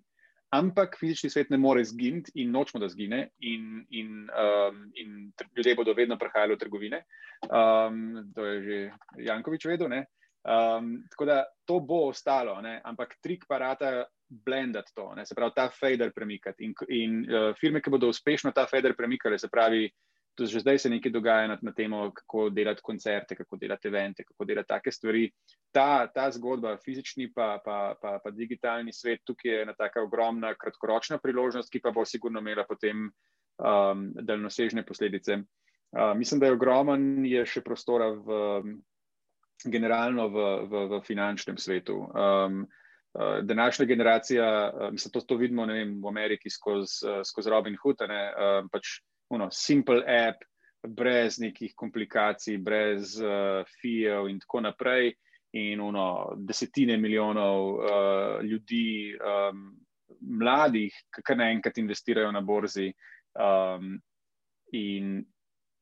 ampak 0.55 0.95
fizični 0.99 1.29
svet 1.33 1.49
ne 1.51 1.57
more 1.57 1.83
zginiti 1.83 2.31
in 2.43 2.51
nočemo, 2.53 2.81
da 2.83 2.89
zgine, 2.89 3.25
in, 3.49 3.83
in, 3.89 4.27
um, 4.29 4.83
in 4.95 5.31
ljudje 5.57 5.75
bodo 5.75 5.95
vedno 5.97 6.17
prihajali 6.19 6.55
v 6.55 6.61
trgovine. 6.61 7.03
Um, 7.49 8.31
to 8.35 8.45
je 8.45 8.61
že 8.63 8.79
Jankovič 9.27 9.65
vedel. 9.65 9.91
Um, 10.43 11.03
tako 11.09 11.25
da 11.25 11.43
to 11.65 11.79
bo 11.79 12.07
ostalo, 12.11 12.61
ne? 12.61 12.79
ampak 12.83 13.17
trik 13.23 13.45
parata 13.49 14.05
blendati 14.29 14.93
to, 14.95 15.13
ne? 15.15 15.25
se 15.25 15.35
pravi 15.35 15.55
ta 15.55 15.69
fader 15.69 16.13
premikati. 16.13 16.63
In, 16.63 16.73
in 16.89 17.19
uh, 17.27 17.51
firme, 17.59 17.81
ki 17.81 17.91
bodo 17.91 18.11
uspešno 18.11 18.51
ta 18.51 18.67
fader 18.69 18.95
premikali, 18.95 19.39
se 19.39 19.49
pravi 19.51 19.89
tudi 20.35 20.51
že 20.51 20.59
zdaj 20.59 20.79
se 20.79 20.89
nekaj 20.89 21.11
dogaja 21.11 21.47
na, 21.47 21.57
na 21.61 21.73
temo, 21.73 22.11
kako 22.11 22.49
delati 22.49 22.81
koncerte, 22.83 23.35
kako 23.35 23.57
delati 23.57 23.87
evente, 23.87 24.23
kako 24.23 24.45
delati 24.45 24.67
take 24.67 24.91
stvari. 24.91 25.31
Ta, 25.71 26.07
ta 26.07 26.29
zgodba, 26.31 26.77
fizični 26.77 27.31
pa, 27.33 27.59
pa, 27.65 27.95
pa, 28.01 28.19
pa 28.23 28.31
digitalni 28.31 28.93
svet, 28.93 29.21
tukaj 29.25 29.51
je 29.51 29.61
ena 29.61 29.73
tako 29.77 30.07
ogromna 30.07 30.53
kratkoročna 30.55 31.17
priložnost, 31.17 31.71
ki 31.71 31.81
pa 31.81 31.91
bo 31.91 32.05
sigurno 32.05 32.39
imela 32.39 32.65
potem 32.69 33.07
um, 33.07 34.07
daljnosežne 34.13 34.85
posledice. 34.85 35.43
Uh, 35.93 36.13
mislim, 36.17 36.39
da 36.39 36.49
je 36.49 36.57
ogromen, 36.57 37.25
je 37.25 37.45
še 37.45 37.61
prostora 37.61 38.09
v, 38.13 38.37
generalno 39.65 40.29
v, 40.29 40.47
v, 40.69 40.85
v 40.95 41.01
finančnem 41.05 41.57
svetu. 41.57 41.99
Um, 42.09 42.65
uh, 43.13 43.39
današnja 43.45 43.85
generacija, 43.85 44.47
uh, 44.73 44.91
mislim, 44.91 45.13
to, 45.13 45.21
to 45.21 45.37
vidimo 45.37 45.65
vem, 45.69 45.99
v 46.01 46.09
Ameriki 46.09 46.49
skozi 46.49 47.05
uh, 47.05 47.21
skoz 47.25 47.47
Robin 47.47 47.77
Hood, 47.83 48.01
ne, 48.09 48.21
uh, 48.33 48.69
pač 48.73 48.99
uno, 49.33 49.49
simple 49.51 50.03
app, 50.07 50.43
brez 50.83 51.39
nekih 51.39 51.73
komplikacij, 51.75 52.57
brez 52.59 53.17
uh, 53.21 53.63
fijev 53.81 54.27
in 54.29 54.39
tako 54.39 54.63
naprej. 54.67 55.13
In 55.53 55.81
uno, 55.85 56.33
desetine 56.49 56.97
milijonov 56.97 57.67
uh, 57.73 58.39
ljudi, 58.41 59.13
um, 59.21 59.67
mladih, 60.41 60.95
ki 61.13 61.35
naenkrat 61.37 61.77
investirajo 61.77 62.31
na 62.33 62.41
borzi. 62.41 62.89
Um, 63.37 63.99
in 64.73 65.21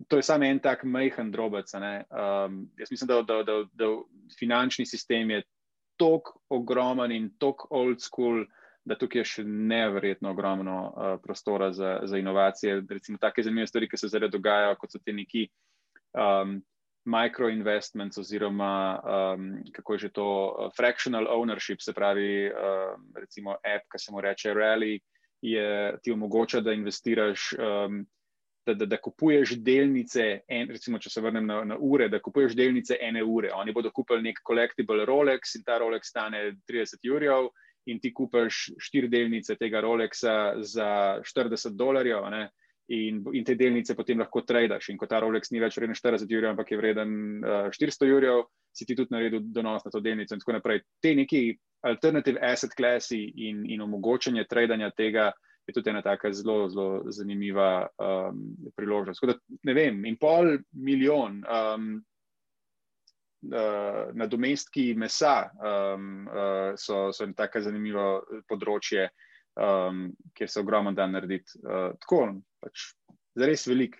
to 0.07 0.19
je 0.19 0.23
samo 0.27 0.45
en 0.45 0.59
tak 0.59 0.83
majhen 0.83 1.31
drobec. 1.31 1.71
Um, 1.73 2.67
jaz 2.77 2.91
mislim, 2.91 3.07
da, 3.07 3.21
da, 3.21 3.43
da, 3.43 3.63
da 3.73 3.89
finančni 4.39 4.85
sistem 4.85 5.31
je 5.31 5.43
tako 5.97 6.41
ogromen 6.49 7.11
in 7.11 7.29
tako 7.39 7.67
old 7.69 8.01
school, 8.01 8.45
da 8.85 8.97
tukaj 8.97 9.21
je 9.21 9.29
še 9.29 9.43
nevrjetno 9.45 10.31
ogromno 10.31 10.77
uh, 10.89 11.13
prostora 11.23 11.71
za, 11.73 11.99
za 12.03 12.17
inovacije. 12.17 12.81
Recimo, 12.89 13.17
take 13.21 13.43
zanimive 13.43 13.67
stvari, 13.67 13.89
ki 13.89 13.97
se 13.97 14.09
zdaj 14.09 14.29
dogajajo, 14.33 14.77
kot 14.81 14.95
so 14.95 14.99
te 14.99 15.13
neki 15.13 15.47
um, 16.17 16.57
microinvestments, 17.05 18.17
oziroma 18.17 19.01
um, 19.01 19.51
kako 19.73 19.93
je 19.93 19.99
že 19.99 20.09
to 20.09 20.25
uh, 20.25 20.71
fractional 20.77 21.29
ownership, 21.29 21.81
se 21.81 21.93
pravi, 21.93 22.49
uh, 22.49 22.97
recimo 23.15 23.57
app, 23.61 23.85
ki 23.91 23.99
se 23.99 24.11
mu 24.11 24.21
reče 24.21 24.53
Rally, 24.53 24.99
je 25.41 25.97
ti 26.03 26.11
omogoča, 26.11 26.61
da 26.61 26.73
investiraš. 26.73 27.53
Um, 27.59 28.05
Da, 28.61 28.75
da, 28.77 28.85
da 28.85 28.97
kupuješ 29.01 29.55
delnice, 29.65 30.43
en, 30.45 30.67
recimo, 30.69 30.99
če 31.01 31.09
se 31.09 31.21
vrnem 31.21 31.47
na, 31.49 31.55
na 31.65 31.77
ure, 31.81 32.05
da 32.13 32.19
kupuješ 32.21 32.53
delnice 32.53 32.93
ene 33.01 33.23
ure. 33.25 33.49
Oni 33.57 33.73
bodo 33.73 33.89
kupili 33.89 34.21
nek 34.21 34.43
collectible 34.45 35.01
Rolex 35.09 35.55
in 35.57 35.63
ta 35.65 35.79
Rolex 35.81 36.11
stane 36.13 36.43
30 36.69 37.01
jurjev, 37.01 37.49
in 37.89 37.99
ti 37.99 38.11
kupiš 38.13 38.71
štiri 38.77 39.09
delnice 39.09 39.55
tega 39.57 39.81
Rolexa 39.81 40.61
za 40.61 41.21
40 41.25 41.77
dolarjev, 41.77 42.27
in, 42.91 43.21
in 43.33 43.45
te 43.47 43.55
delnice 43.55 43.95
potem 43.95 44.19
lahko 44.19 44.43
tradaš. 44.47 44.89
In 44.91 44.97
ko 44.99 45.07
ta 45.07 45.21
Rolex 45.23 45.51
ni 45.51 45.61
več 45.63 45.77
vreden 45.77 45.95
40 45.95 46.31
jurjev, 46.31 46.51
ampak 46.51 46.71
je 46.71 46.79
vreden 46.79 47.13
uh, 47.39 47.69
400 47.71 48.09
jurjev, 48.09 48.43
si 48.75 48.87
ti 48.87 48.97
tudi 48.97 49.15
naredil 49.15 49.45
donos 49.53 49.85
na 49.85 49.93
to 49.93 50.01
delnico 50.03 50.35
in 50.35 50.43
tako 50.43 50.57
naprej. 50.57 50.83
Te 51.03 51.13
neki 51.15 51.45
alternative 51.87 52.41
asset 52.43 52.75
klasi 52.77 53.21
in, 53.47 53.63
in 53.71 53.81
omogočanje 53.81 54.45
tradanja 54.49 54.91
tega 54.97 55.31
je 55.67 55.75
tudi 55.75 55.91
ena 55.91 56.01
taka 56.01 56.31
zelo, 56.33 56.65
zelo 56.69 57.11
zanimiva 57.13 57.87
um, 58.01 58.43
priložnost. 58.75 59.23
Da, 59.29 59.37
ne 59.69 59.75
vem, 59.77 60.03
in 60.09 60.17
pol 60.19 60.57
milijon. 60.73 61.41
Um, 61.45 61.91
Uh, 63.41 64.11
nadomestki 64.13 64.91
mesa 64.93 65.49
um, 65.57 66.27
uh, 66.29 66.75
so, 66.77 67.07
so 67.09 67.23
eno 67.25 67.33
tako 67.33 67.63
zanimivo 67.65 68.03
področje, 68.45 69.07
um, 69.57 70.03
kjer 70.37 70.51
se 70.53 70.59
ogromno 70.61 70.93
da 70.93 71.07
narediti. 71.09 71.57
Uh, 71.65 71.95
tako, 72.03 72.19
pač, 72.61 72.91
zares 73.41 73.65
velik. 73.65 73.97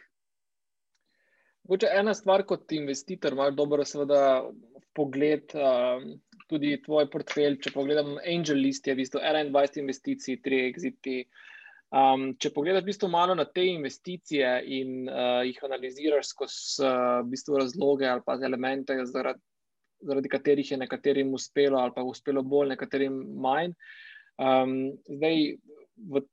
Mogoče 1.66 1.90
ena 1.98 2.14
stvar 2.14 2.46
kot 2.46 2.70
investitor, 2.78 3.34
imaš 3.34 3.58
dobro, 3.58 3.86
seveda, 3.86 4.22
pogled, 4.94 5.54
um, 5.58 6.06
tudi 6.52 6.76
tvoj 6.86 7.10
portfelj. 7.10 7.58
Če 7.66 7.74
pogledam, 7.74 8.18
Angel 8.22 8.62
List 8.62 8.88
je 8.88 8.94
v 8.94 9.02
bistvu 9.02 9.22
21 9.24 9.82
investicij, 9.82 10.38
3 10.46 10.62
exiti. 10.70 11.22
Um, 11.92 12.30
če 12.40 12.54
pogledaš 12.56 12.86
v 12.86 12.88
bistvu 12.88 13.08
malo 13.12 13.34
na 13.36 13.44
te 13.44 13.66
investicije 13.68 14.52
in 14.80 15.10
uh, 15.12 15.42
jih 15.44 15.58
analiziraš 15.68 16.30
skozi 16.32 16.86
uh, 16.86 17.18
v 17.20 17.34
bistvu 17.34 17.58
razloge 17.60 18.08
ali 18.08 18.24
pa 18.24 18.38
elemente, 18.40 18.96
zaradi, 19.10 19.44
zaradi 20.08 20.32
katerih 20.32 20.72
je 20.72 20.80
nekaterim 20.80 21.34
uspelo 21.36 21.82
ali 21.82 21.92
pa 21.96 22.06
uspelo 22.08 22.46
bolj, 22.48 22.72
nekaterim 22.72 23.18
manj. 23.44 23.76
Um, 24.40 24.94
zdaj, 25.04 25.44
v 26.16 26.24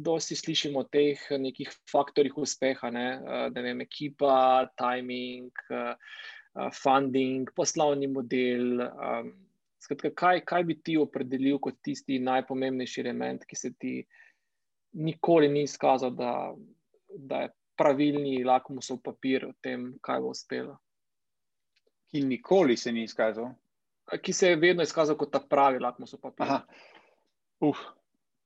dosti 0.00 0.38
slišimo 0.38 0.80
o 0.80 0.88
teh 0.88 1.20
nekih 1.38 1.68
faktorjih 1.92 2.40
uspeha, 2.40 2.88
ne, 2.90 3.06
uh, 3.20 3.46
ne 3.52 3.66
vem, 3.68 3.84
ekipa, 3.84 4.64
timing, 4.80 5.52
uh, 5.68 5.92
uh, 6.56 6.72
funding, 6.72 7.52
poslovni 7.52 8.08
model. 8.08 8.80
Um, 8.88 9.34
skratka, 9.82 10.14
kaj, 10.16 10.42
kaj 10.48 10.64
bi 10.72 10.80
ti 10.80 10.96
opredelil 10.96 11.60
kot 11.60 11.82
tisti 11.84 12.16
najpomembnejši 12.24 13.04
element, 13.04 13.44
ki 13.44 13.60
se 13.60 13.76
ti 13.76 13.98
nikoli 14.92 15.48
ni 15.48 15.62
izkazal, 15.62 16.10
da, 16.10 16.54
da 17.08 17.42
je 17.44 17.52
pravilni 17.76 18.44
lakmusov 18.44 19.00
papir 19.04 19.46
o 19.48 19.52
tem, 19.62 19.92
kaj 20.00 20.20
bo 20.20 20.32
uspelo. 20.34 20.76
Ki 22.12 22.22
nikoli 22.24 22.76
se 22.76 22.92
ni 22.92 23.06
izkazal. 23.08 23.52
Ki 24.22 24.32
se 24.32 24.52
je 24.52 24.60
vedno 24.60 24.84
izkazal 24.84 25.16
kot 25.16 25.32
ta 25.32 25.40
pravi 25.40 25.80
lakmusov 25.80 26.20
papir. 26.20 26.60
Uf, 27.62 27.78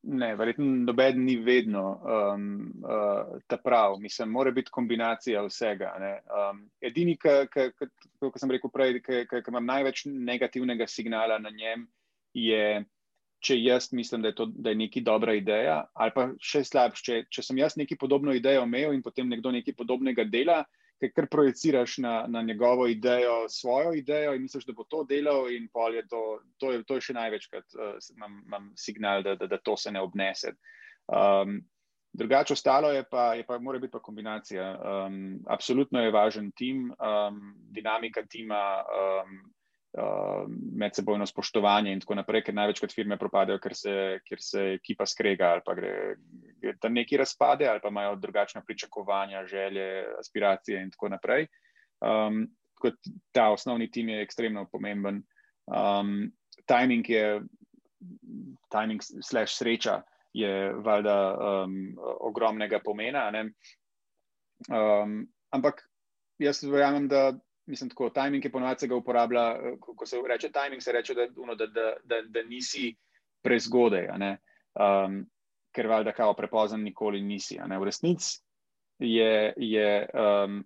ne, 0.07 0.31
verjetno 0.37 0.65
noben 0.87 1.25
ni 1.25 1.37
vedno 1.43 1.85
um, 1.97 2.49
uh, 2.85 3.39
ta 3.47 3.59
prav. 3.59 3.99
Mislim, 4.01 4.31
mora 4.31 4.51
biti 4.51 4.71
kombinacija 4.71 5.43
vsega. 5.47 5.93
Um, 5.99 6.67
edini, 6.81 7.17
kot 7.19 8.39
sem 8.41 8.53
rekel 8.55 8.71
prej, 8.71 9.01
ki 9.03 9.43
imam 9.49 9.67
največ 9.67 10.07
negativnega 10.07 10.87
signala 10.87 11.41
na 11.43 11.51
njem, 11.51 11.89
je 12.37 12.85
če 13.47 13.57
jaz 13.61 13.91
mislim, 13.95 14.25
da 14.25 14.33
je 14.33 14.39
to 14.41 14.47
da 14.51 14.73
je 14.73 14.81
neki 14.81 15.03
dobra 15.07 15.37
ideja, 15.39 15.85
ali 15.95 16.15
pa 16.15 16.27
še 16.43 16.65
slabše, 16.67 17.05
če, 17.07 17.21
če 17.31 17.45
sem 17.47 17.61
jaz 17.61 17.77
neki 17.79 17.99
podobno 18.01 18.35
idejo 18.35 18.65
imel 18.67 18.97
in 18.97 19.05
potem 19.05 19.29
nekdo 19.31 19.53
nekaj 19.55 19.77
podobnega 19.79 20.27
dela, 20.27 20.65
ker 21.01 21.13
kar 21.13 21.29
projiciraš 21.29 21.99
na, 22.01 22.15
na 22.29 22.43
njegovo 22.43 22.87
idejo, 22.89 23.45
svojo 23.53 23.93
idejo 23.99 24.33
in 24.35 24.47
misliš, 24.47 24.65
da 24.65 24.75
bo 24.77 24.87
to 24.89 25.05
delal, 25.09 25.51
in 25.53 25.69
pol 25.73 25.95
je 25.95 26.07
to, 26.09 26.23
to, 26.57 26.73
je, 26.73 26.83
to 26.89 26.99
je 26.99 27.09
še 27.09 27.17
največkrat, 27.19 27.77
uh, 27.77 27.97
imam, 28.17 28.39
imam 28.47 28.69
signal, 28.81 29.25
da, 29.27 29.37
da, 29.37 29.49
da 29.51 29.61
to 29.61 29.77
se 29.77 29.93
ne 29.93 30.03
obnese. 30.03 30.57
Um, 31.07 31.61
Drugače, 32.17 32.55
ostalo 32.57 32.89
je 32.95 33.03
pa, 33.05 33.35
je 33.37 33.45
pa, 33.45 33.59
mora 33.61 33.79
biti 33.79 33.93
pa 33.93 34.01
kombinacija. 34.01 34.65
Um, 34.73 35.17
absolutno 35.53 36.01
je 36.01 36.15
važen 36.15 36.49
tim, 36.57 36.87
um, 36.97 37.43
dinamika 37.77 38.23
tima, 38.25 38.63
um, 38.89 39.35
medsebojno 40.77 41.27
spoštovanje 41.27 41.93
in 41.93 42.01
tako 42.01 42.19
naprej, 42.19 42.43
ker 42.45 42.55
največkrat 42.55 42.93
firme 42.93 43.17
propadajo, 43.19 43.61
ker 43.63 43.75
se, 43.77 43.95
ker 44.27 44.43
se 44.43 44.65
ekipa 44.77 45.07
skrega 45.09 45.55
ali 45.55 45.65
pa 45.65 45.75
gre, 45.75 45.93
gre 46.61 46.75
tam 46.81 46.93
neki 46.99 47.17
razpade 47.17 47.69
ali 47.69 47.81
pa 47.81 47.89
imajo 47.89 48.17
drugačna 48.21 48.63
pričakovanja, 48.67 49.47
želje, 49.47 50.05
aspiracije 50.19 50.83
in 50.83 50.91
tako 50.91 51.09
naprej. 51.15 51.47
Um, 52.05 52.45
kot 52.77 52.99
ta 53.33 53.49
osnovni 53.51 53.91
tim 53.91 54.09
je 54.09 54.23
ekstremno 54.23 54.67
pomemben. 54.73 55.23
Um, 55.67 56.33
timing 56.69 57.09
je, 57.09 57.41
timing 58.71 59.01
slash 59.03 59.57
sreča 59.57 60.03
je 60.37 60.73
valjda 60.73 61.17
um, 61.33 61.97
ogromnega 62.21 62.81
pomena. 62.85 63.31
Um, 64.69 65.23
ampak 65.51 65.87
jaz 66.39 66.61
verjamem, 66.65 67.09
da 67.09 67.33
mislim, 67.67 67.91
tako, 67.91 68.11
timing 68.11 68.45
je 68.45 68.53
ponovadi 68.53 68.81
se 68.81 68.87
ga 68.87 68.97
uporablja. 68.97 69.51
Eh, 69.51 69.77
ko 69.81 70.07
se 70.07 70.17
reče 70.29 70.51
timing, 70.53 70.83
se 70.83 70.93
reče, 70.93 71.15
da, 71.15 71.27
da, 71.27 71.67
da, 71.67 71.93
da, 72.05 72.23
da 72.29 72.43
nisi 72.43 72.95
prezgodaj, 73.43 74.09
um, 74.11 75.21
ker 75.75 75.87
valjda 75.87 76.13
kao 76.13 76.35
prepozen 76.35 76.83
nikoli 76.83 77.21
nisi. 77.23 77.59
V 77.81 77.85
resnici 77.85 78.41
je, 78.99 79.55
je, 79.57 80.09
um, 80.15 80.65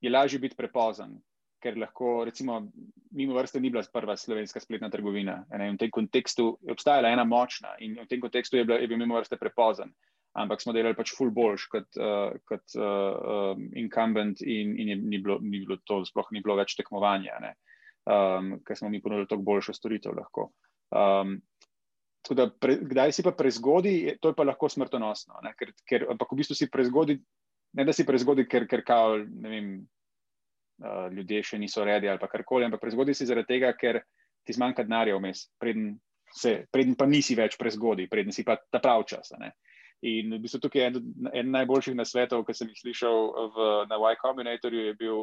je 0.00 0.10
lažje 0.10 0.38
biti 0.38 0.56
prepozen. 0.56 1.18
Ker 1.60 1.76
lahko, 1.76 2.24
recimo, 2.24 2.70
mimo 3.12 3.34
vrste 3.36 3.60
ni 3.60 3.70
bila 3.70 3.84
prva 3.92 4.16
slovenska 4.16 4.60
spletna 4.60 4.88
trgovina. 4.90 5.44
V 5.50 5.76
tem 5.78 5.90
kontekstu 5.90 6.54
je 6.62 6.72
obstajala 6.72 7.08
ena 7.08 7.24
močna 7.24 7.74
in 7.78 7.98
v 8.00 8.06
tem 8.08 8.20
kontekstu 8.20 8.56
je, 8.56 8.64
bila, 8.64 8.78
je 8.80 8.88
bil 8.88 8.98
mimo 8.98 9.18
vrste 9.18 9.36
prepozen 9.36 9.92
ampak 10.38 10.62
smo 10.62 10.72
delali 10.72 10.94
pač 10.94 11.12
full 11.16 11.32
boljš 11.34 11.66
kot, 11.72 11.88
uh, 11.98 12.36
kot 12.46 12.76
uh, 12.78 13.54
um, 13.54 13.66
incumbent 13.78 14.42
in, 14.46 14.76
in 14.78 14.92
je, 14.92 14.96
ni, 14.96 15.18
bilo, 15.18 15.40
ni 15.42 15.62
bilo 15.64 15.80
to, 15.84 16.02
sploh 16.06 16.28
ni 16.30 16.42
bilo 16.44 16.56
več 16.60 16.76
tekmovanja, 16.78 17.40
um, 18.06 18.58
ker 18.66 18.78
smo 18.78 18.90
mi 18.92 19.02
ponudili 19.02 19.26
toliko 19.30 19.48
boljšo 19.48 19.74
storitev 19.74 20.14
lahko. 20.18 20.50
Um, 20.94 21.40
da, 22.36 22.46
pre, 22.52 22.76
kdaj 22.84 23.16
si 23.16 23.24
pa 23.26 23.32
prezgodi, 23.34 23.94
to 24.22 24.30
je 24.30 24.36
pa 24.38 24.46
lahko 24.46 24.68
smrtonosno, 24.70 25.40
ker, 25.58 25.72
ker, 25.88 26.06
ampak 26.14 26.30
v 26.30 26.42
bistvu 26.42 26.58
si 26.58 26.70
prezgodi, 26.70 27.16
ne 27.78 27.86
da 27.86 27.94
si 27.96 28.06
prezgodi, 28.06 28.46
ker, 28.50 28.68
ker 28.70 28.84
kao, 28.86 29.16
ne 29.18 29.50
vem, 29.50 29.72
uh, 30.84 31.08
ljudje 31.10 31.42
še 31.52 31.58
niso 31.58 31.82
redi 31.86 32.10
ali 32.10 32.22
karkoli, 32.22 32.68
ampak 32.68 32.82
prezgodi 32.82 33.16
si 33.18 33.26
zaradi 33.26 33.56
tega, 33.56 33.72
ker 33.74 34.04
ti 34.46 34.54
zmanjka 34.54 34.86
denarja 34.86 35.18
vmes, 35.18 35.48
preden, 35.58 35.96
se, 36.30 36.60
preden 36.70 36.94
pa 36.94 37.08
nisi 37.10 37.34
več 37.34 37.58
prezgodi, 37.58 38.06
preden 38.06 38.30
si 38.36 38.46
pa 38.46 38.60
ta 38.70 38.78
prav 38.78 39.02
čas. 39.10 39.34
Uh, 39.34 39.50
In 40.02 40.32
v 40.32 40.40
bistvu 40.40 40.62
tukaj 40.64 40.80
je 40.80 40.86
en, 40.88 41.08
en 41.36 41.50
najboljših 41.52 41.96
nasvetov, 41.98 42.46
ki 42.48 42.54
sem 42.56 42.70
jih 42.72 42.78
slišal 42.80 43.26
v, 43.52 43.66
na 43.90 43.98
Y 44.00 44.16
Combinatorju, 44.22 44.86
je 44.86 44.94
bil, 44.96 45.18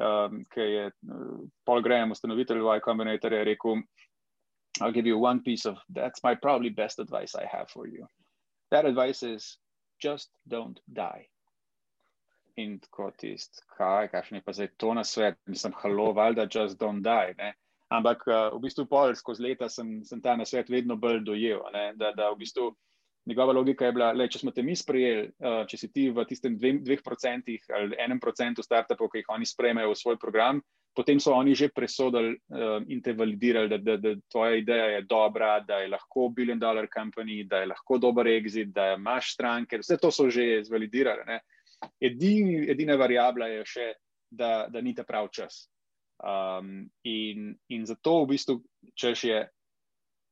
um, 0.00 0.38
ki 0.54 0.64
je 0.64 0.86
uh, 0.88 1.42
Paul 1.68 1.84
Graham, 1.84 2.14
ustanovitelj 2.16 2.62
Y 2.64 2.80
Combinatorja, 2.86 3.44
rekel: 3.44 3.82
I'll 4.80 4.92
give 4.92 5.06
you 5.06 5.18
one 5.18 5.40
piece 5.40 5.66
of 5.66 5.76
that's 5.88 6.24
my 6.24 6.34
probably 6.34 6.70
best 6.70 6.98
advice 6.98 7.34
I 7.34 7.44
have 7.44 7.68
for 7.68 7.86
you. 7.86 8.08
That 8.70 8.86
advice 8.86 9.22
is 9.22 9.58
just 10.00 10.30
don't 10.48 10.80
die. 10.92 11.28
In 12.56 12.78
tako 12.80 13.10
tist, 13.18 13.60
kaj, 13.76 14.08
kakšen 14.08 14.38
je 14.38 14.42
pa 14.46 14.52
zdaj 14.52 14.68
to 14.78 14.94
na 14.94 15.04
svet, 15.04 15.36
mislim, 15.46 15.74
halo, 15.82 16.12
valjda, 16.12 16.48
just 16.48 16.78
don't 16.78 17.02
die. 17.02 17.34
Ne? 17.38 17.52
Ampak 17.92 18.24
uh, 18.26 18.56
v 18.56 18.62
bistvu 18.64 18.86
pol 18.88 19.14
skozi 19.14 19.42
leta 19.42 19.68
sem, 19.68 20.00
sem 20.06 20.22
ta 20.22 20.36
na 20.36 20.46
svet 20.48 20.70
vedno 20.70 20.96
bolj 20.96 21.20
dojel, 21.26 21.60
ne? 21.74 21.92
da, 21.98 22.12
da 22.16 22.30
v 22.32 22.40
bistvu 22.40 22.70
njegova 23.26 23.52
logika 23.52 23.86
je 23.86 23.92
bila, 23.92 24.12
da 24.14 24.28
če 24.28 24.38
smo 24.38 24.52
te 24.52 24.62
mi 24.62 24.76
sprejeli, 24.76 25.28
uh, 25.40 25.62
če 25.68 25.78
si 25.80 25.90
ti 25.92 26.08
v 26.12 26.24
tistem 26.28 26.58
dveh, 26.58 26.80
dveh 26.84 27.02
procentih 27.04 27.64
ali 27.72 27.96
enem 28.00 28.20
procentu 28.20 28.62
startupov, 28.62 29.10
ki 29.12 29.22
jih 29.22 29.30
oni 29.32 29.48
sprejmejo 29.48 29.92
v 29.92 29.98
svoj 29.98 30.18
program, 30.20 30.60
potem 30.94 31.20
so 31.20 31.34
oni 31.34 31.54
že 31.58 31.70
presodili 31.74 32.36
uh, 32.36 32.78
in 32.88 33.02
te 33.02 33.14
validirali, 33.16 33.68
da, 33.68 33.78
da, 33.78 33.96
da 33.96 34.14
tvoja 34.30 34.60
ideja 34.60 34.86
je 34.94 35.02
dobra, 35.08 35.58
da 35.60 35.80
je 35.82 35.90
lahko 35.92 36.28
billion 36.28 36.58
dollar 36.58 36.88
company, 36.92 37.42
da 37.48 37.64
je 37.64 37.72
lahko 37.72 37.98
dober 37.98 38.28
exit, 38.30 38.72
da 38.72 38.94
imaš 38.94 39.34
stranke. 39.34 39.80
Vse 39.82 39.98
to 40.00 40.12
so 40.12 40.28
že 40.30 40.62
zvalidirali. 40.68 41.40
Edini, 42.00 42.64
edina 42.70 42.96
variabla 42.96 43.48
je 43.50 43.64
še, 43.68 43.92
da, 44.30 44.66
da 44.70 44.80
ni 44.80 44.94
ta 44.94 45.04
prav 45.04 45.28
čas. 45.32 45.66
Um, 46.24 46.86
in, 47.02 47.52
in 47.68 47.86
zato 47.86 48.22
v 48.22 48.34
bistvu, 48.36 48.60
če 48.96 49.14
še 49.18 49.40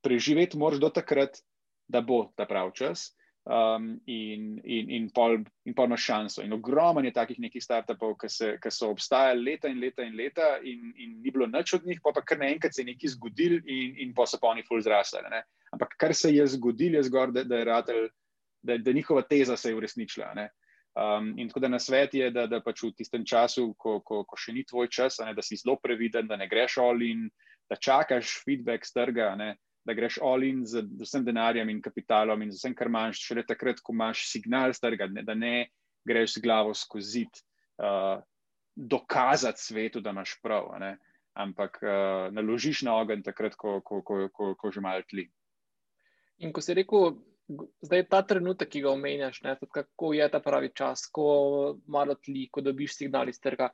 preživeti, 0.03 0.59
moraš 0.59 0.81
do 0.83 0.91
takrat, 0.95 1.43
da 1.89 2.01
bo 2.01 2.25
ta 2.37 2.47
pravi 2.47 2.73
čas. 2.75 3.11
Um, 3.45 4.01
in, 4.07 4.61
in, 4.63 4.91
in, 4.91 5.09
pol, 5.11 5.41
in 5.67 5.75
pol 5.75 5.89
imaš 5.91 6.05
šanso. 6.07 6.43
In 6.47 6.53
ogromno 6.55 7.03
je 7.03 7.11
takih 7.13 7.41
nekih 7.43 7.65
startupov, 7.65 8.15
ki, 8.21 8.29
se, 8.31 8.51
ki 8.63 8.71
so 8.71 8.93
obstajali 8.95 9.43
leta 9.43 9.67
in 9.69 9.81
leta 9.83 10.07
in 10.07 10.15
leta, 10.15 10.51
in, 10.63 10.93
in 10.95 11.17
ni 11.25 11.33
bilo 11.35 11.49
nič 11.51 11.75
od 11.75 11.87
njih, 11.87 11.99
pa, 12.05 12.13
pa 12.15 12.23
kar 12.23 12.39
naenkrat 12.39 12.75
se 12.75 12.85
je 12.85 12.93
nekaj 12.93 13.17
zgodil, 13.17 13.59
in, 13.67 13.97
in 13.99 14.13
pa 14.15 14.29
so 14.31 14.39
pa 14.39 14.53
oni 14.55 14.63
full 14.63 14.85
zrasli. 14.85 15.25
Ampak 15.75 15.97
kar 15.99 16.15
se 16.15 16.31
je 16.31 16.47
zgodilo, 16.55 17.01
je 17.01 17.09
zgor, 17.11 17.35
da, 17.35 17.43
da 17.43 17.59
je 17.59 17.67
ratel, 17.67 18.07
da, 18.63 18.79
da 18.79 18.95
njihova 18.95 19.27
teza 19.27 19.57
se 19.57 19.73
je 19.73 19.81
uresničila. 19.81 20.31
Um, 20.95 21.35
in 21.39 21.49
tako 21.49 21.61
da 21.61 21.69
na 21.69 21.79
svet 21.83 22.15
je, 22.15 22.31
da, 22.31 22.47
da 22.47 22.61
pač 22.63 22.85
v 22.85 22.93
tistem 22.95 23.27
času, 23.27 23.73
ko, 23.75 23.99
ko, 24.07 24.23
ko 24.23 24.39
še 24.39 24.55
ni 24.55 24.63
tvoj 24.63 24.87
čas, 24.87 25.19
ne, 25.19 25.35
da 25.35 25.43
si 25.43 25.59
zelo 25.59 25.81
previden, 25.83 26.31
da 26.31 26.39
ne 26.39 26.47
greš 26.47 26.79
all 26.79 27.03
in 27.03 27.27
da 27.67 27.75
čakaš 27.75 28.39
feedback 28.45 28.87
z 28.87 29.01
trga. 29.01 29.33
Ne, 29.35 29.57
da 29.85 29.95
greš 29.95 30.19
all-in 30.23 30.65
z 30.67 30.85
vsem 31.03 31.25
denarjem 31.27 31.71
in 31.73 31.83
kapitalom 31.83 32.43
in 32.43 32.53
z 32.53 32.61
vsem, 32.61 32.75
kar 32.79 32.91
imaš, 32.91 33.23
šele 33.27 33.45
takrat, 33.47 33.81
ko 33.83 33.95
imaš 33.97 34.27
signal 34.31 34.75
z 34.75 34.83
trga, 34.85 35.09
da 35.23 35.35
ne 35.35 35.69
greš 36.09 36.37
z 36.37 36.45
glavo 36.45 36.75
skozi 36.75 37.23
zid, 37.23 37.43
uh, 37.83 38.23
dokazati 38.77 39.63
svetu, 39.63 40.01
da 40.01 40.11
imaš 40.11 40.39
prav. 40.43 40.71
Ampak 41.33 41.79
uh, 41.83 42.29
naložiš 42.35 42.83
na 42.87 42.97
ogen 43.01 43.23
takrat, 43.23 43.57
ko, 43.57 43.81
ko, 43.81 44.03
ko, 44.03 44.29
ko, 44.33 44.55
ko 44.55 44.71
že 44.71 44.81
malo 44.81 45.03
tli. 45.09 45.27
In 46.43 46.53
ko 46.53 46.61
si 46.61 46.75
rekel, 46.75 47.17
zdaj 47.83 48.07
ta 48.11 48.23
trenutek, 48.27 48.71
ki 48.73 48.83
ga 48.85 48.93
omenjaš, 48.93 49.43
ne, 49.47 49.57
kako 49.73 50.13
je 50.17 50.29
ta 50.31 50.41
pravi 50.41 50.73
čas, 50.75 51.07
ko 51.13 51.79
malo 51.87 52.15
tli, 52.15 52.49
ko 52.51 52.61
dobiš 52.65 52.97
signal 52.97 53.29
iz 53.29 53.41
trga. 53.41 53.71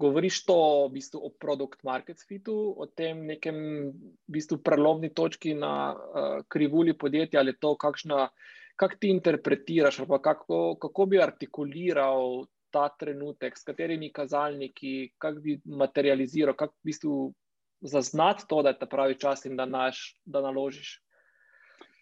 Govoriš 0.00 0.44
to 0.48 0.56
v 0.86 0.92
bistvu 0.96 1.20
o 1.26 1.30
produkt 1.42 1.82
market 1.84 2.22
fitu, 2.28 2.54
o 2.76 2.86
tem 2.86 3.26
nekem 3.28 3.58
v 3.92 4.36
bistvu 4.36 4.60
prelomni 4.64 5.10
točki 5.12 5.52
na 5.54 5.74
uh, 5.92 6.30
krivulji 6.48 6.96
podjetja 6.96 7.42
ali 7.42 7.56
to, 7.60 7.74
kakšna, 7.76 8.30
kak 8.80 8.96
ti 9.00 9.10
interpretiraš, 9.12 10.00
ali 10.00 10.20
kako, 10.22 10.62
kako 10.80 11.06
bi 11.06 11.20
artikuliral 11.20 12.46
ta 12.70 12.88
trenutek, 12.88 13.58
s 13.58 13.66
katerimi 13.66 14.12
kazalniki, 14.14 15.12
kako 15.18 15.44
bi 15.44 15.58
materializiral, 15.64 16.54
kako 16.56 16.74
v 16.78 16.92
bistvu 16.92 17.14
zaznati 17.80 18.46
to, 18.48 18.62
da 18.62 18.72
je 18.72 18.78
ta 18.78 18.86
pravi 18.86 19.18
čas 19.18 19.44
in 19.44 19.56
da, 19.56 19.66
naš, 19.66 20.14
da 20.24 20.40
naložiš. 20.40 21.00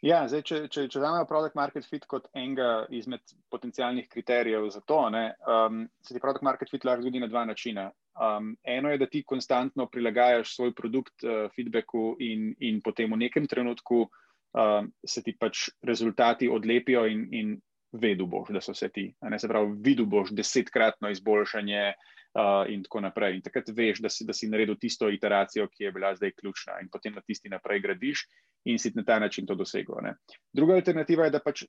Ja, 0.04 0.20
zdaj, 0.30 0.42
če, 0.46 0.58
če, 0.70 0.84
če 0.86 1.00
vzamemo 1.00 1.26
produkt 1.26 1.56
market 1.58 1.86
fit 1.90 2.04
kot 2.06 2.28
enega 2.38 2.84
izmed 2.94 3.32
potencijalnih 3.50 4.06
kriterijev 4.12 4.68
za 4.70 4.82
to, 4.86 5.00
ne, 5.10 5.32
um, 5.42 5.80
se 6.06 6.14
ti 6.14 6.22
produkt 6.22 6.44
market 6.46 6.70
fit 6.70 6.86
lahko 6.86 7.02
zgodi 7.02 7.22
na 7.24 7.28
dva 7.30 7.42
načina. 7.48 7.88
Um, 8.18 8.52
eno 8.62 8.92
je, 8.92 9.00
da 9.02 9.08
ti 9.10 9.24
konstantno 9.26 9.88
prilagajaš 9.90 10.54
svoj 10.54 10.72
produkt 10.78 11.26
uh, 11.26 11.48
feedbacku 11.54 12.12
in, 12.22 12.52
in 12.62 12.78
potem 12.82 13.10
v 13.14 13.24
nekem 13.24 13.46
trenutku 13.50 14.04
um, 14.04 14.92
se 15.02 15.22
ti 15.26 15.34
pač 15.38 15.66
rezultati 15.82 16.50
odlepijo 16.50 17.02
in, 17.10 17.26
in 17.34 17.56
vedu 17.98 18.26
boš, 18.30 18.52
da 18.54 18.62
so 18.62 18.74
se 18.74 18.90
ti. 18.94 19.08
Ne, 19.26 19.38
se 19.38 19.50
pravi, 19.50 19.74
vidu 19.82 20.06
boš 20.06 20.30
desetkratno 20.36 21.10
izboljšanje 21.10 21.82
uh, 21.90 22.70
in 22.70 22.84
tako 22.86 23.02
naprej. 23.06 23.38
In 23.38 23.42
takrat 23.42 23.70
veš, 23.74 24.02
da 24.04 24.12
si, 24.12 24.26
da 24.28 24.36
si 24.36 24.50
naredil 24.50 24.78
tisto 24.78 25.10
iteracijo, 25.10 25.66
ki 25.72 25.88
je 25.88 25.92
bila 25.92 26.14
zdaj 26.14 26.36
ključna 26.38 26.78
in 26.82 26.90
potem 26.92 27.18
na 27.18 27.24
tisti 27.26 27.50
naprej 27.50 27.82
gradiš 27.82 28.28
in 28.68 28.78
si 28.78 28.92
na 28.94 29.04
ta 29.04 29.18
način 29.18 29.46
to 29.46 29.54
dosegel. 29.54 29.96
Ne. 30.02 30.14
Druga 30.52 30.74
alternativa 30.74 31.24
je, 31.24 31.30
da 31.30 31.40
pač 31.44 31.64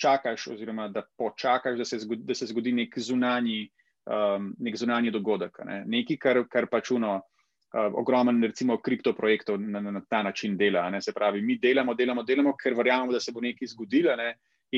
čakaš, 0.00 0.46
oziroma 0.54 0.88
da 0.88 1.02
počakaš, 1.18 1.78
da 1.78 1.84
se 1.84 1.98
zgodi, 1.98 2.24
da 2.24 2.34
se 2.34 2.46
zgodi 2.46 2.72
nek 2.72 2.98
zunanji, 2.98 3.68
um, 4.06 4.52
nek 4.58 4.76
zunanji 4.76 5.10
dogodek. 5.10 5.58
Ne. 5.66 5.82
Nekaj, 5.86 6.20
kar, 6.22 6.44
kar 6.50 6.70
pač 6.70 6.94
uno. 6.96 7.20
Uh, 7.68 7.92
ogromen, 8.00 8.38
recimo, 8.40 8.78
kriptoprojektov 8.80 9.58
na, 9.60 9.80
na, 9.84 9.90
na 9.92 10.00
ta 10.08 10.22
način 10.24 10.54
dela. 10.56 10.86
Ne? 10.90 11.02
Se 11.04 11.12
pravi, 11.12 11.42
mi 11.44 11.58
delamo, 11.60 11.92
delamo, 11.94 12.22
delamo, 12.24 12.54
ker 12.56 12.72
verjamemo, 12.72 13.12
da 13.12 13.20
se 13.20 13.32
bo 13.32 13.42
nekaj 13.44 13.68
zgodilo. 13.74 14.14
Ne? 14.16 14.30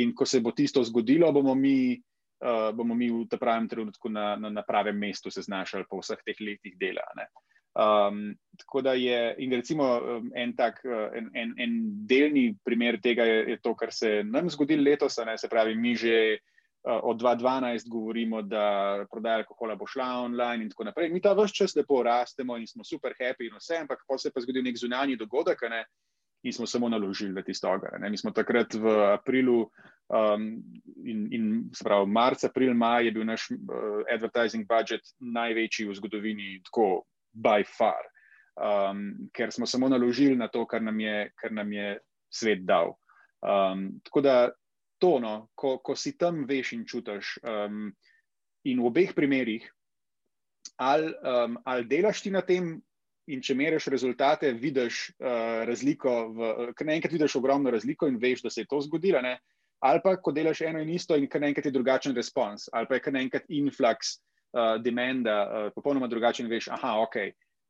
In 0.03 0.11
ko 0.15 0.27
se 0.27 0.41
bo 0.43 0.51
tisto 0.51 0.83
zgodilo, 0.83 1.29
bomo 1.33 1.55
mi, 1.55 1.95
uh, 2.43 2.73
bomo 2.75 2.97
mi 2.99 3.07
v 3.13 3.29
tem 3.31 3.39
pravem 3.39 3.69
trenutku 3.71 4.11
na, 4.11 4.33
na, 4.35 4.51
na 4.51 4.65
pravem 4.67 4.99
mestu 4.99 5.31
se 5.31 5.47
znašali 5.47 5.87
po 5.87 6.01
vseh 6.03 6.19
teh 6.27 6.43
letih 6.43 6.75
dela. 6.83 7.07
Uh, 7.15 7.50
Um, 7.75 8.35
tako 8.59 8.83
da 8.83 8.93
je, 8.93 9.35
in 9.39 9.53
recimo, 9.53 10.01
um, 10.01 10.33
en 10.35 10.57
tak, 10.57 10.81
uh, 10.85 11.17
en, 11.17 11.31
en, 11.35 11.55
en 11.57 11.77
delni 12.07 12.57
primer 12.65 12.99
tega 13.01 13.25
je, 13.25 13.45
je 13.51 13.59
to, 13.63 13.75
kar 13.75 13.93
se 13.93 14.11
je 14.11 14.25
nam 14.25 14.51
zgodilo 14.51 14.83
letos. 14.83 15.17
Ne, 15.27 15.39
se 15.39 15.49
pravi, 15.49 15.75
mi 15.75 15.95
že 15.95 16.39
uh, 16.83 16.99
od 17.03 17.23
2012 17.23 17.89
govorimo, 17.89 18.43
da 18.43 19.05
prodaja 19.11 19.45
alkohola 19.45 19.77
bo 19.77 19.87
šla 19.87 20.09
online 20.25 20.65
in 20.65 20.71
tako 20.71 20.85
naprej. 20.85 21.11
Mi 21.11 21.23
ta 21.23 21.33
vse 21.33 21.55
čas 21.55 21.77
lepo 21.77 22.03
rastemo 22.03 22.57
in 22.59 22.67
smo 22.67 22.85
super 22.85 23.15
happy 23.21 23.47
in 23.47 23.57
vse, 23.57 23.79
ampak 23.81 24.03
pa 24.09 24.19
se 24.19 24.29
je 24.29 24.33
pa 24.33 24.41
zgodil 24.41 24.67
nek 24.67 24.77
zunanji 24.77 25.17
dogodek 25.17 25.63
ne, 25.71 25.85
in 26.43 26.53
smo 26.53 26.67
samo 26.67 26.89
naložili 26.89 27.33
v 27.33 27.45
tisto 27.47 27.71
ogar. 27.71 28.01
Mi 28.11 28.19
smo 28.19 28.31
takrat 28.31 28.75
v 28.75 28.99
aprilu. 29.15 29.71
Um, 30.11 30.59
in, 31.07 31.29
in 31.31 31.45
se 31.71 31.85
pravi, 31.87 32.11
marca, 32.11 32.49
april, 32.49 32.75
maj 32.75 33.05
je 33.07 33.11
bil 33.15 33.25
naš 33.25 33.45
uh, 33.55 34.03
advertising 34.11 34.67
budget 34.67 35.07
največji 35.21 35.87
v 35.87 35.95
zgodovini, 35.95 36.49
tako 36.67 37.05
by 37.33 37.65
far, 37.67 38.01
um, 38.57 39.31
ker 39.35 39.53
smo 39.53 39.67
samo 39.67 39.89
naložili 39.89 40.37
na 40.37 40.49
to, 40.49 40.67
kar 40.67 40.83
nam 40.83 41.01
je, 41.01 41.31
kar 41.41 41.53
nam 41.53 41.73
je 41.73 41.99
svet 42.31 42.65
dal. 42.67 42.95
Um, 43.41 44.01
tako 44.05 44.21
da 44.21 44.37
to, 45.01 45.19
no, 45.21 45.49
ko, 45.55 45.79
ko 45.79 45.97
si 45.97 46.17
tam 46.19 46.45
veš 46.49 46.75
in 46.77 46.85
čutiš, 46.87 47.39
um, 47.43 47.89
in 48.69 48.83
v 48.83 48.91
obeh 48.91 49.15
primerih, 49.17 49.65
ali, 50.77 51.13
um, 51.25 51.59
ali 51.65 51.89
delaš 51.89 52.23
ti 52.23 52.31
na 52.31 52.45
tem. 52.47 52.79
In 53.31 53.39
če 53.45 53.55
meriš 53.55 53.85
rezultate, 53.93 54.49
vidiš 54.59 55.13
uh, 55.21 55.61
razliko, 55.69 56.11
ker 56.75 56.87
naenkrat 56.89 57.13
vidiš 57.15 57.37
ogromno 57.39 57.71
razliko 57.71 58.09
in 58.11 58.17
veš, 58.19 58.41
da 58.43 58.51
se 58.51 58.65
je 58.65 58.67
to 58.67 58.81
zgodilo. 58.83 59.21
Ne? 59.23 59.37
Ali 59.87 60.01
pa, 60.03 60.17
ko 60.19 60.33
delaš 60.35 60.65
eno 60.67 60.81
in 60.83 60.89
isto, 60.91 61.15
in 61.15 61.29
kar 61.31 61.45
naenkrat 61.45 61.69
je 61.69 61.73
drugačen 61.77 62.17
respons, 62.17 62.67
ali 62.73 62.89
pa 62.91 62.99
je 62.99 63.05
kar 63.05 63.15
naenkrat 63.15 63.47
influx 63.55 64.17
uh, 64.53 64.83
demanda, 64.83 65.39
uh, 65.43 65.73
popolnoma 65.75 66.09
drugačen, 66.11 66.49
veš, 66.51 66.69
aha, 66.69 66.97
ok, 67.05 67.17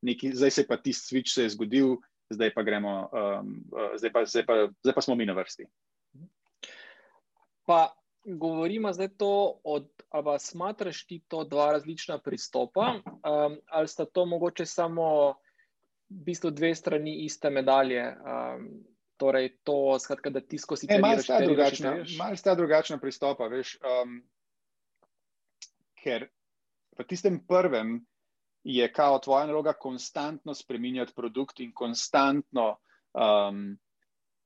neki, 0.03 0.33
zdaj 0.35 0.51
se 0.51 0.67
pa 0.67 0.77
ti 0.77 0.93
switch 0.93 1.35
se 1.35 1.43
je 1.43 1.55
zgodil, 1.57 1.97
zdaj 2.31 2.55
pa 2.55 2.63
gremo, 2.63 2.97
um, 3.13 3.55
uh, 3.73 3.95
zdaj, 3.97 4.13
pa, 4.13 4.25
zdaj, 4.25 4.47
pa, 4.47 4.59
zdaj 4.83 4.95
pa 4.95 5.01
smo 5.01 5.15
mi 5.15 5.27
na 5.27 5.35
vrsti. 5.39 5.67
Pa 7.67 7.93
govorimo 8.25 8.93
zdaj 8.93 9.09
to 9.17 9.61
od. 9.65 9.89
Ali 10.11 10.41
smatraš 10.43 11.05
ti 11.07 11.21
to 11.29 11.45
dva 11.45 11.73
različna 11.73 12.19
pristopa, 12.19 12.99
um, 13.07 13.61
ali 13.67 13.89
sta 13.89 14.05
to 14.05 14.27
mogoče 14.27 14.67
samo 14.67 15.31
v 16.11 16.25
bistvu 16.27 16.51
dve 16.51 16.75
strani 16.75 17.15
iste 17.25 17.51
medalje? 17.51 18.03
Um, 18.03 18.67
torej, 19.17 19.53
to, 19.63 19.99
skratka, 20.03 20.31
da 20.31 20.41
ti 20.41 20.59
skozi 20.59 20.87
te 20.87 20.99
stvari. 21.23 21.47
Malo 22.19 22.37
sta 22.37 22.55
drugačna 22.55 22.99
pristopa, 22.99 23.47
veš. 23.47 23.77
Um, 23.85 24.23
ker 26.01 26.27
v 26.99 27.07
tistem 27.09 27.41
prvem 27.47 28.01
je 28.65 28.93
kao 28.93 29.19
tvoja 29.19 29.47
naloga 29.47 29.73
konstantno 29.73 30.55
spremenjati 30.55 31.13
produkt 31.17 31.61
in 31.61 31.73
konstantno 31.75 32.77
um, 33.13 33.79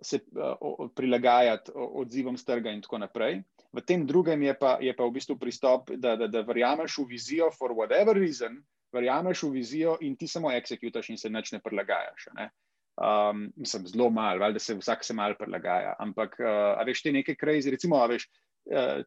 se 0.02 0.20
uh, 0.32 0.90
prilagajati 0.94 1.72
odzivom 1.74 2.36
z 2.38 2.44
trga 2.44 2.70
in 2.70 2.82
tako 2.82 2.98
naprej. 2.98 3.42
V 3.72 3.82
tem 3.82 4.06
drugem 4.06 4.42
je 4.42 4.58
pa, 4.58 4.78
je 4.80 4.94
pa 4.96 5.04
v 5.04 5.10
bistvu 5.10 5.38
pristop, 5.38 5.90
da, 5.90 6.16
da, 6.16 6.28
da 6.28 6.44
verjameš 6.46 6.98
v 6.98 7.08
vizijo, 7.08 7.50
for 7.50 7.74
whatever 7.74 8.14
reason, 8.14 8.60
verjameš 8.92 9.42
v 9.42 9.50
vizijo 9.50 9.96
in 10.00 10.16
ti 10.16 10.28
samo 10.28 10.52
executaš 10.52 11.10
in 11.10 11.18
se 11.18 11.30
nič 11.30 11.52
ne 11.52 11.60
prilagajaš. 11.64 12.28
Ne? 12.38 12.50
Um, 12.94 13.48
mislim, 13.56 13.86
zelo 13.90 14.10
malo, 14.10 14.52
da 14.52 14.58
se 14.58 14.76
vsak 14.78 15.04
se 15.04 15.14
malo 15.14 15.34
prilagaja. 15.38 15.96
Ampak, 15.98 16.38
uh, 16.38 16.86
veš, 16.86 17.02
te 17.02 17.12
neke 17.12 17.34
crazy, 17.34 17.70
recimo, 17.74 17.98
veš, 18.06 18.28
uh, 18.28 18.43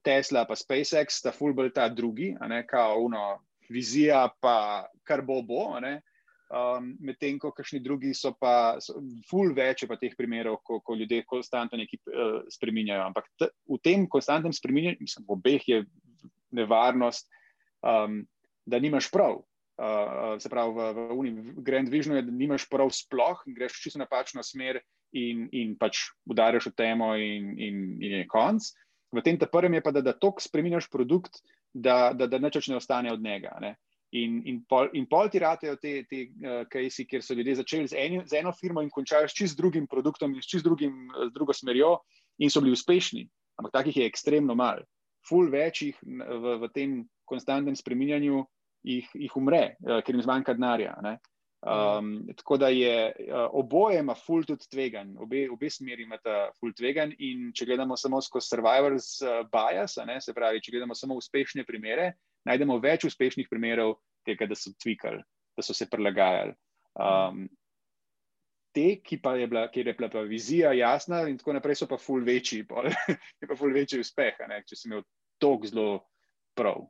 Tesla 0.06 0.46
pa 0.46 0.56
SpaceX, 0.56 1.18
sta 1.18 1.32
fulbol 1.34 1.72
ta 1.74 1.88
drugi, 1.90 2.36
ne 2.50 2.62
kao 2.68 3.00
uno, 3.08 3.40
vizija, 3.70 4.28
pa 4.42 4.86
kar 5.04 5.24
bo 5.26 5.42
bo. 5.42 5.64
Um, 6.48 6.94
Medtem 7.04 7.36
ko 7.40 7.52
kakšni 7.52 7.82
drugi 7.84 8.14
so 8.16 8.32
pa, 8.40 8.78
so 8.80 9.02
ful 9.28 9.52
več 9.56 9.84
pa 9.90 9.98
teh 10.00 10.14
primerov, 10.16 10.62
ko, 10.64 10.80
ko 10.80 10.96
ljudje 10.96 11.26
konstantno 11.28 11.80
nekaj 11.80 12.00
uh, 12.08 12.38
spreminjajo. 12.54 13.10
Ampak 13.10 13.28
t, 13.36 13.50
v 13.68 13.80
tem 13.84 14.06
konstantnem 14.08 14.56
spreminjanju, 14.56 15.04
mislim, 15.04 15.26
v 15.28 15.36
obeh 15.36 15.68
je 15.68 15.82
nevarnost, 16.56 17.28
um, 17.84 18.22
da 18.64 18.80
nimaš 18.80 19.12
prav. 19.12 19.42
Uh, 19.78 20.38
se 20.42 20.50
pravi, 20.50 20.72
v, 20.74 20.86
v, 21.12 21.34
v 21.60 21.66
Grand 21.68 21.92
Visionu 21.92 22.18
je, 22.18 22.24
da 22.30 22.34
nimaš 22.34 22.66
prav 22.72 22.90
sploh 22.96 23.44
in 23.46 23.54
greš 23.58 23.76
čisto 23.84 24.00
napačno 24.00 24.42
smer 24.42 24.80
in, 25.14 25.46
in 25.52 25.76
pač 25.78 26.08
udariš 26.32 26.72
v 26.72 26.78
temo 26.80 27.12
in, 27.20 27.52
in, 27.60 27.84
in 28.00 28.22
je 28.22 28.26
konc. 28.32 28.72
V 29.12 29.24
tem 29.24 29.38
prvem 29.40 29.74
je 29.74 29.82
pa, 29.82 29.92
da, 29.92 30.02
da 30.02 30.14
tok 30.14 30.42
spremeniš 30.44 30.90
produkt, 30.92 31.40
da, 31.74 32.14
da, 32.14 32.28
da 32.28 32.40
neč 32.40 32.68
ne 32.68 32.76
ostane 32.76 33.12
od 33.14 33.22
njega. 33.24 33.56
Ne? 33.62 33.76
In, 34.16 34.42
in, 34.48 34.62
pol, 34.68 34.88
in 34.96 35.08
pol 35.08 35.28
ti 35.32 35.40
ratejo 35.40 35.76
te, 35.80 36.06
te 36.08 36.22
uh, 36.32 36.62
kajsi, 36.72 37.06
kjer 37.08 37.24
so 37.24 37.36
ljudje 37.36 37.58
začeli 37.60 37.90
z, 37.92 37.98
eni, 38.00 38.22
z 38.28 38.40
eno 38.40 38.54
firmo 38.56 38.84
in 38.84 38.92
končajo 38.92 39.28
s 39.28 39.36
čist 39.36 39.58
drugim 39.60 39.88
produktom 39.88 40.36
in 40.36 40.44
s 40.44 40.48
čist 40.48 40.64
drugim, 40.64 41.10
z 41.12 41.32
drugo 41.36 41.56
smerjo 41.56 41.98
in 42.40 42.52
so 42.52 42.64
bili 42.64 42.76
uspešni. 42.76 43.26
Ampak 43.60 43.74
takih 43.82 43.98
je 43.98 44.08
ekstremno 44.08 44.56
malo. 44.56 44.86
Ful 45.28 45.50
večjih 45.52 45.98
v, 46.04 46.56
v 46.62 46.70
tem 46.72 47.02
konstantnem 47.28 47.76
spreminjanju 47.76 48.46
jih, 48.88 49.10
jih 49.12 49.36
umre, 49.36 49.76
uh, 49.84 50.00
ker 50.00 50.16
jim 50.16 50.24
zmanjka 50.24 50.56
denarja. 50.56 50.96
Um, 51.68 52.28
tako 52.38 52.58
da 52.58 52.68
je 52.68 53.14
uh, 53.20 53.50
oboje 53.52 54.00
ima 54.00 54.16
full 54.16 54.46
tudi 54.48 54.70
tvegan, 54.72 55.18
obe, 55.20 55.50
obe 55.52 55.70
smeri 55.70 56.04
imata 56.04 56.52
full 56.60 56.72
tvegan. 56.74 57.12
In 57.20 57.52
če 57.52 57.66
gledamo 57.68 57.98
samo 58.00 58.22
skozi 58.24 58.54
survivors 58.54 59.10
uh, 59.26 59.42
bias, 59.52 59.98
ne, 60.08 60.16
se 60.24 60.34
pravi, 60.34 60.62
če 60.64 60.78
gledamo 60.78 60.96
samo 60.96 61.18
uspešne 61.20 61.66
primere, 61.68 62.14
najdemo 62.48 62.80
več 62.80 63.04
uspešnih 63.10 63.50
primerov 63.52 63.98
tega, 64.28 64.48
da 64.48 64.56
so 64.56 64.72
tvekali, 64.80 65.20
da 65.58 65.66
so 65.66 65.76
se 65.76 65.90
prilagajali. 65.92 66.56
Um, 67.04 67.44
te, 68.72 68.88
ki 69.04 69.20
pa 69.20 69.36
je 69.36 69.52
bila, 69.52 69.68
kjer 69.74 69.92
je 69.92 69.98
bila 70.00 70.12
pa 70.14 70.24
vizija 70.30 70.72
jasna, 70.78 71.26
in 71.28 71.36
tako 71.42 71.58
naprej, 71.58 71.82
so 71.82 71.90
pa 71.92 72.00
full 72.00 72.24
večji, 72.24 72.64
pol, 72.70 72.88
je 73.42 73.50
pa 73.50 73.60
full 73.60 73.76
večji 73.76 74.00
uspeh, 74.06 74.40
ne, 74.48 74.64
če 74.64 74.80
sem 74.80 74.94
imel 74.94 75.04
tok 75.42 75.68
zelo 75.68 75.90
prav. 76.56 76.88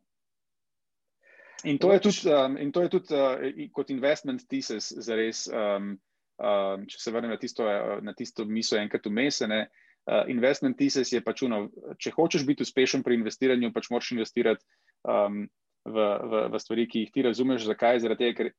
In 1.64 1.78
to 1.82 1.92
je 1.94 2.00
tudi, 2.00 2.30
um, 2.30 2.58
in 2.58 2.72
to 2.72 2.82
je 2.86 2.90
tudi 2.90 3.14
uh, 3.18 3.70
kot 3.74 3.90
investment 3.90 4.44
thesis, 4.50 4.92
za 4.94 5.16
res, 5.18 5.48
um, 5.50 5.96
um, 6.38 6.86
če 6.86 7.00
se 7.02 7.14
vrnem 7.14 7.34
na 7.34 7.40
tisto, 7.42 7.66
uh, 7.66 7.98
na 8.06 8.14
tisto 8.14 8.46
misel, 8.46 8.84
enkrat 8.84 9.08
umesene. 9.10 9.68
uh, 10.08 10.24
investment 10.30 10.78
thesis 10.78 11.12
je 11.12 11.22
pač 11.22 11.42
uno, 11.44 11.68
če 12.00 12.14
hočeš 12.16 12.46
biti 12.46 12.64
uspešen 12.64 13.04
pri 13.04 13.18
investiranju, 13.18 13.74
pač 13.74 13.90
moraš 13.92 14.14
investirati 14.14 14.64
um, 15.04 15.48
v, 15.84 15.98
v, 15.98 16.44
v 16.54 16.62
stvari, 16.62 16.88
ki 16.88 17.06
jih 17.06 17.12
ti 17.12 17.26
razumeš. 17.26 17.66
Zakaj? 17.68 18.00
Zaradi 18.06 18.28
tega, 18.28 18.38
ker, 18.38 18.54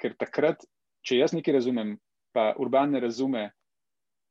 ker 0.00 0.16
takrat, 0.18 0.64
če 1.06 1.20
jaz 1.20 1.36
nekaj 1.36 1.60
razumem, 1.60 1.98
pa 2.32 2.54
urban 2.58 2.94
ne 2.94 3.04
razume, 3.04 3.50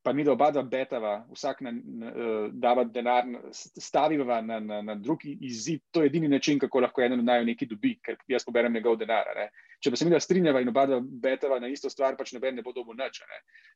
pa 0.09 0.13
mi 0.13 0.23
da 0.23 0.31
oba 0.31 0.47
dva 0.49 0.63
betava, 0.65 1.11
vsak 1.29 1.59
na, 1.61 1.71
na, 1.71 2.07
uh, 2.09 2.45
dava 2.49 2.81
denar, 2.83 3.27
staviva 3.53 4.39
na, 4.41 4.55
na, 4.59 4.79
na 4.81 4.95
drugi 4.97 5.35
izid, 5.45 5.83
to 5.91 6.01
je 6.01 6.09
edini 6.09 6.27
način, 6.27 6.57
kako 6.59 6.79
lahko 6.81 7.03
eno 7.05 7.19
od 7.19 7.25
naju 7.25 7.45
nekaj 7.45 7.67
dobi, 7.69 7.91
ker 8.01 8.15
jaz 8.27 8.41
poberem 8.45 8.73
njegov 8.73 8.95
denar. 8.97 9.29
Ne? 9.37 9.51
Če 9.77 9.91
pa 9.93 9.99
se 9.99 10.07
mi 10.07 10.15
da 10.15 10.19
strinjava 10.19 10.63
in 10.63 10.71
oba 10.73 10.87
dva 10.89 10.97
betava 10.99 11.59
na 11.61 11.69
isto 11.69 11.91
stvar, 11.93 12.17
pač 12.17 12.31
noben 12.33 12.57
ne 12.57 12.63
bo 12.65 12.73
dobil 12.73 12.97
nič. 12.97 13.19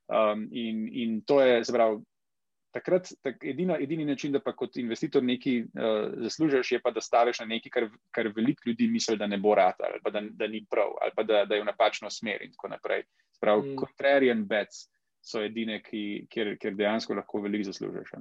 Um, 0.09 0.47
in, 0.49 0.87
in 0.89 1.19
to 1.21 1.37
je, 1.43 1.59
se 1.67 1.75
pravi, 1.75 1.99
takrat 2.73 3.11
tak, 3.21 3.45
edina, 3.45 3.77
edini 3.77 4.07
način, 4.09 4.33
da 4.33 4.41
pa 4.41 4.55
kot 4.57 4.79
investitor 4.81 5.21
nekaj 5.21 5.59
uh, 5.61 6.15
zaslužiš, 6.23 6.71
je 6.71 6.79
pa, 6.81 6.95
da 6.95 7.03
staviš 7.05 7.43
na 7.43 7.45
nekaj, 7.51 7.75
kar, 7.75 7.87
kar 8.09 8.31
veliko 8.33 8.71
ljudi 8.71 8.87
misli, 8.89 9.19
da 9.21 9.29
ne 9.29 9.37
bo 9.37 9.53
rata, 9.59 9.85
ali 9.91 10.01
da, 10.09 10.25
da 10.33 10.49
ni 10.49 10.63
prav, 10.65 10.97
ali 10.97 11.27
da, 11.29 11.45
da 11.45 11.61
je 11.61 11.61
v 11.61 11.69
napačno 11.69 12.09
smer 12.09 12.41
in 12.41 12.57
tako 12.57 12.73
naprej. 12.73 13.05
Sprav, 13.37 13.61
mm. 13.61 13.77
contrarian 13.77 14.41
bets 14.49 14.87
so 15.23 15.41
edine, 15.43 15.79
ki, 15.83 16.27
kjer, 16.31 16.55
kjer 16.59 16.75
dejansko 16.77 17.15
lahko 17.17 17.41
veliko 17.45 17.69
zaslužiš. 17.69 18.13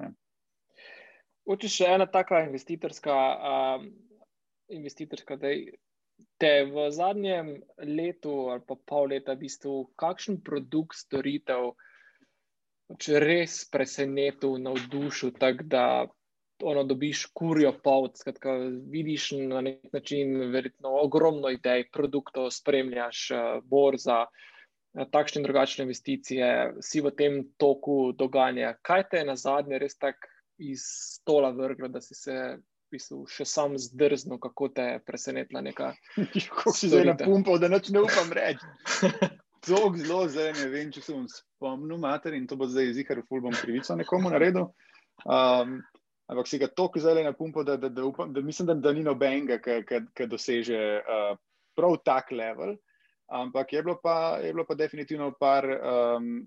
Oči 1.52 1.70
še 1.76 1.90
ena 1.96 2.06
taka 2.06 2.44
investitorska, 2.46 3.14
um, 3.52 3.88
investitorska 4.70 5.36
da 5.42 5.50
te 6.38 6.52
v 6.70 6.86
zadnjem 6.94 7.56
letu 7.82 8.34
ali 8.52 8.62
pa 8.66 8.76
pol 8.86 9.10
leta, 9.10 9.34
v 9.34 9.48
bistvu, 9.48 9.74
kakšen 9.98 10.38
produkt, 10.46 11.00
storitev, 11.00 11.72
če 13.02 13.22
res 13.24 13.62
presenetil, 13.72 14.60
navdušil, 14.62 15.34
tako 15.42 15.66
da 15.74 15.84
ono, 16.62 16.84
dobiš 16.86 17.24
kurjo 17.34 17.72
pot. 17.82 18.20
Skratka, 18.20 18.54
vidiš 18.92 19.32
na 19.50 19.64
nek 19.66 19.90
način 19.90 20.52
verjetno 20.54 20.94
ogromno 21.00 21.50
idej, 21.50 21.88
produktov, 21.90 22.52
spremljaš 22.54 23.24
uh, 23.34 23.42
borza, 23.66 24.22
uh, 24.28 24.51
takšne 24.92 25.40
in 25.40 25.46
drugačne 25.46 25.82
investicije, 25.86 26.74
si 26.84 27.00
v 27.00 27.12
tem 27.16 27.40
toku 27.56 28.12
dogajanja. 28.12 28.76
Kaj 28.84 29.08
te 29.10 29.22
je 29.22 29.28
na 29.28 29.36
zadnje 29.36 29.80
res 29.80 29.96
tako 29.96 30.28
iz 30.60 30.84
stola 30.84 31.50
vrglo, 31.50 31.88
da 31.88 32.00
si 32.00 32.14
se. 32.14 32.58
Še 32.92 33.46
sam 33.48 33.78
zdrznil, 33.80 34.36
kako 34.36 34.66
te 34.68 34.84
je 34.84 34.96
presenetila 35.00 35.62
neka. 35.64 35.94
Kako 36.52 36.74
si 36.76 36.90
zdaj 36.92 37.06
na 37.08 37.14
pumpu, 37.16 37.54
da 37.56 37.70
noč 37.72 37.88
ne 37.88 38.02
upam 38.04 38.28
reči. 38.36 38.68
Zelo, 39.64 39.92
zelo, 39.96 40.26
zdaj 40.28 40.50
ne 40.58 40.66
vem, 40.68 40.90
če 40.92 41.00
se 41.00 41.14
bom 41.14 41.24
spomnil, 41.30 41.96
mater 42.02 42.34
in 42.34 42.48
to 42.50 42.58
bo 42.58 42.66
zdaj 42.66 42.90
zihar, 42.96 43.22
ful 43.30 43.40
bom 43.40 43.54
krivico 43.54 43.94
nekomu 43.94 44.32
naredil. 44.34 44.66
Um, 45.22 45.76
ampak 46.26 46.50
si 46.50 46.58
ga 46.58 46.66
toliko 46.66 47.00
zdaj 47.00 47.22
na 47.24 47.32
pumpo, 47.32 47.62
da, 47.64 47.78
da, 47.78 47.88
da, 47.88 48.04
upam, 48.04 48.32
da 48.34 48.42
mislim, 48.42 48.68
da, 48.72 48.74
da 48.74 48.92
ni 48.92 49.06
nobenega, 49.06 49.60
ki 49.86 50.26
doseže 50.28 50.80
uh, 51.00 51.38
prav 51.78 51.94
tak 52.04 52.34
level. 52.34 52.74
Ampak 53.32 53.72
je 53.72 53.82
bilo 53.82 53.96
pa, 54.02 54.38
je 54.42 54.52
bilo 54.52 54.64
pa 54.68 54.74
definitivno 54.76 55.30
par, 55.40 55.64
um, 55.64 56.46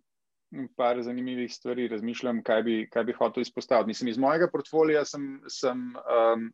par 0.78 1.02
zanimivih 1.02 1.54
stvari, 1.54 1.88
razmišljam, 1.90 2.44
kaj 2.46 2.64
bi, 2.64 2.76
kaj 2.92 3.04
bi 3.04 3.16
hotel 3.18 3.42
izpostaviti. 3.42 3.88
Mislim, 3.88 4.12
iz 4.14 4.18
mojega 4.22 4.50
portfolija 4.52 5.06
sem. 5.06 5.40
sem 5.48 5.88
um, 5.96 6.52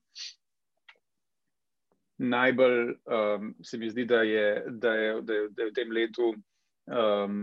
Najbolj 2.22 2.92
um, 3.10 3.48
se 3.66 3.78
mi 3.82 3.88
zdi, 3.90 4.04
da 4.06 4.20
je, 4.22 4.64
da, 4.68 4.92
je, 4.94 5.14
da, 5.22 5.34
je, 5.34 5.48
da 5.50 5.64
je 5.64 5.70
v 5.70 5.74
tem 5.74 5.92
letu 5.92 6.28
um, 6.86 7.40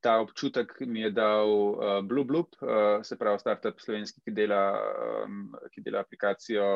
ta 0.00 0.20
občutek 0.20 0.72
mi 0.80 1.00
je 1.00 1.10
dal 1.10 1.50
uh, 1.50 2.00
Blue 2.06 2.24
Bloop, 2.24 2.54
uh, 2.62 3.02
se 3.02 3.18
pravi, 3.18 3.38
startup 3.38 3.80
slovenski, 3.80 4.22
ki 4.24 4.34
dela, 4.34 4.62
um, 5.24 5.50
ki 5.74 5.82
dela 5.82 6.02
aplikacijo 6.04 6.68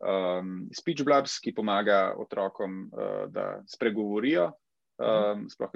um, 0.00 0.68
Speech 0.74 1.04
Blabs, 1.04 1.38
ki 1.42 1.54
pomaga 1.54 2.14
otrokom, 2.18 2.84
uh, 2.92 3.24
da 3.32 3.58
spregovorijo, 3.68 4.52
um, 4.98 5.46
sploh 5.50 5.72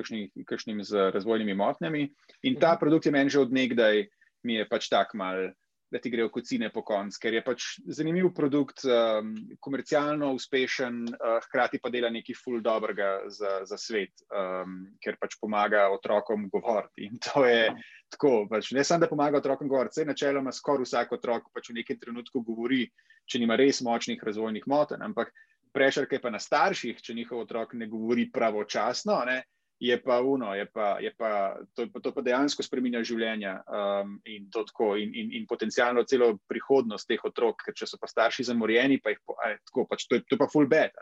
kakšnim 0.47 0.83
z 0.85 1.11
razvojnimi 1.15 1.55
motnjami. 1.55 2.09
In 2.43 2.61
ta 2.61 2.75
mhm. 2.75 2.81
produkt 2.81 3.07
je 3.07 3.13
meni 3.13 3.31
že 3.31 3.43
odnegdaj, 3.43 4.07
mi 4.47 4.61
je 4.61 4.69
pač 4.69 4.89
tak 4.89 5.15
mal 5.19 5.51
da 5.91 5.99
ti 5.99 6.11
grejo 6.11 6.29
kocine 6.29 6.71
po 6.73 6.83
koncu, 6.85 7.19
ker 7.23 7.35
je 7.35 7.43
pač 7.45 7.67
zanimiv 7.97 8.29
produkt, 8.37 8.85
um, 8.85 9.33
komercialno 9.65 10.35
uspešen, 10.37 11.01
uh, 11.09 11.39
hkrati 11.47 11.81
pa 11.83 11.91
dela 11.93 12.11
nekaj 12.13 12.37
ful 12.37 12.61
dobrega 12.65 13.09
za, 13.33 13.63
za 13.69 13.79
svet, 13.81 14.25
um, 14.29 14.83
ker 15.01 15.17
pač 15.21 15.39
pomaga 15.41 15.87
otrokom 15.95 16.49
govoriti. 16.53 17.09
In 17.09 17.17
to 17.25 17.47
je 17.49 17.71
tako, 18.13 18.45
pač, 18.51 18.73
ne 18.77 18.85
samo 18.85 19.07
da 19.07 19.11
pomaga 19.11 19.41
otrokom 19.41 19.69
govoriti, 19.69 19.97
vse 19.97 20.09
načeloma 20.09 20.53
skoraj 20.53 20.85
vsak 20.85 21.17
otrok 21.17 21.49
pač 21.55 21.73
v 21.73 21.81
nekem 21.81 22.01
trenutku 22.01 22.45
govori, 22.45 22.85
če 23.29 23.41
nima 23.41 23.57
res 23.61 23.81
močnih 23.85 24.21
razvojnih 24.25 24.69
motenj, 24.69 25.05
ampak 25.09 25.33
prešarke 25.75 26.21
pa 26.23 26.31
na 26.31 26.41
starših, 26.43 27.03
če 27.03 27.15
njihov 27.15 27.45
otrok 27.45 27.75
ne 27.75 27.87
govori 27.91 28.29
pravočasno. 28.33 29.23
Ne, 29.27 29.43
je 29.79 30.03
pa 30.03 30.21
uno, 30.21 30.55
je 30.55 30.67
pa, 30.67 30.99
je 31.01 31.15
pa, 31.19 31.57
to, 31.75 31.87
to 32.03 32.13
pa 32.15 32.23
dejansko 32.23 32.63
spremenja 32.67 33.03
življenja 33.07 33.53
um, 33.71 34.17
in, 34.27 34.49
tako, 34.51 34.97
in, 34.99 35.13
in, 35.15 35.31
in 35.39 35.47
potencialno 35.47 36.03
celo 36.03 36.33
prihodnost 36.51 37.07
teh 37.09 37.23
otrok, 37.25 37.63
ker 37.65 37.77
če 37.79 37.87
so 37.87 38.01
pa 38.01 38.11
starši 38.11 38.49
zamorjeni, 38.51 38.99
pa 39.03 39.15
jih 39.15 39.21
po, 39.27 39.37
aj, 39.45 39.61
tako, 39.71 39.87
pač 39.91 40.09
to, 40.09 40.19
je, 40.19 40.27
to 40.27 40.35
je 40.35 40.41
pa 40.41 40.51
full 40.51 40.67
bed. 40.71 40.99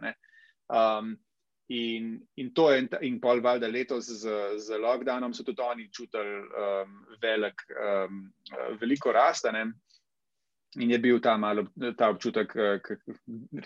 Um, 0.69 1.15
in, 1.73 2.13
in 2.37 2.53
to 2.55 2.69
je, 2.75 2.85
in 3.09 3.17
pol 3.23 3.41
valjda 3.41 3.71
letos 3.73 4.11
z, 4.13 4.37
z 4.61 4.81
lockdownom 4.83 5.33
so 5.35 5.47
tudi 5.47 5.65
oni 5.65 5.89
čutili 5.89 6.37
um, 6.45 7.01
velik, 7.23 7.65
um, 7.81 8.27
veliko 8.83 9.15
rastane. 9.17 9.71
In 10.77 10.91
je 10.91 10.99
bil 11.01 11.21
ta, 11.25 11.37
malo, 11.41 11.67
ta 11.97 12.11
občutek, 12.13 12.53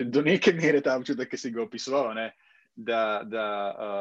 do 0.07 0.23
neke 0.23 0.53
mere 0.55 0.81
ta 0.81 0.95
občutek, 0.99 1.31
ki 1.31 1.39
si 1.39 1.51
ga 1.51 1.63
opisoval, 1.65 2.15
da, 2.75 3.23
da 3.27 3.47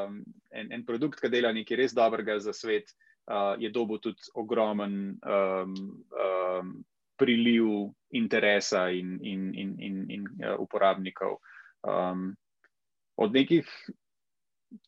um, 0.05 0.19
en, 0.51 0.71
en 0.71 0.85
produkt, 0.85 1.21
ki 1.21 1.31
dela 1.33 1.51
nekaj 1.55 1.79
res 1.79 1.95
dobrega 1.97 2.37
za 2.43 2.53
svet, 2.53 2.93
uh, 3.31 3.55
je 3.59 3.71
dobil 3.73 4.01
tudi 4.03 4.29
ogromen 4.37 5.17
um, 5.25 5.73
um, 6.13 6.75
priliv 7.19 7.89
interesa 8.15 8.87
in, 8.95 9.17
in, 9.23 9.49
in, 9.53 9.73
in, 9.79 10.03
in 10.09 10.27
uh, 10.45 10.59
uporabnikov. 10.61 11.39
Um, 11.83 12.35
od 13.19 13.33
nekih 13.33 13.67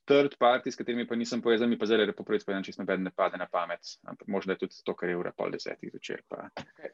third 0.06 0.38
party, 0.40 0.72
s 0.72 0.78
katerimi 0.78 1.08
pa 1.08 1.16
nisem 1.16 1.42
povezan, 1.42 1.70
mi 1.70 1.78
pa 1.80 1.90
zelo 1.90 2.06
lepo 2.06 2.24
povedal, 2.24 2.62
če 2.64 2.76
sem 2.76 2.86
noben 2.86 3.04
ne 3.04 3.12
pade 3.16 3.40
na 3.42 3.50
pamet. 3.50 3.98
Ampak 4.08 4.30
možda 4.30 4.56
je 4.56 4.64
tudi 4.64 4.86
to, 4.86 4.96
kar 4.96 5.10
je 5.10 5.18
ura 5.18 5.34
pol 5.36 5.52
desetih 5.52 5.92
zvečer. 5.92 6.24
Okay. 6.32 6.94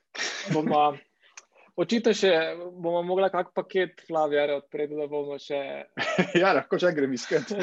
Očitno 1.77 2.09
še 2.17 2.31
bomo 2.57 3.03
mogli 3.05 3.27
kak 3.29 3.51
paket 3.53 4.01
Flavija 4.07 4.47
odpreti, 4.55 4.97
da 4.97 5.05
bomo 5.11 5.35
še. 5.37 5.59
ja, 6.41 6.55
lahko 6.57 6.79
če 6.81 6.89
grem 6.97 7.13
iskati. 7.13 7.53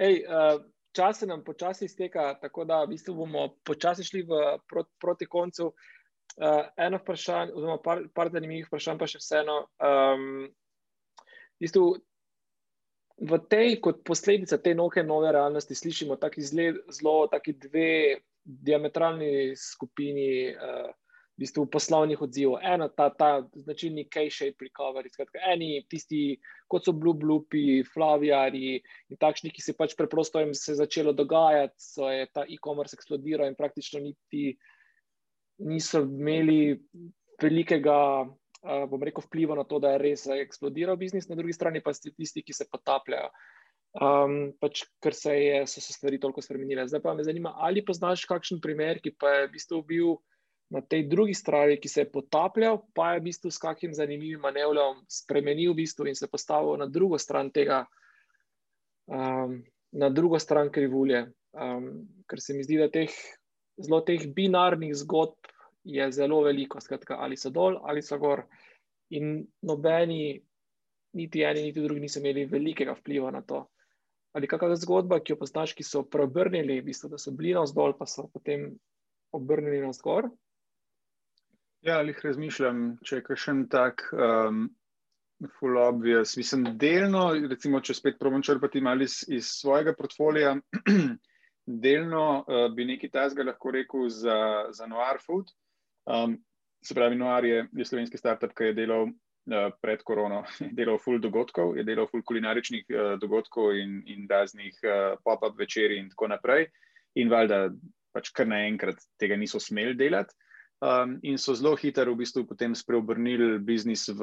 uh, 0.00 0.62
čas 0.96 1.20
se 1.20 1.28
nam 1.28 1.42
počasi 1.44 1.84
izteka, 1.84 2.30
tako 2.40 2.64
da 2.64 2.80
v 2.84 2.94
bistvu 2.94 3.18
bomo 3.18 3.42
počasi 3.68 4.06
šli 4.08 4.22
v, 4.30 4.42
proti, 4.64 4.92
proti 5.00 5.28
koncu. 5.28 5.74
Uh, 6.38 6.62
eno 6.80 7.00
vprašanje, 7.02 7.52
oziroma 7.52 7.82
par, 7.84 8.00
par 8.14 8.30
zanimivih 8.32 8.68
vprašanj, 8.68 9.00
pa 9.00 9.08
še 9.10 9.20
vseeno. 9.20 9.56
Um, 9.84 10.46
v, 10.48 11.66
bistvu, 11.66 11.82
v 13.28 13.40
tej, 13.52 13.76
kot 13.84 14.00
posledica 14.08 14.56
te 14.62 14.72
nove, 14.78 15.04
nove 15.04 15.34
realnosti, 15.36 15.76
slišimo 15.76 16.16
tako 16.22 16.46
zelo, 16.48 17.18
tako 17.28 17.56
dve 17.66 17.90
diametralni 18.40 19.52
skupini. 19.58 20.54
Uh, 20.54 20.88
v 21.38 21.46
bistvu 21.46 21.68
poslovnih 21.70 22.18
odzivov. 22.18 22.58
Eno, 22.66 22.88
ta, 22.90 23.12
ta 23.14 23.28
značilni 23.54 24.08
K-shape 24.10 24.66
recovery, 24.66 25.06
skratka, 25.06 25.38
eni 25.46 25.84
tisti, 25.86 26.34
kot 26.66 26.82
so 26.82 26.92
Blue 26.92 27.14
Bloopi, 27.14 27.84
Flaviari 27.86 28.74
in 28.74 29.20
takšni, 29.22 29.52
ki 29.54 29.62
se 29.62 29.76
pač 29.78 29.94
preprosto 29.94 30.42
jim 30.42 30.50
se 30.50 30.74
začelo 30.74 31.14
dogajati, 31.14 31.78
so 31.78 32.10
je 32.10 32.26
ta 32.34 32.42
e-commerce 32.42 32.98
eksplodiral 32.98 33.46
in 33.46 33.54
praktično 33.54 34.02
niti 34.02 34.56
niso 35.62 36.02
imeli 36.02 36.74
velikega. 37.38 38.26
Uh, 38.58 38.88
bom 38.90 38.98
rekel, 39.06 39.22
vpliva 39.22 39.54
na 39.54 39.62
to, 39.62 39.78
da 39.78 39.92
je 39.94 40.02
res 40.02 40.24
eksplodiral 40.34 40.98
biznis, 40.98 41.28
na 41.30 41.38
drugi 41.38 41.54
strani 41.54 41.78
pa 41.78 41.94
so 41.94 42.10
tisti, 42.10 42.42
ki 42.42 42.56
se 42.56 42.66
potapljajo, 42.66 43.28
um, 44.02 44.34
pač, 44.58 44.82
ker 44.98 45.14
se 45.14 45.36
je, 45.38 45.60
so 45.70 45.78
se 45.78 45.94
stvari 45.94 46.18
toliko 46.18 46.42
spremenile. 46.42 46.88
Zdaj 46.90 47.04
pa 47.04 47.14
me 47.14 47.22
zanima, 47.22 47.54
ali 47.62 47.86
poznaš 47.86 48.26
kakšen 48.26 48.58
primer, 48.58 48.98
ki 48.98 49.14
pa 49.14 49.36
je 49.36 49.46
v 49.46 49.52
bistvu 49.54 49.80
bil 49.86 50.18
na 50.70 50.82
tej 50.84 51.06
drugi 51.08 51.34
strani, 51.34 51.78
ki 51.80 51.88
se 51.88 52.04
je 52.04 52.10
potapljal, 52.12 52.82
pa 52.94 53.14
je 53.14 53.20
v 53.20 53.24
bistvu 53.30 53.50
s 53.50 53.58
kakim 53.58 53.94
zanimivim 53.96 54.40
manevrom 54.44 55.00
spremenil 55.08 55.72
v 55.72 55.80
bistvu 55.82 56.08
in 56.08 56.16
se 56.16 56.28
postavil 56.28 56.76
na 56.76 56.86
drugo 56.86 57.18
stran 57.18 57.50
tega, 57.50 57.86
um, 59.08 59.62
na 59.92 60.10
drugo 60.12 60.38
stran 60.38 60.72
krivulje. 60.72 61.24
Um, 61.56 62.04
ker 62.28 62.40
se 62.44 62.54
mi 62.54 62.64
zdi, 62.64 62.76
da 62.76 62.90
teh 62.92 63.12
zelo 63.80 64.02
teh 64.04 64.26
binarnih 64.34 64.92
zgodb 64.94 65.48
je 65.88 66.10
zelo 66.12 66.42
veliko, 66.44 66.80
skratka, 66.80 67.16
ali 67.16 67.36
so 67.36 67.50
dol 67.50 67.80
ali 67.88 68.02
so 68.02 68.18
gor. 68.20 68.44
In 69.16 69.40
nobeni, 69.64 70.36
niti 71.16 71.42
eni, 71.42 71.62
niti 71.70 71.80
drugi, 71.80 72.02
niso 72.04 72.20
imeli 72.20 72.44
velikega 72.44 72.92
vpliva 72.98 73.30
na 73.32 73.40
to. 73.40 73.64
Ali 74.36 74.50
kakšna 74.50 74.76
zgodba, 74.76 75.22
ki 75.24 75.32
jo 75.32 75.38
poznaš, 75.40 75.72
ki 75.72 75.86
so 75.86 76.02
preobrnili, 76.04 76.82
v 76.82 76.90
bistvu, 76.90 77.08
da 77.14 77.18
so 77.18 77.32
bili 77.32 77.54
na 77.56 77.62
vzdolj, 77.64 77.96
pa 77.96 78.04
so 78.06 78.26
potem 78.28 78.68
obrnili 79.32 79.80
na 79.80 79.94
skor. 79.96 80.28
Ja, 81.86 81.98
ali 81.98 82.10
jih 82.10 82.24
razmišljam, 82.24 82.78
če 83.06 83.20
je 83.20 83.24
kakšen 83.28 83.60
tak 83.70 84.02
um, 84.10 84.64
full 85.58 85.78
obvious. 85.78 86.34
Mislim, 86.36 86.64
delno, 86.80 87.28
recimo, 87.50 87.78
če 87.80 87.94
spet 87.94 88.16
probam 88.18 88.42
črpati 88.42 88.82
malo 88.82 89.06
iz, 89.06 89.20
iz 89.30 89.52
svojega 89.60 89.94
portfolija, 89.94 90.56
delno 91.86 92.24
uh, 92.40 92.64
bi 92.74 92.88
nekaj 92.88 93.12
tazga 93.14 93.46
lahko 93.46 93.70
rekel 93.76 94.08
za, 94.10 94.38
za 94.74 94.88
Noir 94.90 95.22
Food. 95.22 95.52
Um, 96.10 96.34
se 96.82 96.96
pravi, 96.98 97.18
Noir 97.20 97.46
je, 97.46 97.62
je 97.78 97.86
slovenski 97.86 98.18
startup, 98.18 98.56
ki 98.58 98.72
je 98.72 98.78
delal 98.80 99.06
uh, 99.06 99.70
pred 99.82 100.02
korono, 100.02 100.42
je 100.64 100.72
delal 100.74 100.98
full 100.98 101.22
dogodkov, 101.22 101.76
je 101.78 101.86
delal 101.86 102.10
full 102.10 102.26
kulinaričnih 102.26 102.90
uh, 102.90 103.12
dogodkov 103.22 103.78
in, 103.78 104.00
in 104.10 104.26
raznih 104.30 104.82
uh, 104.82 105.14
pop-up 105.22 105.54
večerij 105.62 106.02
in 106.02 106.10
tako 106.10 106.32
naprej. 106.34 106.66
In 107.22 107.30
valjda 107.30 107.68
pač 108.10 108.34
kar 108.34 108.50
naenkrat 108.50 108.98
tega 109.20 109.38
niso 109.38 109.62
smeli 109.62 109.94
delati 109.94 110.34
um, 110.80 111.18
in 111.22 111.38
so 111.38 111.54
zelo 111.54 111.76
hitro 111.76 112.12
v 112.14 112.22
bistvu 112.22 112.46
potem 112.46 112.74
spreobrnili 112.74 113.58
biznis 113.58 114.08
v 114.08 114.22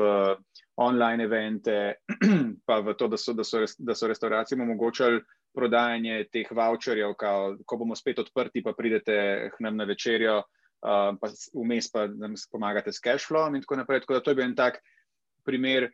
online 0.78 1.24
evente, 1.24 2.00
pa 2.68 2.80
v 2.80 2.96
to, 2.96 3.08
da 3.08 3.18
so, 3.18 3.34
da 3.34 3.44
so, 3.44 3.64
da 3.80 3.96
so 3.96 4.08
restauracijam 4.08 4.62
omogočali 4.62 5.22
prodajanje 5.56 6.28
teh 6.32 6.48
voucherjev, 6.52 7.16
kao, 7.20 7.56
ko 7.66 7.78
bomo 7.78 7.96
spet 7.96 8.20
odprti, 8.20 8.64
pa 8.64 8.76
pridete 8.76 9.50
k 9.52 9.64
nam 9.64 9.78
na 9.80 9.88
večerjo, 9.88 10.42
uh, 10.44 11.12
pa 11.20 11.32
vmes 11.56 11.92
pa 11.92 12.08
nam 12.08 12.36
pomagate 12.52 12.92
s 12.92 13.00
cash 13.00 13.28
flow 13.28 13.48
in 13.56 13.64
tako 13.64 13.80
naprej. 13.80 14.04
Tako 14.04 14.20
da 14.20 14.24
to 14.24 14.32
je 14.32 14.36
bil 14.36 14.46
en 14.46 14.56
tak 14.56 14.80
primer 15.46 15.92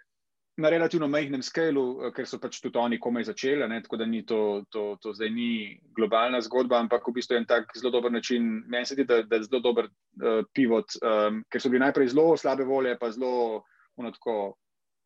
na 0.62 0.70
relativno 0.70 1.08
majhnem 1.08 1.42
skalu, 1.42 1.84
eh, 2.08 2.14
ker 2.16 2.28
so 2.30 2.40
pač 2.40 2.60
tudi 2.62 2.80
oni 2.80 3.00
komaj 3.02 3.28
začeli, 3.32 3.68
ne, 3.70 3.82
tako 3.82 3.98
da 3.98 4.06
ni 4.06 4.22
to, 4.26 4.64
to, 4.70 4.96
to 5.02 5.14
zdaj 5.18 5.30
ni 5.34 5.80
globalna 5.98 6.42
zgodba, 6.42 6.80
ampak 6.80 7.08
v 7.08 7.16
bistvu 7.18 7.36
je 7.36 7.42
en 7.42 7.50
tak 7.50 7.74
zelo 7.78 7.92
dober 7.92 8.12
način. 8.12 8.64
Meni 8.68 8.86
se 8.86 8.96
zdi, 8.96 9.06
da, 9.10 9.22
da 9.24 9.40
je 9.40 9.50
zelo 9.50 9.62
dober 9.66 9.90
uh, 9.90 10.42
pivot, 10.54 10.98
um, 11.02 11.42
ker 11.50 11.62
so 11.62 11.70
bili 11.74 11.84
najprej 11.86 12.14
zelo 12.14 12.38
slabe 12.38 12.68
volje, 12.68 12.96
pa 13.00 13.12
zelo 13.12 13.64
unotko, 14.00 14.38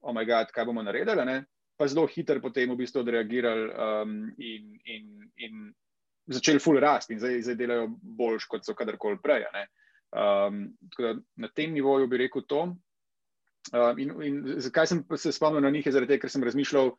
oh 0.06 0.14
moj 0.14 0.28
bog, 0.30 0.52
kaj 0.54 0.68
bomo 0.68 0.84
naredili, 0.84 1.26
ne, 1.26 1.40
pa 1.80 1.88
zelo 1.88 2.06
hiter 2.08 2.42
potem 2.44 2.72
v 2.72 2.80
bistvu 2.84 3.04
odreagirali 3.04 3.72
um, 3.72 4.20
in, 4.38 4.78
in, 4.86 5.10
in 5.38 5.66
začeli 6.32 6.60
full 6.60 6.80
rast 6.80 7.12
in 7.12 7.20
zdaj, 7.20 7.42
zdaj 7.48 7.60
delajo 7.60 7.90
boljš, 8.02 8.48
kot 8.52 8.66
so 8.66 8.76
kadarkoli 8.78 9.20
prej. 9.24 9.48
Um, 10.16 10.70
na 11.36 11.50
tem 11.54 11.74
nivoju 11.74 12.08
bi 12.08 12.24
rekel 12.24 12.46
to. 12.48 12.68
Um, 13.74 14.00
in, 14.00 14.14
in 14.22 14.40
zakaj 14.62 14.92
sem 14.92 15.04
se 15.18 15.32
spomnil 15.34 15.64
na 15.64 15.72
njih, 15.74 15.86
je 15.86 15.96
zaradi 15.96 16.14
tega, 16.14 16.26
ker 16.26 16.34
sem 16.34 16.44
razmišljal, 16.46 16.92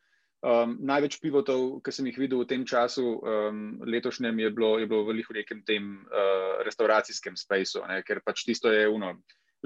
um, 0.42 0.76
največ 0.88 1.20
pivotov, 1.22 1.80
ki 1.84 1.94
sem 1.94 2.08
jih 2.10 2.18
videl 2.18 2.42
v 2.42 2.48
tem 2.50 2.64
času, 2.66 3.04
um, 3.20 3.60
letošnjem, 3.86 4.40
je 4.42 4.50
bilo, 4.50 4.76
je 4.82 4.88
bilo 4.90 5.06
v 5.06 5.20
nekem 5.40 5.62
tem 5.66 5.92
uh, 6.06 6.62
restauracijskem 6.66 7.36
spaceu, 7.38 7.86
ne, 7.86 8.02
ker 8.02 8.22
pač 8.26 8.44
tisto 8.48 8.72
je 8.72 8.88
uno, 8.88 9.14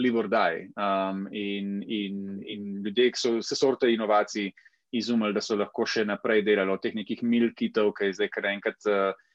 live 0.01 0.19
or 0.19 0.29
die. 0.29 0.69
Um, 0.77 1.27
in, 1.33 1.81
in, 1.83 2.43
in 2.47 2.69
ljudje, 2.85 3.11
ki 3.13 3.21
so 3.21 3.33
vse 3.41 3.57
sorte 3.57 3.91
inovacij 3.91 4.53
izumili, 4.97 5.35
da 5.35 5.43
so 5.45 5.57
lahko 5.59 5.87
še 5.87 6.05
naprej 6.09 6.45
delali 6.47 6.73
od 6.73 6.83
teh 6.83 6.95
nekih 6.95 7.23
milkitov, 7.23 7.93
ki 7.97 8.11
je 8.11 8.21
zdaj 8.21 8.33
kar 8.37 8.53
enkrat. 8.53 8.81
Uh, 8.87 9.27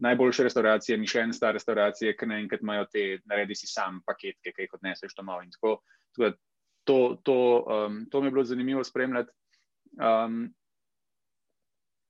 Najboljše 0.00 0.46
restauracije, 0.46 0.96
mišljen 0.96 1.34
sta 1.36 1.50
restauracije, 1.52 2.14
ki 2.16 2.24
naenkrat 2.30 2.62
imajo 2.64 2.86
te, 2.88 3.02
naredi 3.28 3.52
si 3.58 3.66
sam 3.68 3.98
paketke, 4.08 4.54
ki 4.56 4.64
jih 4.64 4.78
odneseš 4.78 5.12
domov. 5.18 5.42
Tako, 5.52 5.74
tako 6.16 6.30
to, 6.84 7.18
to, 7.22 7.36
um, 7.66 8.06
to 8.10 8.20
mi 8.20 8.26
je 8.26 8.30
bilo 8.30 8.44
zanimivo 8.44 8.84
spremljati. 8.84 9.30
Um, 9.98 10.54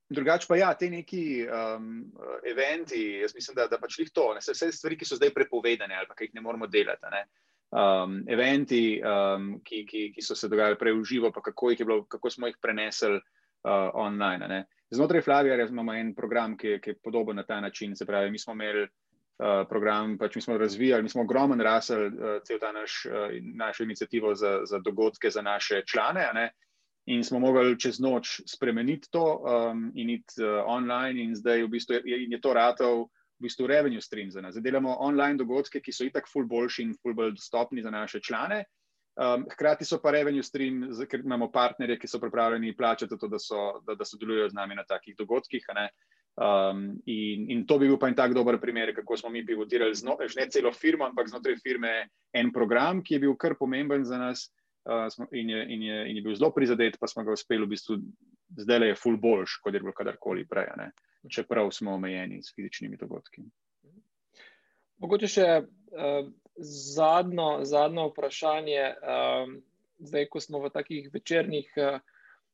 drugače 0.09 0.45
pa 0.49 0.57
ja, 0.57 0.73
te 0.73 0.89
neki 0.89 1.47
um, 1.47 2.11
eventi, 2.51 3.01
jaz 3.21 3.35
mislim, 3.35 3.55
da, 3.55 3.67
da 3.67 3.79
pač 3.79 3.99
jih 3.99 4.11
to, 4.13 4.33
ne, 4.35 4.43
vse 4.43 4.71
stvari, 4.71 4.97
ki 4.99 5.07
so 5.07 5.15
zdaj 5.15 5.33
prepovedane 5.33 5.95
ali 5.95 6.09
pa 6.09 6.17
ki 6.17 6.29
jih 6.29 6.35
ne 6.35 6.43
moramo 6.45 6.67
delati. 6.67 7.13
Ne. 7.13 7.23
Um, 7.71 8.17
eventi, 8.27 8.99
um, 8.99 9.53
ki, 9.63 9.85
ki, 9.87 10.09
ki 10.15 10.23
so 10.25 10.35
se 10.35 10.49
dogajali 10.51 10.79
prej 10.79 10.97
v 10.97 11.05
živo, 11.07 11.31
pa 11.31 11.41
kako, 11.41 11.71
bilo, 11.79 12.03
kako 12.11 12.29
smo 12.29 12.51
jih 12.51 12.57
prenesli 12.61 13.15
uh, 13.15 13.89
online. 13.93 14.47
Ne. 14.47 14.65
Znotraj 14.91 15.23
Flavija 15.23 15.55
imamo 15.67 15.93
en 15.95 16.15
program, 16.15 16.57
ki, 16.57 16.79
ki 16.83 16.89
je 16.89 16.99
podoben 17.03 17.39
na 17.39 17.47
ta 17.47 17.61
način. 17.61 17.95
Se 17.95 18.05
pravi, 18.05 18.31
mi 18.31 18.39
smo 18.39 18.53
imeli 18.53 18.87
program, 19.69 20.17
pač 20.17 20.35
mi 20.35 20.41
smo 20.41 20.57
razvijali, 20.57 21.03
mi 21.03 21.09
smo 21.09 21.21
ogromen 21.21 21.61
rasel, 21.61 22.05
uh, 22.07 22.41
cel 22.45 22.59
ta 22.59 22.71
naš, 22.71 23.05
uh, 23.05 23.31
našo 23.55 23.83
inicijativo 23.83 24.35
za, 24.35 24.59
za 24.65 24.79
dogodke 24.79 25.29
za 25.29 25.41
naše 25.41 25.81
člane. 25.85 26.51
In 27.05 27.23
smo 27.23 27.39
mogli 27.39 27.79
čez 27.79 27.99
noč 27.99 28.41
spremeniti 28.45 29.09
to 29.11 29.23
um, 29.41 29.91
in 29.95 30.09
iti 30.09 30.43
uh, 30.43 30.61
online, 30.65 31.23
in 31.23 31.35
zdaj 31.35 31.63
v 31.63 31.67
bistvu 31.67 31.93
je, 32.05 32.19
je 32.29 32.41
to 32.41 32.53
ratov 32.53 33.09
v 33.41 33.49
bistvu 33.49 33.67
revenue 33.67 34.01
stream 34.01 34.29
za 34.31 34.41
nas. 34.41 34.53
Zdaj 34.53 34.69
delamo 34.69 34.93
online 34.99 35.37
dogodke, 35.37 35.81
ki 35.81 35.91
so 35.91 36.05
itak 36.05 36.29
ful 36.29 36.45
boljši 36.45 36.83
in 36.83 36.93
ful 37.01 37.17
bolj 37.17 37.33
dostopni 37.39 37.81
za 37.81 37.89
naše 37.89 38.21
člane. 38.21 38.65
Um, 39.17 39.47
hkrati 39.51 39.85
so 39.85 39.97
pa 39.99 40.11
revenue 40.13 40.43
stream, 40.43 40.85
ker 41.09 41.25
imamo 41.25 41.49
partnerje, 41.51 41.97
ki 41.99 42.07
so 42.07 42.19
pripravljeni 42.19 42.75
plačati 42.77 43.17
to, 43.17 43.27
da, 43.27 43.39
so, 43.39 43.81
da, 43.87 43.95
da 43.95 44.05
sodelujo 44.05 44.49
z 44.49 44.53
nami 44.53 44.77
na 44.77 44.85
takih 44.87 45.17
dogodkih. 45.17 45.65
Um, 46.39 47.01
in, 47.05 47.49
in 47.51 47.65
to 47.67 47.75
bi 47.77 47.89
bil 47.89 47.97
pa 47.99 48.07
en 48.07 48.15
tak 48.15 48.33
dober 48.33 48.55
primer, 48.57 48.93
kako 48.95 49.17
smo 49.17 49.29
mi 49.29 49.43
pivotirali, 49.45 49.93
že 49.93 50.39
ne 50.39 50.47
celo 50.49 50.71
firmo, 50.71 51.05
ampak 51.05 51.27
znotraj 51.27 51.59
firme 51.59 52.07
en 52.33 52.51
program, 52.51 53.03
ki 53.03 53.13
je 53.13 53.19
bil 53.19 53.35
kar 53.35 53.57
pomemben 53.59 54.05
za 54.05 54.17
nas 54.17 54.47
uh, 54.87 55.09
smo, 55.11 55.27
in, 55.31 55.49
je, 55.49 55.65
in, 55.73 55.81
je, 55.81 56.09
in 56.09 56.15
je 56.15 56.21
bil 56.21 56.35
zelo 56.35 56.51
prizadet, 56.55 56.97
pa 56.99 57.07
smo 57.07 57.23
ga 57.23 57.35
uspeli 57.35 57.65
v 57.65 57.73
bistvu, 57.75 57.99
zdaj 58.63 58.79
le 58.79 58.87
je 58.93 58.99
full 58.99 59.19
boljš, 59.19 59.59
kot 59.63 59.75
je 59.75 59.83
bilo 59.83 59.93
kadarkoli 59.93 60.47
prej, 60.47 60.71
ne? 60.77 60.91
čeprav 61.29 61.69
smo 61.71 61.93
omejeni 61.99 62.39
s 62.41 62.55
fizičnimi 62.55 62.97
dogodki. 62.97 63.43
Mogoče 65.03 65.27
še 65.29 65.47
uh, 65.61 66.31
zadnjo, 66.95 67.65
zadnjo 67.67 68.07
vprašanje, 68.09 68.87
uh, 69.03 69.51
zdaj, 69.99 70.25
ko 70.31 70.41
smo 70.41 70.63
v 70.63 70.71
takih 70.73 71.11
večernih. 71.13 71.69
Uh, 71.75 71.99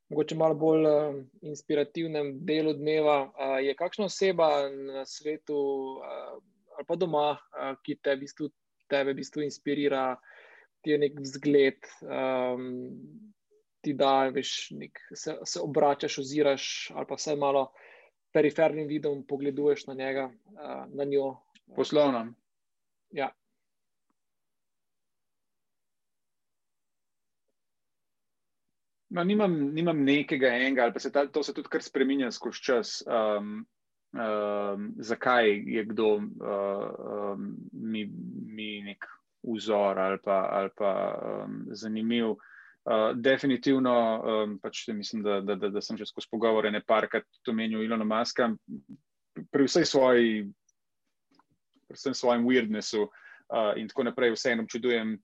mogoče 0.10 0.36
malo 0.36 0.56
bolj 0.56 0.86
uh, 0.88 1.16
inspirativnem 1.42 2.34
delu 2.46 2.74
dneva. 2.74 3.18
Uh, 3.28 3.58
je 3.64 3.76
kakšna 3.76 4.06
oseba 4.06 4.50
na 4.70 5.06
svetu 5.06 5.58
uh, 6.00 6.38
ali 6.78 6.86
pa 6.88 6.96
doma, 6.96 7.32
uh, 7.34 7.74
ki 7.84 7.98
te 8.02 8.16
v 8.16 8.22
bistvu, 8.22 8.50
tebe 8.90 9.12
v 9.12 9.18
bistvu 9.18 9.44
inspirira, 9.44 10.16
ti 10.86 10.94
je 10.94 11.00
nek 11.02 11.18
vzgled, 11.20 11.88
um, 12.06 12.68
ti 13.82 13.96
da, 13.98 14.30
veš, 14.34 14.72
nek, 14.78 15.02
se, 15.14 15.36
se 15.44 15.62
obračaš, 15.64 16.20
oziraš 16.22 16.92
ali 16.96 17.10
pa 17.10 17.18
vse 17.18 17.36
malo 17.36 17.68
perifernim 18.34 18.88
vidom 18.88 19.24
pogleduješ 19.28 19.88
na 19.88 19.98
njega, 19.98 20.30
uh, 20.54 20.86
na 20.94 21.04
njo. 21.04 21.34
Poslovno. 21.76 22.28
Ja. 23.12 23.32
Ma, 29.10 29.24
nimam, 29.24 29.54
nimam 29.72 30.04
nekega 30.04 30.52
enega, 30.58 30.84
ali 30.84 30.94
pa 30.94 31.00
se 31.00 31.12
ta, 31.12 31.26
to 31.32 31.44
se 31.44 31.54
tudi 31.56 31.72
kar 31.72 31.84
spremenja 31.84 32.32
skozi 32.32 32.64
čas. 32.64 32.98
Um, 33.08 33.62
um, 34.12 34.90
zakaj 35.00 35.54
je 35.64 35.86
kdo 35.86 36.08
uh, 36.16 36.26
um, 37.34 37.56
mi, 37.72 38.04
mi 38.46 38.82
nek 38.84 39.08
vzor 39.48 40.00
ali 40.00 40.20
pa, 40.24 40.48
ali 40.52 40.70
pa 40.76 40.92
um, 41.46 41.66
zanimiv. 41.72 42.36
Uh, 42.88 43.12
definitivno, 43.16 44.24
um, 44.24 44.60
pač 44.64 44.88
mislim, 44.88 45.24
da, 45.24 45.42
da, 45.42 45.56
da, 45.56 45.70
da 45.70 45.82
sem 45.82 45.98
že 45.98 46.06
skozi 46.08 46.28
pogovore 46.32 46.72
ne 46.72 46.80
parkrat 46.80 47.26
to 47.44 47.54
menil 47.54 47.84
Ilona 47.84 48.06
Maska, 48.08 48.54
pri 49.52 49.68
vsej 49.68 49.86
svoji, 49.86 50.46
pri 51.88 52.00
vsem 52.00 52.16
svojem 52.16 52.48
weirdnessu 52.48 53.08
uh, 53.08 53.74
in 53.76 53.92
tako 53.92 54.08
naprej, 54.08 54.36
vseeno 54.36 54.64
občudujem 54.64 55.18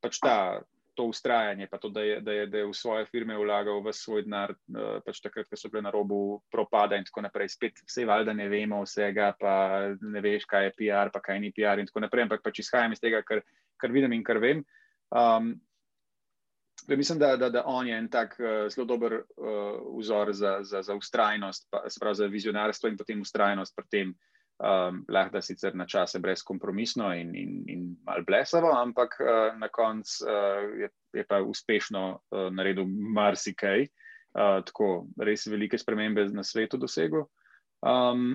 pač 0.00 0.16
ta 0.20 0.64
to 1.00 1.06
ustrajanje, 1.08 1.66
pa 1.66 1.78
to, 1.80 1.88
da 1.88 2.02
je, 2.04 2.18
da 2.20 2.32
je, 2.32 2.46
da 2.46 2.58
je 2.58 2.66
v 2.68 2.74
svoje 2.76 3.06
firme 3.08 3.36
vlagal 3.38 3.80
v 3.80 3.92
svoj 3.96 4.26
denar, 4.26 4.52
uh, 4.52 4.98
pač 5.06 5.22
takrat, 5.24 5.48
ko 5.48 5.56
so 5.56 5.70
bile 5.72 5.80
na 5.86 5.92
robu 5.94 6.42
propada 6.52 6.98
in 7.00 7.06
tako 7.08 7.24
naprej. 7.24 7.48
Spet 7.56 7.80
vse 7.88 8.04
valjda 8.04 8.34
ne 8.36 8.50
vemo 8.52 8.82
vsega, 8.84 9.32
pa 9.40 9.54
ne 9.96 10.20
veš, 10.20 10.44
kaj 10.50 10.68
je 10.68 10.74
PR, 10.76 11.08
pa 11.08 11.22
kaj 11.24 11.40
ni 11.40 11.52
PR 11.56 11.80
in 11.80 11.88
tako 11.88 12.04
naprej, 12.04 12.28
ampak 12.28 12.44
pač 12.44 12.60
izhajam 12.60 12.92
iz 12.92 13.00
tega, 13.00 13.22
kar, 13.24 13.40
kar 13.80 13.96
vidim 13.96 14.12
in 14.12 14.24
kar 14.26 14.42
vem. 14.42 14.64
Um, 15.08 15.56
Da 16.88 16.96
mislim, 16.96 17.18
da, 17.20 17.34
da, 17.36 17.50
da 17.52 17.60
on 17.68 17.86
je 17.86 17.96
en 17.96 18.06
tak 18.08 18.32
uh, 18.40 18.64
zelo 18.72 18.86
dober 18.88 19.12
uh, 19.20 19.98
vzor 20.00 20.32
za, 20.32 20.52
za, 20.64 20.80
za 20.82 20.94
ustrajnost, 20.96 21.66
pa, 21.70 21.82
sprav, 21.92 22.14
za 22.16 22.26
vizionarstvo 22.26 22.88
in 22.88 22.96
potem 22.96 23.20
ustrajnost 23.20 23.76
pri 23.76 23.86
tem, 23.92 24.14
uh, 24.14 24.39
um, 24.60 25.04
lahko 25.08 25.32
da 25.32 25.42
sicer 25.42 25.74
na 25.74 25.86
čase 25.86 26.18
brezkompromisno 26.18 27.14
in, 27.14 27.34
in, 27.36 27.64
in 27.68 27.96
mal 28.04 28.22
blesavo, 28.26 28.72
ampak 28.76 29.16
uh, 29.20 29.58
na 29.58 29.68
koncu 29.68 30.24
uh, 30.26 30.78
je, 30.80 30.88
je 31.12 31.24
pa 31.28 31.40
uspešno 31.40 32.04
uh, 32.12 32.48
naredil 32.52 32.84
marsikaj, 32.86 33.82
uh, 33.82 34.60
tako 34.66 35.06
res 35.18 35.46
velike 35.46 35.78
spremembe 35.78 36.28
na 36.34 36.44
svetu 36.44 36.76
dosegel. 36.76 37.24
Um, 37.80 38.34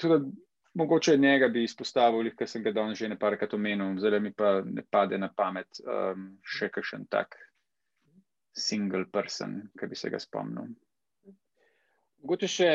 tudi, 0.00 0.30
mogoče 0.74 1.16
njega 1.18 1.48
bi 1.48 1.64
izpostavil, 1.64 2.30
ker 2.38 2.48
sem 2.50 2.62
ga 2.62 2.72
danes 2.74 2.98
že 2.98 3.10
nekajkrat 3.10 3.54
omenil, 3.54 3.98
zdaj 3.98 4.20
mi 4.20 4.32
pa 4.32 4.60
ne 4.64 4.86
pade 4.90 5.18
na 5.18 5.30
pamet 5.34 5.82
um, 5.82 6.30
še 6.42 6.70
kakšen 6.70 7.08
tak 7.10 7.34
single 8.54 9.06
person, 9.10 9.64
ki 9.78 9.90
bi 9.90 9.98
se 9.98 10.10
ga 10.10 10.22
spomnil. 10.22 10.70
Mogoče 12.22 12.48
še 12.48 12.70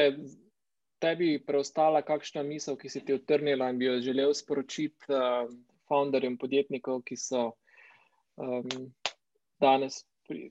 tebi 0.99 1.39
preostala 1.45 2.01
kakšna 2.05 2.43
misel, 2.43 2.77
ki 2.77 2.91
si 2.91 3.01
ti 3.05 3.15
utrnila 3.15 3.69
in 3.71 3.79
bi 3.79 3.89
jo 3.89 3.97
želel 4.03 4.33
sporočiti 4.37 5.11
uh, 5.13 5.49
founderjem 5.89 6.37
podjetnikov, 6.37 7.01
ki 7.07 7.17
so 7.17 7.51
um, 8.37 8.91
danes 9.61 10.03
pri, 10.27 10.49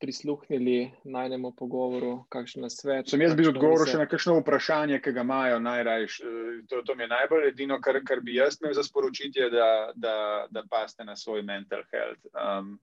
prisluhnili 0.00 0.92
najnemu 1.04 1.52
pogovoru, 1.56 2.24
kakšen 2.28 2.68
svet. 2.70 3.08
Sem 3.10 3.22
jaz 3.24 3.34
bil 3.38 3.50
odgovor 3.50 3.88
še 3.88 3.98
na 3.98 4.06
kakšno 4.10 4.36
vprašanje, 4.40 5.00
ki 5.02 5.14
ga 5.16 5.24
imajo 5.24 5.60
najrajš. 5.64 6.18
To, 6.70 6.82
to 6.86 6.94
mi 6.94 7.06
je 7.06 7.12
najbolj 7.12 7.48
edino, 7.50 7.80
kar, 7.82 7.98
kar 8.06 8.20
bi 8.24 8.36
jaz 8.36 8.60
imel 8.60 8.76
za 8.76 8.84
sporočiti, 8.86 9.48
da, 9.52 9.70
da, 9.94 10.18
da 10.52 10.64
paste 10.70 11.04
na 11.08 11.16
svoj 11.16 11.42
mental 11.46 11.82
health. 11.92 12.20
Um, 12.36 12.76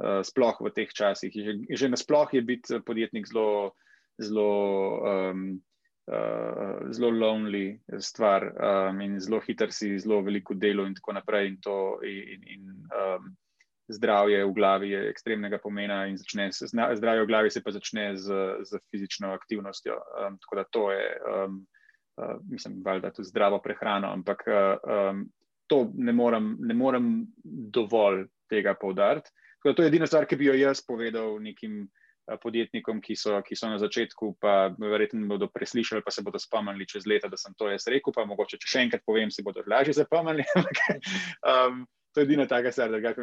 uh, 0.00 0.20
sploh 0.26 0.62
v 0.64 0.72
teh 0.76 0.88
časih. 0.88 1.34
Že, 1.34 1.56
že 1.68 1.92
nasploh 1.92 2.30
je 2.32 2.42
biti 2.42 2.80
podjetnik 2.86 3.28
zelo, 3.28 3.74
zelo, 4.22 4.54
um, 5.02 5.44
uh, 6.10 6.90
zelo 6.92 7.10
lonely 7.10 7.80
stvar 7.98 8.50
um, 8.50 9.00
in 9.00 9.20
zelo 9.20 9.40
hiter 9.40 9.72
si, 9.72 9.98
zelo 9.98 10.20
veliko 10.26 10.54
delo 10.54 10.86
in 10.86 10.94
tako 10.94 11.12
naprej. 11.18 11.48
In 11.48 11.60
to, 11.62 11.76
in, 12.06 12.42
in, 12.46 12.66
um, 12.90 13.30
zdravje 13.90 14.44
v 14.44 14.52
glavi 14.54 14.90
je 14.90 15.08
ekstremnega 15.10 15.58
pomena 15.58 16.04
in 16.06 16.16
začne, 16.18 16.50
zdravje 16.52 17.24
v 17.24 17.26
glavi 17.26 17.50
se 17.50 17.62
pa 17.62 17.74
začne 17.74 18.14
z, 18.16 18.40
z 18.62 18.80
fizično 18.90 19.32
aktivnostjo. 19.34 19.98
Um, 19.98 20.38
tako 20.38 20.56
da 20.56 20.64
to 20.64 20.90
je, 20.92 21.06
um, 21.26 21.66
uh, 22.16 22.36
mislim, 22.50 22.82
valjda 22.84 23.10
tudi 23.10 23.28
zdravo 23.28 23.58
prehrano, 23.62 24.12
ampak 24.12 24.44
uh, 24.46 24.90
um, 25.10 25.24
to 25.66 25.90
ne 25.94 26.12
morem, 26.12 26.56
ne 26.60 26.74
morem 26.74 27.26
dovolj 27.44 28.26
tega 28.50 28.74
poudariti. 28.74 29.30
To 29.62 29.82
je 29.82 29.88
edina 29.88 30.06
stvar, 30.06 30.24
ki 30.26 30.38
bi 30.40 30.48
jo 30.48 30.54
jaz 30.56 30.80
povedal 30.86 31.36
nekim 31.42 31.84
podjetnikom, 32.42 33.00
ki 33.02 33.16
so, 33.16 33.36
ki 33.46 33.56
so 33.58 33.70
na 33.70 33.78
začetku, 33.80 34.34
pa 34.40 34.72
verjetno 34.78 35.26
bodo 35.30 35.48
preslišali, 35.50 36.04
pa 36.04 36.12
se 36.14 36.22
bodo 36.22 36.38
spomnili 36.38 36.86
čez 36.88 37.06
leta, 37.06 37.28
da 37.28 37.38
sem 37.40 37.54
to 37.58 37.70
jaz 37.70 37.88
rekel, 37.90 38.14
pa 38.14 38.26
mogoče, 38.28 38.60
če 38.60 38.74
še 38.74 38.84
enkrat 38.86 39.06
povem, 39.06 39.32
si 39.34 39.44
bodo 39.46 39.64
lažje 39.66 39.96
zapomnili. 40.02 40.46
um, 41.50 41.82
to 42.14 42.22
je 42.22 42.28
edina 42.28 42.46
taka 42.46 42.72
stvar, 42.74 42.92
da 42.92 43.14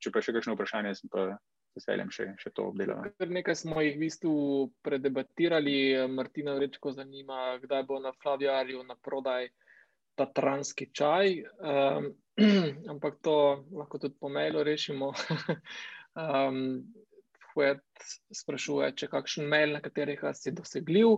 če 0.00 0.12
pa 0.12 0.22
še 0.24 0.34
kakšno 0.36 0.56
vprašanje, 0.56 0.94
sem 0.98 1.12
pa 1.12 1.30
veseljem 1.76 2.10
še, 2.12 2.28
še 2.40 2.52
to 2.56 2.68
obdelal. 2.72 3.04
Nekaj 3.20 3.56
smo 3.62 3.82
jih 3.84 3.96
v 3.96 4.04
bistvu 4.04 4.34
predebatirali, 4.84 6.08
Martina 6.10 6.56
Vrečko 6.58 6.92
zanima, 6.96 7.58
kdaj 7.62 7.84
bo 7.88 8.00
na 8.02 8.12
Flavijarju 8.16 8.82
na 8.88 8.96
prodaj 8.96 9.50
ta 10.18 10.26
transki 10.26 10.90
čaj, 10.92 11.36
um, 11.64 12.10
ampak 12.92 13.20
to 13.24 13.64
lahko 13.72 14.00
tudi 14.02 14.18
po 14.20 14.28
mailu 14.28 14.64
rešimo. 14.66 15.14
um, 16.16 16.80
Huet 17.50 17.82
sprašuje, 18.34 18.92
če 19.00 19.08
kakšen 19.10 19.48
mail, 19.50 19.74
na 19.74 19.80
katerih 19.82 20.22
si 20.38 20.52
dosegljiv, 20.54 21.16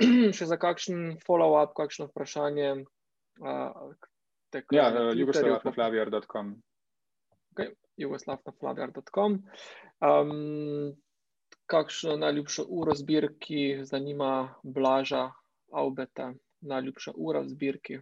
še 0.36 0.48
za 0.48 0.56
kakšen 0.60 1.18
follow-up, 1.26 1.74
kakšno 1.76 2.08
vprašanje, 2.08 2.70
uh, 3.44 3.92
Tako, 4.50 4.76
ja, 4.76 5.08
uh, 5.08 5.18
jugoslav.flaviar.com. 5.18 6.62
Okay, 7.52 7.70
jugoslav.flaviar.com. 7.96 9.42
Um, 10.00 10.96
kakšno 11.66 12.16
najljubšo 12.16 12.64
uro 12.68 12.94
zbirki 12.94 13.84
zanima 13.84 14.54
Blaža 14.62 15.30
Aubeta? 15.72 16.32
Najljubša 16.60 17.12
ura 17.16 17.40
v 17.40 17.48
zbirki. 17.48 18.00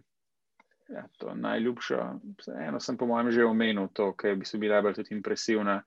Ja, 0.89 1.05
to 1.17 1.35
najljubša. 1.35 2.19
Eno 2.67 2.79
sem 2.79 2.97
po 2.97 3.05
mojem 3.05 3.31
že 3.31 3.45
omenil, 3.45 3.87
to, 3.93 4.13
ker 4.17 4.35
bi 4.35 4.45
se 4.45 4.57
bila 4.57 4.79
najbolj 4.79 4.97
tudi 4.97 5.15
impresivna. 5.15 5.83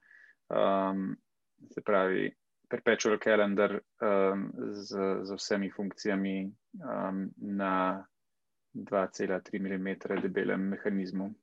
Um, 0.48 1.16
se 1.70 1.82
pravi, 1.84 2.30
perpetual 2.68 3.18
calendar 3.18 3.76
um, 3.76 4.50
z, 4.72 4.96
z 5.22 5.36
vsemi 5.36 5.70
funkcijami 5.70 6.52
um, 6.80 7.30
na 7.36 8.04
2,3 8.74 9.60
mm 9.60 9.88
debelem 10.22 10.60
mehanizmu. 10.60 11.34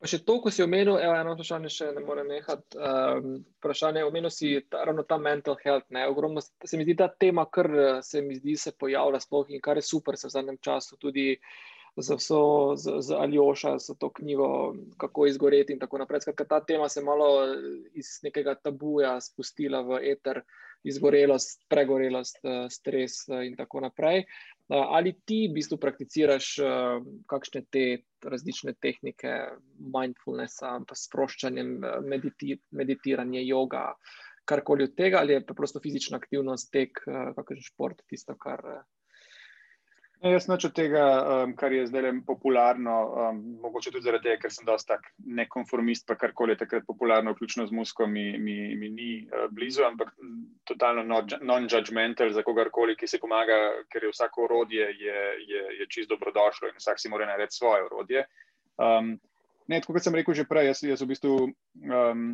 Pa 0.00 0.08
še 0.08 0.22
to, 0.24 0.38
ko 0.40 0.48
si 0.48 0.62
omenil, 0.64 0.94
evo, 0.96 1.12
eno 1.12 1.34
vprašanje, 1.34 1.70
še 1.74 1.90
ne 1.92 2.00
morem 2.00 2.30
nehati. 2.32 2.78
Um, 2.78 3.34
vprašanje, 3.60 4.04
omenil 4.06 4.32
si 4.32 4.54
ta, 4.70 4.86
ravno 4.88 5.04
ta 5.04 5.18
mental 5.20 5.58
health. 5.60 5.90
Ne, 5.92 6.06
ogromno, 6.08 6.40
se 6.40 6.78
mi 6.80 6.86
zdi 6.86 6.94
ta 6.96 7.10
tema, 7.12 7.44
kar 7.52 7.68
se 8.06 8.22
mi 8.24 8.38
zdi, 8.38 8.56
se 8.56 8.72
pojavlja 8.80 9.20
sploh 9.20 9.50
in 9.52 9.60
kar 9.60 9.76
je 9.76 9.84
super 9.84 10.16
se 10.16 10.30
v 10.30 10.32
zadnjem 10.38 10.56
času 10.64 10.96
tudi 10.96 11.34
za 11.96 12.16
vso, 12.16 12.76
z, 12.76 13.00
z 13.00 13.16
Aljoša, 13.18 13.78
za 13.78 13.94
to 13.94 14.10
knjigo, 14.10 14.74
kako 14.96 15.26
izgoreti 15.26 15.72
in 15.72 15.78
tako 15.78 15.98
naprej. 15.98 16.20
Skratka, 16.20 16.44
ta 16.44 16.60
tema 16.64 16.88
se 16.88 17.02
malo 17.02 17.46
iz 17.94 18.18
nekega 18.22 18.54
tabuja 18.54 19.20
spustila 19.20 19.82
v 19.82 20.00
eter, 20.12 20.42
izgorelost, 20.84 21.66
pregorelost, 21.68 22.38
stres 22.70 23.26
in 23.28 23.56
tako 23.56 23.80
naprej. 23.84 24.24
Ali 24.68 25.12
ti 25.26 25.42
v 25.48 25.58
bistvu 25.58 25.76
prakticiraš 25.82 26.54
kakšne 27.28 27.64
te 27.70 27.84
različne 28.22 28.76
tehnike, 28.80 29.34
mindfulnessa, 29.80 30.78
pa 30.86 30.96
sproščanje, 30.96 31.64
mediti 32.06 32.56
meditiranje, 32.70 33.42
yoga, 33.48 33.90
karkoli 34.44 34.86
od 34.88 34.94
tega, 34.96 35.20
ali 35.20 35.36
je 35.36 35.44
preprosto 35.46 35.82
fizična 35.82 36.18
aktivnost, 36.20 36.70
tek, 36.72 37.02
kakšen 37.36 37.66
šport, 37.66 38.02
tisto, 38.08 38.36
kar. 38.38 38.62
Ne, 40.20 40.34
jaz 40.34 40.50
noč 40.50 40.66
od 40.68 40.74
tega, 40.76 41.02
um, 41.24 41.52
kar 41.56 41.72
je 41.72 41.86
zdaj 41.88 42.10
popularno, 42.26 42.94
um, 43.08 43.38
mogoče 43.62 43.88
tudi 43.94 44.04
zaradi 44.04 44.28
tega, 44.28 44.40
ker 44.42 44.52
sem 44.52 44.66
dosta 44.68 44.98
tak 44.98 45.06
nekonformist, 45.24 46.04
pa 46.04 46.18
karkoli 46.20 46.52
je 46.52 46.58
takrat 46.60 46.84
popularno, 46.84 47.32
vključno 47.32 47.64
z 47.66 47.72
musko, 47.72 48.04
mi, 48.06 48.24
mi, 48.36 48.56
mi 48.76 48.90
ni 48.92 49.08
uh, 49.24 49.46
blizu, 49.48 49.86
ampak 49.88 50.12
totalno 50.68 51.06
non-judgmental 51.40 52.34
za 52.36 52.44
kogarkoli, 52.44 52.98
ki 53.00 53.08
se 53.08 53.20
pomaga, 53.22 53.56
ker 53.88 54.04
je 54.04 54.10
vsako 54.12 54.44
orodje 54.44 54.90
je, 55.00 55.22
je, 55.48 55.62
je 55.78 55.86
čist 55.88 56.12
dobrodošlo 56.12 56.68
in 56.68 56.76
vsak 56.76 57.00
si 57.00 57.08
mora 57.08 57.24
narediti 57.24 57.56
svoje 57.56 57.86
orodje. 57.88 58.26
Um, 58.76 59.14
ne, 59.72 59.80
tako 59.80 59.96
kot 59.96 60.04
sem 60.04 60.20
rekel 60.20 60.36
že 60.36 60.44
prej, 60.44 60.68
jaz, 60.74 60.82
jaz 60.84 61.04
v 61.06 61.12
bistvu. 61.14 61.36
Um, 61.80 62.30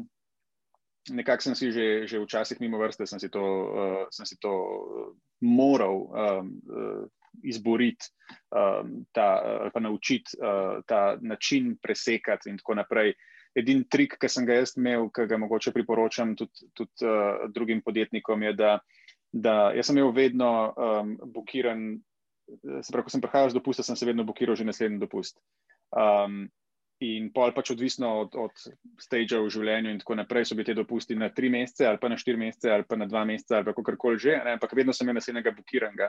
Nekako 1.06 1.42
sem 1.44 1.54
si 1.54 1.70
že, 1.70 2.10
že 2.10 2.18
včasih 2.18 2.58
mimo 2.58 2.80
vrste, 2.82 3.06
sem 3.06 3.22
si 3.22 3.30
to, 3.30 3.38
uh, 3.38 4.00
sem 4.10 4.26
si 4.26 4.34
to 4.42 4.50
uh, 4.50 5.12
moral 5.38 6.10
um, 6.10 6.48
uh, 6.66 7.06
izboriti, 7.42 8.08
um, 8.50 9.04
ta, 9.12 9.26
ali 9.62 9.70
pa 9.74 9.80
naučiti 9.80 10.38
uh, 10.38 10.82
ta 10.86 11.18
način 11.20 11.76
presekati 11.82 12.50
in 12.50 12.58
tako 12.58 12.74
naprej. 12.74 13.14
Edini 13.56 13.86
trik, 13.88 14.18
ki 14.20 14.28
sem 14.28 14.44
ga 14.46 14.58
jaz 14.58 14.74
imel, 14.76 15.08
ki 15.08 15.24
ga 15.30 15.38
mogoče 15.40 15.72
priporočam 15.72 16.34
tudi, 16.36 16.68
tudi 16.76 17.06
uh, 17.08 17.46
drugim 17.52 17.80
podjetnikom, 17.82 18.42
je, 18.42 18.52
da, 18.52 18.78
da 19.32 19.56
jaz 19.76 19.88
sem 19.88 19.96
imel 19.96 20.12
vedno 20.12 20.50
um, 20.76 21.16
blokiran, 21.32 21.88
se 22.82 22.92
pravi, 22.92 23.06
ko 23.06 23.14
sem 23.14 23.24
prihajal 23.24 23.50
z 23.50 23.58
dopusta, 23.58 23.82
sem 23.82 23.96
se 23.96 24.06
vedno 24.06 24.24
blokiral 24.24 24.56
že 24.56 24.68
naslednji 24.68 25.00
dopust. 25.00 25.40
Um, 25.96 26.46
in 27.04 27.28
pol 27.34 27.52
pač 27.52 27.74
odvisno 27.74 28.08
od, 28.24 28.36
od 28.40 28.62
stage 29.00 29.36
v 29.36 29.50
življenju 29.52 29.92
in 29.92 29.98
tako 30.00 30.16
naprej, 30.16 30.46
so 30.48 30.56
bili 30.56 30.70
te 30.70 30.76
dopusti 30.76 31.16
na 31.18 31.28
tri 31.28 31.50
mesece 31.52 31.84
ali 31.84 32.00
pa 32.00 32.08
na 32.08 32.16
štiri 32.16 32.40
mesece 32.40 32.72
ali 32.72 32.86
pa 32.88 32.96
na 32.96 33.08
dva 33.08 33.24
meseca 33.28 33.58
ali 33.58 33.74
kako 33.76 33.96
koli 34.00 34.18
že, 34.18 34.38
ne, 34.44 34.56
ampak 34.56 34.72
vedno 34.72 34.94
sem 34.96 35.04
imel 35.04 35.20
naslednjega 35.20 35.52
blokiranega 35.52 36.08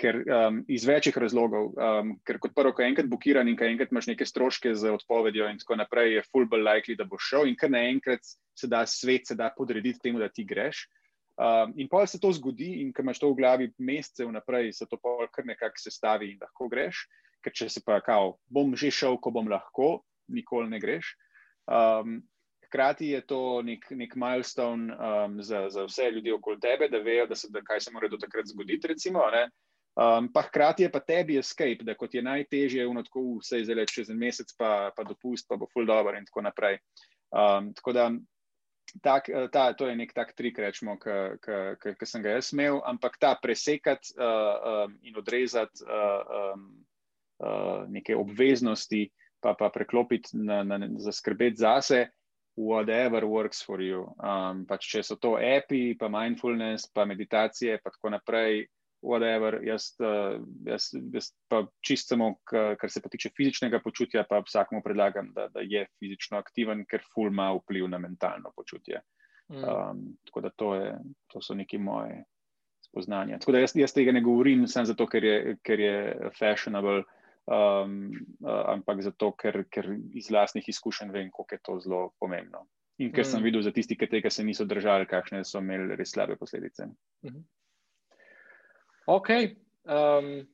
ker 0.00 0.18
um, 0.28 0.60
iz 0.68 0.84
večjih 0.86 1.16
razlogov, 1.18 1.72
um, 1.72 2.12
ker 2.26 2.38
kot 2.42 2.54
prvo, 2.56 2.72
ko 2.76 2.84
enkrat 2.84 3.08
blokiran 3.08 3.48
in 3.48 3.56
ko 3.56 3.64
enkrat 3.64 3.92
imaš 3.92 4.10
neke 4.10 4.26
stroške 4.28 4.74
z 4.76 4.92
odpovedjo 4.92 5.48
in 5.50 5.58
tako 5.62 5.78
naprej, 5.80 6.14
je 6.14 6.24
full 6.28 6.48
ball 6.50 6.64
likely, 6.68 6.96
da 6.98 7.08
boš 7.08 7.30
šel 7.32 7.50
in 7.50 7.56
ker 7.56 7.72
naenkrat 7.72 8.24
se 8.56 8.68
da 8.68 8.84
svet, 8.86 9.26
se 9.28 9.36
da 9.38 9.50
podrediti 9.56 10.02
temu, 10.04 10.20
da 10.20 10.28
ti 10.28 10.44
greš. 10.44 10.84
Um, 11.36 11.74
in 11.76 11.88
pa 11.88 12.06
se 12.06 12.20
to 12.20 12.30
zgodi, 12.32 12.78
in 12.80 12.92
ker 12.96 13.04
imaš 13.04 13.20
to 13.20 13.32
v 13.32 13.40
glavi 13.40 13.70
mesece 13.78 14.24
vnaprej, 14.24 14.72
se 14.72 14.88
to 14.88 14.96
pol 15.00 15.26
kar 15.32 15.44
nekako 15.48 15.80
sestavi 15.80 16.32
in 16.32 16.40
lahko 16.40 16.68
greš, 16.72 17.04
ker 17.44 17.52
če 17.52 17.68
se 17.72 17.82
pa 17.84 18.00
kao, 18.04 18.36
bom 18.48 18.72
že 18.76 18.92
šel, 18.92 19.20
ko 19.20 19.32
bom 19.32 19.48
lahko, 19.48 20.00
nikoli 20.32 20.72
ne 20.72 20.80
greš. 20.80 21.12
Um, 21.68 22.22
Hkrati 22.66 23.12
je 23.12 23.20
to 23.22 23.62
nek, 23.62 23.84
nek 23.94 24.16
milestone 24.18 24.90
um, 24.90 25.36
za, 25.38 25.68
za 25.70 25.84
vse 25.86 26.08
ljudi 26.10 26.32
okoli 26.34 26.58
tebe, 26.60 26.88
da 26.90 26.98
vejo, 26.98 27.28
da 27.30 27.36
se, 27.38 27.46
da 27.54 27.62
kaj 27.62 27.80
se 27.84 27.92
mora 27.94 28.08
do 28.10 28.18
takrat 28.18 28.48
zgoditi. 28.50 28.88
Recimo, 28.90 29.22
Um, 29.96 30.28
pa 30.32 30.42
hkrati 30.42 30.82
je 30.84 30.92
pa 30.92 31.00
tebi 31.00 31.38
escape, 31.40 31.84
da 31.84 31.94
kot 31.96 32.14
je 32.14 32.20
najtežje, 32.22 32.84
unotko 32.86 33.22
vse 33.38 33.62
zdaj 33.64 33.86
čez 33.88 34.10
en 34.12 34.18
mesec, 34.20 34.50
pa, 34.58 34.90
pa 34.96 35.04
dopust, 35.08 35.48
pa 35.48 35.56
bo 35.56 35.68
full 35.72 35.88
dobro 35.88 36.18
in 36.18 36.26
tako 36.28 36.44
naprej. 36.44 36.76
Um, 37.32 37.72
tako 37.74 37.94
da 37.96 38.10
tak, 39.02 39.30
ta, 39.52 39.72
to 39.72 39.88
je 39.88 39.96
nek 39.96 40.12
tak 40.12 40.34
trik, 40.36 40.58
rečemo, 40.58 40.98
ki 41.00 42.06
sem 42.08 42.22
ga 42.22 42.36
jaz 42.36 42.52
imel, 42.52 42.82
ampak 42.84 43.16
ta 43.20 43.34
presekati 43.40 44.12
uh, 44.20 44.84
um, 44.84 44.98
in 45.02 45.16
odrezati 45.16 45.88
uh, 45.88 46.52
um, 46.52 46.68
uh, 47.40 47.88
neke 47.88 48.16
obveznosti, 48.16 49.06
pa 49.40 49.56
pa 49.56 49.72
preklopiti 49.72 50.36
na, 50.36 50.62
na, 50.64 50.80
za 50.98 51.12
skrbeti 51.12 51.64
zase. 51.64 52.06
Whatever 52.56 53.26
works 53.28 53.60
for 53.60 53.82
you. 53.84 54.06
Um, 54.16 54.64
pač 54.64 54.86
če 54.88 55.02
so 55.04 55.16
to 55.20 55.34
api, 55.36 55.92
pa 56.00 56.08
mindfulness, 56.08 56.88
pa 56.88 57.04
meditacije, 57.04 57.80
pa 57.84 57.92
tako 57.92 58.14
naprej, 58.16 58.64
whatever, 59.02 59.58
jaz, 59.64 59.90
uh, 60.00 60.38
jaz, 60.66 60.90
jaz 61.12 61.30
pa 61.48 61.62
čist 61.84 62.08
samo, 62.08 62.34
kar 62.44 62.90
se 62.90 63.02
pa 63.02 63.10
tiče 63.12 63.30
fizičnega 63.36 63.80
počutja, 63.84 64.24
pa 64.28 64.40
vsakmu 64.44 64.82
predlagam, 64.84 65.32
da, 65.34 65.48
da 65.48 65.64
je 65.64 65.86
fizično 65.98 66.38
aktiven, 66.38 66.84
ker 66.90 67.04
ful 67.14 67.30
ima 67.30 67.52
vpliv 67.58 67.88
na 67.88 67.98
mentalno 67.98 68.52
počutje. 68.56 69.02
Um, 69.48 70.16
tako 70.26 70.40
da 70.40 70.50
to, 70.50 70.74
je, 70.74 70.94
to 71.32 71.42
so 71.42 71.54
neki 71.54 71.78
moje 71.78 72.24
spoznanja. 72.88 73.38
Tako 73.38 73.52
da 73.52 73.58
jaz, 73.58 73.76
jaz 73.76 73.92
tega 73.94 74.12
ne 74.12 74.20
govorim 74.20 74.66
samo 74.66 74.86
zato, 74.86 75.06
ker 75.06 75.24
je, 75.24 75.56
ker 75.62 75.80
je 75.80 76.30
fashionable, 76.38 77.04
um, 77.46 78.10
uh, 78.40 78.62
ampak 78.72 79.02
zato, 79.06 79.30
ker, 79.38 79.64
ker 79.70 79.92
iz 80.14 80.30
vlastnih 80.30 80.68
izkušenj 80.68 81.12
vem, 81.14 81.30
koliko 81.30 81.54
je 81.54 81.62
to 81.62 81.78
zelo 81.84 82.02
pomembno. 82.20 82.66
In 82.98 83.12
ker 83.12 83.26
mm. 83.26 83.30
sem 83.30 83.44
videl 83.44 83.62
za 83.62 83.70
tisti, 83.76 83.96
ki 83.98 84.08
tega 84.08 84.30
se 84.32 84.44
niso 84.44 84.64
držali, 84.64 85.06
kakšne 85.06 85.44
so 85.44 85.60
imeli 85.60 85.98
res 85.98 86.14
slabe 86.16 86.36
posledice. 86.40 86.86
Mm 86.86 87.30
-hmm. 87.30 87.42
Ok. 89.06 89.28
Um, 89.84 90.46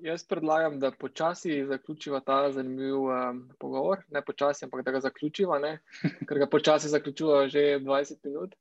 jaz 0.00 0.24
predlagam, 0.24 0.78
da 0.80 0.90
počasi 0.90 1.64
zaključiva 1.66 2.20
ta 2.20 2.52
zanimiv 2.52 3.02
um, 3.02 3.40
pogovor. 3.58 3.98
Ne 4.10 4.22
počasi, 4.22 4.64
ampak 4.64 4.84
da 4.84 4.90
ga 4.90 5.00
zaključiva, 5.00 5.58
ne? 5.58 5.78
ker 6.28 6.38
ga 6.38 6.46
počasi 6.46 6.88
zaključiva 6.88 7.48
že 7.48 7.78
20 7.82 8.16
minut. 8.24 8.54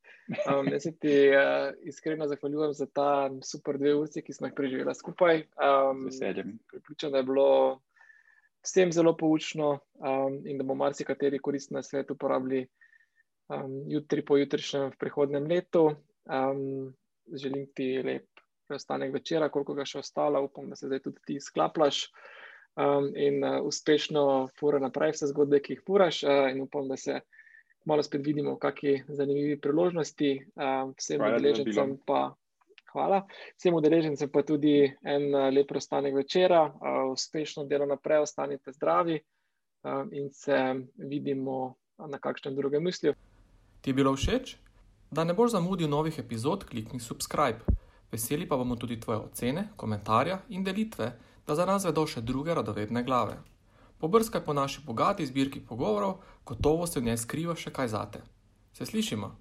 Um, 0.50 0.68
jaz 0.74 0.84
se 0.84 0.96
ti 0.98 1.14
uh, 1.30 1.70
iskreno 1.84 2.28
zahvaljujem 2.28 2.74
za 2.74 2.86
ta 2.86 3.30
super 3.44 3.78
dve 3.78 3.94
uri, 3.96 4.22
ki 4.22 4.34
smo 4.34 4.48
jih 4.48 4.56
preživeli 4.56 4.96
skupaj. 4.96 5.44
Um, 5.62 6.08
Pripričam, 6.68 7.12
da 7.12 7.18
je 7.22 7.24
bilo 7.24 7.80
vsem 8.66 8.92
zelo 8.92 9.14
poučno 9.18 9.80
um, 10.02 10.42
in 10.46 10.58
da 10.58 10.64
bomo 10.64 10.84
marsikateri 10.84 11.40
koristni 11.40 11.76
na 11.76 11.84
svetu 11.84 12.18
uporabili 12.18 12.66
um, 13.54 13.84
jutri 13.88 14.26
po 14.26 14.38
jutrišnjem 14.38 14.90
v 14.92 14.98
prihodnem 14.98 15.46
letu. 15.46 15.92
Um, 16.26 16.96
želim 17.34 17.70
ti 17.76 18.02
lep 18.04 18.37
preostanek 18.68 19.14
večera, 19.14 19.50
koliko 19.50 19.76
ga 19.78 19.86
še 19.86 20.02
ostalo, 20.04 20.44
upam, 20.46 20.70
da 20.70 20.76
se 20.76 20.90
zdaj 20.90 21.04
tudi 21.06 21.24
ti 21.26 21.40
sklaplaš 21.44 22.08
um, 22.76 23.10
in 23.16 23.44
uh, 23.44 23.60
uspešno 23.66 24.50
fura 24.60 24.80
naprej 24.84 25.16
vse 25.16 25.32
zgodbe, 25.32 25.62
ki 25.64 25.78
jih 25.78 25.86
furaš 25.88 26.24
uh, 26.24 26.48
in 26.52 26.62
upam, 26.66 26.88
da 26.92 26.98
se 26.98 27.22
malo 27.88 28.04
spet 28.04 28.26
vidimo 28.26 28.56
v 28.56 28.62
kakšni 28.62 29.16
zanimivi 29.16 29.56
priložnosti. 29.62 30.34
Um, 30.56 30.94
vsem 31.00 31.24
udeležencem 31.24 31.96
pa 32.06 32.36
hvala. 32.92 33.24
Vsem 33.56 33.74
udeležencem 33.74 34.32
pa 34.32 34.44
tudi 34.44 34.92
en 35.04 35.32
uh, 35.32 35.48
lep 35.54 35.72
preostanek 35.72 36.16
večera, 36.16 36.68
uh, 36.68 37.08
uspešno 37.14 37.66
delo 37.66 37.88
naprej, 37.88 38.28
ostanite 38.28 38.76
zdravi 38.76 39.22
um, 39.84 40.12
in 40.12 40.30
se 40.34 40.60
vidimo 40.98 41.76
na 41.98 42.20
kakšnem 42.20 42.56
drugem 42.56 42.84
mislju. 42.84 43.16
Ti 43.82 43.90
je 43.90 43.94
bilo 43.94 44.16
všeč? 44.16 44.58
Da 45.12 45.24
ne 45.24 45.34
boš 45.34 45.56
zamudil 45.56 45.88
novih 45.88 46.20
epizod, 46.20 46.66
klikni 46.68 47.00
subscribe. 47.00 47.64
Veseli 48.12 48.48
pa 48.48 48.58
bomo 48.58 48.76
tudi 48.76 49.00
tvoje 49.00 49.20
ocene, 49.20 49.68
komentarje 49.76 50.38
in 50.50 50.64
delitve, 50.64 51.12
da 51.48 51.56
za 51.56 51.66
nas 51.66 51.86
vedo 51.86 52.06
še 52.08 52.22
druge 52.22 52.54
radovedne 52.54 53.04
glave. 53.04 53.38
Pobrskaj 53.98 54.44
po 54.46 54.54
naši 54.54 54.82
bogati 54.86 55.26
zbirki 55.26 55.60
pogovorov, 55.60 56.22
gotovo 56.46 56.88
se 56.88 57.00
v 57.00 57.10
njej 57.10 57.18
skriva 57.18 57.56
še 57.56 57.74
kaj 57.74 57.88
zate. 57.88 58.22
Se 58.74 58.86
slišimo? 58.86 59.32